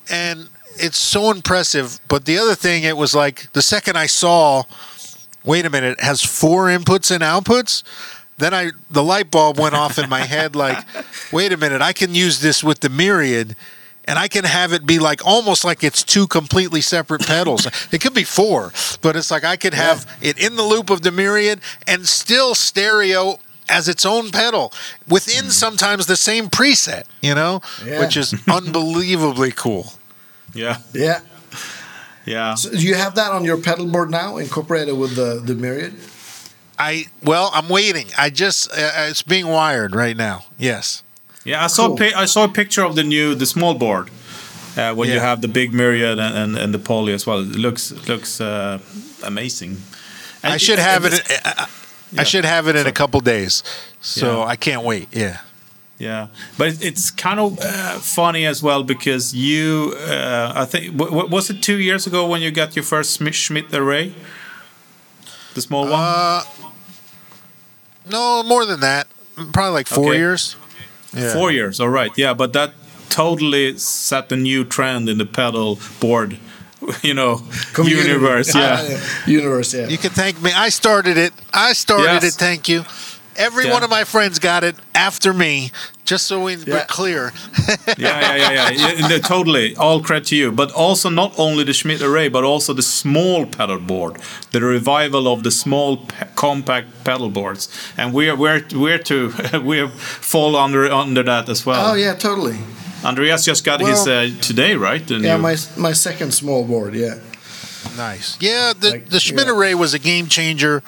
and 0.09 0.49
it's 0.79 0.97
so 0.97 1.29
impressive. 1.29 1.99
But 2.07 2.25
the 2.25 2.39
other 2.39 2.55
thing, 2.55 2.83
it 2.83 2.97
was 2.97 3.13
like 3.13 3.51
the 3.53 3.61
second 3.61 3.97
I 3.97 4.07
saw, 4.07 4.63
wait 5.43 5.65
a 5.65 5.69
minute, 5.69 5.99
it 5.99 6.03
has 6.03 6.23
four 6.23 6.67
inputs 6.67 7.11
and 7.11 7.23
outputs. 7.23 7.83
Then 8.37 8.53
I 8.53 8.71
the 8.89 9.03
light 9.03 9.31
bulb 9.31 9.59
went 9.59 9.73
off 9.73 9.97
in 9.97 10.09
my 10.09 10.21
head 10.21 10.55
like, 10.55 10.85
wait 11.31 11.51
a 11.51 11.57
minute, 11.57 11.81
I 11.81 11.93
can 11.93 12.13
use 12.13 12.39
this 12.39 12.63
with 12.63 12.81
the 12.81 12.89
myriad 12.89 13.55
and 14.07 14.17
I 14.17 14.27
can 14.27 14.45
have 14.45 14.73
it 14.73 14.85
be 14.85 14.99
like 14.99 15.25
almost 15.25 15.65
like 15.65 15.83
it's 15.83 16.03
two 16.03 16.27
completely 16.27 16.81
separate 16.81 17.25
pedals. 17.25 17.67
It 17.91 17.99
could 17.99 18.13
be 18.13 18.23
four, 18.23 18.71
but 19.01 19.15
it's 19.15 19.31
like 19.31 19.43
I 19.43 19.57
could 19.57 19.73
have 19.73 20.05
it 20.21 20.39
in 20.39 20.55
the 20.55 20.63
loop 20.63 20.89
of 20.89 21.01
the 21.01 21.11
myriad 21.11 21.59
and 21.87 22.07
still 22.07 22.55
stereo 22.55 23.39
as 23.69 23.89
its 23.89 24.05
own 24.05 24.31
pedal 24.31 24.71
within 25.09 25.45
mm. 25.45 25.51
sometimes 25.51 26.05
the 26.05 26.15
same 26.15 26.47
preset, 26.47 27.03
you 27.21 27.35
know, 27.35 27.61
Yeah. 27.85 27.99
which 27.99 28.15
is 28.15 28.33
unbelievably 28.47 29.51
cool. 29.53 29.93
Yeah, 30.53 30.77
Yeah. 30.93 31.19
yeah. 32.25 32.55
So 32.55 32.69
do 32.69 32.77
you 32.77 32.95
have 32.95 33.15
that 33.15 33.31
on 33.31 33.43
your 33.43 33.57
pedal 33.57 33.87
board 33.87 34.09
now, 34.09 34.37
incorporated 34.37 34.97
with 34.97 35.15
the 35.15 35.41
the 35.43 35.55
myriad? 35.55 35.95
I 36.79 37.05
well, 37.23 37.49
I'm 37.53 37.69
waiting. 37.69 38.07
I 38.17 38.29
just 38.29 38.69
uh, 38.71 39.09
it's 39.09 39.23
being 39.23 39.47
wired 39.47 39.95
right 39.95 40.15
now. 40.17 40.43
Yes. 40.57 41.03
Yeah, 41.43 41.63
I 41.63 41.67
saw 41.67 41.87
Cool. 41.87 41.95
a 41.95 41.97
pi- 42.11 42.21
I 42.23 42.25
saw 42.25 42.43
a 42.43 42.49
picture 42.49 42.83
of 42.85 42.95
the 42.95 43.03
new 43.03 43.35
the 43.35 43.45
small 43.45 43.73
board 43.73 44.09
uh, 44.77 44.93
when 44.93 45.09
you 45.09 45.19
have 45.19 45.41
the 45.41 45.47
big 45.47 45.73
myriad 45.73 46.19
and, 46.19 46.35
and, 46.37 46.57
and 46.57 46.73
the 46.73 46.79
poly 46.79 47.13
as 47.13 47.25
well. 47.25 47.39
It 47.39 47.55
looks 47.55 47.91
looks 48.07 48.39
uh, 48.41 48.79
amazing. 49.23 49.77
And 50.43 50.53
I 50.53 50.57
should 50.57 50.79
have 50.79 51.05
it. 51.05 51.13
it's- 51.13 51.41
I, 51.45 51.63
I- 51.63 51.67
Yeah. 52.13 52.21
I 52.21 52.25
should 52.25 52.45
have 52.45 52.69
it 52.69 52.75
in 52.77 52.87
a 52.87 52.91
couple 52.91 53.19
days. 53.21 53.63
So 54.01 54.25
Yeah. 54.25 54.53
I 54.53 54.55
can't 54.57 54.83
wait. 54.85 55.07
Yeah. 55.11 55.37
Yeah, 55.99 56.27
but 56.57 56.67
it's 56.81 57.11
kind 57.11 57.39
of 57.39 57.57
uh, 57.59 57.99
funny 57.99 58.45
as 58.47 58.61
well 58.63 58.83
because 58.83 59.33
you, 59.33 59.93
uh, 60.07 60.61
I 60.63 60.65
think, 60.65 60.95
w- 60.97 61.09
w- 61.11 61.27
was 61.35 61.49
it 61.49 61.61
two 61.63 61.77
years 61.77 62.07
ago 62.07 62.27
when 62.31 62.41
you 62.41 62.51
got 62.51 62.75
your 62.75 62.85
first 62.85 63.17
Schmidt, 63.17 63.33
Schmidt 63.35 63.73
array, 63.73 64.13
the 65.53 65.61
small 65.61 65.83
one? 65.85 65.99
Uh, 65.99 66.41
no, 68.09 68.43
more 68.43 68.65
than 68.65 68.79
that. 68.81 69.07
Probably 69.53 69.71
like 69.73 69.87
four 69.87 70.09
Okay. 70.09 70.17
years. 70.17 70.55
Yeah. 71.13 71.33
Four 71.33 71.51
years, 71.51 71.79
all 71.79 71.89
right, 71.89 72.11
yeah, 72.17 72.33
but 72.33 72.53
that 72.53 72.73
totally 73.09 73.77
set 73.77 74.31
a 74.31 74.35
new 74.35 74.63
trend 74.65 75.07
in 75.09 75.17
the 75.17 75.25
pedal 75.25 75.79
board, 75.99 76.37
you 77.01 77.13
know, 77.13 77.41
Community. 77.73 78.09
universe. 78.09 78.53
Yeah, 78.53 78.77
Ah, 78.83 79.23
universe. 79.25 79.73
Yeah. 79.73 79.87
You 79.87 79.97
can 79.97 80.11
thank 80.11 80.41
me. 80.41 80.51
I 80.55 80.69
started 80.69 81.17
it. 81.17 81.33
I 81.53 81.73
started 81.73 82.23
Yes. 82.23 82.23
it. 82.23 82.33
Thank 82.33 82.67
you. 82.67 82.85
Every 83.35 83.65
Yeah. 83.65 83.73
one 83.73 83.83
of 83.83 83.89
my 83.89 84.03
friends 84.03 84.37
got 84.39 84.63
it 84.63 84.75
after 84.93 85.33
me, 85.33 85.71
just 86.11 86.25
so 86.27 86.43
we, 86.43 86.55
Yeah. 86.55 86.73
we're 86.73 86.85
clear. 86.87 87.31
yeah, 87.97 88.19
yeah, 88.21 88.35
yeah, 88.35 88.69
yeah. 88.71 88.91
yeah 88.99 89.07
no, 89.07 89.17
totally. 89.19 89.75
All 89.75 90.01
credit 90.01 90.27
to 90.29 90.35
you. 90.35 90.51
But 90.51 90.71
also 90.71 91.09
not 91.09 91.33
only 91.37 91.63
the 91.63 91.73
Schmidt 91.73 92.01
array, 92.01 92.29
but 92.29 92.43
also 92.43 92.73
the 92.73 92.81
small 92.81 93.45
pedal 93.45 93.79
board, 93.79 94.17
the 94.51 94.59
revival 94.61 95.27
of 95.27 95.41
the 95.43 95.51
small 95.51 95.97
pe- 95.97 96.27
compact 96.35 96.87
pedal 97.03 97.29
boards, 97.29 97.69
and 97.97 98.13
we're 98.13 98.35
we're 98.35 98.63
we're 98.73 98.99
to 99.03 99.31
we 99.63 99.87
fall 100.21 100.55
under 100.55 100.91
under 100.91 101.23
that 101.23 101.49
as 101.49 101.65
well. 101.65 101.91
Oh 101.91 101.95
yeah, 101.95 102.15
totally. 102.15 102.57
Andreas 103.03 103.45
just 103.45 103.63
got 103.65 103.79
his 103.79 104.07
uh, 104.07 104.29
today, 104.41 104.75
right? 104.75 105.05
The 105.07 105.15
Yeah, 105.19 105.35
new- 105.35 105.41
my 105.43 105.55
my 105.77 105.93
second 105.93 106.33
small 106.33 106.63
board. 106.65 106.93
Yeah. 106.95 107.15
Nice. 107.95 108.37
Yeah, 108.41 108.73
the 108.79 108.89
Like, 108.89 109.09
the 109.09 109.19
Schmidt 109.19 109.45
yeah. 109.47 109.53
array 109.53 109.75
was 109.75 109.93
a 109.93 109.99
game 109.99 110.27
changer 110.27 110.81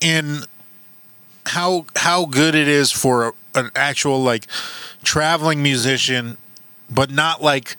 in 0.00 0.44
how 1.46 1.84
how 1.96 2.24
good 2.26 2.54
it 2.54 2.68
is 2.68 2.92
for 2.92 3.28
a, 3.28 3.32
an 3.54 3.70
actual 3.74 4.22
like 4.22 4.46
traveling 5.02 5.62
musician, 5.62 6.38
but 6.90 7.10
not 7.10 7.42
like 7.42 7.76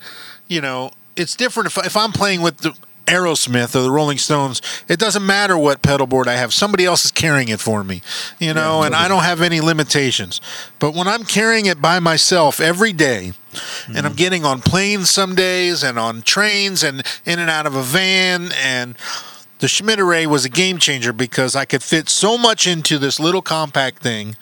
you 0.48 0.60
know. 0.60 0.90
It's 1.16 1.34
different 1.34 1.68
if 1.68 1.78
if 1.86 1.96
I'm 1.96 2.12
playing 2.12 2.42
with 2.42 2.58
the 2.58 2.76
Aerosmith 3.06 3.74
or 3.74 3.82
the 3.82 3.90
Rolling 3.90 4.18
Stones. 4.18 4.60
It 4.88 4.98
doesn't 4.98 5.24
matter 5.24 5.56
what 5.56 5.82
pedal 5.82 6.06
board 6.06 6.28
I 6.28 6.34
have. 6.34 6.52
Somebody 6.52 6.84
else 6.84 7.04
is 7.04 7.12
carrying 7.12 7.48
it 7.48 7.60
for 7.60 7.84
me, 7.84 8.02
you 8.38 8.52
know, 8.52 8.82
and 8.82 8.94
I 8.94 9.08
don't 9.08 9.22
have 9.22 9.40
any 9.40 9.60
limitations. 9.60 10.40
But 10.78 10.94
when 10.94 11.06
I'm 11.06 11.24
carrying 11.24 11.66
it 11.66 11.80
by 11.80 12.00
myself 12.00 12.60
every 12.60 12.92
day, 12.92 13.32
and 13.86 13.98
I'm 13.98 14.04
mm-hmm. 14.04 14.14
getting 14.16 14.44
on 14.44 14.60
planes 14.60 15.08
some 15.08 15.34
days 15.34 15.82
and 15.82 15.98
on 15.98 16.22
trains 16.22 16.82
and 16.82 17.02
in 17.24 17.38
and 17.38 17.48
out 17.48 17.66
of 17.66 17.74
a 17.74 17.82
van 17.82 18.50
and 18.62 18.96
the 19.60 19.68
Schmidt 19.68 19.98
array 19.98 20.26
was 20.26 20.44
a 20.44 20.50
game 20.50 20.76
changer 20.76 21.14
because 21.14 21.56
I 21.56 21.64
could 21.64 21.82
fit 21.82 22.10
so 22.10 22.36
much 22.36 22.66
into 22.66 22.98
this 22.98 23.18
little 23.18 23.40
compact 23.40 24.02
thing. 24.02 24.36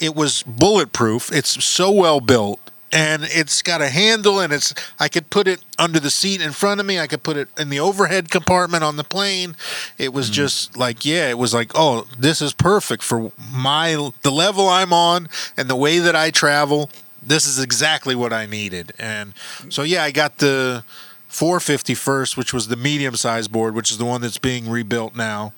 It 0.00 0.14
was 0.14 0.42
bulletproof. 0.44 1.32
It's 1.32 1.62
so 1.64 1.90
well 1.90 2.20
built 2.20 2.60
and 2.92 3.24
it's 3.24 3.60
got 3.60 3.82
a 3.82 3.88
handle 3.88 4.40
and 4.40 4.52
it's 4.52 4.72
I 4.98 5.08
could 5.08 5.28
put 5.30 5.46
it 5.46 5.62
under 5.78 6.00
the 6.00 6.10
seat 6.10 6.40
in 6.40 6.52
front 6.52 6.80
of 6.80 6.86
me. 6.86 6.98
I 6.98 7.06
could 7.06 7.22
put 7.22 7.36
it 7.36 7.48
in 7.58 7.68
the 7.68 7.80
overhead 7.80 8.30
compartment 8.30 8.82
on 8.82 8.96
the 8.96 9.04
plane. 9.04 9.56
It 9.98 10.12
was 10.12 10.30
just 10.30 10.76
like 10.76 11.04
yeah, 11.04 11.28
it 11.28 11.38
was 11.38 11.52
like 11.52 11.72
oh, 11.74 12.06
this 12.18 12.40
is 12.40 12.54
perfect 12.54 13.02
for 13.02 13.32
my 13.52 14.10
the 14.22 14.30
level 14.30 14.68
I'm 14.68 14.92
on 14.92 15.28
and 15.56 15.68
the 15.68 15.76
way 15.76 15.98
that 15.98 16.16
I 16.16 16.30
travel. 16.30 16.90
This 17.22 17.46
is 17.46 17.58
exactly 17.58 18.14
what 18.14 18.32
I 18.32 18.46
needed. 18.46 18.92
And 18.98 19.34
so 19.68 19.82
yeah, 19.82 20.04
I 20.04 20.10
got 20.10 20.38
the 20.38 20.82
450 21.26 21.94
first, 21.94 22.36
which 22.38 22.54
was 22.54 22.68
the 22.68 22.76
medium 22.76 23.16
size 23.16 23.48
board, 23.48 23.74
which 23.74 23.90
is 23.90 23.98
the 23.98 24.04
one 24.06 24.22
that's 24.22 24.38
being 24.38 24.70
rebuilt 24.70 25.14
now 25.14 25.52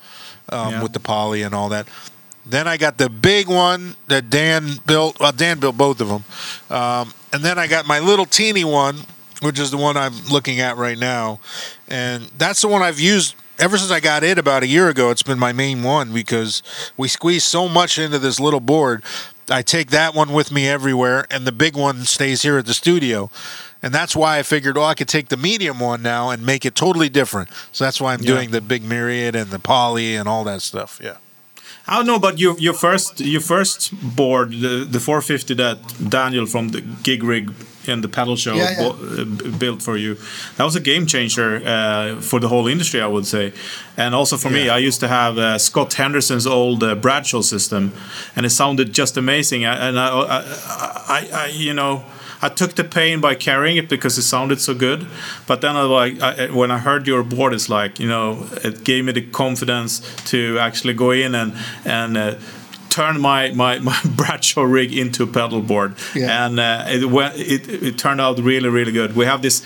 um, 0.49 0.73
Yeah. 0.73 0.83
with 0.83 0.95
the 0.95 1.01
poly 1.01 1.43
and 1.43 1.55
all 1.55 1.69
that. 1.69 1.87
Then 2.51 2.67
I 2.69 2.77
got 2.77 2.99
the 2.99 3.09
big 3.09 3.49
one 3.49 3.95
that 4.09 4.29
Dan 4.31 4.81
built. 4.87 5.19
Well, 5.21 5.33
Dan 5.33 5.61
built 5.61 5.77
both 5.77 6.01
of 6.01 6.09
them. 6.09 6.25
Um, 6.69 7.13
and 7.33 7.45
then 7.45 7.59
I 7.59 7.67
got 7.69 7.87
my 7.87 8.01
little 8.01 8.27
teeny 8.27 8.65
one, 8.65 8.99
which 9.41 9.59
is 9.59 9.71
the 9.71 9.77
one 9.77 9.97
I'm 9.97 10.15
looking 10.31 10.61
at 10.61 10.77
right 10.77 10.99
now. 10.99 11.39
And 11.89 12.25
that's 12.37 12.61
the 12.63 12.69
one 12.69 12.83
I've 12.83 12.99
used 13.01 13.35
ever 13.59 13.79
since 13.79 13.91
I 13.91 14.01
got 14.01 14.25
it 14.25 14.39
about 14.39 14.63
a 14.63 14.67
year 14.67 14.89
ago. 14.89 15.11
It's 15.11 15.23
been 15.23 15.39
my 15.39 15.53
main 15.53 15.83
one 15.83 16.13
because 16.13 16.63
we 16.97 17.07
squeeze 17.09 17.45
so 17.45 17.69
much 17.69 17.99
into 17.99 18.19
this 18.19 18.41
little 18.41 18.61
board. 18.61 19.05
I 19.49 19.63
take 19.63 19.91
that 19.91 20.15
one 20.15 20.33
with 20.33 20.53
me 20.53 20.69
everywhere, 20.69 21.27
and 21.31 21.45
the 21.45 21.53
big 21.53 21.77
one 21.77 22.05
stays 22.05 22.43
here 22.43 22.59
at 22.59 22.67
the 22.67 22.75
studio. 22.75 23.31
And 23.83 23.93
that's 23.95 24.15
why 24.15 24.39
I 24.39 24.43
figured, 24.43 24.77
oh, 24.77 24.83
I 24.85 24.95
could 24.95 25.09
take 25.09 25.29
the 25.29 25.37
medium 25.37 25.81
one 25.81 26.03
now 26.03 26.31
and 26.31 26.45
make 26.45 26.65
it 26.65 26.75
totally 26.75 27.09
different. 27.09 27.49
So 27.73 27.85
that's 27.85 28.01
why 28.01 28.13
I'm 28.13 28.21
Yeah. 28.21 28.27
doing 28.35 28.51
the 28.51 28.61
big 28.61 28.85
myriad 28.85 29.35
and 29.35 29.51
the 29.51 29.59
poly 29.59 30.15
and 30.17 30.29
all 30.29 30.45
that 30.45 30.63
stuff. 30.63 31.01
Yeah. 31.03 31.17
I 31.91 31.97
don't 31.97 32.07
know, 32.07 32.19
but 32.21 32.39
your 32.39 32.57
your 32.59 32.75
first 32.75 33.21
your 33.21 33.41
first 33.43 33.93
board, 34.17 34.51
the, 34.53 34.87
the 34.93 35.01
450 35.01 35.55
that 35.55 35.79
Daniel 36.11 36.47
from 36.47 36.69
the 36.71 36.81
gig 37.03 37.23
rig 37.25 37.51
in 37.87 38.01
the 38.03 38.09
pedal 38.09 38.37
show 38.37 38.55
Yeah, 38.55 38.81
yeah. 38.81 38.89
uh, 39.23 39.59
built 39.59 39.83
for 39.83 39.97
you, 39.97 40.15
that 40.57 40.65
was 40.65 40.77
a 40.77 40.81
game 40.81 41.07
changer 41.07 41.61
uh, 41.67 42.21
for 42.21 42.39
the 42.41 42.47
whole 42.49 42.69
industry, 42.71 43.01
I 43.01 43.07
would 43.07 43.27
say, 43.27 43.53
and 43.97 44.15
also 44.15 44.37
for 44.37 44.51
me. 44.51 44.69
I 44.69 44.79
used 44.87 45.01
to 45.01 45.09
have 45.09 45.39
uh, 45.39 45.59
Scott 45.59 45.95
Henderson's 45.95 46.47
old 46.47 46.83
uh, 46.83 46.95
Bradshaw 46.95 47.43
system, 47.43 47.91
and 48.37 48.47
it 48.47 48.51
sounded 48.51 48.93
just 48.93 49.17
amazing. 49.17 49.65
I- 49.65 49.89
And 49.89 49.99
I, 49.99 50.09
I, 50.09 50.39
I, 51.09 51.29
I 51.33 51.47
you 51.67 51.75
know. 51.75 52.03
I 52.43 52.49
took 52.49 52.75
the 52.75 52.85
pain 52.85 53.21
by 53.21 53.35
carrying 53.35 53.77
it 53.77 53.89
because 53.89 54.17
it 54.19 54.23
sounded 54.23 54.61
so 54.61 54.75
good, 54.75 55.07
but 55.47 55.61
then 55.61 55.77
I 55.77 55.83
like 55.83 56.21
I, 56.23 56.47
when 56.51 56.71
I 56.71 56.79
heard 56.79 57.07
your 57.07 57.23
board, 57.23 57.53
it's 57.55 57.69
like 57.69 58.01
you 58.01 58.09
know 58.09 58.47
it 58.65 58.85
gave 58.85 59.05
me 59.05 59.13
the 59.13 59.23
confidence 59.31 60.01
to 60.31 60.59
actually 60.59 60.95
go 60.95 61.11
in 61.11 61.35
and 61.35 61.53
and 61.85 62.17
uh, 62.17 62.35
turn 62.89 63.21
my, 63.21 63.53
my, 63.53 63.79
my 63.91 64.01
Bradshaw 64.17 64.63
rig 64.63 64.93
into 64.93 65.23
a 65.23 65.27
pedal 65.27 65.61
board, 65.61 65.95
Yeah. 66.15 66.47
and 66.47 66.59
uh, 66.61 66.85
it, 66.89 67.05
went, 67.11 67.37
it 67.37 67.69
it 67.69 67.99
turned 67.99 68.21
out 68.21 68.39
really 68.39 68.69
really 68.69 68.93
good. 68.93 69.15
We 69.17 69.27
have 69.27 69.43
this. 69.43 69.63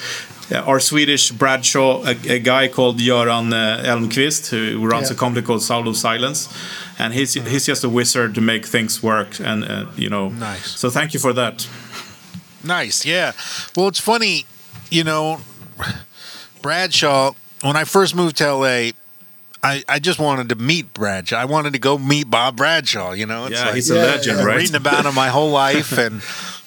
Uh, 0.53 0.57
our 0.67 0.79
Swedish 0.79 1.31
Bradshaw, 1.31 2.03
a, 2.05 2.15
a 2.35 2.39
guy 2.39 2.69
called 2.69 2.99
Göran 2.99 3.53
uh, 3.55 3.83
Elmqvist, 3.83 4.51
who 4.51 4.87
runs 4.87 5.11
a 5.11 5.15
company 5.15 5.41
called 5.47 5.63
Sound 5.63 5.89
of 5.89 5.97
Silence, 5.97 6.49
and 6.99 7.15
he's 7.15 7.33
he's 7.35 7.65
just 7.65 7.83
a 7.85 7.89
wizard 7.89 8.35
to 8.35 8.41
make 8.43 8.67
things 8.67 9.03
work, 9.03 9.41
and 9.41 9.65
uh, 9.65 9.87
you 9.97 10.11
know. 10.11 10.29
Nice. 10.29 10.79
So 10.79 10.91
thank 10.91 11.15
you 11.15 11.21
for 11.21 11.33
that. 11.33 11.67
Nice, 12.65 13.05
yeah. 13.05 13.33
Well, 13.77 13.89
it's 13.89 14.01
funny, 14.01 14.47
you 14.91 15.05
know, 15.05 15.41
Bradshaw. 16.63 17.33
When 17.63 17.77
I 17.77 17.85
first 17.85 18.15
moved 18.15 18.37
to 18.39 18.53
LA, 18.55 18.91
I, 19.65 19.83
I 19.89 19.99
just 19.99 20.19
wanted 20.19 20.51
to 20.51 20.57
meet 20.57 20.93
Bradshaw. 20.93 21.37
I 21.37 21.47
wanted 21.47 21.73
to 21.73 21.79
go 21.79 21.97
meet 21.97 22.29
Bob 22.29 22.57
Bradshaw. 22.57 23.13
You 23.13 23.25
know, 23.25 23.47
it's 23.47 23.55
yeah, 23.55 23.65
like, 23.65 23.75
he's 23.77 23.91
a 23.91 23.95
Yeah, 23.95 24.03
legend, 24.03 24.39
yeah. 24.39 24.45
right? 24.45 24.57
reading 24.59 24.77
about 24.77 25.07
him 25.07 25.15
my 25.15 25.29
whole 25.29 25.51
life, 25.51 25.97
and 25.99 26.21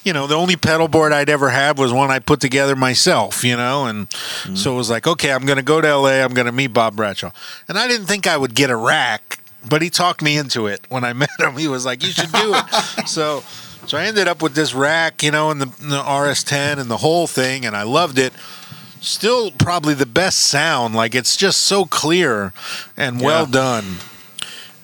you 0.03 0.13
know, 0.13 0.25
the 0.25 0.35
only 0.35 0.55
pedal 0.55 0.87
board 0.87 1.13
I'd 1.13 1.29
ever 1.29 1.49
had 1.49 1.77
was 1.77 1.93
one 1.93 2.09
I 2.09 2.17
put 2.17 2.39
together 2.39 2.75
myself. 2.75 3.43
You 3.43 3.55
know, 3.55 3.85
and 3.85 4.09
mm-hmm. 4.09 4.55
so 4.55 4.73
it 4.73 4.77
was 4.77 4.89
like, 4.89 5.05
okay, 5.05 5.31
I'm 5.31 5.45
going 5.45 5.57
to 5.57 5.63
go 5.63 5.79
to 5.79 5.95
LA. 5.95 6.23
I'm 6.23 6.33
going 6.33 6.47
to 6.47 6.51
meet 6.51 6.73
Bob 6.73 6.95
Bradshaw, 6.95 7.31
and 7.67 7.77
I 7.77 7.87
didn't 7.87 8.07
think 8.07 8.25
I 8.25 8.35
would 8.35 8.55
get 8.55 8.71
a 8.71 8.75
rack, 8.75 9.39
but 9.69 9.83
he 9.83 9.91
talked 9.91 10.23
me 10.23 10.35
into 10.35 10.65
it. 10.65 10.81
When 10.89 11.03
I 11.03 11.13
met 11.23 11.29
him, 11.39 11.55
he 11.55 11.67
was 11.67 11.85
like, 11.85 12.03
"You 12.03 12.09
should 12.09 12.31
do 12.31 12.53
it." 12.55 13.07
so. 13.07 13.43
So 13.87 13.97
I 13.97 14.03
ended 14.05 14.27
up 14.27 14.41
with 14.41 14.53
this 14.53 14.73
rack, 14.73 15.23
you 15.23 15.31
know, 15.31 15.49
and 15.49 15.61
the, 15.61 15.65
the 15.65 16.01
RS10 16.03 16.77
and 16.77 16.91
the 16.91 16.97
whole 16.97 17.25
thing, 17.25 17.65
and 17.65 17.75
I 17.75 17.83
loved 17.83 18.19
it. 18.19 18.33
Still, 18.99 19.49
probably 19.51 19.93
the 19.93 20.05
best 20.05 20.39
sound. 20.41 20.93
Like 20.93 21.15
it's 21.15 21.37
just 21.37 21.61
so 21.61 21.85
clear 21.85 22.51
and 22.97 23.21
well 23.21 23.45
Yeah. 23.45 23.51
done. 23.51 23.95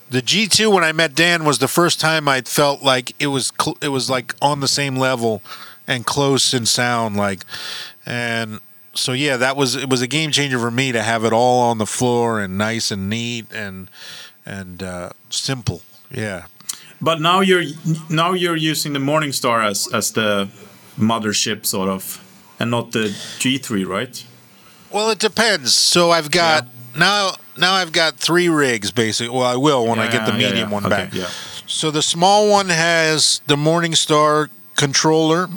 The 0.10 0.22
G2 0.22 0.72
when 0.72 0.84
I 0.84 0.92
met 0.94 1.16
Dan 1.16 1.44
was 1.44 1.58
the 1.60 1.68
first 1.68 2.00
time 2.00 2.28
I 2.30 2.42
felt 2.42 2.82
like 2.84 3.14
it 3.20 3.28
was 3.28 3.52
cl- 3.60 3.78
it 3.82 3.88
was 3.90 4.10
like 4.10 4.36
on 4.42 4.60
the 4.62 4.68
same 4.68 4.96
level 4.96 5.42
and 5.88 6.06
close 6.06 6.54
in 6.54 6.66
sound 6.68 7.18
like 7.18 7.44
and 8.06 8.60
so 8.94 9.12
yeah 9.12 9.36
that 9.38 9.58
was 9.58 9.76
it 9.76 9.90
was 9.90 10.04
a 10.04 10.08
game 10.08 10.30
changer 10.32 10.60
for 10.60 10.70
me 10.70 10.92
to 10.92 11.02
have 11.02 11.26
it 11.26 11.34
all 11.34 11.62
on 11.62 11.80
the 11.80 11.88
floor 11.88 12.40
and 12.40 12.58
nice 12.60 12.92
and 12.92 13.10
neat 13.10 13.52
and 13.52 13.90
and 14.46 14.84
uh, 14.84 15.10
simple 15.32 15.82
yeah 16.12 16.46
But 17.04 17.20
now 17.20 17.42
you're 17.42 17.64
now 18.10 18.34
you're 18.34 18.56
using 18.72 18.94
the 18.94 19.00
Morningstar 19.00 19.64
as 19.70 19.88
as 19.94 20.12
the 20.12 20.48
mothership, 20.98 21.66
sort 21.66 21.90
of, 21.90 22.20
and 22.60 22.72
not 22.72 22.92
the 22.92 23.10
G3, 23.40 23.86
right? 23.88 24.26
Well, 24.92 25.10
it 25.12 25.20
depends. 25.20 25.74
So 25.76 26.12
I've 26.12 26.30
got 26.32 26.66
now. 26.96 27.32
Now 27.58 27.74
I've 27.74 27.92
got 27.92 28.18
three 28.18 28.50
rigs 28.50 28.92
basically. 28.92 29.30
Well, 29.38 29.46
I 29.48 29.56
will 29.58 29.86
when 29.88 30.00
I 30.00 30.08
get 30.12 30.26
the 30.26 30.32
Yeah, 30.32 30.38
yeah, 30.40 30.48
medium 30.50 30.70
yeah. 30.70 30.74
one 30.74 30.86
Okay, 30.86 30.96
back. 31.06 31.14
yeah. 31.14 31.28
So 31.68 31.92
the 31.92 32.02
small 32.02 32.50
one 32.50 32.70
has 32.70 33.42
the 33.48 33.56
Morningstar 33.56 34.50
controller 34.76 35.50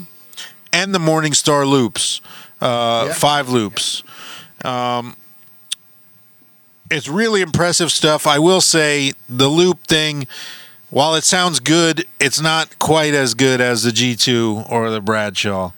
and 0.73 0.95
the 0.95 0.99
Morningstar 0.99 1.65
loops. 1.67 2.21
uh, 2.61 3.05
Yeah. 3.09 3.15
five 3.15 3.49
loops. 3.51 4.03
Um, 4.65 5.15
it's 6.91 7.09
really 7.09 7.41
impressive 7.43 7.91
stuff. 7.93 8.27
I 8.27 8.39
will 8.39 8.61
say 8.63 9.13
the 9.29 9.49
loop 9.49 9.87
thing, 9.87 10.27
while 10.91 11.15
it 11.15 11.25
sounds 11.25 11.61
good, 11.61 12.07
it's 12.21 12.41
not 12.41 12.79
quite 12.79 13.15
as 13.15 13.35
good 13.35 13.61
as 13.61 13.83
the 13.83 13.91
G2 13.91 14.71
or 14.71 14.91
the 14.91 15.01
Bradshaw. 15.01 15.73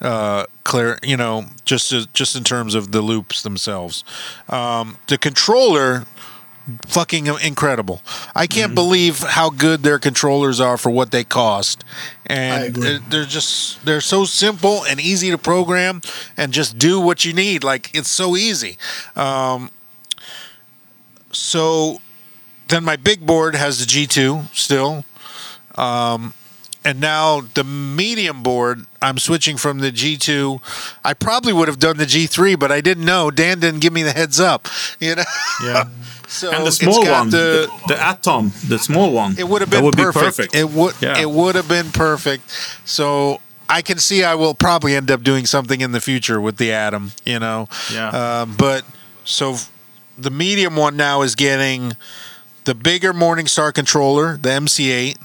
Uh, 0.00 0.46
clear, 0.64 0.98
you 1.02 1.16
know, 1.16 1.46
just 1.64 1.92
as, 1.92 2.06
just 2.08 2.36
in 2.36 2.44
terms 2.44 2.74
of 2.74 2.92
the 2.92 3.02
loops 3.02 3.42
themselves. 3.42 4.04
Um, 4.48 4.98
the 5.08 5.18
controller, 5.18 6.04
fucking 6.86 7.26
incredible. 7.26 8.02
I 8.34 8.46
can't 8.46 8.74
believe 8.74 9.20
how 9.20 9.50
good 9.50 9.82
their 9.82 9.98
controllers 9.98 10.60
are 10.60 10.76
for 10.76 10.90
what 10.90 11.10
they 11.10 11.24
cost, 11.24 11.84
and 12.26 12.74
they're, 12.74 12.98
they're 12.98 13.24
just 13.24 13.84
they're 13.84 14.00
so 14.00 14.24
simple 14.24 14.84
and 14.84 15.00
easy 15.00 15.30
to 15.30 15.38
program, 15.38 16.00
and 16.36 16.52
just 16.52 16.78
do 16.78 17.00
what 17.00 17.24
you 17.24 17.32
need. 17.32 17.64
Like 17.64 17.90
it's 17.94 18.10
so 18.10 18.36
easy. 18.36 18.78
Um, 19.16 19.70
so 21.32 22.00
then 22.72 22.84
my 22.84 22.96
big 22.96 23.26
board 23.26 23.54
has 23.54 23.78
the 23.78 23.84
G2 23.84 24.54
still. 24.54 25.04
Um, 25.74 26.34
and 26.84 27.00
now 27.00 27.42
the 27.54 27.64
medium 27.64 28.42
board, 28.42 28.86
I'm 29.00 29.18
switching 29.18 29.56
from 29.56 29.78
the 29.78 29.92
G2. 29.92 30.60
I 31.04 31.14
probably 31.14 31.52
would 31.52 31.68
have 31.68 31.78
done 31.78 31.96
the 31.98 32.06
G3, 32.06 32.58
but 32.58 32.72
I 32.72 32.80
didn't 32.80 33.04
know. 33.04 33.30
Dan 33.30 33.60
didn't 33.60 33.80
give 33.80 33.92
me 33.92 34.02
the 34.02 34.12
heads 34.12 34.40
up. 34.40 34.68
You 35.00 35.16
know. 35.16 35.24
Yeah. 35.64 35.84
So 36.28 36.50
and 36.50 36.66
the 36.66 36.72
small 36.72 37.04
one, 37.06 37.28
the, 37.28 37.70
the 37.88 38.02
Atom, 38.02 38.52
the 38.66 38.78
small 38.78 39.12
one. 39.12 39.38
It 39.38 39.46
would 39.46 39.60
have 39.60 39.68
been 39.68 39.84
would 39.84 39.94
perfect. 39.94 40.14
Be 40.14 40.22
perfect. 40.24 40.54
It 40.54 40.70
would. 40.70 40.94
Yeah. 41.02 41.20
It 41.20 41.28
would 41.28 41.56
have 41.56 41.68
been 41.68 41.90
perfect. 41.90 42.50
So 42.86 43.42
I 43.68 43.82
can 43.82 43.98
see 43.98 44.24
I 44.24 44.34
will 44.34 44.54
probably 44.54 44.94
end 44.94 45.10
up 45.10 45.22
doing 45.22 45.44
something 45.44 45.82
in 45.82 45.92
the 45.92 46.00
future 46.00 46.40
with 46.40 46.56
the 46.56 46.72
Atom. 46.72 47.12
You 47.26 47.38
know. 47.38 47.68
Yeah. 47.92 48.08
Um, 48.40 48.54
but 48.56 48.86
so 49.24 49.56
the 50.16 50.30
medium 50.30 50.74
one 50.74 50.96
now 50.96 51.20
is 51.20 51.34
getting 51.34 51.96
the 52.64 52.74
bigger 52.74 53.12
Morningstar 53.12 53.72
controller, 53.74 54.36
the 54.36 54.48
MC8. 54.50 55.16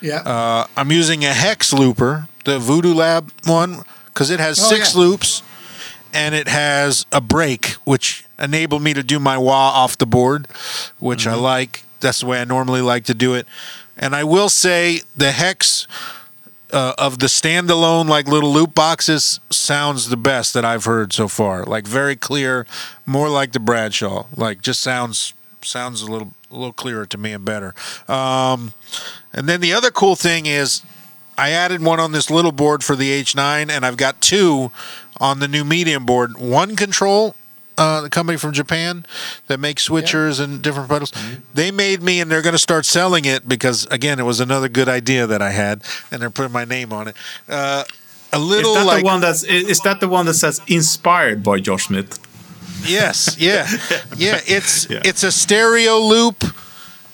Yeah. 0.00 0.16
Uh, 0.18 0.66
I'm 0.76 0.92
using 0.92 1.24
a 1.24 1.32
hex 1.32 1.72
looper, 1.72 2.28
the 2.44 2.58
Voodoo 2.58 2.92
Lab 2.94 3.30
one, 3.46 3.82
because 4.06 4.30
it 4.30 4.40
has 4.40 4.58
Oh, 4.60 4.68
six 4.68 4.94
yeah. 4.94 5.00
loops 5.00 5.42
and 6.12 6.34
it 6.34 6.48
has 6.48 7.06
a 7.12 7.20
break, 7.20 7.68
which 7.84 8.24
enabled 8.38 8.82
me 8.82 8.92
to 8.94 9.02
do 9.02 9.18
my 9.18 9.38
wah 9.38 9.70
off 9.70 9.96
the 9.98 10.06
board, 10.06 10.46
which 10.98 11.26
I 11.26 11.34
like. 11.34 11.84
That's 12.00 12.20
the 12.20 12.26
way 12.26 12.40
I 12.40 12.44
normally 12.44 12.82
like 12.82 13.04
to 13.04 13.14
do 13.14 13.34
it. 13.34 13.46
And 13.96 14.14
I 14.14 14.24
will 14.24 14.48
say 14.48 15.00
the 15.16 15.30
hex 15.32 15.86
uh, 16.72 16.92
of 16.98 17.20
the 17.20 17.26
standalone, 17.26 18.08
like 18.08 18.26
little 18.28 18.52
loop 18.52 18.74
boxes, 18.74 19.40
sounds 19.50 20.08
the 20.08 20.16
best 20.16 20.52
that 20.54 20.64
I've 20.64 20.84
heard 20.84 21.12
so 21.12 21.28
far. 21.28 21.64
Like 21.64 21.86
very 21.86 22.16
clear, 22.16 22.66
more 23.06 23.28
like 23.28 23.52
the 23.52 23.60
Bradshaw. 23.60 24.26
Like 24.36 24.60
just 24.60 24.80
sounds 24.80 25.32
sounds 25.62 26.02
a 26.02 26.10
little 26.10 26.32
a 26.54 26.58
little 26.58 26.72
clearer 26.72 27.06
to 27.06 27.18
me 27.18 27.32
and 27.32 27.44
better. 27.44 27.74
Um, 28.08 28.72
and 29.32 29.48
then 29.48 29.60
the 29.60 29.72
other 29.72 29.90
cool 29.90 30.16
thing 30.16 30.46
is 30.46 30.82
I 31.36 31.50
added 31.50 31.82
one 31.82 32.00
on 32.00 32.12
this 32.12 32.30
little 32.30 32.52
board 32.52 32.84
for 32.84 32.96
the 32.96 33.10
H9, 33.22 33.70
and 33.70 33.84
I've 33.84 33.96
got 33.96 34.20
two 34.20 34.70
on 35.18 35.40
the 35.40 35.48
new 35.48 35.64
medium 35.64 36.06
board. 36.06 36.38
One 36.38 36.76
control, 36.76 37.34
uh, 37.76 38.02
the 38.02 38.10
company 38.10 38.38
from 38.38 38.52
Japan 38.52 39.04
that 39.48 39.58
makes 39.58 39.88
switchers 39.88 40.40
and 40.40 40.62
different 40.62 40.88
pedals. 40.88 41.12
They 41.52 41.70
made 41.70 42.02
me, 42.02 42.20
and 42.20 42.30
they're 42.30 42.42
going 42.42 42.52
to 42.52 42.58
start 42.58 42.86
selling 42.86 43.24
it 43.24 43.48
because, 43.48 43.86
again, 43.86 44.20
it 44.20 44.24
was 44.24 44.40
another 44.40 44.68
good 44.68 44.88
idea 44.88 45.26
that 45.26 45.42
I 45.42 45.50
had, 45.50 45.82
and 46.10 46.22
they're 46.22 46.30
putting 46.30 46.52
my 46.52 46.64
name 46.64 46.92
on 46.92 47.08
it. 47.08 47.16
Uh, 47.48 47.84
a 48.32 48.36
Is 48.36 48.42
little 48.42 48.74
that 48.74 48.86
like 48.86 49.02
the 49.02 49.06
one 49.06 49.20
that's 49.20 49.44
is 49.44 49.68
is 49.68 49.80
that 49.80 50.00
the 50.00 50.08
one 50.08 50.26
that 50.26 50.34
says 50.34 50.60
inspired 50.66 51.44
by 51.44 51.60
Josh 51.60 51.86
Smith? 51.86 52.18
Yes, 52.86 53.36
yeah, 53.38 53.66
yeah. 54.16 54.40
It's 54.46 54.88
Yeah. 54.88 55.00
it's 55.04 55.22
a 55.22 55.32
stereo 55.32 55.98
loop 55.98 56.44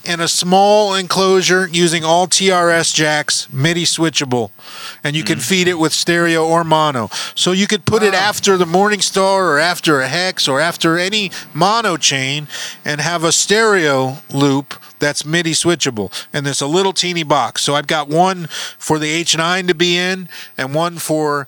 in 0.05 0.21
a 0.21 0.29
small 0.29 0.95
enclosure 0.95 1.69
using 1.71 2.05
all 2.05 2.27
TRS 2.27 2.95
jacks, 2.95 3.53
MIDI 3.53 3.85
switchable, 3.85 4.51
and 5.05 5.15
you 5.15 5.23
can 5.23 5.37
mm-hmm. 5.37 5.43
feed 5.43 5.69
it 5.69 5.79
with 5.79 5.93
stereo 5.93 6.47
or 6.47 6.65
mono. 6.65 7.11
So 7.35 7.53
you 7.53 7.67
could 7.67 7.85
put 7.85 8.03
it 8.03 8.15
ah. 8.15 8.29
after 8.29 8.57
the 8.57 8.65
Morningstar 8.65 9.43
or 9.43 9.59
after 9.59 10.01
a 10.01 10.09
hex 10.09 10.49
or 10.49 10.59
after 10.59 10.97
any 10.97 11.31
mono 11.53 11.97
chain 11.97 12.49
and 12.85 13.01
have 13.01 13.25
a 13.25 13.33
stereo 13.33 14.19
loop 14.33 14.75
that's 14.99 15.25
MIDI 15.25 15.53
switchable. 15.53 16.11
And 16.33 16.47
there's 16.47 16.61
a 16.61 16.67
little 16.67 16.93
teeny 16.93 17.23
box. 17.23 17.63
So 17.63 17.75
I've 17.75 17.87
got 17.87 18.09
one 18.09 18.47
for 18.79 18.99
the 18.99 19.23
H9 19.23 19.69
to 19.69 19.75
be 19.75 19.97
in 19.97 20.29
and 20.57 20.75
one 20.75 20.97
for 20.99 21.47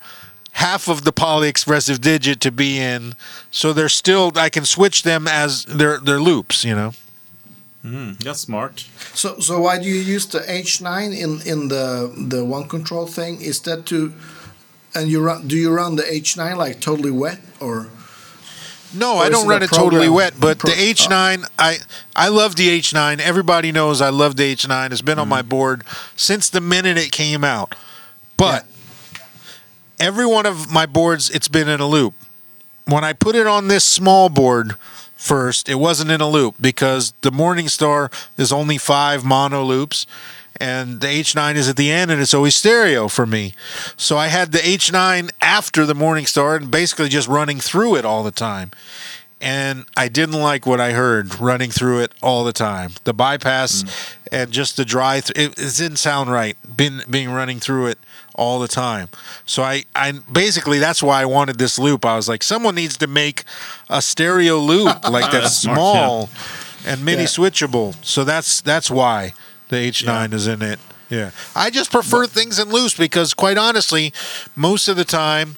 half 0.53 0.89
of 0.89 1.05
the 1.05 1.13
Poly 1.13 1.49
Effects 1.49 1.99
digit 1.99 2.41
to 2.41 2.51
be 2.51 2.79
in 2.79 3.15
so 3.51 3.73
they're 3.73 3.89
still 3.89 4.33
i 4.37 4.49
can 4.49 4.65
switch 4.65 5.03
them 5.03 5.27
as 5.27 5.65
their 5.65 5.99
their 5.99 6.21
loops 6.21 6.65
you 6.65 6.75
know 6.75 6.93
hmm, 7.83 8.13
That's 8.21 8.41
smart. 8.41 8.87
So, 9.15 9.41
so 9.41 9.61
why 9.61 9.79
do 9.79 9.89
you 9.89 10.01
use 10.01 10.27
the 10.27 10.41
H9 10.41 11.19
in 11.19 11.41
in 11.45 11.69
the 11.69 12.13
the 12.17 12.45
one 12.45 12.69
control 12.69 13.07
thing? 13.07 13.41
Is 13.41 13.61
that 13.63 13.87
to, 13.87 14.13
and 14.95 15.11
you 15.11 15.21
run? 15.21 15.49
Do 15.49 15.57
you 15.57 15.75
run 15.75 15.97
the 15.97 16.05
H9 16.05 16.57
like 16.57 16.81
totally 16.81 17.11
wet 17.11 17.41
or? 17.61 17.89
no 18.95 19.17
Or 19.17 19.23
i 19.25 19.29
don't 19.29 19.47
it 19.47 19.49
run 19.49 19.63
a 19.63 19.65
it 19.65 19.71
totally 19.71 20.09
wet 20.09 20.35
but 20.39 20.59
Pro- 20.59 20.71
the 20.71 20.77
h9 20.77 21.49
i 21.59 21.79
i 22.15 22.29
love 22.29 22.57
the 22.57 22.69
h9 22.69 23.21
everybody 23.21 23.73
knows 23.73 24.01
i 24.01 24.11
love 24.11 24.37
the 24.37 24.55
h9 24.55 24.93
it's 24.93 25.03
been 25.03 25.19
on 25.19 25.27
hmm. 25.27 25.31
my 25.31 25.43
board 25.43 25.85
since 26.17 26.51
the 26.51 26.61
minute 26.61 26.99
it 26.99 27.11
came 27.11 27.45
out 27.45 27.75
but 28.37 28.67
every 30.03 30.27
one 30.27 30.45
of 30.45 30.71
my 30.71 30.85
boards 30.85 31.31
it's 31.31 31.47
been 31.47 31.69
in 31.69 31.79
a 31.79 31.87
loop 31.87 32.13
when 32.87 33.05
i 33.05 33.13
put 33.13 33.37
it 33.37 33.47
on 33.47 33.69
this 33.69 33.85
small 33.85 34.29
board 34.29 34.77
first 35.15 35.69
it 35.69 35.77
wasn't 35.77 36.11
in 36.11 36.21
a 36.21 36.29
loop 36.29 36.57
because 36.61 37.15
the 37.21 37.31
morningstar 37.31 38.13
is 38.37 38.53
only 38.53 38.77
five 38.77 39.25
mono 39.25 39.63
loops 39.63 40.05
and 40.61 41.01
the 41.01 41.07
h9 41.07 41.55
is 41.55 41.69
at 41.69 41.77
the 41.77 41.91
end 41.93 42.11
and 42.11 42.21
it's 42.21 42.35
always 42.35 42.57
stereo 42.57 43.07
for 43.07 43.27
me 43.27 43.55
so 43.97 44.19
i 44.19 44.27
had 44.27 44.51
the 44.51 44.59
h9 44.59 45.31
after 45.41 45.87
the 45.87 45.95
morningstar 45.95 46.57
and 46.57 46.69
basically 46.69 47.09
just 47.09 47.29
running 47.29 47.61
through 47.61 47.95
it 47.95 48.05
all 48.05 48.25
the 48.25 48.33
time 48.33 48.73
and 49.45 49.87
I 49.97 50.07
didn't 50.07 50.41
like 50.41 50.67
what 50.67 50.81
I 50.81 50.93
heard 50.93 51.41
running 51.41 51.73
through 51.73 51.99
it 51.99 52.13
all 52.23 52.45
the 52.45 52.53
time. 52.53 52.93
The 53.03 53.13
bypass 53.13 53.83
mm. 53.83 54.17
and 54.31 54.53
just 54.53 54.77
the 54.77 54.85
dry, 54.85 55.19
th- 55.19 55.37
it, 55.37 55.59
it 55.59 55.77
didn't 55.77 55.97
sound 55.97 56.31
right. 56.31 56.57
Being 56.77 57.01
being 57.11 57.29
running 57.29 57.59
through 57.59 57.89
it 57.89 57.99
all 58.35 58.59
the 58.59 58.69
time. 58.69 59.09
So 59.47 59.63
I, 59.63 59.85
I 59.95 60.13
basically 60.13 60.79
that's 60.79 61.03
why 61.03 61.23
I 61.23 61.25
wanted 61.25 61.59
this 61.59 61.79
loop. 61.79 62.05
I 62.05 62.17
was 62.17 62.29
like, 62.29 62.43
someone 62.43 62.75
needs 62.75 62.97
to 62.99 63.07
make 63.07 63.45
a 63.89 64.03
stereo 64.03 64.59
loop 64.59 65.09
like 65.11 65.31
that's 65.33 65.57
smart, 65.57 65.77
small 65.77 66.31
and 66.87 67.05
mini 67.05 67.23
Yeah. 67.23 67.29
switchable. 67.29 67.95
So 68.05 68.25
that's 68.25 68.61
that's 68.61 68.91
why 68.91 69.35
the 69.69 69.77
H9 69.77 70.33
is 70.33 70.47
in 70.47 70.63
it. 70.63 70.79
Yeah, 71.09 71.31
I 71.55 71.69
just 71.69 71.93
prefer 71.93 72.27
things 72.27 72.59
in 72.59 72.71
loose 72.71 72.95
because, 72.97 73.35
quite 73.35 73.59
honestly, 73.59 74.15
most 74.57 74.89
of 74.89 74.97
the 74.97 75.05
time 75.05 75.57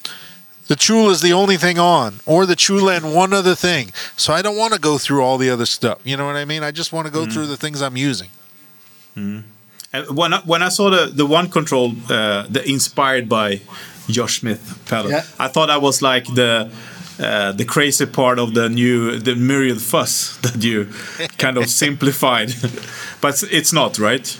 the 0.66 0.74
Tchula 0.74 1.10
is 1.10 1.20
the 1.20 1.32
only 1.32 1.56
thing 1.56 1.78
on, 1.78 2.20
or 2.26 2.46
the 2.46 2.56
Tchula 2.56 2.96
and 2.96 3.14
one 3.14 3.32
other 3.32 3.54
thing. 3.54 3.92
So 4.16 4.32
I 4.32 4.42
don't 4.42 4.56
want 4.56 4.74
to 4.74 4.80
go 4.80 4.98
through 4.98 5.22
all 5.22 5.38
the 5.38 5.50
other 5.50 5.66
stuff. 5.66 6.00
You 6.04 6.16
know 6.16 6.26
what 6.26 6.36
I 6.36 6.44
mean? 6.44 6.62
I 6.62 6.70
just 6.70 6.92
want 6.92 7.06
to 7.06 7.12
go 7.12 7.24
hmm. 7.24 7.30
through 7.30 7.46
the 7.46 7.56
things 7.56 7.82
I'm 7.82 7.96
using. 7.96 8.30
And 9.14 9.44
when 10.02 10.34
I, 10.34 10.40
when 10.44 10.62
I 10.62 10.68
saw 10.70 10.90
the 10.90 11.06
the 11.06 11.26
one 11.26 11.48
control, 11.50 11.92
uh, 12.08 12.46
the 12.50 12.62
inspired 12.66 13.28
by 13.28 13.60
Josh 14.08 14.40
Smith 14.40 14.62
pedal, 14.86 15.10
Yeah. 15.10 15.24
I 15.38 15.48
thought 15.48 15.66
that 15.68 15.80
was 15.82 16.02
like 16.02 16.26
the. 16.34 16.70
Uh, 17.16 17.52
the 17.52 17.64
crazy 17.64 18.06
part 18.06 18.40
of 18.40 18.54
the 18.54 18.68
new 18.68 19.16
the 19.20 19.36
myriad 19.36 19.80
fuzz 19.80 20.36
that 20.42 20.64
you 20.64 20.88
kind 21.38 21.56
of 21.56 21.68
simplified 21.70 22.48
but 23.20 23.40
it's 23.52 23.72
not 23.72 23.98
right 24.00 24.36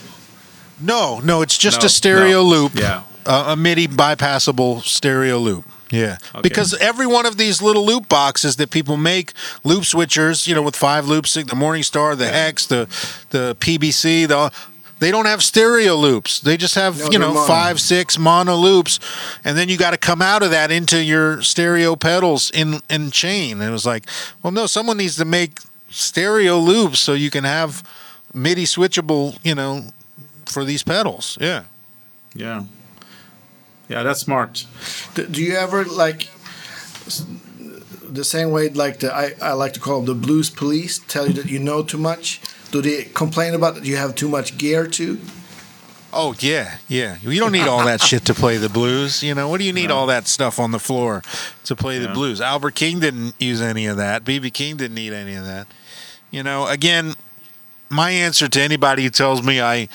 No, 0.81 1.21
no, 1.23 1.41
it's 1.41 1.57
just 1.57 1.79
No, 1.81 1.85
a 1.85 1.89
stereo 1.89 2.41
no. 2.43 2.49
loop. 2.49 2.71
Yeah. 2.75 3.03
Uh, 3.25 3.53
a 3.53 3.55
MIDI 3.55 3.87
bypassable 3.87 4.81
stereo 4.83 5.37
loop. 5.39 5.63
Yeah. 5.89 6.17
Because 6.41 6.73
every 6.81 7.07
one 7.07 7.25
of 7.25 7.37
these 7.37 7.61
little 7.61 7.85
loop 7.85 8.09
boxes 8.09 8.55
that 8.57 8.71
people 8.71 8.97
make, 8.97 9.31
loop 9.63 9.83
switchers, 9.85 10.45
you 10.45 10.53
know, 10.53 10.61
with 10.61 10.75
five 10.75 11.07
loops, 11.07 11.33
the 11.35 11.43
Morningstar, 11.55 12.17
the 12.17 12.27
Hex, 12.27 12.65
the 12.67 12.87
the 13.29 13.55
PBC, 13.61 14.27
the 14.27 14.51
they 14.99 15.11
don't 15.11 15.25
have 15.25 15.43
stereo 15.43 15.95
loops. 15.95 16.39
They 16.39 16.57
just 16.57 16.75
have, 16.75 16.97
No, 16.99 17.09
you 17.11 17.19
know, 17.19 17.33
mono. 17.33 17.45
five, 17.47 17.79
six 17.81 18.17
mono 18.17 18.55
loops. 18.55 18.99
And 19.43 19.57
then 19.57 19.67
you 19.69 19.77
got 19.77 19.91
to 19.91 19.97
come 19.97 20.21
out 20.21 20.41
of 20.43 20.51
that 20.51 20.71
into 20.71 21.03
your 21.03 21.41
stereo 21.41 21.95
pedals 21.95 22.49
in, 22.51 22.81
in 22.89 23.11
chain. 23.11 23.59
And 23.59 23.69
it 23.69 23.71
was 23.71 23.85
like, 23.85 24.05
well, 24.41 24.51
no, 24.51 24.67
someone 24.67 24.97
needs 24.97 25.17
to 25.17 25.25
make 25.25 25.59
stereo 25.89 26.57
loops 26.57 26.99
so 26.99 27.13
you 27.13 27.29
can 27.29 27.43
have 27.43 27.83
MIDI 28.33 28.63
switchable, 28.65 29.37
you 29.43 29.53
know, 29.55 29.91
for 30.45 30.63
these 30.63 30.83
pedals. 30.83 31.37
Yeah. 31.41 31.63
yeah 32.33 32.63
yeah 33.87 34.01
that's 34.01 34.21
smart 34.21 34.65
Do, 35.13 35.27
do 35.27 35.43
you 35.43 35.55
ever 35.55 35.85
like 35.85 36.27
the 38.09 38.23
same 38.23 38.51
way 38.51 38.69
like 38.69 38.99
the 38.99 39.13
I, 39.13 39.33
I 39.41 39.53
like 39.53 39.73
to 39.73 39.79
call 39.79 40.01
them 40.01 40.05
the 40.05 40.15
blues 40.27 40.49
police 40.49 40.99
tell 41.07 41.27
you 41.27 41.33
that 41.33 41.45
you 41.45 41.59
know 41.59 41.83
too 41.83 41.97
much? 41.97 42.41
Do 42.71 42.81
they 42.81 43.03
complain 43.03 43.53
about 43.53 43.75
that 43.75 43.85
you 43.85 43.95
have 43.97 44.15
too 44.15 44.27
much 44.27 44.57
gear 44.57 44.87
too? 44.87 45.19
Oh 46.17 46.33
yeah, 46.39 46.77
yeah. 46.87 47.17
You 47.21 47.39
don't 47.39 47.51
need 47.51 47.67
all 47.67 47.83
that 47.85 48.01
shit 48.01 48.23
to 48.25 48.33
play 48.33 48.55
the 48.55 48.69
blues. 48.69 49.21
You 49.21 49.35
know, 49.35 49.49
what 49.49 49.59
do 49.59 49.65
you 49.65 49.73
need 49.73 49.91
all 49.91 50.07
that 50.07 50.27
stuff 50.27 50.59
on 50.59 50.71
the 50.71 50.79
floor 50.79 51.21
to 51.65 51.75
play 51.75 51.99
the 51.99 52.07
blues? 52.07 52.39
Albert 52.39 52.75
King 52.75 53.01
didn't 53.01 53.35
use 53.37 53.61
any 53.61 53.85
of 53.85 53.97
that. 53.97 54.23
BB 54.23 54.53
King 54.53 54.77
didn't 54.77 54.95
need 54.95 55.11
any 55.11 55.35
of 55.35 55.45
that. 55.45 55.67
You 56.31 56.41
know, 56.41 56.67
again, 56.67 57.15
my 57.89 58.11
answer 58.11 58.47
to 58.47 58.61
anybody 58.61 59.03
who 59.03 59.09
tells 59.09 59.43
me 59.43 59.61
I 59.61 59.89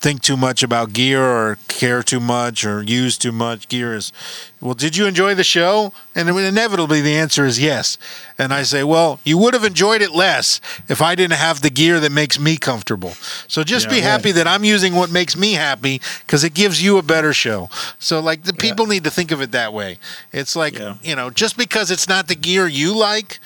think 0.00 0.22
too 0.22 0.36
much 0.36 0.62
about 0.62 0.92
gear 0.92 1.20
or 1.22 1.58
care 1.66 2.02
too 2.04 2.20
much 2.20 2.64
or 2.64 2.82
use 2.82 3.18
too 3.18 3.32
much 3.32 3.66
gear 3.68 3.94
is, 3.94 4.12
well, 4.60 4.74
did 4.74 4.96
you 4.96 5.06
enjoy 5.06 5.34
the 5.34 5.42
show? 5.42 5.92
And 6.14 6.28
inevitably 6.28 7.00
the 7.00 7.16
answer 7.16 7.44
is 7.44 7.60
yes. 7.60 7.98
And 8.38 8.52
I 8.54 8.62
say, 8.62 8.84
well, 8.84 9.18
you 9.24 9.36
would 9.38 9.54
have 9.54 9.64
enjoyed 9.64 10.00
it 10.00 10.12
less 10.12 10.60
if 10.88 11.02
I 11.02 11.16
didn't 11.16 11.36
have 11.38 11.62
the 11.62 11.70
gear 11.70 11.98
that 12.00 12.12
makes 12.12 12.38
me 12.38 12.56
comfortable. 12.56 13.14
So 13.48 13.64
just 13.64 13.88
be 13.90 13.96
Yeah. 13.96 14.02
happy 14.02 14.30
that 14.32 14.46
I'm 14.46 14.64
using 14.64 14.94
what 14.94 15.10
makes 15.10 15.36
me 15.36 15.54
happy 15.54 16.00
because 16.20 16.44
it 16.44 16.54
gives 16.54 16.80
you 16.82 16.98
a 16.98 17.02
better 17.02 17.32
show. 17.32 17.68
So 17.98 18.20
like 18.20 18.44
the 18.44 18.54
people 18.54 18.86
need 18.86 19.02
to 19.04 19.10
think 19.10 19.32
of 19.32 19.40
it 19.42 19.50
that 19.52 19.72
way. 19.72 19.98
It's 20.32 20.54
like, 20.54 20.78
Yeah. 20.78 20.94
you 21.02 21.16
know, 21.16 21.30
just 21.30 21.56
because 21.56 21.90
it's 21.90 22.08
not 22.08 22.28
the 22.28 22.36
gear 22.36 22.68
you 22.68 22.96
like, 22.96 23.40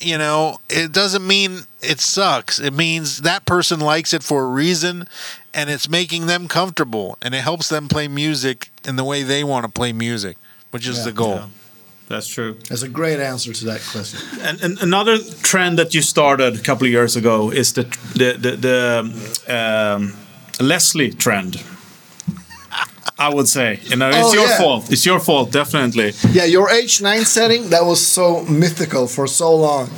you 0.00 0.18
know, 0.18 0.58
it 0.68 0.92
doesn't 0.92 1.26
mean 1.26 1.60
it 1.82 2.00
sucks. 2.00 2.58
It 2.58 2.72
means 2.74 3.18
that 3.22 3.46
person 3.46 3.80
likes 3.80 4.12
it 4.12 4.22
for 4.22 4.44
a 4.44 4.48
reason 4.48 5.08
and 5.54 5.70
it's 5.70 5.88
making 5.88 6.26
them 6.26 6.48
comfortable 6.48 7.16
and 7.22 7.34
it 7.34 7.40
helps 7.40 7.68
them 7.68 7.88
play 7.88 8.08
music 8.08 8.70
in 8.86 8.96
the 8.96 9.04
way 9.04 9.22
they 9.22 9.42
want 9.42 9.64
to 9.64 9.70
play 9.72 9.92
music, 9.92 10.36
which 10.70 10.86
is 10.86 10.98
Yeah. 10.98 11.04
the 11.04 11.12
goal. 11.12 11.34
Yeah. 11.36 11.46
That's 12.08 12.28
true. 12.28 12.56
That's 12.68 12.82
a 12.82 12.88
great 12.88 13.18
answer 13.18 13.52
to 13.52 13.64
that 13.64 13.80
question. 13.90 14.20
And, 14.40 14.60
and 14.62 14.78
another 14.80 15.18
trend 15.42 15.78
that 15.78 15.92
you 15.92 16.02
started 16.02 16.54
a 16.54 16.62
couple 16.62 16.86
of 16.86 16.92
years 16.92 17.16
ago 17.16 17.50
is 17.50 17.72
the 17.72 17.82
the 18.14 18.32
the, 18.38 18.56
the 19.46 19.94
um, 19.96 20.12
Leslie 20.60 21.10
trend. 21.12 21.62
I 23.18 23.32
would 23.34 23.48
say, 23.48 23.80
you 23.84 23.96
know, 23.96 24.08
it's 24.08 24.18
Oh, 24.18 24.32
your 24.34 24.46
yeah. 24.46 24.58
fault. 24.58 24.90
It's 24.92 25.06
your 25.06 25.20
fault, 25.20 25.50
definitely. 25.52 26.12
Yeah, 26.32 26.44
your 26.44 26.68
H9 26.68 27.24
setting, 27.24 27.70
that 27.70 27.84
was 27.84 28.04
so 28.06 28.42
mythical 28.44 29.06
for 29.06 29.26
so 29.26 29.54
long. 29.54 29.90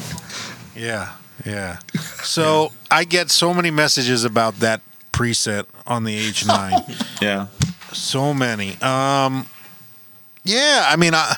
Yeah, 0.76 1.12
yeah. 1.44 1.78
So 2.22 2.72
I 2.90 3.04
get 3.04 3.30
so 3.30 3.52
many 3.52 3.70
messages 3.70 4.24
about 4.24 4.60
that 4.60 4.80
preset 5.12 5.66
on 5.86 6.04
the 6.04 6.16
H9. 6.30 7.04
Yeah, 7.22 7.46
so 7.92 8.32
many. 8.32 8.80
Um, 8.80 9.46
yeah, 10.44 10.86
I 10.88 10.94
mean, 10.96 11.14
I 11.14 11.36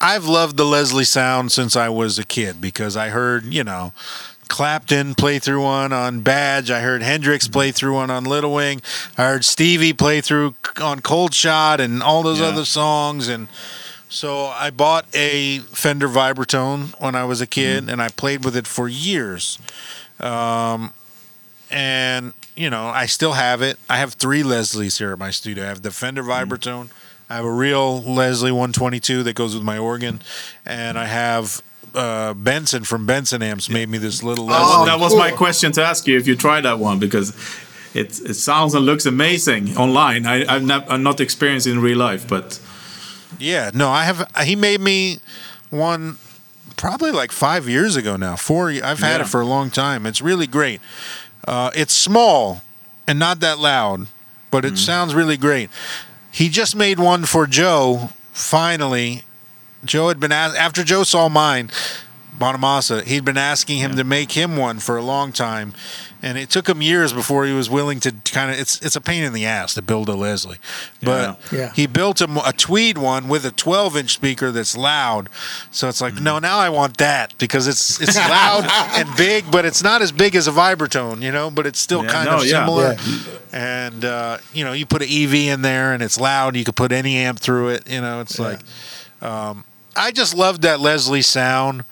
I've 0.00 0.24
loved 0.24 0.56
the 0.56 0.64
Leslie 0.64 1.04
sound 1.04 1.52
since 1.52 1.76
I 1.76 1.88
was 1.90 2.18
a 2.18 2.24
kid 2.24 2.60
because 2.60 2.96
I 2.96 3.08
heard 3.10 3.44
you 3.52 3.64
know. 3.64 3.92
Clapton 4.48 5.14
play 5.14 5.38
through 5.38 5.62
one 5.62 5.92
on 5.92 6.20
Badge. 6.20 6.70
I 6.70 6.80
heard 6.80 7.02
Hendrix 7.02 7.46
play 7.48 7.70
through 7.70 7.94
one 7.94 8.10
on 8.10 8.24
Little 8.24 8.52
Wing. 8.54 8.80
I 9.16 9.24
heard 9.24 9.44
Stevie 9.44 9.92
play 9.92 10.20
through 10.20 10.54
on 10.82 11.00
Cold 11.00 11.34
Shot 11.34 11.80
and 11.80 12.02
all 12.02 12.22
those 12.22 12.40
Yeah. 12.40 12.46
other 12.46 12.64
songs. 12.64 13.28
And 13.28 13.48
so 14.08 14.46
I 14.46 14.70
bought 14.70 15.06
a 15.14 15.58
Fender 15.60 16.08
Vibratone 16.08 16.98
when 17.00 17.14
I 17.14 17.24
was 17.24 17.40
a 17.40 17.46
kid, 17.46 17.88
and 17.90 18.00
I 18.02 18.08
played 18.08 18.44
with 18.44 18.56
it 18.56 18.66
for 18.66 18.88
years. 18.88 19.58
Um, 20.20 20.92
and 21.70 22.32
you 22.56 22.70
know, 22.70 22.88
I 22.88 23.06
still 23.06 23.34
have 23.34 23.62
it. 23.62 23.78
I 23.88 23.98
have 23.98 24.14
three 24.14 24.42
Leslies 24.42 24.98
here 24.98 25.12
at 25.12 25.18
my 25.18 25.30
studio. 25.30 25.64
I 25.64 25.68
have 25.68 25.82
the 25.82 25.92
Fender 25.92 26.24
Vibratone. 26.24 26.88
I 27.30 27.36
have 27.36 27.44
a 27.44 27.52
real 27.52 28.02
Leslie 28.02 28.50
122 28.50 29.22
that 29.22 29.34
goes 29.34 29.54
with 29.54 29.62
my 29.62 29.76
organ, 29.78 30.20
and 30.64 30.98
I 30.98 31.04
have 31.04 31.62
uh, 31.94 32.34
Benson 32.34 32.84
from 32.84 33.06
Benson 33.06 33.42
Amps 33.42 33.68
made 33.68 33.88
me 33.88 33.98
this 33.98 34.22
little 34.22 34.46
that, 34.46 34.52
Leslie. 34.60 34.78
was, 34.78 34.86
that 34.88 35.00
was 35.00 35.14
my 35.16 35.30
question 35.30 35.72
to 35.72 35.84
ask 35.84 36.06
you 36.06 36.16
if 36.18 36.26
you 36.26 36.36
tried 36.36 36.62
that 36.62 36.78
one 36.78 36.98
because 36.98 37.30
it 37.94 38.20
it 38.20 38.34
sounds 38.34 38.74
and 38.74 38.84
looks 38.86 39.06
amazing 39.06 39.76
online. 39.76 40.26
I, 40.26 40.44
I've 40.54 40.64
not, 40.64 40.90
I'm 40.90 41.02
not 41.02 41.20
experienced 41.20 41.66
in 41.66 41.80
real 41.80 41.98
life, 41.98 42.28
but 42.28 42.60
Yeah, 43.38 43.70
no, 43.74 43.88
I 43.90 44.04
have. 44.04 44.30
He 44.44 44.56
made 44.56 44.80
me 44.80 45.18
one 45.70 46.16
probably 46.76 47.10
like 47.10 47.32
five 47.32 47.68
years 47.68 47.96
ago 47.96 48.16
now. 48.16 48.36
Four. 48.36 48.70
I've 48.70 49.00
had 49.00 49.16
Yeah. 49.18 49.22
it 49.22 49.28
for 49.28 49.40
a 49.40 49.46
long 49.46 49.70
time. 49.70 50.06
It's 50.06 50.20
really 50.22 50.46
great. 50.46 50.80
Uh, 51.46 51.70
it's 51.74 51.92
small 51.94 52.62
and 53.06 53.18
not 53.18 53.40
that 53.40 53.58
loud, 53.58 54.06
but 54.50 54.64
it 54.64 54.76
sounds 54.78 55.14
really 55.14 55.36
great. 55.36 55.70
He 56.30 56.48
just 56.50 56.76
made 56.76 56.98
one 56.98 57.24
for 57.24 57.46
Joe. 57.46 58.10
Finally, 58.32 59.22
Joe 59.84 60.08
had 60.08 60.20
been 60.20 60.32
asked 60.32 60.56
after 60.56 60.82
Joe 60.84 61.02
saw 61.04 61.28
mine. 61.28 61.70
Bonamassa, 62.38 63.02
he'd 63.02 63.24
been 63.24 63.36
asking 63.36 63.78
him 63.78 63.96
to 63.96 64.04
make 64.04 64.30
him 64.30 64.56
one 64.56 64.78
for 64.78 64.96
a 64.96 65.02
long 65.02 65.32
time, 65.32 65.72
and 66.22 66.38
it 66.38 66.48
took 66.50 66.68
him 66.68 66.80
years 66.80 67.12
before 67.12 67.44
he 67.46 67.52
was 67.52 67.68
willing 67.68 67.98
to 67.98 68.12
kind 68.26 68.52
of. 68.52 68.60
It's 68.60 68.80
it's 68.80 68.94
a 68.94 69.00
pain 69.00 69.24
in 69.24 69.32
the 69.32 69.44
ass 69.44 69.74
to 69.74 69.82
build 69.82 70.08
a 70.08 70.14
Leslie, 70.14 70.58
but 71.02 71.40
Yeah. 71.50 71.58
Yeah. 71.58 71.72
he 71.74 71.88
built 71.88 72.20
him 72.20 72.36
a 72.36 72.52
tweed 72.52 72.96
one 72.96 73.26
with 73.26 73.44
a 73.44 73.50
12 73.50 73.96
inch 73.96 74.14
speaker 74.14 74.52
that's 74.52 74.76
loud. 74.76 75.28
So 75.72 75.88
it's 75.88 76.00
like, 76.00 76.14
no, 76.20 76.38
now 76.38 76.60
I 76.60 76.68
want 76.68 76.98
that 76.98 77.36
because 77.38 77.66
it's 77.66 78.00
it's 78.00 78.16
loud 78.16 78.64
and 78.94 79.08
big, 79.16 79.50
but 79.50 79.64
it's 79.64 79.82
not 79.82 80.00
as 80.00 80.12
big 80.12 80.36
as 80.36 80.46
a 80.46 80.52
vibratone, 80.52 81.22
you 81.22 81.32
know, 81.32 81.50
but 81.50 81.66
it's 81.66 81.80
still 81.80 82.04
Yeah, 82.04 82.12
kind 82.12 82.30
no, 82.30 82.36
of 82.38 82.46
yeah. 82.46 82.64
similar. 82.64 82.96
And 83.52 84.04
uh, 84.04 84.38
you 84.52 84.64
know, 84.64 84.74
you 84.74 84.86
put 84.86 85.02
an 85.02 85.08
EV 85.10 85.34
in 85.34 85.62
there 85.62 85.92
and 85.92 86.04
it's 86.04 86.20
loud. 86.20 86.54
You 86.54 86.64
could 86.64 86.76
put 86.76 86.92
any 86.92 87.16
amp 87.16 87.40
through 87.40 87.70
it. 87.70 87.90
You 87.90 88.00
know, 88.00 88.20
it's 88.20 88.38
like, 88.38 88.60
um, 89.20 89.64
I 89.96 90.10
just 90.10 90.34
loved 90.34 90.62
that 90.62 90.80
Leslie 90.80 91.22
sound. 91.22 91.84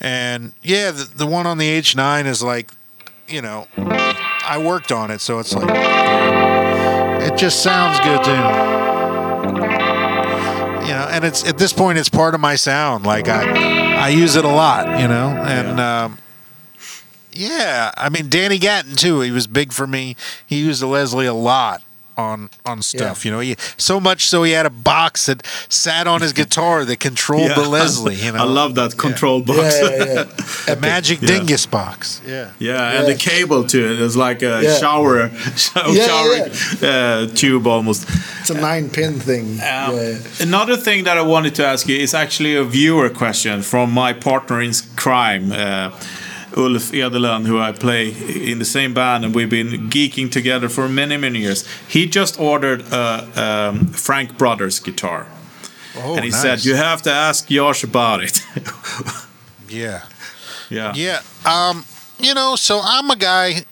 And 0.00 0.52
yeah, 0.62 0.90
the, 0.90 1.04
the 1.04 1.26
one 1.26 1.46
on 1.46 1.58
the 1.58 1.68
H9 1.68 2.26
is 2.26 2.42
like, 2.42 2.70
you 3.28 3.42
know, 3.42 3.66
I 3.76 4.60
worked 4.64 4.90
on 4.90 5.10
it, 5.10 5.20
so 5.20 5.38
it's 5.38 5.54
like, 5.54 5.68
it 7.22 7.36
just 7.36 7.62
sounds 7.62 8.00
good 8.00 8.24
too. 8.24 8.32
You 10.82 10.98
know, 10.98 11.08
and 11.10 11.24
it's 11.24 11.46
at 11.46 11.58
this 11.58 11.72
point, 11.72 11.98
it's 11.98 12.08
part 12.08 12.34
of 12.34 12.40
my 12.40 12.56
sound. 12.56 13.06
Like 13.06 13.28
I, 13.28 13.96
I 13.96 14.08
use 14.08 14.34
it 14.34 14.44
a 14.44 14.48
lot. 14.48 15.00
You 15.00 15.06
know, 15.06 15.28
and 15.28 15.78
um, 15.78 16.18
yeah, 17.32 17.92
I 17.96 18.08
mean 18.08 18.28
Danny 18.28 18.58
Gatton 18.58 18.96
too. 18.96 19.20
He 19.20 19.30
was 19.30 19.46
big 19.46 19.72
for 19.72 19.86
me. 19.86 20.16
He 20.44 20.58
used 20.58 20.82
the 20.82 20.88
Leslie 20.88 21.26
a 21.26 21.34
lot 21.34 21.82
on 22.16 22.50
on 22.66 22.82
stuff. 22.82 23.24
You 23.24 23.30
know, 23.32 23.40
he, 23.40 23.56
so 23.76 24.00
much 24.00 24.26
so 24.28 24.42
he 24.42 24.52
had 24.52 24.66
a 24.66 24.70
box 24.70 25.26
that 25.26 25.44
sat 25.68 26.06
on 26.06 26.20
his 26.20 26.32
guitar 26.32 26.84
that 26.84 27.00
controlled 27.00 27.50
the 27.52 27.68
Leslie. 27.68 28.16
You 28.16 28.32
know, 28.32 28.38
I 28.38 28.44
love 28.44 28.74
that 28.76 28.96
control 28.96 29.42
box. 29.42 29.58
Yeah, 29.80 29.88
yeah, 29.90 30.04
yeah. 30.04 30.24
the 30.74 30.78
Magic 30.80 31.20
Yeah. 31.22 31.28
Dingus 31.28 31.66
box. 31.66 32.20
Yeah. 32.26 32.50
Yeah, 32.58 32.92
and 33.00 33.06
the 33.08 33.14
cable 33.14 33.64
to 33.64 33.78
it 33.92 34.00
is 34.00 34.16
like 34.16 34.42
a 34.42 34.62
Yeah. 34.62 34.78
shower, 34.78 35.28
shower 35.56 35.92
Yeah, 35.92 36.48
Uh, 36.82 37.26
tube 37.34 37.66
almost. 37.66 38.06
It's 38.40 38.50
a 38.50 38.54
nine 38.54 38.90
pin 38.90 39.18
thing. 39.20 39.52
Um, 39.52 39.58
yeah, 39.60 39.90
yeah. 40.00 40.18
Another 40.40 40.76
thing 40.76 41.04
that 41.04 41.16
I 41.16 41.22
wanted 41.22 41.54
to 41.56 41.66
ask 41.66 41.88
you 41.88 41.96
is 41.96 42.14
actually 42.14 42.56
a 42.56 42.64
viewer 42.64 43.08
question 43.10 43.62
from 43.62 43.90
my 43.92 44.12
partner 44.12 44.60
in 44.60 44.72
crime, 44.96 45.52
uh, 45.52 45.90
Ulf 46.56 46.92
Edelund, 46.92 47.46
who 47.46 47.58
I 47.58 47.72
play 47.72 48.08
in 48.50 48.58
the 48.58 48.64
same 48.64 48.92
band, 48.94 49.24
and 49.24 49.34
we've 49.34 49.50
been 49.50 49.88
geeking 49.90 50.30
together 50.30 50.68
for 50.68 50.88
many, 50.88 51.16
many 51.16 51.40
years. 51.40 51.66
He 51.88 52.06
just 52.06 52.38
ordered 52.40 52.82
a 52.92 53.28
um, 53.70 53.86
Frank 53.88 54.36
Brothers 54.38 54.80
guitar, 54.80 55.26
Oh, 55.96 56.14
and 56.16 56.24
he 56.24 56.30
nice. 56.30 56.40
said 56.42 56.64
you 56.64 56.74
have 56.76 57.02
to 57.02 57.10
ask 57.12 57.48
Josh 57.48 57.84
about 57.84 58.22
it. 58.22 58.42
Yeah. 59.68 60.02
yeah, 60.68 60.92
Yeah. 60.94 61.20
Um, 61.46 61.86
you 62.18 62.34
know, 62.34 62.56
so 62.56 62.80
I'm 62.84 63.08
a 63.10 63.16
guy 63.16 63.64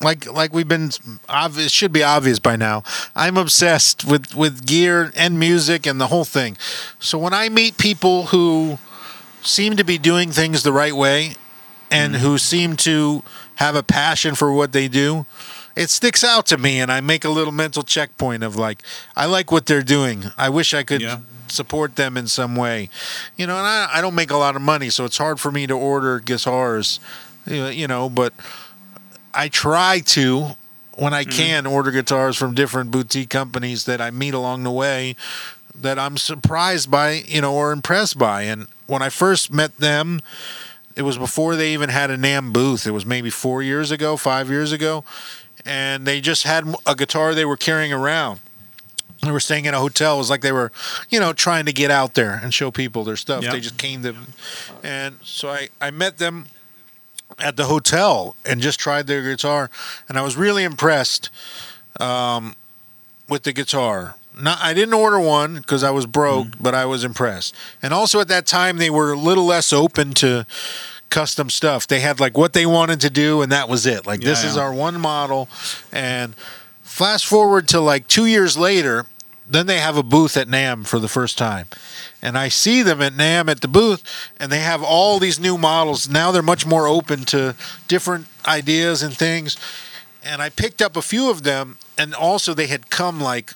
like 0.00 0.30
like 0.30 0.52
we've 0.52 0.68
been 0.68 0.90
obvious 1.28 1.72
should 1.72 1.92
be 1.92 2.02
obvious 2.02 2.38
by 2.38 2.56
now. 2.56 2.82
I'm 3.16 3.38
obsessed 3.38 4.04
with 4.04 4.34
with 4.34 4.66
gear 4.66 5.10
and 5.16 5.38
music 5.38 5.86
and 5.86 5.98
the 5.98 6.08
whole 6.08 6.24
thing. 6.26 6.58
So 7.00 7.16
when 7.16 7.32
I 7.32 7.48
meet 7.48 7.78
people 7.78 8.26
who 8.26 8.78
seem 9.42 9.76
to 9.76 9.84
be 9.84 9.96
doing 9.96 10.30
things 10.32 10.64
the 10.64 10.72
right 10.72 10.92
way 10.94 11.34
and 11.92 12.14
mm-hmm. 12.14 12.24
who 12.24 12.38
seem 12.38 12.76
to 12.78 13.22
have 13.56 13.76
a 13.76 13.82
passion 13.82 14.34
for 14.34 14.52
what 14.52 14.72
they 14.72 14.88
do, 14.88 15.26
it 15.76 15.90
sticks 15.90 16.24
out 16.24 16.46
to 16.46 16.58
me 16.58 16.80
and 16.80 16.90
I 16.90 17.00
make 17.00 17.24
a 17.24 17.28
little 17.28 17.52
mental 17.52 17.82
checkpoint 17.82 18.42
of 18.42 18.56
like 18.56 18.82
I 19.16 19.26
like 19.26 19.52
what 19.52 19.66
they're 19.66 19.82
doing. 19.82 20.24
I 20.36 20.48
wish 20.48 20.74
I 20.74 20.82
could 20.82 21.00
Yeah. 21.02 21.18
support 21.48 21.96
them 21.96 22.16
in 22.16 22.26
some 22.26 22.56
way. 22.56 22.88
You 23.36 23.46
know, 23.46 23.56
and 23.56 23.66
I, 23.66 23.88
I 23.92 24.00
don't 24.00 24.14
make 24.14 24.30
a 24.30 24.36
lot 24.36 24.56
of 24.56 24.62
money, 24.62 24.90
so 24.90 25.04
it's 25.04 25.18
hard 25.18 25.38
for 25.38 25.52
me 25.52 25.66
to 25.66 25.74
order 25.74 26.18
guitars, 26.18 26.98
you 27.46 27.56
know, 27.56 27.68
you 27.68 27.86
know, 27.86 28.08
but 28.08 28.32
I 29.34 29.48
try 29.48 30.00
to 30.06 30.56
when 30.96 31.14
I 31.14 31.24
mm-hmm. 31.24 31.30
can 31.30 31.66
order 31.66 31.90
guitars 31.90 32.36
from 32.36 32.54
different 32.54 32.90
boutique 32.90 33.30
companies 33.30 33.84
that 33.84 34.00
I 34.00 34.10
meet 34.10 34.34
along 34.34 34.64
the 34.64 34.70
way 34.70 35.16
that 35.74 35.98
I'm 35.98 36.16
surprised 36.18 36.90
by, 36.90 37.22
you 37.26 37.40
know, 37.40 37.54
or 37.54 37.72
impressed 37.72 38.18
by. 38.18 38.42
And 38.42 38.66
when 38.86 39.00
I 39.02 39.08
first 39.08 39.50
met 39.50 39.78
them, 39.78 40.20
it 40.96 41.02
was 41.02 41.18
before 41.18 41.56
they 41.56 41.72
even 41.72 41.88
had 41.88 42.10
a 42.10 42.16
NAMM 42.16 42.52
booth. 42.52 42.86
It 42.86 42.90
was 42.90 43.06
maybe 43.06 43.30
four 43.30 43.62
years 43.62 43.90
ago, 43.90 44.16
five 44.16 44.50
years 44.50 44.72
ago. 44.72 45.04
And 45.64 46.06
they 46.06 46.20
just 46.20 46.42
had 46.42 46.74
a 46.86 46.94
guitar 46.94 47.34
they 47.34 47.44
were 47.44 47.56
carrying 47.56 47.92
around. 47.92 48.40
They 49.22 49.30
were 49.30 49.40
staying 49.40 49.66
in 49.66 49.74
a 49.74 49.78
hotel. 49.78 50.16
It 50.16 50.18
was 50.18 50.30
like 50.30 50.40
they 50.40 50.50
were, 50.50 50.72
you 51.08 51.20
know, 51.20 51.32
trying 51.32 51.66
to 51.66 51.72
get 51.72 51.92
out 51.92 52.14
there 52.14 52.40
and 52.42 52.52
show 52.52 52.72
people 52.72 53.04
their 53.04 53.16
stuff. 53.16 53.44
Yeah. 53.44 53.52
They 53.52 53.60
just 53.60 53.78
came 53.78 54.02
to, 54.02 54.16
and 54.82 55.18
so 55.22 55.48
I, 55.48 55.68
I 55.80 55.92
met 55.92 56.18
them 56.18 56.46
at 57.38 57.56
the 57.56 57.66
hotel 57.66 58.34
and 58.44 58.60
just 58.60 58.80
tried 58.80 59.06
their 59.06 59.22
guitar, 59.22 59.70
and 60.08 60.18
I 60.18 60.22
was 60.22 60.36
really 60.36 60.64
impressed 60.64 61.30
um, 62.00 62.56
with 63.28 63.44
the 63.44 63.52
guitar. 63.52 64.16
Not, 64.40 64.58
I 64.60 64.72
didn't 64.74 64.94
order 64.94 65.20
one 65.20 65.56
because 65.56 65.84
I 65.84 65.90
was 65.90 66.06
broke, 66.06 66.48
mm. 66.48 66.54
but 66.60 66.74
I 66.74 66.86
was 66.86 67.04
impressed. 67.04 67.54
And 67.82 67.92
also 67.92 68.20
at 68.20 68.28
that 68.28 68.46
time, 68.46 68.78
they 68.78 68.90
were 68.90 69.12
a 69.12 69.18
little 69.18 69.44
less 69.44 69.72
open 69.72 70.14
to 70.14 70.46
custom 71.10 71.50
stuff. 71.50 71.86
They 71.86 72.00
had 72.00 72.18
like 72.18 72.36
what 72.36 72.54
they 72.54 72.66
wanted 72.66 73.00
to 73.02 73.10
do, 73.10 73.42
and 73.42 73.52
that 73.52 73.68
was 73.68 73.86
it. 73.86 74.06
Like 74.06 74.20
this 74.20 74.42
Yeah, 74.42 74.50
is 74.50 74.56
our 74.56 74.72
one 74.72 75.00
model. 75.00 75.48
And 75.92 76.34
fast 76.82 77.26
forward 77.26 77.68
to 77.68 77.80
like 77.80 78.08
two 78.08 78.26
years 78.26 78.56
later, 78.56 79.06
then 79.48 79.66
they 79.66 79.78
have 79.78 79.96
a 79.96 80.02
booth 80.02 80.36
at 80.36 80.48
NAMM 80.48 80.86
for 80.86 80.98
the 80.98 81.08
first 81.08 81.36
time. 81.36 81.66
And 82.22 82.38
I 82.38 82.48
see 82.48 82.82
them 82.82 83.02
at 83.02 83.12
NAMM 83.12 83.50
at 83.50 83.60
the 83.60 83.68
booth, 83.68 84.02
and 84.38 84.50
they 84.50 84.60
have 84.60 84.82
all 84.82 85.18
these 85.18 85.38
new 85.38 85.58
models. 85.58 86.08
Now 86.08 86.30
they're 86.30 86.42
much 86.42 86.64
more 86.64 86.86
open 86.86 87.24
to 87.26 87.54
different 87.88 88.26
ideas 88.46 89.02
and 89.02 89.14
things. 89.14 89.56
And 90.24 90.40
I 90.40 90.48
picked 90.48 90.80
up 90.80 90.96
a 90.96 91.02
few 91.02 91.30
of 91.30 91.42
them, 91.42 91.76
and 91.98 92.14
also 92.14 92.54
they 92.54 92.68
had 92.68 92.90
come 92.90 93.20
like 93.20 93.54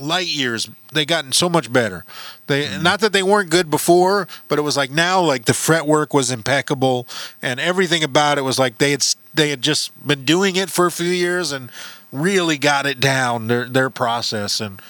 light 0.00 0.26
years. 0.26 0.68
They 0.92 1.04
gotten 1.04 1.32
so 1.32 1.48
much 1.48 1.72
better. 1.72 2.04
They 2.46 2.64
mm-hmm. 2.64 2.82
not 2.82 3.00
that 3.00 3.12
they 3.12 3.22
weren't 3.22 3.50
good 3.50 3.70
before, 3.70 4.28
but 4.48 4.58
it 4.58 4.62
was 4.62 4.76
like 4.76 4.90
now 4.90 5.20
like 5.20 5.44
the 5.44 5.54
fretwork 5.54 6.14
was 6.14 6.30
impeccable, 6.30 7.06
and 7.42 7.60
everything 7.60 8.02
about 8.02 8.38
it 8.38 8.42
was 8.42 8.58
like 8.58 8.78
they 8.78 8.92
had 8.92 9.04
they 9.34 9.50
had 9.50 9.62
just 9.62 10.06
been 10.06 10.24
doing 10.24 10.56
it 10.56 10.70
for 10.70 10.86
a 10.86 10.90
few 10.90 11.06
years 11.06 11.52
and 11.52 11.70
really 12.12 12.58
got 12.58 12.86
it 12.86 13.00
down 13.00 13.46
their 13.46 13.68
their 13.68 13.90
process 13.90 14.60
and 14.60 14.80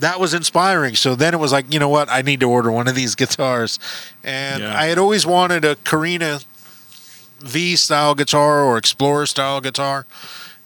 that 0.00 0.18
was 0.18 0.34
inspiring. 0.34 0.96
So 0.96 1.14
then 1.14 1.34
it 1.34 1.36
was 1.36 1.52
like, 1.52 1.72
you 1.72 1.78
know 1.78 1.88
what? 1.88 2.08
I 2.10 2.22
need 2.22 2.40
to 2.40 2.50
order 2.50 2.72
one 2.72 2.88
of 2.88 2.94
these 2.94 3.14
guitars. 3.16 3.78
And 4.24 4.62
Yeah. 4.62 4.78
I 4.78 4.86
had 4.86 4.98
always 4.98 5.26
wanted 5.26 5.64
a 5.64 5.76
Karina 5.76 6.40
V 7.40 7.76
style 7.76 8.14
guitar 8.14 8.62
or 8.62 8.76
Explorer 8.76 9.26
style 9.26 9.60
guitar. 9.60 10.06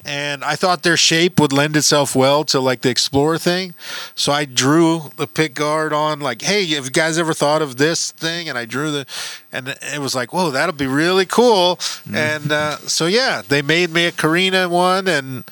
And 0.06 0.44
I 0.44 0.54
thought 0.54 0.82
their 0.82 0.96
shape 0.98 1.40
would 1.40 1.52
lend 1.52 1.76
itself 1.76 2.14
well 2.14 2.44
to 2.44 2.60
like 2.60 2.82
the 2.82 2.90
Explorer 2.90 3.38
thing. 3.38 3.74
So 4.14 4.32
I 4.32 4.44
drew 4.44 5.10
the 5.16 5.26
pick 5.26 5.54
guard 5.54 5.92
on 5.94 6.20
like, 6.20 6.42
hey, 6.42 6.66
have 6.74 6.84
you 6.84 6.90
guys 6.90 7.18
ever 7.18 7.32
thought 7.32 7.62
of 7.62 7.76
this 7.78 8.10
thing? 8.12 8.48
And 8.48 8.58
I 8.58 8.66
drew 8.66 8.90
the, 8.90 9.06
and 9.50 9.68
it 9.68 10.00
was 10.00 10.14
like, 10.14 10.32
whoa, 10.32 10.50
that'll 10.50 10.74
be 10.74 10.86
really 10.86 11.24
cool. 11.24 11.78
And 12.12 12.52
uh, 12.52 12.76
so 12.78 13.06
yeah, 13.06 13.40
they 13.46 13.62
made 13.62 13.90
me 13.90 14.04
a 14.04 14.12
Karina 14.12 14.68
one, 14.68 15.08
and 15.08 15.44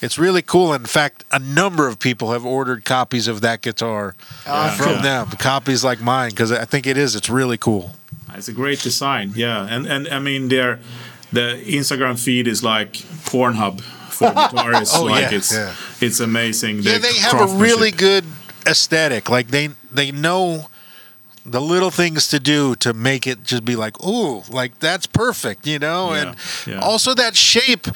it's 0.00 0.18
really 0.18 0.42
cool. 0.42 0.72
In 0.72 0.86
fact, 0.86 1.24
a 1.30 1.38
number 1.38 1.86
of 1.86 1.98
people 1.98 2.32
have 2.32 2.46
ordered 2.46 2.84
copies 2.86 3.28
of 3.28 3.42
that 3.42 3.60
guitar 3.60 4.14
Ah, 4.46 4.74
from 4.76 4.94
cool. 4.94 5.02
them, 5.02 5.26
copies 5.32 5.84
like 5.84 6.00
mine, 6.00 6.30
because 6.30 6.50
I 6.50 6.64
think 6.64 6.86
it 6.86 6.96
is. 6.96 7.14
It's 7.14 7.28
really 7.28 7.58
cool. 7.58 7.92
It's 8.34 8.48
a 8.48 8.52
great 8.52 8.80
design, 8.80 9.32
yeah, 9.34 9.66
and 9.68 9.86
and 9.86 10.08
I 10.08 10.18
mean, 10.18 10.48
their 10.48 10.78
the 11.32 11.60
Instagram 11.66 12.18
feed 12.18 12.46
is 12.46 12.62
like 12.62 12.92
Pornhub 13.24 13.82
for 14.18 14.28
guitarists. 14.28 14.92
Oh, 14.94 15.04
like 15.04 15.30
yeah, 15.30 15.36
it's 15.36 15.52
yeah. 15.52 15.74
it's 16.00 16.20
amazing. 16.20 16.80
Yeah, 16.80 16.98
they 16.98 17.14
have 17.18 17.40
a 17.40 17.54
really 17.56 17.90
good 17.90 18.24
aesthetic. 18.66 19.30
Like 19.30 19.48
they 19.48 19.70
they 19.90 20.10
know 20.10 20.66
the 21.44 21.60
little 21.60 21.90
things 21.90 22.28
to 22.28 22.38
do 22.38 22.74
to 22.76 22.92
make 22.92 23.26
it 23.26 23.42
just 23.42 23.64
be 23.64 23.76
like, 23.76 24.02
ooh, 24.04 24.42
like 24.50 24.78
that's 24.80 25.06
perfect, 25.06 25.66
you 25.66 25.78
know? 25.78 26.12
Yeah, 26.12 26.20
and 26.20 26.36
yeah. 26.66 26.80
also 26.80 27.14
that 27.14 27.36
shape, 27.36 27.86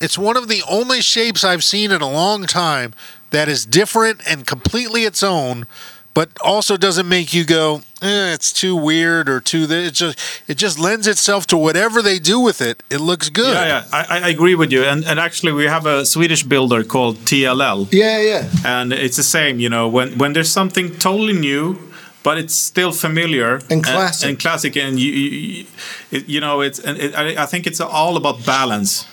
it's 0.00 0.16
one 0.16 0.36
of 0.36 0.48
the 0.48 0.62
only 0.68 1.00
shapes 1.00 1.44
I've 1.44 1.64
seen 1.64 1.90
in 1.92 2.00
a 2.00 2.10
long 2.10 2.46
time 2.46 2.94
that 3.30 3.48
is 3.48 3.66
different 3.66 4.22
and 4.28 4.46
completely 4.46 5.02
its 5.04 5.22
own, 5.22 5.66
but 6.14 6.28
also 6.42 6.76
doesn't 6.76 7.08
make 7.08 7.34
you 7.34 7.44
go, 7.44 7.82
eh, 8.00 8.32
it's 8.32 8.52
too 8.52 8.76
weird 8.76 9.28
or 9.28 9.40
too 9.40 9.66
this. 9.66 9.88
It 9.88 9.94
just 9.94 10.18
it 10.48 10.56
just 10.56 10.78
lends 10.78 11.06
itself 11.06 11.46
to 11.48 11.56
whatever 11.56 12.02
they 12.02 12.18
do 12.18 12.38
with 12.40 12.60
it. 12.60 12.82
It 12.90 13.00
looks 13.00 13.28
good. 13.30 13.52
Yeah, 13.54 13.66
yeah, 13.66 13.84
I, 13.92 14.20
I 14.20 14.28
agree 14.28 14.54
with 14.54 14.72
you. 14.72 14.84
And 14.84 15.04
and 15.04 15.18
actually, 15.18 15.52
we 15.52 15.64
have 15.64 15.86
a 15.86 16.04
Swedish 16.04 16.42
builder 16.44 16.84
called 16.84 17.16
TLL. 17.26 17.88
Yeah, 17.92 18.20
yeah. 18.20 18.48
and 18.64 18.92
it's 18.92 19.16
the 19.16 19.22
same 19.24 19.58
you 19.60 19.68
know 19.68 19.88
when 19.88 20.16
when 20.18 20.32
there's 20.34 20.50
something 20.52 20.90
totally 20.98 21.32
new 21.32 21.76
but 22.22 22.38
it's 22.38 22.54
still 22.54 22.90
familiar 22.92 23.60
And 23.70 23.84
classic. 23.84 24.28
and, 24.28 24.38
classic 24.40 24.76
and 24.76 24.98
you 24.98 25.10
you, 25.12 25.66
it, 26.10 26.26
you 26.28 26.40
know 26.40 26.62
it's 26.62 26.78
and 26.78 26.96
it, 26.98 27.14
I, 27.14 27.42
I 27.42 27.46
think 27.46 27.66
it's 27.66 27.80
all 27.80 28.16
about 28.16 28.46
balance 28.46 29.04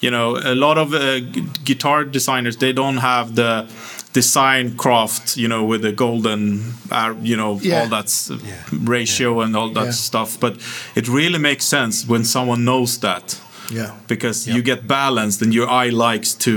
you 0.00 0.10
know 0.10 0.36
a 0.36 0.54
lot 0.54 0.78
of 0.78 0.94
uh, 0.94 1.18
gu- 1.20 1.48
guitar 1.64 2.04
designers 2.04 2.56
they 2.58 2.72
don't 2.72 2.98
have 2.98 3.34
the 3.34 3.66
design 4.14 4.76
craft 4.76 5.36
you 5.36 5.48
know 5.48 5.64
with 5.70 5.82
the 5.82 5.92
golden 5.92 6.72
uh, 6.90 7.12
you 7.22 7.36
know 7.36 7.58
Yeah. 7.62 7.80
all 7.82 7.88
that 7.88 8.04
s- 8.04 8.30
ratio 8.72 9.40
and 9.42 9.54
all 9.56 9.70
that 9.74 9.84
Yeah. 9.84 9.92
stuff 9.92 10.38
but 10.40 10.54
it 10.94 11.08
really 11.08 11.38
makes 11.38 11.64
sense 11.66 12.06
when 12.08 12.24
someone 12.24 12.62
knows 12.64 12.98
that 12.98 13.38
Yeah. 13.70 13.90
because 14.06 14.46
you 14.50 14.62
get 14.62 14.86
balanced 14.86 15.42
and 15.42 15.52
your 15.52 15.68
eye 15.68 15.90
likes 15.90 16.34
to 16.34 16.50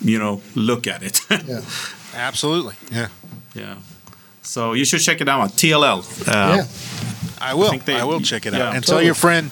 you 0.00 0.18
know 0.18 0.40
look 0.54 0.86
at 0.86 1.02
it 1.02 1.20
Yeah. 1.48 1.60
Absolutely. 2.14 2.74
Yeah. 2.92 3.08
Yeah. 3.54 3.74
So 4.42 4.74
you 4.74 4.84
should 4.84 5.00
check 5.02 5.20
it 5.20 5.28
out. 5.28 5.50
TLL. 5.56 6.02
Uh, 6.26 6.32
yeah. 6.56 6.64
I 7.40 7.54
will. 7.54 7.66
I, 7.66 7.70
think 7.70 7.84
they- 7.84 8.02
will 8.02 8.20
check 8.20 8.46
it 8.46 8.52
yeah. 8.54 8.68
out. 8.68 8.74
And 8.74 8.84
tell 8.86 9.02
your 9.02 9.14
friend. 9.14 9.50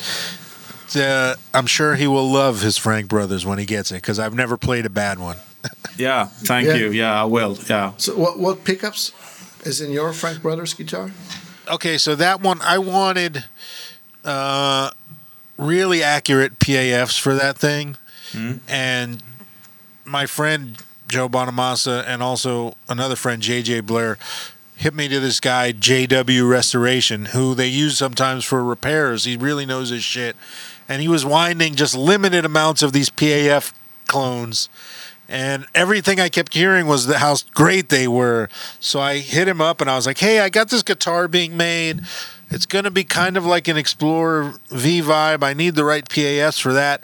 Uh, 0.94 1.34
I'm 1.52 1.66
sure 1.66 1.94
he 1.96 2.06
will 2.06 2.28
love 2.32 2.62
his 2.62 2.76
Frank 2.78 3.08
Brothers 3.08 3.44
when 3.44 3.58
he 3.58 3.66
gets 3.66 3.90
it 3.90 3.96
because 3.96 4.18
I've 4.18 4.34
never 4.34 4.56
played 4.56 4.86
a 4.86 4.90
bad 4.90 5.18
one. 5.18 5.36
Yeah. 5.98 6.26
Thank 6.26 6.68
Yeah. 6.68 6.74
you. 6.74 6.90
Yeah, 6.90 7.22
I 7.22 7.24
will. 7.24 7.56
Yeah. 7.68 7.92
So 7.96 8.14
what 8.16 8.38
what 8.38 8.64
pickups 8.64 9.12
is 9.64 9.80
in 9.80 9.90
your 9.90 10.12
Frank 10.12 10.42
Brothers 10.42 10.74
guitar? 10.74 11.10
Okay, 11.68 11.98
so 11.98 12.14
that 12.14 12.40
one 12.40 12.60
I 12.62 12.78
wanted 12.78 13.44
uh, 14.24 14.90
really 15.56 16.02
accurate 16.02 16.58
PAFs 16.58 17.18
for 17.18 17.34
that 17.34 17.56
thing, 17.58 17.96
and 18.68 19.22
my 20.04 20.26
friend 20.26 20.76
Joe 21.08 21.28
Bonamassa 21.28 22.04
and 22.06 22.22
also 22.22 22.76
another 22.88 23.16
friend 23.16 23.42
JJ 23.42 23.86
Blair 23.86 24.18
hit 24.76 24.92
me 24.94 25.08
to 25.08 25.18
this 25.20 25.40
guy 25.40 25.72
JW 25.72 26.48
Restoration 26.48 27.26
who 27.26 27.54
they 27.54 27.68
use 27.68 27.96
sometimes 27.96 28.44
for 28.44 28.62
repairs. 28.62 29.24
He 29.24 29.36
really 29.36 29.64
knows 29.64 29.88
his 29.90 30.04
shit, 30.04 30.36
and 30.88 31.00
he 31.00 31.08
was 31.08 31.24
winding 31.24 31.74
just 31.74 31.96
limited 31.96 32.44
amounts 32.44 32.82
of 32.82 32.92
these 32.92 33.08
PAF 33.10 33.72
clones. 34.06 34.68
And 35.28 35.66
everything 35.74 36.20
I 36.20 36.28
kept 36.28 36.54
hearing 36.54 36.86
was 36.86 37.06
the, 37.06 37.18
how 37.18 37.36
great 37.52 37.88
they 37.88 38.06
were. 38.06 38.48
So 38.78 39.00
I 39.00 39.18
hit 39.18 39.48
him 39.48 39.60
up 39.60 39.80
and 39.80 39.90
I 39.90 39.96
was 39.96 40.06
like, 40.06 40.18
hey, 40.18 40.40
I 40.40 40.48
got 40.48 40.70
this 40.70 40.82
guitar 40.82 41.26
being 41.26 41.56
made. 41.56 42.02
It's 42.50 42.66
going 42.66 42.84
to 42.84 42.92
be 42.92 43.02
kind 43.02 43.36
of 43.36 43.44
like 43.44 43.66
an 43.66 43.76
Explorer 43.76 44.54
V 44.70 45.02
vibe. 45.02 45.42
I 45.42 45.52
need 45.52 45.74
the 45.74 45.84
right 45.84 46.08
PAFs 46.08 46.60
for 46.60 46.72
that. 46.72 47.02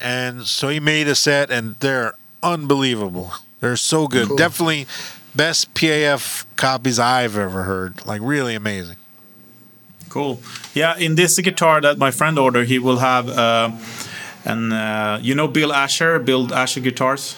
And 0.00 0.46
so 0.46 0.68
he 0.68 0.80
made 0.80 1.08
a 1.08 1.14
set, 1.14 1.50
and 1.50 1.76
they're 1.80 2.14
unbelievable. 2.42 3.32
They're 3.60 3.76
so 3.76 4.06
good. 4.06 4.28
Cool. 4.28 4.36
Definitely 4.36 4.86
best 5.34 5.72
PAF 5.74 6.44
copies 6.56 6.98
I've 6.98 7.36
ever 7.36 7.62
heard. 7.62 8.04
Like, 8.06 8.20
really 8.22 8.54
amazing. 8.54 8.96
Cool. 10.10 10.40
Yeah. 10.74 10.96
In 10.96 11.16
this 11.16 11.38
guitar 11.40 11.80
that 11.80 11.98
my 11.98 12.10
friend 12.10 12.38
ordered, 12.38 12.68
he 12.68 12.78
will 12.78 12.98
have, 12.98 13.28
uh, 13.28 13.70
and 14.44 14.72
uh, 14.72 15.18
you 15.22 15.34
know 15.34 15.48
Bill 15.48 15.72
Asher, 15.72 16.18
Bill 16.18 16.52
Asher 16.54 16.80
guitars. 16.80 17.36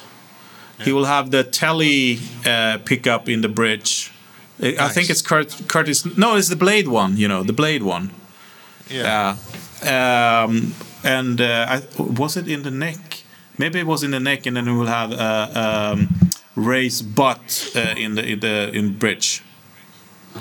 He 0.85 0.93
will 0.93 1.07
have 1.07 1.31
the 1.31 1.43
telly 1.43 2.19
uh, 2.45 2.79
pickup 2.85 3.29
in 3.29 3.41
the 3.41 3.49
bridge. 3.49 4.11
I 4.63 4.77
I 4.87 4.89
think 4.89 5.09
it's 5.11 5.23
Kurt, 5.23 5.69
Curtis. 5.69 6.05
No, 6.17 6.37
it's 6.37 6.49
the 6.49 6.57
blade 6.57 6.89
one. 6.89 7.17
You 7.17 7.29
know, 7.29 7.43
the 7.45 7.53
blade 7.53 7.83
one. 7.83 8.11
Yeah. 8.91 9.37
Um, 9.83 10.75
and 11.05 11.41
uh, 11.41 11.67
I, 11.69 11.83
was 11.99 12.37
it 12.37 12.49
in 12.49 12.63
the 12.63 12.71
neck? 12.71 13.23
Maybe 13.59 13.79
it 13.81 13.87
was 13.87 14.03
in 14.03 14.11
the 14.11 14.21
neck, 14.21 14.47
and 14.47 14.57
then 14.57 14.65
we 14.67 14.73
will 14.79 14.87
have 14.87 15.13
uh, 15.13 15.93
um, 15.95 16.09
raised 16.55 17.15
butt 17.15 17.73
uh, 17.77 17.95
in 17.97 18.15
the 18.15 18.23
in 18.33 18.41
the 18.41 18.71
in 18.73 18.99
bridge, 18.99 19.43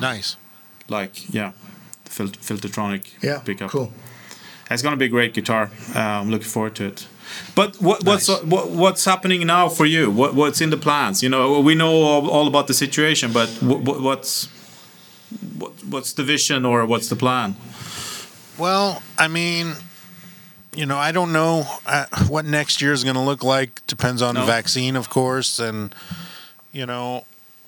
Nice. 0.02 0.38
like 0.90 1.34
yeah, 1.34 1.52
fil- 2.06 2.28
Filtertronic 2.42 3.04
Yeah. 3.24 3.40
pickup. 3.46 3.70
Cool. 3.72 3.92
It's 4.72 4.82
gonna 4.82 4.98
be 4.98 5.06
a 5.06 5.10
great 5.10 5.34
guitar. 5.34 5.70
Uh, 5.96 6.00
I'm 6.22 6.30
looking 6.30 6.50
forward 6.50 6.76
to 6.76 6.86
it. 6.86 7.08
But 7.56 7.82
what, 7.82 8.04
what's 8.04 8.28
what, 8.44 8.70
what's 8.72 9.06
happening 9.06 9.46
now 9.48 9.70
for 9.70 9.86
you? 9.86 10.12
What, 10.12 10.34
what's 10.36 10.62
in 10.62 10.70
the 10.70 10.78
plans? 10.78 11.22
You 11.24 11.30
know, 11.30 11.60
we 11.60 11.74
know 11.76 11.94
all, 12.04 12.30
all 12.30 12.48
about 12.48 12.68
the 12.68 12.74
situation, 12.74 13.32
but 13.32 13.50
what, 13.62 14.02
what's 14.02 14.48
what, 15.58 15.72
what's 15.90 16.14
the 16.14 16.24
vision 16.24 16.66
or 16.66 16.86
what's 16.86 17.08
the 17.10 17.16
plan? 17.16 17.56
Well, 18.58 19.02
I 19.18 19.28
mean, 19.28 19.74
you 20.76 20.86
know, 20.86 20.98
I 20.98 21.12
don't 21.12 21.32
know 21.32 21.66
uh, 21.86 22.06
what 22.28 22.46
next 22.46 22.82
year 22.82 22.94
is 22.94 23.04
going 23.04 23.16
to 23.16 23.22
look 23.22 23.44
like. 23.44 23.86
Depends 23.88 24.22
on 24.22 24.34
No. 24.36 24.42
the 24.42 24.46
vaccine, 24.48 24.96
of 24.96 25.10
course, 25.10 25.60
and 25.60 25.94
you 26.72 26.86
know, 26.86 27.24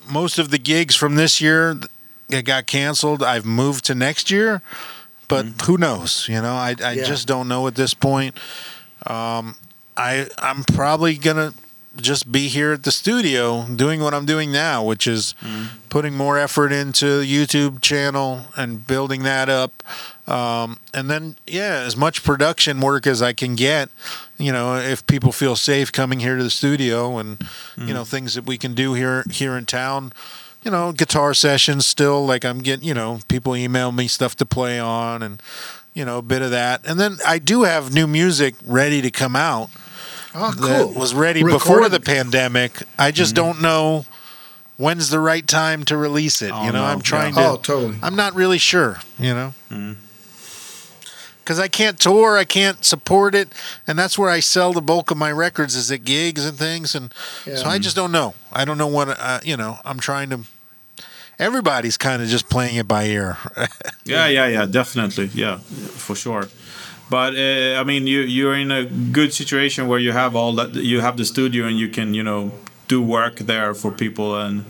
most 0.09 0.39
of 0.39 0.49
the 0.49 0.57
gigs 0.59 0.95
from 0.95 1.15
this 1.15 1.41
year 1.41 1.77
that 2.29 2.43
got 2.45 2.65
canceled. 2.67 3.23
I've 3.23 3.45
moved 3.45 3.85
to 3.85 3.95
next 3.95 4.29
year, 4.29 4.61
but 5.27 5.45
who 5.65 5.77
knows? 5.77 6.27
You 6.29 6.41
know, 6.41 6.55
I 6.55 6.75
I 6.83 6.91
Yeah. 6.93 7.03
just 7.05 7.27
don't 7.27 7.47
know 7.47 7.67
at 7.67 7.75
this 7.75 7.93
point. 7.93 8.35
Um, 9.05 9.55
I 9.95 10.27
I'm 10.37 10.63
probably 10.63 11.15
gonna 11.15 11.53
just 12.01 12.31
be 12.31 12.47
here 12.47 12.73
at 12.73 12.83
the 12.83 12.91
studio 12.91 13.63
doing 13.63 14.01
what 14.01 14.13
I'm 14.13 14.25
doing 14.25 14.51
now, 14.51 14.83
which 14.83 15.07
is 15.07 15.33
putting 15.89 16.15
more 16.15 16.37
effort 16.37 16.71
into 16.71 17.19
the 17.19 17.25
YouTube 17.25 17.81
channel 17.81 18.45
and 18.55 18.85
building 18.85 19.23
that 19.23 19.49
up. 19.49 19.83
Um, 20.27 20.79
and 20.93 21.09
then, 21.09 21.37
yeah, 21.47 21.83
as 21.85 21.95
much 21.95 22.23
production 22.23 22.81
work 22.81 23.07
as 23.07 23.21
I 23.21 23.33
can 23.33 23.55
get. 23.55 23.89
You 24.37 24.51
know, 24.51 24.75
if 24.75 25.05
people 25.07 25.31
feel 25.31 25.55
safe 25.55 25.91
coming 25.91 26.19
here 26.19 26.37
to 26.37 26.43
the 26.43 26.49
studio, 26.49 27.17
and 27.17 27.41
you 27.75 27.93
know 27.93 28.03
things 28.03 28.35
that 28.35 28.45
we 28.45 28.57
can 28.57 28.73
do 28.73 28.93
here 28.93 29.23
here 29.31 29.57
in 29.57 29.65
town. 29.65 30.13
You 30.63 30.71
know, 30.71 30.91
guitar 30.91 31.33
sessions 31.33 31.85
still. 31.85 32.25
Like 32.25 32.43
I'm 32.43 32.59
getting, 32.59 32.85
you 32.85 32.93
know, 32.93 33.19
people 33.27 33.55
email 33.55 33.91
me 33.91 34.07
stuff 34.07 34.35
to 34.35 34.45
play 34.45 34.79
on, 34.79 35.23
and 35.23 35.41
you 35.97 36.05
know, 36.05 36.19
a 36.19 36.21
bit 36.21 36.43
of 36.43 36.51
that. 36.51 36.85
And 36.87 36.99
then 36.99 37.17
I 37.25 37.39
do 37.39 37.63
have 37.63 37.91
new 37.91 38.05
music 38.05 38.53
ready 38.63 39.01
to 39.01 39.09
come 39.09 39.35
out 39.35 39.71
Oh, 40.35 40.51
that 40.51 40.83
cool. 40.83 40.93
was 40.93 41.15
ready 41.15 41.41
before 41.41 41.89
the 41.89 41.99
pandemic. 41.99 42.83
I 42.99 43.09
just 43.09 43.33
don't 43.33 43.59
know 43.63 44.05
when's 44.77 45.09
the 45.09 45.19
right 45.19 45.47
time 45.47 45.83
to 45.85 45.97
release 45.97 46.43
it. 46.43 46.51
Oh, 46.53 46.65
you 46.65 46.71
know, 46.71 46.83
no. 46.83 46.85
I'm 46.85 47.01
trying 47.01 47.33
Yeah. 47.33 47.41
to. 47.41 47.49
Oh, 47.49 47.55
totally. 47.57 47.97
I'm 48.03 48.15
not 48.15 48.35
really 48.35 48.59
sure. 48.59 48.99
You 49.17 49.33
know, 49.33 49.53
because 51.39 51.59
I 51.59 51.67
can't 51.67 51.99
tour, 51.99 52.37
I 52.37 52.43
can't 52.45 52.85
support 52.85 53.33
it, 53.33 53.51
and 53.87 53.97
that's 53.97 54.19
where 54.19 54.29
I 54.29 54.39
sell 54.39 54.73
the 54.73 54.81
bulk 54.81 55.09
of 55.09 55.17
my 55.17 55.31
records 55.31 55.75
is 55.75 55.91
at 55.91 56.03
gigs 56.03 56.45
and 56.45 56.59
things, 56.59 56.93
and 56.93 57.11
so 57.45 57.65
I 57.65 57.79
just 57.79 57.95
don't 57.95 58.11
know. 58.11 58.35
I 58.53 58.65
don't 58.65 58.77
know 58.77 58.85
what 58.87 59.09
uh, 59.19 59.39
you 59.43 59.57
know. 59.57 59.79
I'm 59.83 59.99
trying 59.99 60.29
to. 60.29 60.41
Everybody's 61.39 61.97
kind 61.97 62.21
of 62.21 62.27
just 62.29 62.49
playing 62.49 62.75
it 62.77 62.87
by 62.87 63.05
ear. 63.05 63.37
Yeah, 64.05 64.27
yeah, 64.29 64.47
yeah, 64.47 64.65
definitely, 64.65 65.29
yeah, 65.33 65.57
for 65.97 66.15
sure. 66.15 66.47
But 67.09 67.33
uh, 67.35 67.81
I 67.81 67.83
mean, 67.83 68.07
you 68.07 68.21
you're 68.21 68.55
in 68.55 68.71
a 68.71 68.85
good 69.11 69.33
situation 69.33 69.87
where 69.89 69.99
you 69.99 70.13
have 70.13 70.33
all 70.33 70.53
that. 70.55 70.75
You 70.75 71.01
have 71.01 71.17
the 71.17 71.25
studio, 71.25 71.65
and 71.67 71.77
you 71.77 71.89
can 71.89 72.13
you 72.13 72.23
know 72.23 72.51
do 72.87 73.01
work 73.01 73.35
there 73.47 73.73
for 73.73 73.91
people, 73.91 74.39
and 74.39 74.63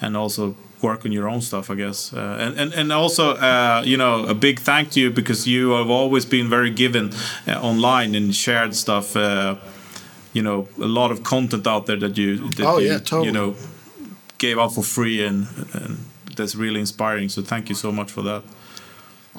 and 0.00 0.16
also 0.16 0.54
work 0.80 1.04
on 1.04 1.12
your 1.12 1.28
own 1.28 1.42
stuff, 1.42 1.70
I 1.70 1.74
guess. 1.74 2.12
Uh, 2.14 2.38
and 2.40 2.58
and 2.60 2.72
and 2.74 2.92
also, 2.92 3.32
uh, 3.34 3.82
you 3.84 3.96
know, 3.98 4.24
a 4.26 4.34
big 4.34 4.58
thank 4.60 4.90
to 4.92 5.00
you 5.00 5.10
because 5.10 5.46
you 5.46 5.70
have 5.76 5.90
always 5.90 6.24
been 6.24 6.48
very 6.48 6.70
given 6.70 7.12
uh, 7.46 7.60
online 7.60 8.14
and 8.16 8.34
shared 8.34 8.74
stuff. 8.74 9.14
Uh, 9.16 9.56
you 10.32 10.42
know, 10.42 10.66
a 10.80 10.86
lot 10.88 11.10
of 11.10 11.22
content 11.22 11.66
out 11.66 11.84
there 11.86 11.98
that 12.00 12.16
you 12.16 12.38
that 12.56 12.64
Oh, 12.66 12.78
you, 12.78 12.88
yeah, 12.88 12.98
totally. 13.00 13.26
you 13.26 13.32
know 13.32 13.54
gave 14.42 14.58
out 14.58 14.74
for 14.74 14.82
free, 14.82 15.24
and 15.24 15.46
and 15.72 16.04
that's 16.36 16.54
really 16.54 16.80
inspiring. 16.80 17.28
So 17.30 17.42
thank 17.42 17.68
you 17.68 17.76
so 17.76 17.92
much 17.92 18.10
for 18.10 18.22
that. 18.22 18.42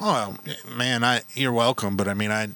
Oh 0.00 0.36
man, 0.76 1.04
I 1.04 1.20
you're 1.34 1.52
welcome. 1.52 1.96
But 1.96 2.08
I 2.08 2.14
mean, 2.14 2.30
I 2.32 2.48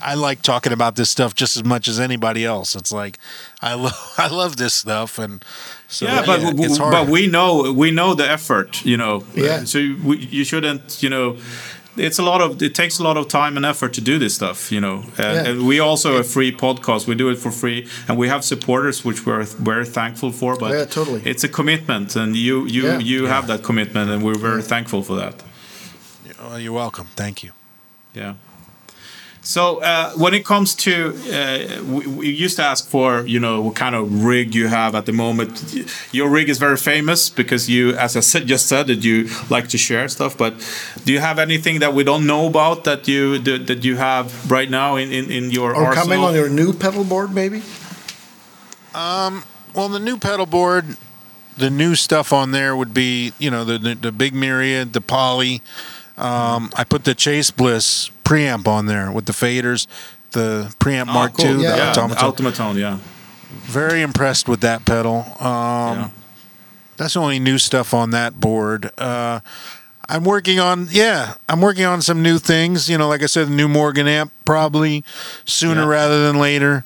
I 0.00 0.14
like 0.14 0.40
talking 0.42 0.72
about 0.72 0.94
this 0.96 1.10
stuff 1.10 1.34
just 1.34 1.56
as 1.56 1.64
much 1.64 1.88
as 1.88 1.98
anybody 2.00 2.44
else. 2.44 2.76
It's 2.76 2.92
like 2.92 3.18
I 3.60 3.74
love 3.74 4.14
I 4.18 4.28
love 4.28 4.56
this 4.56 4.74
stuff, 4.74 5.18
and 5.18 5.44
so 5.88 6.06
yeah, 6.06 6.22
but 6.24 6.40
it 6.40 6.56
w- 6.56 6.90
but 6.90 7.08
we 7.08 7.26
know 7.26 7.72
we 7.72 7.90
know 7.90 8.14
the 8.14 8.30
effort, 8.30 8.84
you 8.84 8.96
know. 8.96 9.24
Yeah. 9.34 9.64
So 9.64 9.78
we, 10.04 10.18
you 10.30 10.44
shouldn't, 10.44 11.02
you 11.02 11.10
know. 11.10 11.36
It's 11.96 12.18
a 12.18 12.22
lot 12.22 12.40
of 12.40 12.62
it 12.62 12.74
takes 12.74 12.98
a 13.00 13.02
lot 13.02 13.16
of 13.16 13.26
time 13.28 13.56
and 13.56 13.66
effort 13.66 13.92
to 13.94 14.00
do 14.00 14.18
this 14.18 14.34
stuff, 14.34 14.70
you 14.72 14.80
know. 14.80 15.02
And, 15.18 15.34
Yeah. 15.34 15.50
and 15.50 15.66
we 15.66 15.80
also 15.80 16.16
a 16.16 16.22
free 16.22 16.52
podcast. 16.52 17.06
We 17.06 17.14
do 17.14 17.28
it 17.30 17.38
for 17.38 17.50
free, 17.50 17.86
and 18.08 18.16
we 18.18 18.28
have 18.28 18.42
supporters, 18.44 19.04
which 19.04 19.26
we're 19.26 19.42
very 19.44 19.84
thankful 19.86 20.30
for. 20.32 20.56
But 20.56 20.70
Yeah, 20.72 20.84
totally. 20.86 21.20
it's 21.24 21.44
a 21.44 21.48
commitment, 21.48 22.16
and 22.16 22.36
you 22.36 22.66
you 22.66 22.82
Yeah. 22.86 22.98
you 23.10 23.26
have 23.26 23.46
that 23.48 23.62
commitment, 23.62 24.10
and 24.10 24.22
we're 24.22 24.38
very 24.50 24.62
thankful 24.62 25.02
for 25.02 25.16
that. 25.16 25.34
Oh, 26.42 26.56
you're 26.56 26.72
welcome. 26.76 27.06
Thank 27.16 27.42
you. 27.42 27.50
Yeah. 28.14 28.34
So 29.50 29.82
uh, 29.82 30.12
when 30.12 30.32
it 30.32 30.44
comes 30.44 30.76
to, 30.76 30.92
uh, 31.32 31.82
we, 31.82 32.06
we 32.06 32.30
used 32.30 32.54
to 32.58 32.62
ask 32.62 32.86
for, 32.86 33.26
you 33.26 33.40
know, 33.40 33.62
what 33.62 33.74
kind 33.74 33.96
of 33.96 34.22
rig 34.24 34.54
you 34.54 34.68
have 34.68 34.94
at 34.94 35.06
the 35.06 35.12
moment. 35.12 35.50
Your 36.12 36.30
rig 36.30 36.48
is 36.48 36.58
very 36.58 36.76
famous 36.76 37.28
because 37.28 37.68
you, 37.68 37.96
as 37.96 38.16
I 38.16 38.20
said, 38.20 38.46
just 38.46 38.68
said 38.68 38.86
that 38.86 39.02
you 39.02 39.28
like 39.48 39.66
to 39.70 39.76
share 39.78 40.06
stuff. 40.08 40.38
But 40.38 40.54
do 41.04 41.12
you 41.12 41.18
have 41.18 41.40
anything 41.40 41.80
that 41.80 41.94
we 41.94 42.04
don't 42.04 42.28
know 42.28 42.46
about 42.46 42.84
that 42.84 43.08
you 43.08 43.38
that, 43.40 43.66
that 43.66 43.84
you 43.84 43.96
have 43.96 44.48
right 44.48 44.70
now 44.70 44.94
in 44.94 45.10
in, 45.10 45.32
in 45.32 45.50
your 45.50 45.74
Or 45.74 45.86
arsenal? 45.86 46.04
coming 46.04 46.20
on 46.20 46.34
your 46.36 46.48
new 46.48 46.72
pedal 46.72 47.02
board, 47.02 47.34
maybe? 47.34 47.62
Um. 48.94 49.42
Well, 49.74 49.88
the 49.88 49.98
new 49.98 50.16
pedal 50.16 50.46
board, 50.46 50.96
the 51.58 51.70
new 51.70 51.96
stuff 51.96 52.32
on 52.32 52.52
there 52.52 52.76
would 52.76 52.94
be, 52.94 53.32
you 53.40 53.50
know, 53.50 53.64
the 53.64 53.78
the, 53.78 53.94
the 53.96 54.12
big 54.12 54.32
myriad, 54.32 54.92
the 54.92 55.00
poly. 55.00 55.60
Um, 56.20 56.70
I 56.76 56.84
put 56.84 57.04
the 57.04 57.14
Chase 57.14 57.50
Bliss 57.50 58.10
preamp 58.24 58.66
on 58.68 58.86
there 58.86 59.10
with 59.10 59.26
the 59.26 59.32
faders, 59.32 59.86
the 60.32 60.74
preamp 60.78 61.08
Oh, 61.08 61.12
Mark 61.12 61.34
cool. 61.36 61.46
II, 61.46 61.62
Yeah. 61.62 61.70
the 61.70 61.76
yeah, 61.76 61.92
Automatone. 61.94 62.34
Automatone, 62.34 62.78
yeah. 62.78 62.98
Very 63.62 64.02
impressed 64.02 64.48
with 64.48 64.60
that 64.60 64.84
pedal. 64.84 65.24
Um, 65.40 65.46
yeah. 65.98 66.08
That's 66.96 67.14
the 67.14 67.20
only 67.20 67.38
new 67.38 67.58
stuff 67.58 67.94
on 67.94 68.10
that 68.10 68.38
board. 68.38 68.90
Uh, 68.98 69.40
I'm 70.08 70.24
working 70.24 70.60
on, 70.60 70.88
yeah, 70.90 71.34
I'm 71.48 71.60
working 71.60 71.84
on 71.84 72.02
some 72.02 72.22
new 72.22 72.38
things. 72.38 72.88
You 72.90 72.98
know, 72.98 73.08
like 73.08 73.22
I 73.22 73.26
said, 73.26 73.46
the 73.46 73.52
new 73.52 73.68
Morgan 73.68 74.06
amp 74.06 74.32
probably 74.44 75.04
sooner 75.44 75.82
Yeah. 75.82 75.86
rather 75.88 76.22
than 76.26 76.38
later. 76.38 76.84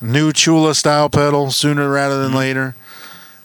New 0.00 0.32
Tchula 0.32 0.74
style 0.74 1.10
pedal 1.10 1.50
sooner 1.50 1.88
rather 1.90 2.14
Mm-hmm. 2.14 2.22
than 2.22 2.34
later. 2.34 2.74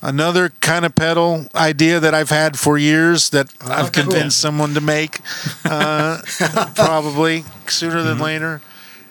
Another 0.02 0.50
kind 0.62 0.86
of 0.86 0.94
pedal 0.94 1.48
idea 1.56 2.00
that 2.00 2.14
I've 2.14 2.30
had 2.30 2.60
for 2.60 2.78
years 2.78 3.30
that 3.32 3.48
I've 3.62 3.92
cool. 3.92 4.04
convinced 4.04 4.40
someone 4.40 4.74
to 4.76 4.82
make, 4.82 5.20
uh, 5.66 6.20
probably 6.76 7.44
sooner 7.68 8.04
than 8.04 8.16
Mm-hmm. 8.16 8.24
later. 8.24 8.62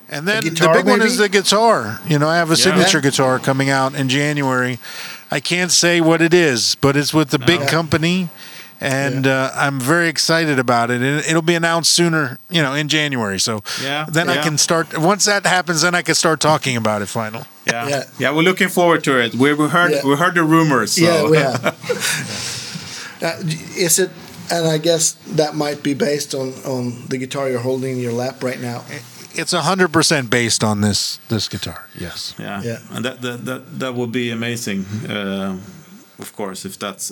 And 0.08 0.28
then 0.28 0.44
the 0.44 0.50
guitar, 0.50 0.74
big 0.74 0.86
one 0.86 1.02
is 1.02 1.16
the 1.16 1.28
guitar. 1.28 1.98
You 2.06 2.18
know, 2.20 2.28
I 2.28 2.36
have 2.36 2.50
a 2.50 2.54
Yeah. 2.54 2.64
signature 2.64 3.00
guitar 3.00 3.38
coming 3.40 3.70
out 3.70 3.94
in 3.94 4.08
January. 4.08 4.78
I 5.30 5.40
can't 5.40 5.72
say 5.72 6.00
what 6.00 6.22
it 6.22 6.32
is, 6.34 6.76
but 6.80 6.96
it's 6.96 7.12
with 7.12 7.32
a 7.34 7.38
big 7.38 7.66
company, 7.66 8.28
and 8.84 9.26
uh, 9.26 9.50
I'm 9.54 9.80
very 9.80 10.08
excited 10.08 10.58
about 10.58 10.90
it. 10.90 11.00
And 11.02 11.24
it'll 11.26 11.42
be 11.42 11.54
announced 11.56 11.92
sooner, 11.92 12.38
you 12.50 12.62
know, 12.62 12.74
in 12.74 12.88
January. 12.88 13.38
So 13.40 13.62
Yeah, 13.82 14.06
then 14.12 14.28
I 14.28 14.42
can 14.42 14.58
start. 14.58 14.96
Once 14.98 15.24
that 15.24 15.46
happens, 15.46 15.80
then 15.82 15.94
I 15.94 16.02
can 16.02 16.14
start 16.14 16.40
talking 16.40 16.76
about 16.76 17.02
it. 17.02 17.08
Finally. 17.08 17.44
Yeah. 17.66 17.88
Yeah. 17.88 18.04
yeah, 18.18 18.30
We're 18.36 18.42
looking 18.44 18.68
forward 18.70 19.02
to 19.04 19.18
it. 19.24 19.34
We, 19.34 19.54
we 19.54 19.68
heard 19.68 19.92
Yeah. 19.92 20.04
we 20.04 20.16
heard 20.16 20.34
the 20.34 20.42
rumors. 20.44 20.92
So. 20.92 21.02
Yeah, 21.04 21.30
we 21.30 21.36
have. 21.38 21.64
uh, 23.22 23.36
is 23.76 23.98
it? 23.98 24.10
And 24.50 24.66
I 24.66 24.78
guess 24.78 25.16
that 25.36 25.54
might 25.54 25.82
be 25.82 25.94
based 25.94 26.34
on 26.34 26.52
on 26.64 27.06
the 27.08 27.16
guitar 27.18 27.48
you're 27.48 27.62
holding 27.62 27.92
in 27.96 28.02
your 28.02 28.12
lap 28.12 28.42
right 28.44 28.60
now. 28.60 28.84
It's 29.36 29.52
hundred 29.52 29.88
percent 29.92 30.28
based 30.30 30.62
on 30.62 30.80
this 30.82 31.18
this 31.28 31.48
guitar. 31.48 31.88
Yes. 31.98 32.34
Yeah, 32.38 32.62
Yeah. 32.62 32.78
and 32.90 33.04
that 33.04 33.20
that 33.22 33.44
that, 33.44 33.78
that 33.80 33.94
would 33.94 34.12
be 34.12 34.30
amazing, 34.32 34.84
uh, 35.08 35.56
of 36.18 36.32
course, 36.36 36.68
if 36.68 36.76
that 36.78 37.10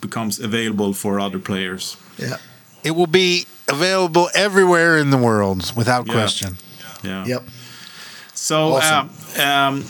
becomes 0.00 0.38
available 0.40 0.92
for 0.94 1.18
other 1.20 1.38
players. 1.38 1.96
Yeah. 2.18 2.36
It 2.82 2.92
will 2.92 3.06
be 3.06 3.46
available 3.68 4.28
everywhere 4.34 4.98
in 4.98 5.10
the 5.10 5.18
world 5.18 5.72
without 5.76 6.06
Yeah. 6.06 6.12
question. 6.12 6.56
Yeah. 7.02 7.24
Yep. 7.26 7.42
So 8.34 8.56
Awesome. 8.74 9.10
um, 9.38 9.46
um, 9.46 9.84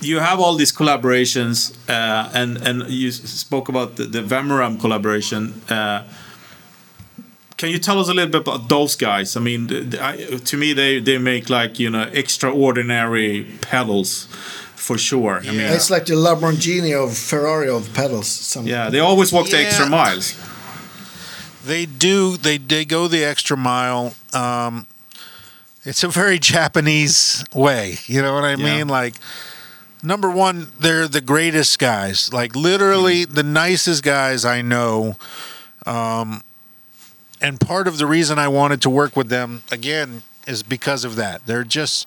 you 0.00 0.18
have 0.20 0.40
all 0.40 0.56
these 0.56 0.72
collaborations, 0.72 1.72
uh, 1.88 2.28
and 2.34 2.56
and 2.66 2.88
you 2.90 3.12
spoke 3.12 3.68
about 3.68 3.96
the, 3.96 4.04
the 4.04 4.22
collaboration. 4.80 5.52
Uh, 5.70 6.02
can 7.56 7.70
you 7.70 7.78
tell 7.78 8.00
us 8.00 8.08
a 8.08 8.14
little 8.14 8.30
bit 8.30 8.40
about 8.40 8.68
those 8.68 8.96
guys? 8.96 9.36
I 9.36 9.40
mean, 9.40 9.68
I, 10.00 10.16
to 10.44 10.56
me, 10.56 10.72
they 10.74 10.98
they 11.00 11.18
make 11.18 11.48
like 11.50 11.78
you 11.78 11.90
know 11.90 12.08
extraordinary 12.12 13.46
pedals, 13.60 14.26
for 14.82 14.98
sure. 14.98 15.38
I 15.38 15.50
mean, 15.52 15.60
It's 15.60 15.90
like 15.90 16.06
the 16.06 16.14
Lamborghini 16.14 16.92
of 16.92 17.16
Ferrari 17.16 17.68
of 17.68 17.92
pedals. 17.94 18.26
Some, 18.28 18.66
yeah, 18.66 18.90
they 18.90 18.98
always 18.98 19.32
walk 19.32 19.48
the 19.48 19.58
extra 19.58 19.84
Yeah. 19.86 19.90
miles. 19.90 20.34
They 21.64 21.86
do. 21.86 22.36
They 22.36 22.58
they 22.58 22.84
go 22.84 23.06
the 23.08 23.24
extra 23.24 23.56
mile. 23.56 24.14
Um, 24.32 24.86
it's 25.84 26.02
a 26.04 26.08
very 26.08 26.38
Japanese 26.38 27.44
way. 27.54 27.98
You 28.06 28.22
know 28.22 28.34
what 28.34 28.44
I 28.44 28.54
Yeah. 28.56 28.64
mean? 28.78 28.88
Like, 28.88 29.14
number 30.02 30.28
one, 30.28 30.72
they're 30.80 31.06
the 31.08 31.20
greatest 31.20 31.78
guys. 31.78 32.32
Like 32.32 32.56
literally 32.56 33.24
the 33.24 33.44
nicest 33.44 34.02
guys 34.02 34.44
I 34.44 34.62
know. 34.62 35.16
Um, 35.86 36.42
and 37.40 37.60
part 37.60 37.86
of 37.88 37.98
the 37.98 38.06
reason 38.06 38.38
I 38.38 38.48
wanted 38.48 38.80
to 38.82 38.90
work 38.90 39.16
with 39.16 39.28
them 39.28 39.62
again 39.70 40.22
is 40.46 40.62
because 40.64 41.04
of 41.04 41.14
that. 41.16 41.46
They're 41.46 41.64
just 41.64 42.06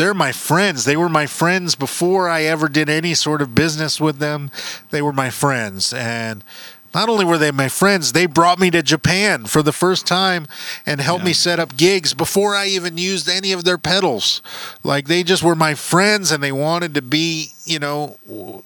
they're 0.00 0.14
my 0.14 0.32
friends. 0.32 0.84
They 0.86 0.96
were 0.96 1.08
my 1.10 1.26
friends 1.26 1.74
before 1.74 2.28
I 2.28 2.42
ever 2.44 2.68
did 2.68 2.88
any 2.88 3.12
sort 3.14 3.42
of 3.42 3.54
business 3.54 4.00
with 4.00 4.18
them. 4.18 4.50
They 4.90 5.02
were 5.02 5.12
my 5.12 5.28
friends 5.30 5.92
and 5.92 6.42
not 6.92 7.08
only 7.08 7.24
were 7.24 7.38
they 7.38 7.52
my 7.52 7.68
friends, 7.68 8.12
they 8.12 8.26
brought 8.26 8.58
me 8.58 8.70
to 8.72 8.82
Japan 8.82 9.44
for 9.44 9.62
the 9.62 9.72
first 9.72 10.06
time 10.08 10.46
and 10.84 11.00
helped 11.00 11.24
me 11.24 11.32
set 11.32 11.60
up 11.60 11.76
gigs 11.76 12.14
before 12.14 12.56
I 12.56 12.66
even 12.66 12.98
used 12.98 13.28
any 13.28 13.52
of 13.52 13.62
their 13.62 13.78
pedals. 13.78 14.42
Like 14.82 15.06
they 15.06 15.22
just 15.22 15.42
were 15.44 15.54
my 15.54 15.74
friends 15.74 16.32
and 16.32 16.42
they 16.42 16.50
wanted 16.50 16.94
to 16.94 17.02
be, 17.02 17.50
you 17.64 17.78
know, 17.78 18.18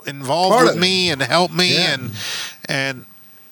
involved 0.06 0.54
Part 0.54 0.66
with 0.68 0.78
me 0.78 1.10
and 1.10 1.20
help 1.20 1.52
me 1.52 1.74
Yeah. 1.74 1.94
and 1.94 2.10
and 2.66 3.04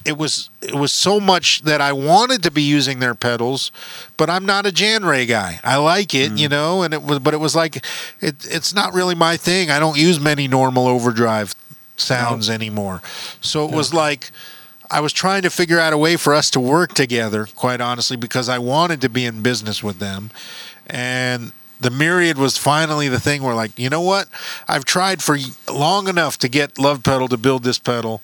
it 0.04 0.18
was 0.18 0.50
it 0.60 0.74
was 0.74 0.92
so 0.92 1.20
much 1.20 1.62
that 1.62 1.80
I 1.80 1.92
wanted 1.92 2.42
to 2.44 2.50
be 2.50 2.62
using 2.62 2.98
their 2.98 3.14
pedals, 3.14 3.70
but 4.16 4.30
I'm 4.30 4.44
not 4.46 4.66
a 4.66 4.72
Jan 4.72 5.04
Ray 5.04 5.26
guy. 5.26 5.60
I 5.62 5.76
like 5.76 6.14
it, 6.14 6.32
you 6.32 6.48
mm. 6.48 6.50
know, 6.50 6.82
and 6.82 6.94
it 6.94 7.02
was 7.02 7.18
but 7.18 7.34
it 7.34 7.40
was 7.40 7.54
like 7.54 7.76
it 8.20 8.44
it's 8.44 8.74
not 8.74 8.94
really 8.94 9.14
my 9.14 9.36
thing. 9.36 9.70
I 9.70 9.78
don't 9.78 9.98
use 9.98 10.20
many 10.20 10.48
normal 10.48 10.86
overdrive 10.86 11.54
sounds 11.96 12.50
anymore. 12.50 13.02
So 13.40 13.64
it 13.64 13.74
was 13.74 13.92
like 13.94 14.30
I 14.90 15.00
was 15.00 15.12
trying 15.14 15.42
to 15.42 15.50
figure 15.50 15.80
out 15.80 15.94
a 15.94 15.98
way 15.98 16.16
for 16.16 16.34
us 16.34 16.50
to 16.50 16.60
work 16.60 16.92
together, 16.92 17.46
quite 17.56 17.80
honestly, 17.80 18.16
because 18.16 18.50
I 18.50 18.58
wanted 18.58 19.00
to 19.00 19.08
be 19.08 19.24
in 19.24 19.42
business 19.42 19.82
with 19.82 19.98
them. 19.98 20.30
And 20.86 21.52
the 21.80 21.90
myriad 21.90 22.36
was 22.36 22.58
finally 22.58 23.08
the 23.08 23.18
thing 23.18 23.42
where, 23.42 23.54
like, 23.54 23.78
you 23.78 23.88
know 23.88 24.02
what? 24.02 24.28
I've 24.68 24.84
tried 24.84 25.22
for 25.22 25.38
long 25.72 26.08
enough 26.08 26.36
to 26.38 26.48
get 26.48 26.78
Love 26.78 27.02
Pedal 27.02 27.28
to 27.28 27.38
build 27.38 27.64
this 27.64 27.78
pedal. 27.78 28.20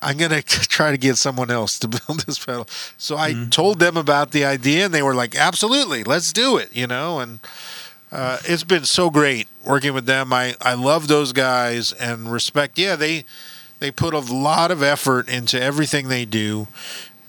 I'm 0.00 0.16
going 0.16 0.30
to 0.42 0.42
try 0.42 0.90
to 0.90 0.98
get 0.98 1.16
someone 1.16 1.50
else 1.50 1.78
to 1.80 1.88
build 2.06 2.20
this 2.20 2.44
pedal. 2.44 2.68
So 2.96 3.16
I 3.16 3.46
told 3.50 3.78
them 3.78 3.96
about 3.96 4.32
the 4.32 4.44
idea, 4.44 4.86
and 4.86 4.94
they 4.94 5.02
were 5.02 5.14
like, 5.14 5.34
absolutely, 5.34 6.04
let's 6.04 6.32
do 6.32 6.56
it, 6.56 6.74
you 6.74 6.86
know? 6.86 7.20
And 7.20 7.40
uh, 8.12 8.38
it's 8.44 8.64
been 8.64 8.84
so 8.84 9.10
great 9.10 9.48
working 9.64 9.92
with 9.94 10.06
them. 10.06 10.32
I, 10.32 10.54
I 10.60 10.74
love 10.74 11.08
those 11.08 11.32
guys 11.32 11.92
and 11.92 12.30
respect. 12.30 12.78
Yeah, 12.78 12.96
they 12.96 13.24
they 13.78 13.90
put 13.90 14.14
a 14.14 14.20
lot 14.20 14.70
of 14.70 14.82
effort 14.82 15.28
into 15.28 15.60
everything 15.60 16.08
they 16.08 16.24
do. 16.24 16.66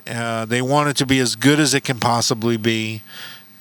Uh, 0.09 0.45
they 0.45 0.61
want 0.61 0.87
it 0.89 0.95
to 0.97 1.05
be 1.05 1.19
as 1.19 1.35
good 1.35 1.59
as 1.59 1.73
it 1.73 1.83
can 1.83 1.99
possibly 1.99 2.55
be. 2.55 3.01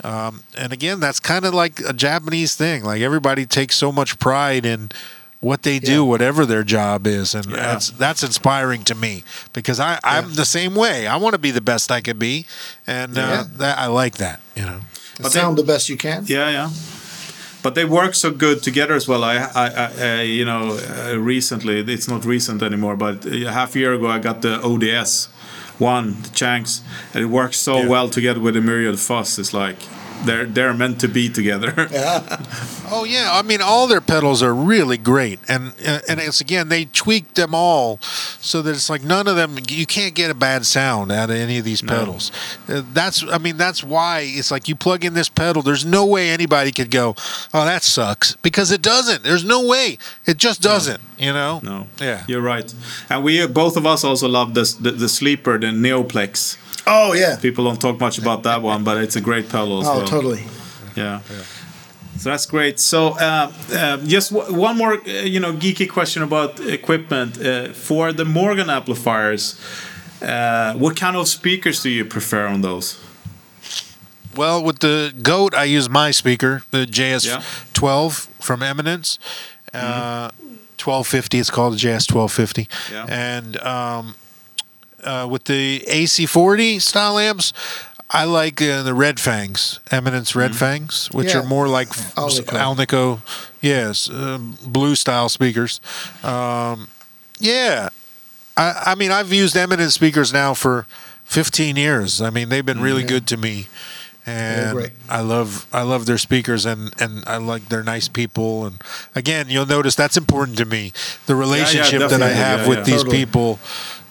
Um, 0.05 0.45
and 0.57 0.73
again, 0.73 1.01
that's 1.01 1.19
kind 1.19 1.45
of 1.45 1.53
like 1.53 1.81
a 1.81 1.93
Japanese 1.93 2.55
thing. 2.55 2.85
Like 2.85 3.01
everybody 3.01 3.45
takes 3.45 3.75
so 3.75 3.91
much 3.91 4.21
pride 4.21 4.65
in 4.65 4.91
what 5.41 5.63
they 5.63 5.79
do, 5.79 5.93
Yeah. 5.93 6.01
whatever 6.01 6.47
their 6.47 6.65
job 6.65 7.07
is, 7.07 7.35
and 7.35 7.47
Yeah. 7.47 7.57
that's 7.57 7.91
that's 7.91 8.23
inspiring 8.23 8.85
to 8.85 8.95
me 8.95 9.23
because 9.53 9.79
I, 9.81 9.99
I'm 10.03 10.35
the 10.35 10.45
same 10.45 10.75
way. 10.75 11.07
I 11.07 11.17
want 11.17 11.35
to 11.35 11.39
be 11.39 11.51
the 11.53 11.61
best 11.61 11.91
I 11.91 12.01
can 12.01 12.19
be, 12.19 12.47
and 12.87 13.17
uh, 13.19 13.45
that, 13.59 13.79
I 13.79 13.87
like 13.87 14.17
that. 14.19 14.41
You 14.55 14.65
know. 14.67 14.81
But 15.21 15.33
they- 15.33 15.41
sound 15.41 15.57
the 15.59 15.65
best 15.65 15.89
you 15.89 15.97
can. 15.97 16.25
Yeah, 16.27 16.51
yeah. 16.51 16.71
But 17.63 17.75
they 17.75 17.85
work 17.85 18.15
so 18.15 18.31
good 18.31 18.63
together 18.63 18.95
as 18.95 19.09
well. 19.09 19.25
I, 19.25 19.37
I, 19.37 19.67
I 19.67 20.19
uh, 20.19 20.23
you 20.23 20.45
know, 20.45 20.79
uh, 20.79 21.19
recently 21.19 21.81
it's 21.81 22.07
not 22.09 22.25
recent 22.25 22.63
anymore, 22.63 22.97
but 22.97 23.25
a 23.27 23.51
half 23.51 23.75
a 23.75 23.79
year 23.79 23.93
ago 23.95 24.07
I 24.07 24.19
got 24.21 24.41
the 24.43 24.61
ODS 24.63 25.29
one, 25.79 26.17
the 26.23 26.31
Shanks, 26.35 26.81
and 27.13 27.23
it 27.25 27.27
works 27.29 27.57
so 27.59 27.79
Yeah. 27.79 27.89
well 27.89 28.09
together 28.09 28.41
with 28.41 28.55
the 28.55 28.61
Myriad 28.61 28.99
Fuzz. 28.99 29.39
It's 29.39 29.53
like 29.53 29.77
they're 30.25 30.47
they're 30.47 30.75
meant 30.75 31.01
to 31.01 31.09
be 31.09 31.29
together. 31.29 31.73
yeah. 31.91 32.43
Oh 32.91 33.05
yeah, 33.05 33.31
I 33.33 33.43
mean 33.43 33.61
all 33.61 33.87
their 33.87 34.01
pedals 34.01 34.43
are 34.43 34.55
really 34.55 34.97
great, 34.97 35.41
and 35.49 35.73
uh, 35.87 36.01
and 36.09 36.21
it's 36.21 36.41
again 36.41 36.69
they 36.69 36.87
tweaked 36.87 37.35
them 37.35 37.55
all 37.55 37.99
so 38.01 38.63
that 38.63 38.71
it's 38.71 38.89
like 38.91 39.03
none 39.03 39.27
of 39.29 39.37
them 39.37 39.59
you 39.69 39.87
can't 39.87 40.15
get 40.15 40.31
a 40.31 40.35
bad 40.35 40.67
sound 40.67 41.13
out 41.13 41.31
of 41.31 41.37
any 41.37 41.59
of 41.59 41.65
these 41.65 41.83
pedals. 41.83 42.31
Uh, 42.69 42.83
that's 42.93 43.25
I 43.25 43.39
mean 43.39 43.57
that's 43.57 43.83
why 43.83 44.21
it's 44.25 44.51
like 44.51 44.69
you 44.69 44.77
plug 44.77 45.05
in 45.05 45.15
this 45.15 45.29
pedal. 45.29 45.63
There's 45.63 45.85
no 45.85 46.07
way 46.07 46.31
anybody 46.31 46.73
could 46.73 46.91
go, 46.91 47.15
oh 47.53 47.65
that 47.65 47.83
sucks 47.83 48.37
because 48.37 48.71
it 48.71 48.83
doesn't. 48.83 49.23
There's 49.23 49.45
no 49.45 49.67
way 49.67 49.99
it 50.27 50.37
just 50.37 50.63
doesn't. 50.63 51.01
You 51.19 51.33
know? 51.33 51.61
No. 51.63 51.87
Yeah. 52.01 52.25
You're 52.29 52.43
right. 52.43 52.73
And 53.09 53.25
we 53.25 53.41
uh, 53.43 53.47
both 53.47 53.77
of 53.77 53.87
us 53.87 54.05
also 54.05 54.29
love 54.29 54.55
this, 54.55 54.75
the 54.75 54.91
the 54.91 55.09
sleeper, 55.09 55.59
the 55.59 55.69
Neoplex. 55.69 56.59
Oh 56.87 57.13
yeah. 57.15 57.37
People 57.37 57.65
don't 57.65 57.81
talk 57.81 57.99
much 58.01 58.19
about 58.19 58.43
that 58.45 58.63
one, 58.63 58.85
but 58.85 58.97
it's 58.99 59.17
a 59.17 59.21
great 59.21 59.49
pedal 59.49 59.81
as 59.81 59.87
Oh 59.89 59.99
well. 59.99 60.07
totally. 60.07 60.45
Yeah. 60.95 61.21
So 62.19 62.31
that's 62.31 62.47
great. 62.47 62.81
So 62.81 63.09
uh, 63.19 63.53
uh, 63.73 63.97
just 63.99 64.33
w- 64.33 64.55
one 64.59 64.77
more, 64.79 64.95
uh, 64.95 65.11
you 65.25 65.39
know, 65.41 65.53
geeky 65.53 65.87
question 65.89 66.23
about 66.23 66.61
equipment 66.61 67.39
uh, 67.39 67.73
for 67.73 68.13
the 68.13 68.25
Morgan 68.25 68.71
amplifiers. 68.71 69.61
Uh, 70.23 70.73
what 70.75 70.97
kind 70.97 71.17
of 71.17 71.29
speakers 71.29 71.83
do 71.83 71.91
you 71.91 72.05
prefer 72.07 72.47
on 72.47 72.63
those? 72.63 72.99
Well, 74.35 74.63
with 74.63 74.79
the 74.79 75.13
goat, 75.23 75.55
I 75.55 75.65
use 75.65 75.89
my 75.91 76.11
speaker, 76.11 76.63
the 76.71 76.87
JS12 76.87 78.29
from 78.41 78.63
Eminence. 78.63 79.19
Uh, 79.75 80.31
1250, 80.79 81.39
it's 81.39 81.51
called 81.51 81.75
the 81.75 81.79
JS1250. 81.79 82.69
Yeah. 82.93 83.07
And 83.09 83.57
um, 83.59 84.15
uh, 85.07 85.27
with 85.31 85.45
the 85.45 85.81
AC40 85.89 86.81
style 86.83 87.19
amps, 87.19 87.53
I 88.11 88.25
like 88.25 88.61
uh, 88.63 88.83
the 88.83 88.95
Red 88.95 89.19
Fangs, 89.19 89.81
Eminence 89.91 90.37
Red 90.37 90.55
Fangs, 90.55 91.09
which 91.13 91.33
Yeah. 91.35 91.41
are 91.41 91.43
more 91.45 91.67
like 91.69 91.89
Alnico. 92.17 92.57
Alnico, 92.77 93.21
yes, 93.61 94.09
uh, 94.11 94.39
blue 94.67 94.95
style 94.95 95.29
speakers. 95.29 95.81
Um, 96.23 96.89
yeah, 97.41 97.89
I, 98.57 98.83
I 98.87 98.95
mean, 98.95 99.11
I've 99.11 99.33
used 99.33 99.57
Eminence 99.57 99.95
speakers 99.95 100.33
now 100.33 100.55
for 100.55 100.87
15 101.25 101.77
years. 101.77 102.21
I 102.21 102.31
mean, 102.31 102.49
they've 102.49 102.65
been 102.65 102.81
really 102.81 103.03
good 103.05 103.27
to 103.29 103.37
me, 103.37 103.67
and. 104.25 104.91
I 105.09 105.21
love 105.21 105.67
I 105.73 105.83
love 105.83 106.07
their 106.07 106.19
speakers, 106.19 106.67
and 106.67 106.93
and 107.01 107.23
I 107.29 107.37
like 107.37 107.69
they're 107.69 107.85
nice 107.85 108.09
people. 108.09 108.67
And 108.67 108.83
again, 109.15 109.47
you'll 109.49 109.67
notice 109.67 109.95
that's 109.95 110.17
important 110.17 110.59
to 110.59 110.65
me. 110.65 110.93
The 111.27 111.37
relationship 111.37 112.09
that 112.11 112.21
I 112.23 112.31
have 112.31 112.61
Yeah, 112.63 112.69
with 112.69 112.79
yeah. 112.79 112.85
these 112.85 113.03
Totally. 113.05 113.17
people. 113.25 113.59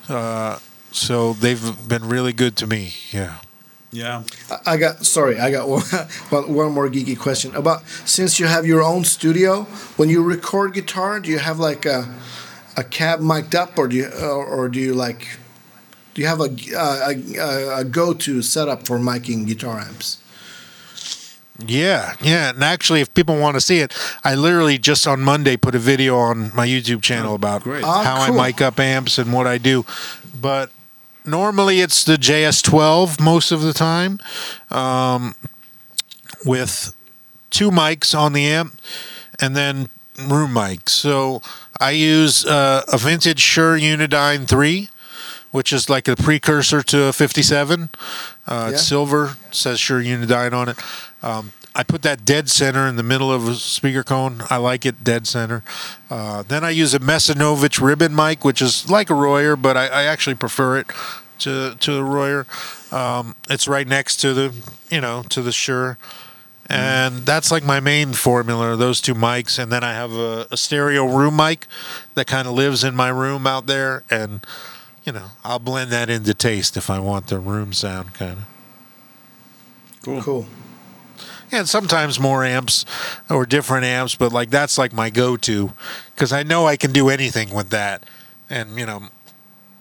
Uh, 0.08 0.60
so 0.96 1.34
they've 1.34 1.88
been 1.88 2.08
really 2.08 2.34
good 2.34 2.56
to 2.58 2.68
me. 2.68 2.94
Yeah. 3.12 3.38
Yeah. 3.92 4.24
I- 4.50 4.74
I 4.74 4.78
got 4.78 5.06
sorry. 5.06 5.40
I 5.40 5.52
got 5.52 5.68
one, 5.70 5.82
one 6.30 6.54
one 6.54 6.72
more 6.72 6.90
geeky 6.90 7.18
question 7.18 7.56
about 7.56 7.84
since 8.06 8.40
you 8.40 8.48
have 8.48 8.66
your 8.66 8.82
own 8.82 9.04
studio. 9.04 9.64
When 9.98 10.10
you 10.10 10.24
record 10.24 10.74
guitar, 10.74 11.20
do 11.20 11.30
you 11.30 11.40
have 11.40 11.60
like 11.60 11.86
a 11.86 12.08
a 12.78 12.84
cab 12.84 13.20
mic'd 13.22 13.56
up, 13.56 13.78
or 13.78 13.88
do 13.88 13.96
you 13.96 14.08
or, 14.22 14.46
or 14.46 14.70
do 14.70 14.80
you 14.80 14.94
like 14.94 15.28
do 16.14 16.22
you 16.22 16.28
have 16.28 16.40
a 16.42 16.50
a, 16.76 17.40
a, 17.40 17.80
a 17.80 17.84
go 17.84 18.14
to 18.14 18.42
setup 18.42 18.86
for 18.88 18.98
miking 19.00 19.46
guitar 19.48 19.80
amps? 19.80 20.18
Yeah, 21.66 22.16
yeah, 22.22 22.50
and 22.50 22.62
actually, 22.64 23.00
if 23.00 23.14
people 23.14 23.38
want 23.40 23.56
to 23.56 23.62
see 23.62 23.80
it, 23.80 23.94
I 24.26 24.36
literally 24.36 24.78
just 24.78 25.08
on 25.08 25.22
Monday 25.22 25.56
put 25.56 25.74
a 25.74 25.80
video 25.80 26.18
on 26.18 26.52
my 26.54 26.68
YouTube 26.68 27.02
channel 27.02 27.34
about 27.34 27.64
great. 27.64 27.82
Ah, 27.86 28.04
how 28.04 28.26
cool. 28.28 28.42
I 28.42 28.48
mic 28.48 28.60
up 28.62 28.78
amps 28.78 29.18
and 29.18 29.32
what 29.32 29.48
I 29.48 29.58
do. 29.58 29.86
But 30.42 30.70
normally, 31.26 31.81
it's 31.81 32.03
the 32.03 32.15
JS12 32.18 33.19
most 33.19 33.52
of 33.52 33.61
the 33.61 33.73
time, 33.73 34.19
um, 34.69 35.35
with 36.45 36.95
two 37.49 37.72
mics 37.72 38.18
on 38.18 38.34
the 38.34 38.45
amp, 38.47 38.80
and 39.39 39.56
then 39.56 39.89
room 40.27 40.52
mics. 40.53 40.89
So 40.89 41.41
I 41.80 41.91
use 41.91 42.45
uh, 42.45 42.84
a 42.91 42.97
vintage 42.97 43.39
Shure 43.39 43.77
Unidyne 43.77 44.47
three. 44.47 44.89
Which 45.52 45.72
is 45.72 45.89
like 45.89 46.10
a 46.10 46.18
precursor 46.18 46.84
to 46.84 47.03
a 47.06 47.14
57. 47.14 47.89
Uh, 48.45 48.72
It's 48.73 48.84
silver, 48.84 49.38
says 49.52 49.80
Shure 49.80 50.02
Unidyne 50.02 50.52
on 50.52 50.68
it. 50.68 50.77
Um, 51.23 51.53
I 51.77 51.84
put 51.84 52.03
that 52.03 52.23
dead 52.23 52.49
center 52.49 52.88
in 52.88 52.95
the 52.95 53.03
middle 53.03 53.30
of 53.30 53.49
a 53.49 53.56
speaker 53.56 54.02
cone. 54.02 54.41
I 54.49 54.56
like 54.56 54.85
it 54.85 55.03
dead 55.03 55.27
center. 55.27 55.61
Uh, 56.10 56.41
then 56.43 56.64
I 56.64 56.69
use 56.69 56.93
a 56.93 56.99
Mesanovic 56.99 57.81
ribbon 57.81 58.15
mic, 58.15 58.45
which 58.45 58.61
is 58.61 58.89
like 58.89 59.10
a 59.10 59.14
Royer, 59.14 59.57
but 59.57 59.76
I, 59.76 59.88
I 59.88 60.03
actually 60.03 60.35
prefer 60.35 60.77
it 60.77 60.88
to 61.39 61.76
to 61.76 61.97
a 61.97 62.03
Royer. 62.03 62.47
Um, 62.91 63.35
it's 63.49 63.68
right 63.68 63.85
next 63.85 64.18
to 64.18 64.34
the 64.34 64.56
you 64.89 65.02
know 65.02 65.23
to 65.30 65.41
the 65.41 65.52
Shure, 65.52 65.97
and 66.68 67.26
that's 67.26 67.52
like 67.52 67.65
my 67.65 67.81
main 67.81 68.14
formula. 68.14 68.77
Those 68.77 69.02
two 69.02 69.14
mics, 69.14 69.60
and 69.60 69.69
then 69.69 69.84
I 69.84 69.91
have 69.91 70.14
a, 70.14 70.47
a 70.52 70.56
stereo 70.56 71.06
room 71.06 71.35
mic 71.35 71.68
that 72.14 72.26
kind 72.26 72.47
of 72.47 72.53
lives 72.53 72.85
in 72.85 72.95
my 72.95 73.10
room 73.10 73.45
out 73.45 73.65
there, 73.65 74.03
and 74.10 74.45
you 75.03 75.11
know 75.11 75.31
I'll 75.43 75.60
blend 75.60 75.91
that 75.91 76.10
into 76.10 76.34
taste 76.34 76.77
if 76.77 76.89
I 76.89 76.99
want 76.99 77.27
the 77.27 77.39
room 77.39 77.73
sound 77.73 78.14
kind 78.14 78.39
of. 78.39 78.45
Cool. 80.03 80.22
Cool. 80.22 80.45
And 81.52 81.68
sometimes 81.70 82.20
more 82.20 82.44
amps 82.44 82.86
or 83.30 83.46
different 83.46 83.86
amps 83.86 84.16
but 84.16 84.32
like 84.34 84.50
that's 84.50 84.78
like 84.78 84.94
my 84.94 85.10
go-to 85.10 85.74
because 86.14 86.32
i 86.34 86.44
know 86.44 86.66
i 86.68 86.76
can 86.78 86.92
do 86.92 87.10
anything 87.10 87.54
with 87.54 87.70
that 87.70 88.04
and 88.50 88.78
you 88.80 88.86
know 88.86 89.04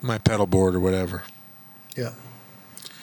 my 0.03 0.19
pedal 0.19 0.47
board 0.47 0.74
or 0.74 0.81
whatever 0.81 1.23
Yeah. 1.97 2.11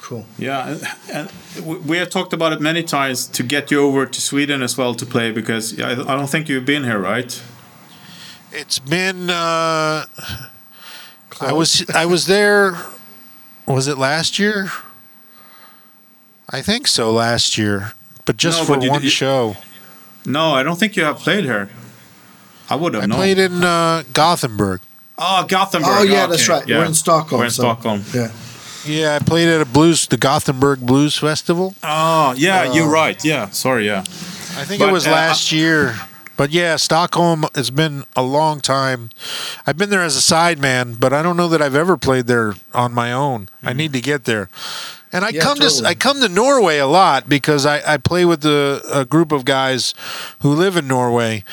Cool. 0.01 0.25
Yeah, 0.37 0.67
and- 0.67 0.87
and 1.13 1.29
we- 1.65 1.77
we 1.77 1.97
have 1.97 2.09
talked 2.09 2.33
about 2.33 2.51
it 2.51 2.59
many 2.59 2.83
times 2.83 3.25
to 3.27 3.43
get 3.43 3.71
you 3.71 3.79
over 3.81 4.05
to 4.05 4.19
Sweden 4.21 4.61
as 4.61 4.75
well 4.77 4.93
to 4.95 5.05
play 5.05 5.31
because 5.31 5.79
I 5.79 5.91
I 5.91 6.15
don't 6.17 6.27
think 6.29 6.49
you've 6.49 6.65
been 6.65 6.83
here, 6.83 6.99
right? 6.99 7.41
it's 8.51 8.79
been 8.79 9.29
uh 9.29 10.03
i 11.39 11.53
was 11.53 11.85
i 11.95 12.05
was 12.05 12.25
there 12.25 12.75
was 13.65 13.87
it 13.87 13.97
last 13.97 14.37
year 14.37 14.69
i 16.49 16.61
think 16.61 16.87
so 16.87 17.11
last 17.13 17.57
year 17.57 17.93
but 18.25 18.37
just 18.37 18.59
No, 18.59 18.65
for 18.65 18.75
but 18.75 18.83
you- 18.83 18.89
one 18.91 19.03
you- 19.03 19.09
show 19.09 19.57
No, 20.25 20.53
I 20.53 20.63
don't 20.63 20.77
think 20.79 20.95
you 20.95 21.03
have 21.03 21.17
played 21.17 21.43
here. 21.45 21.69
I 22.69 22.75
would 22.75 22.93
have 22.93 23.03
i 23.03 23.05
known. 23.07 23.17
played 23.17 23.37
in 23.37 23.63
uh 23.63 24.03
gothenburg 24.13 24.81
Oh, 25.23 25.45
Gothenburg. 25.47 25.91
Oh 25.91 26.01
yeah, 26.03 26.23
okay, 26.23 26.31
that's 26.31 26.49
right. 26.49 26.67
yeah. 26.67 26.79
We're 26.79 26.85
in 26.85 26.93
Stockholm. 26.95 27.39
We're 27.39 27.45
in 27.45 27.51
so- 27.51 27.63
Stockholm. 27.63 28.03
Yeah. 28.13 28.31
yeah 28.85 29.15
i 29.15 29.19
played 29.23 29.47
at 29.49 29.61
a 29.61 29.65
blues 29.65 30.07
the 30.07 30.17
gothenburg 30.17 30.79
blues 30.79 31.17
festival 31.17 31.75
Oh, 31.83 32.33
yeah, 32.37 32.71
you're 32.73 32.89
right. 32.89 33.23
Yeah, 33.23 33.49
sorry, 33.49 33.85
yeah. 33.85 33.99
I 33.99 34.63
think 34.65 34.79
But, 34.79 34.89
it 34.89 34.91
was 34.91 35.07
uh, 35.07 35.11
last 35.11 35.51
year. 35.51 35.95
But 36.37 36.49
yeah, 36.51 36.75
Stockholm 36.77 37.45
has 37.53 37.69
been 37.69 38.03
a 38.15 38.23
long 38.23 38.61
time. 38.61 39.09
I've 39.67 39.77
been 39.77 39.91
there 39.91 40.01
as 40.01 40.17
a 40.17 40.21
sideman, 40.33 40.99
but 40.99 41.13
I 41.13 41.21
don't 41.21 41.37
know 41.37 41.47
that 41.49 41.61
I've 41.61 41.75
ever 41.75 41.97
played 41.97 42.25
there 42.25 42.55
on 42.73 42.93
my 42.93 43.11
own. 43.13 43.41
Mm-hmm. 43.45 43.67
I 43.67 43.73
need 43.73 43.93
to 43.93 44.01
get 44.01 44.23
there. 44.25 44.49
And 45.13 45.25
I 45.25 45.29
Yeah, 45.29 45.41
come 45.41 45.57
totally. 45.57 45.81
to 45.81 45.87
I 45.87 45.93
come 45.93 46.21
to 46.21 46.29
Norway 46.29 46.77
a 46.77 46.87
lot 46.87 47.27
because 47.27 47.65
I, 47.65 47.81
I 47.85 47.97
play 47.97 48.23
with 48.25 48.41
the, 48.41 48.81
a 48.93 49.03
group 49.05 49.31
of 49.31 49.43
guys 49.43 49.93
who 50.39 50.53
live 50.53 50.77
in 50.77 50.87
Norway, 50.87 51.43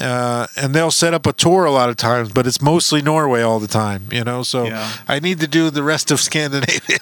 uh, 0.00 0.46
and 0.56 0.74
they'll 0.74 0.90
set 0.90 1.14
up 1.14 1.26
a 1.26 1.32
tour 1.32 1.64
a 1.64 1.70
lot 1.70 1.88
of 1.88 1.96
times, 1.96 2.32
but 2.32 2.46
it's 2.46 2.60
mostly 2.60 3.00
Norway 3.02 3.42
all 3.42 3.60
the 3.60 3.68
time, 3.68 4.08
you 4.10 4.24
know. 4.24 4.42
So 4.42 4.64
Yeah. 4.64 4.90
I 5.06 5.20
need 5.20 5.38
to 5.40 5.46
do 5.46 5.70
the 5.70 5.82
rest 5.82 6.10
of 6.10 6.20
Scandinavia. 6.28 6.98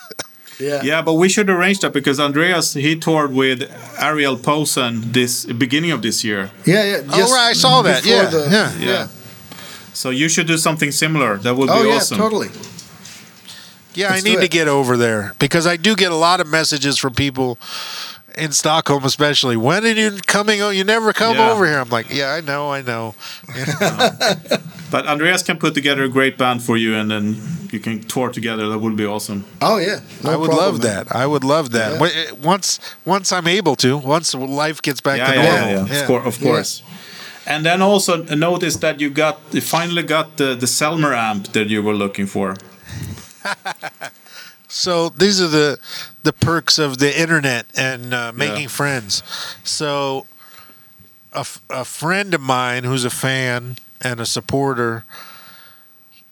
Yeah. 0.60 0.82
Yeah, 0.84 1.02
but 1.02 1.14
we 1.14 1.28
should 1.28 1.48
arrange 1.50 1.80
that 1.80 1.92
because 1.92 2.20
Andreas 2.20 2.74
he 2.74 2.94
toured 2.98 3.32
with 3.32 3.62
Ariel 3.98 4.36
Posen 4.36 5.12
this 5.12 5.44
beginning 5.46 5.92
of 5.92 6.02
this 6.02 6.22
year. 6.22 6.50
Yeah, 6.66 6.84
yeah. 6.84 7.00
Oh, 7.08 7.32
right, 7.32 7.50
I 7.50 7.52
saw 7.54 7.82
that. 7.82 8.04
Yeah, 8.04 8.26
the- 8.26 8.48
yeah. 8.50 8.72
Yeah. 8.78 9.06
So 9.94 10.10
you 10.10 10.28
should 10.28 10.46
do 10.46 10.56
something 10.58 10.92
similar. 10.92 11.36
That 11.38 11.54
would 11.56 11.68
Oh 11.70 11.82
be 11.82 11.88
yeah, 11.88 11.96
awesome. 11.96 12.18
totally. 12.18 12.48
Yeah, 13.94 14.10
Let's 14.10 14.24
I 14.24 14.28
need 14.28 14.40
to 14.40 14.48
get 14.48 14.68
over 14.68 14.96
there 14.96 15.32
because 15.38 15.66
I 15.66 15.76
do 15.76 15.94
get 15.96 16.12
a 16.12 16.16
lot 16.16 16.40
of 16.40 16.46
messages 16.48 16.98
from 16.98 17.14
people 17.14 17.58
in 18.38 18.52
Stockholm, 18.52 19.04
especially. 19.04 19.56
When 19.56 19.84
are 19.84 19.88
you 19.88 20.18
coming? 20.26 20.62
o- 20.62 20.70
You 20.70 20.84
never 20.84 21.12
come 21.12 21.36
Yeah. 21.36 21.50
over 21.50 21.66
here. 21.66 21.78
I'm 21.78 21.90
like, 21.90 22.06
yeah, 22.10 22.32
I 22.32 22.40
know, 22.40 22.72
I 22.72 22.82
know. 22.82 23.14
But 24.90 25.06
Andreas 25.06 25.42
can 25.42 25.56
put 25.56 25.72
together 25.74 26.02
a 26.04 26.08
great 26.08 26.36
band 26.36 26.62
for 26.62 26.76
you, 26.76 26.94
and 26.94 27.10
then 27.10 27.36
you 27.72 27.80
can 27.80 28.02
tour 28.02 28.28
together. 28.30 28.68
That 28.68 28.78
would 28.78 28.94
be 28.96 29.06
awesome. 29.06 29.44
Oh 29.62 29.78
yeah. 29.78 30.00
No 30.22 30.30
I 30.32 30.36
would 30.36 30.50
problem, 30.50 30.66
love 30.74 30.82
man. 30.82 31.04
that. 31.06 31.16
I 31.16 31.26
would 31.26 31.44
love 31.44 31.70
that. 31.70 31.98
Yeah. 31.98 32.08
Eh, 32.08 32.32
Once 32.42 32.78
once 33.06 33.32
I'm 33.32 33.46
able 33.46 33.74
to, 33.76 33.96
once 33.96 34.34
life 34.34 34.82
gets 34.82 35.00
back 35.00 35.16
Yeah, 35.16 35.32
to 35.32 35.34
yeah, 35.34 35.42
normal. 35.60 35.68
yeah, 35.88 35.94
yeah. 35.94 36.00
Of 36.00 36.06
course, 36.06 36.26
of 36.26 36.40
course. 36.42 36.82
And 37.46 37.64
then 37.64 37.80
also 37.82 38.22
notice 38.36 38.76
that 38.80 39.00
you 39.00 39.08
got 39.10 39.38
you 39.52 39.62
finally 39.62 40.02
got 40.02 40.36
the 40.36 40.54
the 40.54 40.66
Selmer 40.66 41.14
amp 41.16 41.52
that 41.52 41.68
you 41.70 41.82
were 41.82 41.94
looking 41.96 42.26
for. 42.28 42.56
So 44.68 45.10
these 45.10 45.38
are 45.38 45.48
the 45.48 45.78
the 46.22 46.32
perks 46.32 46.78
of 46.78 46.96
the 46.96 47.20
internet 47.20 47.66
and 47.76 48.14
uh, 48.14 48.32
making 48.34 48.68
friends. 48.68 49.22
So 49.64 50.26
a, 51.34 51.40
f- 51.40 51.60
a 51.68 51.84
friend 51.84 52.32
of 52.32 52.40
mine 52.40 52.84
who's 52.84 53.04
a 53.04 53.10
fan 53.10 53.76
and 54.00 54.18
a 54.18 54.24
supporter, 54.24 55.04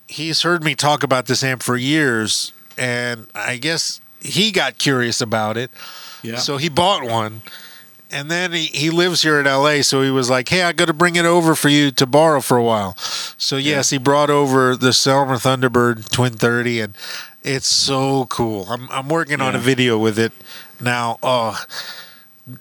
he's 0.09 0.41
heard 0.41 0.65
me 0.65 0.75
talk 0.75 1.03
about 1.03 1.27
this 1.27 1.45
amp 1.45 1.63
for 1.63 1.77
years, 1.77 2.55
and 2.79 3.27
I 3.35 3.59
guess 3.59 4.01
he 4.21 4.53
got 4.53 4.79
curious 4.79 5.21
about 5.21 5.59
it. 5.59 5.71
Yeah. 6.23 6.37
So 6.37 6.57
he 6.57 6.71
bought 6.71 7.05
one. 7.05 7.43
And 8.13 8.31
then 8.31 8.53
he, 8.53 8.67
he 8.67 8.91
lives 8.91 9.23
here 9.23 9.39
in 9.39 9.47
LA, 9.47 9.83
so 9.83 10.03
he 10.03 10.11
was 10.11 10.29
like, 10.29 10.49
Hey, 10.49 10.63
I 10.63 10.73
gotta 10.73 10.93
bring 10.93 11.17
it 11.17 11.25
over 11.25 11.55
for 11.55 11.69
you 11.69 11.91
to 11.93 12.07
borrow 12.07 12.41
for 12.41 12.57
a 12.57 12.63
while. 12.63 12.97
So 12.97 13.57
yes, 13.57 13.91
he 13.91 13.99
brought 13.99 14.31
over 14.31 14.77
the 14.77 14.91
Selmer 14.91 15.37
Thunderbird 15.37 16.11
Twin 16.11 16.33
30 16.33 16.81
and 16.81 16.95
it's 17.43 17.69
so 17.69 18.27
cool. 18.27 18.67
I'm 18.69 18.89
I'm 18.91 19.09
working 19.09 19.41
on 19.41 19.55
a 19.55 19.59
video 19.59 19.99
with 19.99 20.19
it 20.19 20.33
now. 20.81 21.19
Oh 21.23 21.65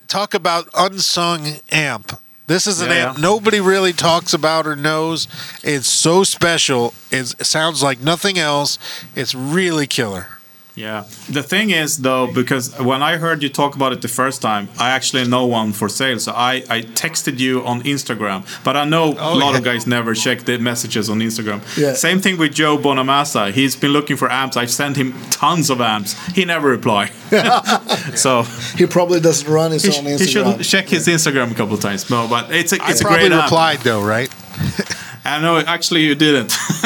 talk 0.08 0.34
about 0.34 0.68
unsung 0.76 1.60
amp. 1.72 2.20
This 2.48 2.66
is 2.66 2.82
an 2.82 2.90
Yeah, 2.90 3.10
amp 3.10 3.20
nobody 3.20 3.60
really 3.60 3.94
talks 3.94 4.34
about 4.34 4.66
or 4.66 4.76
knows. 4.76 5.28
It's 5.64 5.88
so 5.88 6.24
special. 6.24 6.94
It's, 7.12 7.34
it 7.40 7.46
sounds 7.46 7.84
like 7.84 8.00
nothing 8.02 8.38
else. 8.40 8.80
It's 9.16 9.36
really 9.36 9.86
killer. 9.88 10.39
Yeah. 10.76 11.04
The 11.30 11.44
thing 11.44 11.72
is, 11.72 11.98
though, 11.98 12.32
because 12.32 12.78
when 12.80 13.02
I 13.04 13.18
heard 13.18 13.44
you 13.44 13.50
talk 13.50 13.76
about 13.76 13.92
it 13.92 14.02
the 14.02 14.08
first 14.08 14.42
time, 14.42 14.70
I 14.80 14.92
actually 14.92 15.28
know 15.28 15.46
one 15.46 15.74
for 15.74 15.90
sale. 15.90 16.20
So 16.20 16.32
I, 16.32 16.64
I 16.70 16.82
texted 16.84 17.40
you 17.40 17.66
on 17.66 17.82
Instagram. 17.84 18.46
But 18.64 18.78
I 18.78 18.86
know 18.86 19.14
Oh, 19.18 19.34
a 19.34 19.38
lot 19.38 19.56
of 19.58 19.64
guys 19.66 19.86
never 19.88 20.14
check 20.14 20.42
the 20.46 20.58
messages 20.58 21.10
on 21.10 21.20
Instagram. 21.20 21.60
Yeah. 21.78 21.94
Same 21.96 22.20
thing 22.20 22.38
with 22.38 22.54
Joe 22.54 22.78
Bonamassa. 22.78 23.52
He's 23.52 23.76
been 23.76 23.92
looking 23.92 24.16
for 24.16 24.32
amps. 24.32 24.56
I've 24.56 24.72
sent 24.72 24.96
him 24.96 25.14
tons 25.32 25.70
of 25.70 25.82
amps. 25.82 26.14
He 26.28 26.46
never 26.46 26.70
replied. 26.70 27.12
so 28.16 28.44
He 28.78 28.86
probably 28.86 29.20
doesn't 29.20 29.52
run 29.52 29.72
his 29.72 29.84
he, 29.84 29.90
own 29.98 30.06
Instagram. 30.06 30.20
he 30.20 30.28
should 30.64 30.64
check 30.66 30.88
his 30.88 31.08
Instagram 31.08 31.52
a 31.52 31.56
couple 31.56 31.74
of 31.76 31.82
times. 31.82 32.10
No, 32.10 32.28
but 32.30 32.52
it's 32.52 32.72
a, 32.72 32.82
I 32.82 32.92
it's 32.92 33.02
a 33.02 33.04
probably 33.04 33.28
great 33.28 33.32
amp. 33.34 33.44
replied 33.46 33.80
though, 33.80 34.02
right? 34.04 34.30
I 35.36 35.42
know, 35.42 35.58
actually, 35.60 36.02
you 36.06 36.16
didn't. 36.16 36.50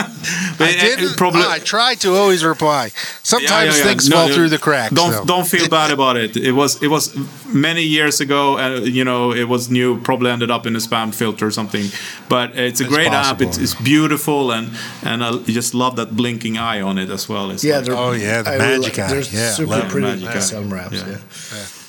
but 0.58 0.68
I 0.68 0.70
it- 0.70 0.76
it 0.76 0.80
didn't. 0.98 1.12
Oh, 1.12 1.14
probably. 1.18 1.42
I 1.48 1.60
tried 1.60 2.00
to 2.02 2.14
always 2.16 2.44
reply. 2.44 2.92
Sometimes 3.24 3.50
Yeah, 3.52 3.64
yeah, 3.72 3.78
yeah. 3.78 3.84
things 3.90 4.10
No, 4.10 4.16
fall 4.16 4.28
no, 4.30 4.36
through 4.36 4.50
the 4.50 4.58
cracks. 4.58 4.94
Don't 4.94 5.12
though. 5.12 5.26
don't 5.26 5.48
feel 5.48 5.68
bad 5.70 5.92
about 5.92 6.16
it. 6.18 6.36
It 6.38 6.52
was 6.54 6.82
it 6.84 6.88
was 6.90 7.14
many 7.54 7.84
years 7.84 8.22
ago, 8.22 8.58
and 8.58 8.88
you 8.88 9.04
know 9.04 9.34
it 9.34 9.48
was 9.48 9.70
new. 9.70 10.00
Probably 10.02 10.30
ended 10.32 10.52
up 10.52 10.66
in 10.66 10.76
a 10.76 10.80
spam 10.80 11.14
filter 11.14 11.46
or 11.48 11.52
something. 11.52 11.86
But 12.30 12.56
it's 12.58 12.80
a 12.82 12.84
It's 12.86 12.94
great 12.94 13.12
app. 13.12 13.42
It's, 13.42 13.58
it's 13.58 13.76
beautiful, 13.76 14.52
and 14.52 14.70
and 15.04 15.24
I 15.24 15.32
just 15.60 15.74
love 15.74 15.96
that 15.96 16.16
blinking 16.16 16.58
eye 16.58 16.82
on 16.82 16.98
it 16.98 17.10
as 17.10 17.28
well. 17.30 17.52
It's 17.52 17.64
yeah, 17.64 17.78
like- 17.78 17.86
they're, 17.86 17.96
Oh, 17.98 18.12
yeah, 18.14 18.42
the 18.44 18.52
I 18.54 18.58
magic 18.58 18.98
like- 18.98 19.00
eye. 19.00 19.08
They're 19.14 19.22
Yeah, 19.40 19.52
super 19.54 19.82
pretty 19.90 20.08
Magic 20.08 20.30
eye. 20.30 20.38
Selmer 20.40 20.80
amps. 20.84 21.04
Yeah. 21.04 21.83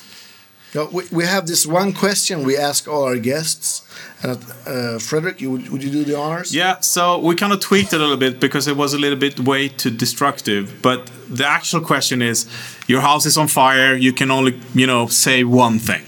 Yeah. 0.75 0.81
No, 0.83 0.89
we, 0.91 1.03
we 1.11 1.23
have 1.25 1.45
this 1.47 1.65
one 1.65 1.93
question 1.93 2.43
we 2.43 2.57
ask 2.57 2.87
all 2.87 3.03
our 3.03 3.17
guests. 3.17 3.81
And 4.23 4.37
uh, 4.65 4.99
Frederick, 4.99 5.39
you, 5.41 5.51
would, 5.51 5.69
would 5.69 5.83
you 5.83 5.91
do 5.91 6.03
the 6.03 6.17
honors? 6.17 6.53
Yeah, 6.53 6.79
so 6.81 7.19
we 7.19 7.35
kind 7.35 7.53
of 7.53 7.59
tweaked 7.59 7.93
it 7.93 7.97
a 7.97 7.99
little 7.99 8.17
bit 8.17 8.39
because 8.39 8.67
it 8.67 8.75
was 8.75 8.93
a 8.93 8.97
little 8.97 9.17
bit 9.19 9.39
way 9.39 9.67
too 9.69 9.91
destructive. 9.91 10.81
But 10.81 11.09
the 11.29 11.45
actual 11.47 11.81
question 11.81 12.21
is, 12.21 12.45
your 12.87 13.01
house 13.01 13.25
is 13.25 13.37
on 13.37 13.47
fire. 13.47 13.95
You 13.95 14.13
can 14.13 14.31
only, 14.31 14.59
you 14.73 14.87
know, 14.87 15.07
say 15.07 15.43
one 15.43 15.79
thing, 15.79 16.03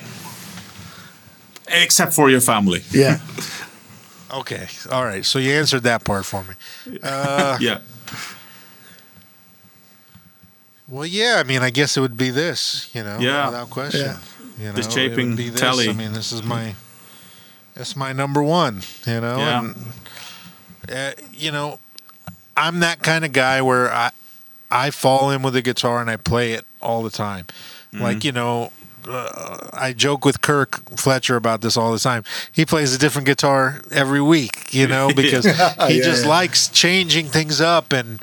except 1.67 2.13
for 2.13 2.29
your 2.29 2.41
family. 2.41 2.81
Yeah. 2.91 3.19
Okay. 4.29 4.67
All 4.91 5.05
right. 5.05 5.23
So 5.25 5.39
you 5.39 5.51
answered 5.53 5.83
that 5.83 6.03
part 6.03 6.25
for 6.25 6.43
me. 6.43 6.53
Uh, 7.01 7.57
Yeah. 7.61 7.79
well, 10.89 11.05
yeah. 11.05 11.35
I 11.39 11.43
mean, 11.43 11.61
I 11.61 11.69
guess 11.69 11.95
it 11.95 12.01
would 12.01 12.17
be 12.17 12.29
this. 12.29 12.89
You 12.93 13.03
know, 13.03 13.19
Yeah. 13.19 13.45
without 13.45 13.69
question. 13.69 14.01
Yeah. 14.01 14.17
You 14.57 14.67
know, 14.67 14.71
This 14.73 14.95
it 14.95 15.15
would 15.15 15.37
be 15.37 15.49
this. 15.49 15.59
telly. 15.59 15.89
I 15.89 15.93
mean, 15.93 16.13
this 16.13 16.31
is 16.31 16.43
my, 16.43 16.75
that's 17.75 17.95
my 17.95 18.11
number 18.13 18.41
one. 18.41 18.81
You 19.05 19.21
know, 19.21 19.37
Yeah. 19.37 19.59
and 19.59 19.75
uh, 20.91 21.11
you 21.33 21.51
know, 21.51 21.79
I'm 22.55 22.79
that 22.79 23.03
kind 23.03 23.23
of 23.25 23.33
guy 23.33 23.61
where 23.61 23.91
I, 23.93 24.11
I 24.71 24.89
fall 24.89 25.31
in 25.31 25.41
with 25.43 25.55
a 25.55 25.61
guitar 25.61 26.01
and 26.01 26.09
I 26.09 26.17
play 26.17 26.53
it 26.53 26.65
all 26.81 27.03
the 27.03 27.09
time. 27.11 27.45
Mm-hmm. 27.93 28.01
Like 28.01 28.23
you 28.23 28.31
know, 28.31 28.71
uh, 29.07 29.69
I 29.73 29.93
joke 29.93 30.25
with 30.25 30.41
Kirk 30.41 30.97
Fletcher 30.97 31.35
about 31.35 31.61
this 31.61 31.77
all 31.77 31.91
the 31.91 31.99
time. 31.99 32.23
He 32.51 32.65
plays 32.65 32.95
a 32.95 32.97
different 32.97 33.25
guitar 33.27 33.81
every 33.91 34.21
week, 34.21 34.73
you 34.73 34.87
know, 34.93 35.09
because 35.15 35.45
he 35.45 35.51
Yeah, 35.51 36.03
just 36.03 36.23
yeah. 36.23 36.29
likes 36.29 36.67
changing 36.67 37.27
things 37.27 37.61
up 37.61 37.93
and 37.93 38.21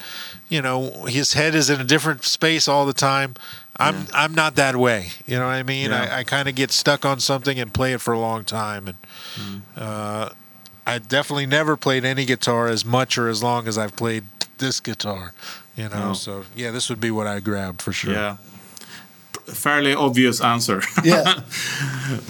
you 0.51 0.61
know, 0.61 1.05
his 1.07 1.33
head 1.33 1.55
is 1.55 1.71
in 1.71 1.81
a 1.81 1.85
different 1.85 2.23
space 2.25 2.69
all 2.69 2.85
the 2.87 2.93
time. 2.93 3.35
I'm 3.77 4.07
I'm 4.15 4.35
not 4.35 4.55
that 4.57 4.77
way. 4.77 5.09
You 5.27 5.37
know 5.39 5.47
what 5.47 5.55
I 5.55 5.63
mean? 5.65 5.91
Yeah. 5.91 6.09
I, 6.13 6.19
I 6.21 6.25
kind 6.25 6.49
of 6.49 6.55
get 6.55 6.71
stuck 6.71 7.05
on 7.05 7.19
something 7.21 7.59
and 7.59 7.73
play 7.75 7.93
it 7.93 8.01
for 8.01 8.15
a 8.15 8.19
long 8.21 8.45
time 8.45 8.89
and 8.89 8.97
Mm. 9.37 9.61
uh, 9.77 10.29
I 10.87 10.99
definitely 10.99 11.47
never 11.47 11.77
played 11.77 12.05
any 12.05 12.25
guitar 12.25 12.69
as 12.69 12.85
much 12.85 13.19
or 13.19 13.29
as 13.29 13.43
long 13.43 13.67
as 13.67 13.77
I've 13.77 13.97
played 13.97 14.25
this 14.59 14.81
guitar. 14.81 15.33
You 15.77 15.89
know, 15.89 16.09
No. 16.09 16.13
so 16.15 16.45
yeah, 16.55 16.71
this 16.73 16.89
would 16.89 17.01
be 17.01 17.11
what 17.11 17.27
I 17.27 17.41
grab 17.41 17.81
for 17.83 17.93
sure. 17.93 18.13
Yeah. 18.13 18.37
Fairly 19.47 19.93
obvious 19.95 20.41
answer. 20.41 20.81
Yeah. 21.05 21.41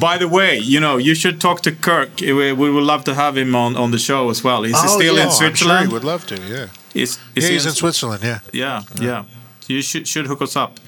By 0.00 0.18
the 0.18 0.26
way, 0.28 0.58
you 0.58 0.80
know, 0.80 0.96
you 0.96 1.14
should 1.14 1.40
talk 1.40 1.60
to 1.62 1.72
Kirk. 1.72 2.20
We, 2.20 2.52
we 2.52 2.70
would 2.70 2.82
love 2.84 3.04
to 3.04 3.14
have 3.14 3.36
him 3.36 3.54
on, 3.54 3.76
on 3.76 3.90
the 3.90 3.98
show 3.98 4.30
as 4.30 4.42
well. 4.42 4.62
He's 4.64 4.74
Oh, 4.76 4.98
still 4.98 5.14
yeah. 5.16 5.22
in 5.22 5.28
Oh, 5.28 5.30
I'm 5.30 5.36
sure 5.38 5.48
Switzerland? 5.48 5.92
would 5.92 6.04
love 6.04 6.26
to. 6.26 6.36
Yeah, 6.36 6.68
Is, 6.94 7.18
yeah 7.18 7.32
is 7.36 7.46
he 7.48 7.52
he's 7.52 7.66
in 7.66 7.72
Switzerland. 7.72 8.22
Yeah. 8.24 8.40
Yeah, 8.52 8.82
yeah. 9.00 9.24
You 9.68 9.82
should 9.82 10.06
should 10.08 10.26
hook 10.26 10.42
us 10.42 10.56
up. 10.56 10.80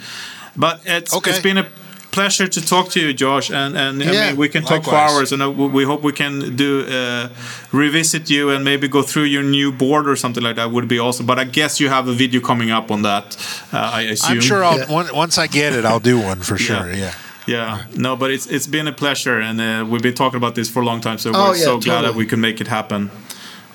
But 0.56 0.80
it's 0.84 1.12
Okay. 1.14 1.30
it's 1.30 1.40
been 1.42 1.58
a 1.58 1.66
pleasure 2.10 2.48
to 2.48 2.60
talk 2.60 2.88
to 2.90 2.98
you, 3.00 3.12
Josh, 3.12 3.50
and 3.50 3.76
and 3.76 4.02
I 4.02 4.06
mean 4.12 4.36
we 4.36 4.48
can 4.48 4.62
talk 4.64 4.84
for 4.84 4.94
hours, 4.94 5.32
and 5.32 5.42
uh, 5.42 5.50
we 5.50 5.66
we 5.68 5.84
hope 5.84 6.02
we 6.02 6.12
can 6.12 6.56
do 6.56 6.86
uh, 6.86 7.28
revisit 7.72 8.30
you 8.30 8.50
and 8.50 8.64
maybe 8.64 8.88
go 8.88 9.02
through 9.02 9.24
your 9.28 9.42
new 9.42 9.70
board 9.72 10.08
or 10.08 10.16
something 10.16 10.42
like 10.42 10.56
that. 10.56 10.70
Would 10.70 10.88
be 10.88 10.98
awesome. 10.98 11.26
But 11.26 11.38
I 11.38 11.44
guess 11.44 11.78
you 11.80 11.88
have 11.90 12.08
a 12.08 12.12
video 12.14 12.40
coming 12.40 12.70
up 12.70 12.90
on 12.90 13.02
that. 13.02 13.36
Uh, 13.72 13.98
I 14.00 14.02
assume. 14.12 14.32
I'm 14.32 14.40
sure 14.40 14.64
I'll 14.64 14.78
Yeah. 14.78 14.92
one, 14.92 15.06
once 15.14 15.36
I 15.44 15.46
get 15.46 15.72
it, 15.74 15.84
I'll 15.84 16.00
do 16.12 16.18
one 16.18 16.40
for 16.42 16.56
sure. 16.68 16.88
Yeah. 16.88 16.96
Yeah. 16.96 17.12
Yeah, 17.48 17.84
no, 17.94 18.16
but 18.16 18.30
it's 18.30 18.46
it's 18.46 18.66
been 18.68 18.88
a 18.88 18.92
pleasure, 18.92 19.38
and 19.40 19.60
uh, 19.60 19.84
we've 19.88 20.02
been 20.02 20.14
talking 20.16 20.36
about 20.42 20.54
this 20.54 20.68
for 20.68 20.82
a 20.82 20.84
long 20.86 21.00
time. 21.00 21.16
So 21.18 21.30
Oh, 21.30 21.50
we're 21.50 21.56
yeah, 21.58 21.64
so 21.64 21.78
glad 21.78 22.02
that 22.02 22.14
we 22.16 22.26
could 22.26 22.40
make 22.40 22.60
it 22.60 22.66
happen. 22.68 23.10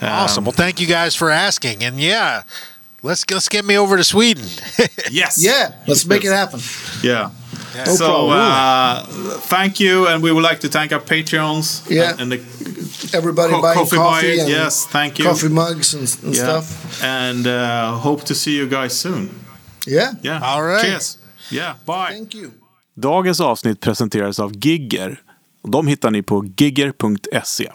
Um, 0.02 0.10
Awesome. 0.10 0.44
Well, 0.46 0.52
thank 0.58 0.80
you 0.82 0.88
guys 0.88 1.16
for 1.16 1.30
asking. 1.30 1.82
And 1.84 1.98
yeah, 1.98 2.42
let's 3.04 3.26
let's 3.32 3.50
get 3.50 3.66
me 3.66 3.78
over 3.78 3.98
to 3.98 4.04
Sweden. 4.04 4.46
Yes. 5.12 5.38
Yeah. 5.44 5.74
Let's 5.88 6.06
make 6.06 6.24
it 6.24 6.32
happen. 6.32 6.60
Yeah. 7.04 7.30
No 7.86 7.96
so 7.96 8.30
uh, 8.30 9.04
thank 9.50 9.80
you, 9.80 10.08
and 10.08 10.24
we 10.24 10.32
would 10.32 10.44
like 10.44 10.60
to 10.60 10.68
thank 10.70 10.92
our 10.92 11.02
Patreons 11.02 11.82
Yeah. 11.90 12.12
and, 12.12 12.22
and 12.22 12.32
the 12.32 12.38
Everybody 13.14 13.54
Co- 13.54 13.62
buying 13.62 13.78
coffee 13.78 13.96
coffee, 13.98 14.40
and 14.40 14.50
yes, 14.50 14.86
thank 14.88 15.20
you. 15.20 15.26
coffee 15.26 15.50
mugs 15.50 15.94
and, 15.94 16.08
and 16.24 16.36
yeah. 16.36 16.44
stuff. 16.44 17.04
And 17.04 17.48
uh, 17.48 17.92
hope 18.04 18.24
to 18.26 18.36
see 18.36 18.56
you 18.58 18.68
guys 18.68 18.94
soon. 19.00 19.30
Yeah. 19.88 20.14
Yeah. 20.22 20.40
All 20.44 20.64
right. 20.64 20.82
Cheers. 20.86 21.18
Yeah. 21.50 21.76
Bye. 21.86 22.14
Thank 22.14 22.34
you. 22.36 22.52
Dagens 22.96 23.40
avsnitt 23.42 23.80
presenteras 23.80 24.40
av 24.40 24.52
Gigger. 24.58 25.22
De 25.64 25.88
hittar 25.88 26.12
ni 26.12 26.22
på 26.24 26.46
gigger.se. 26.58 27.72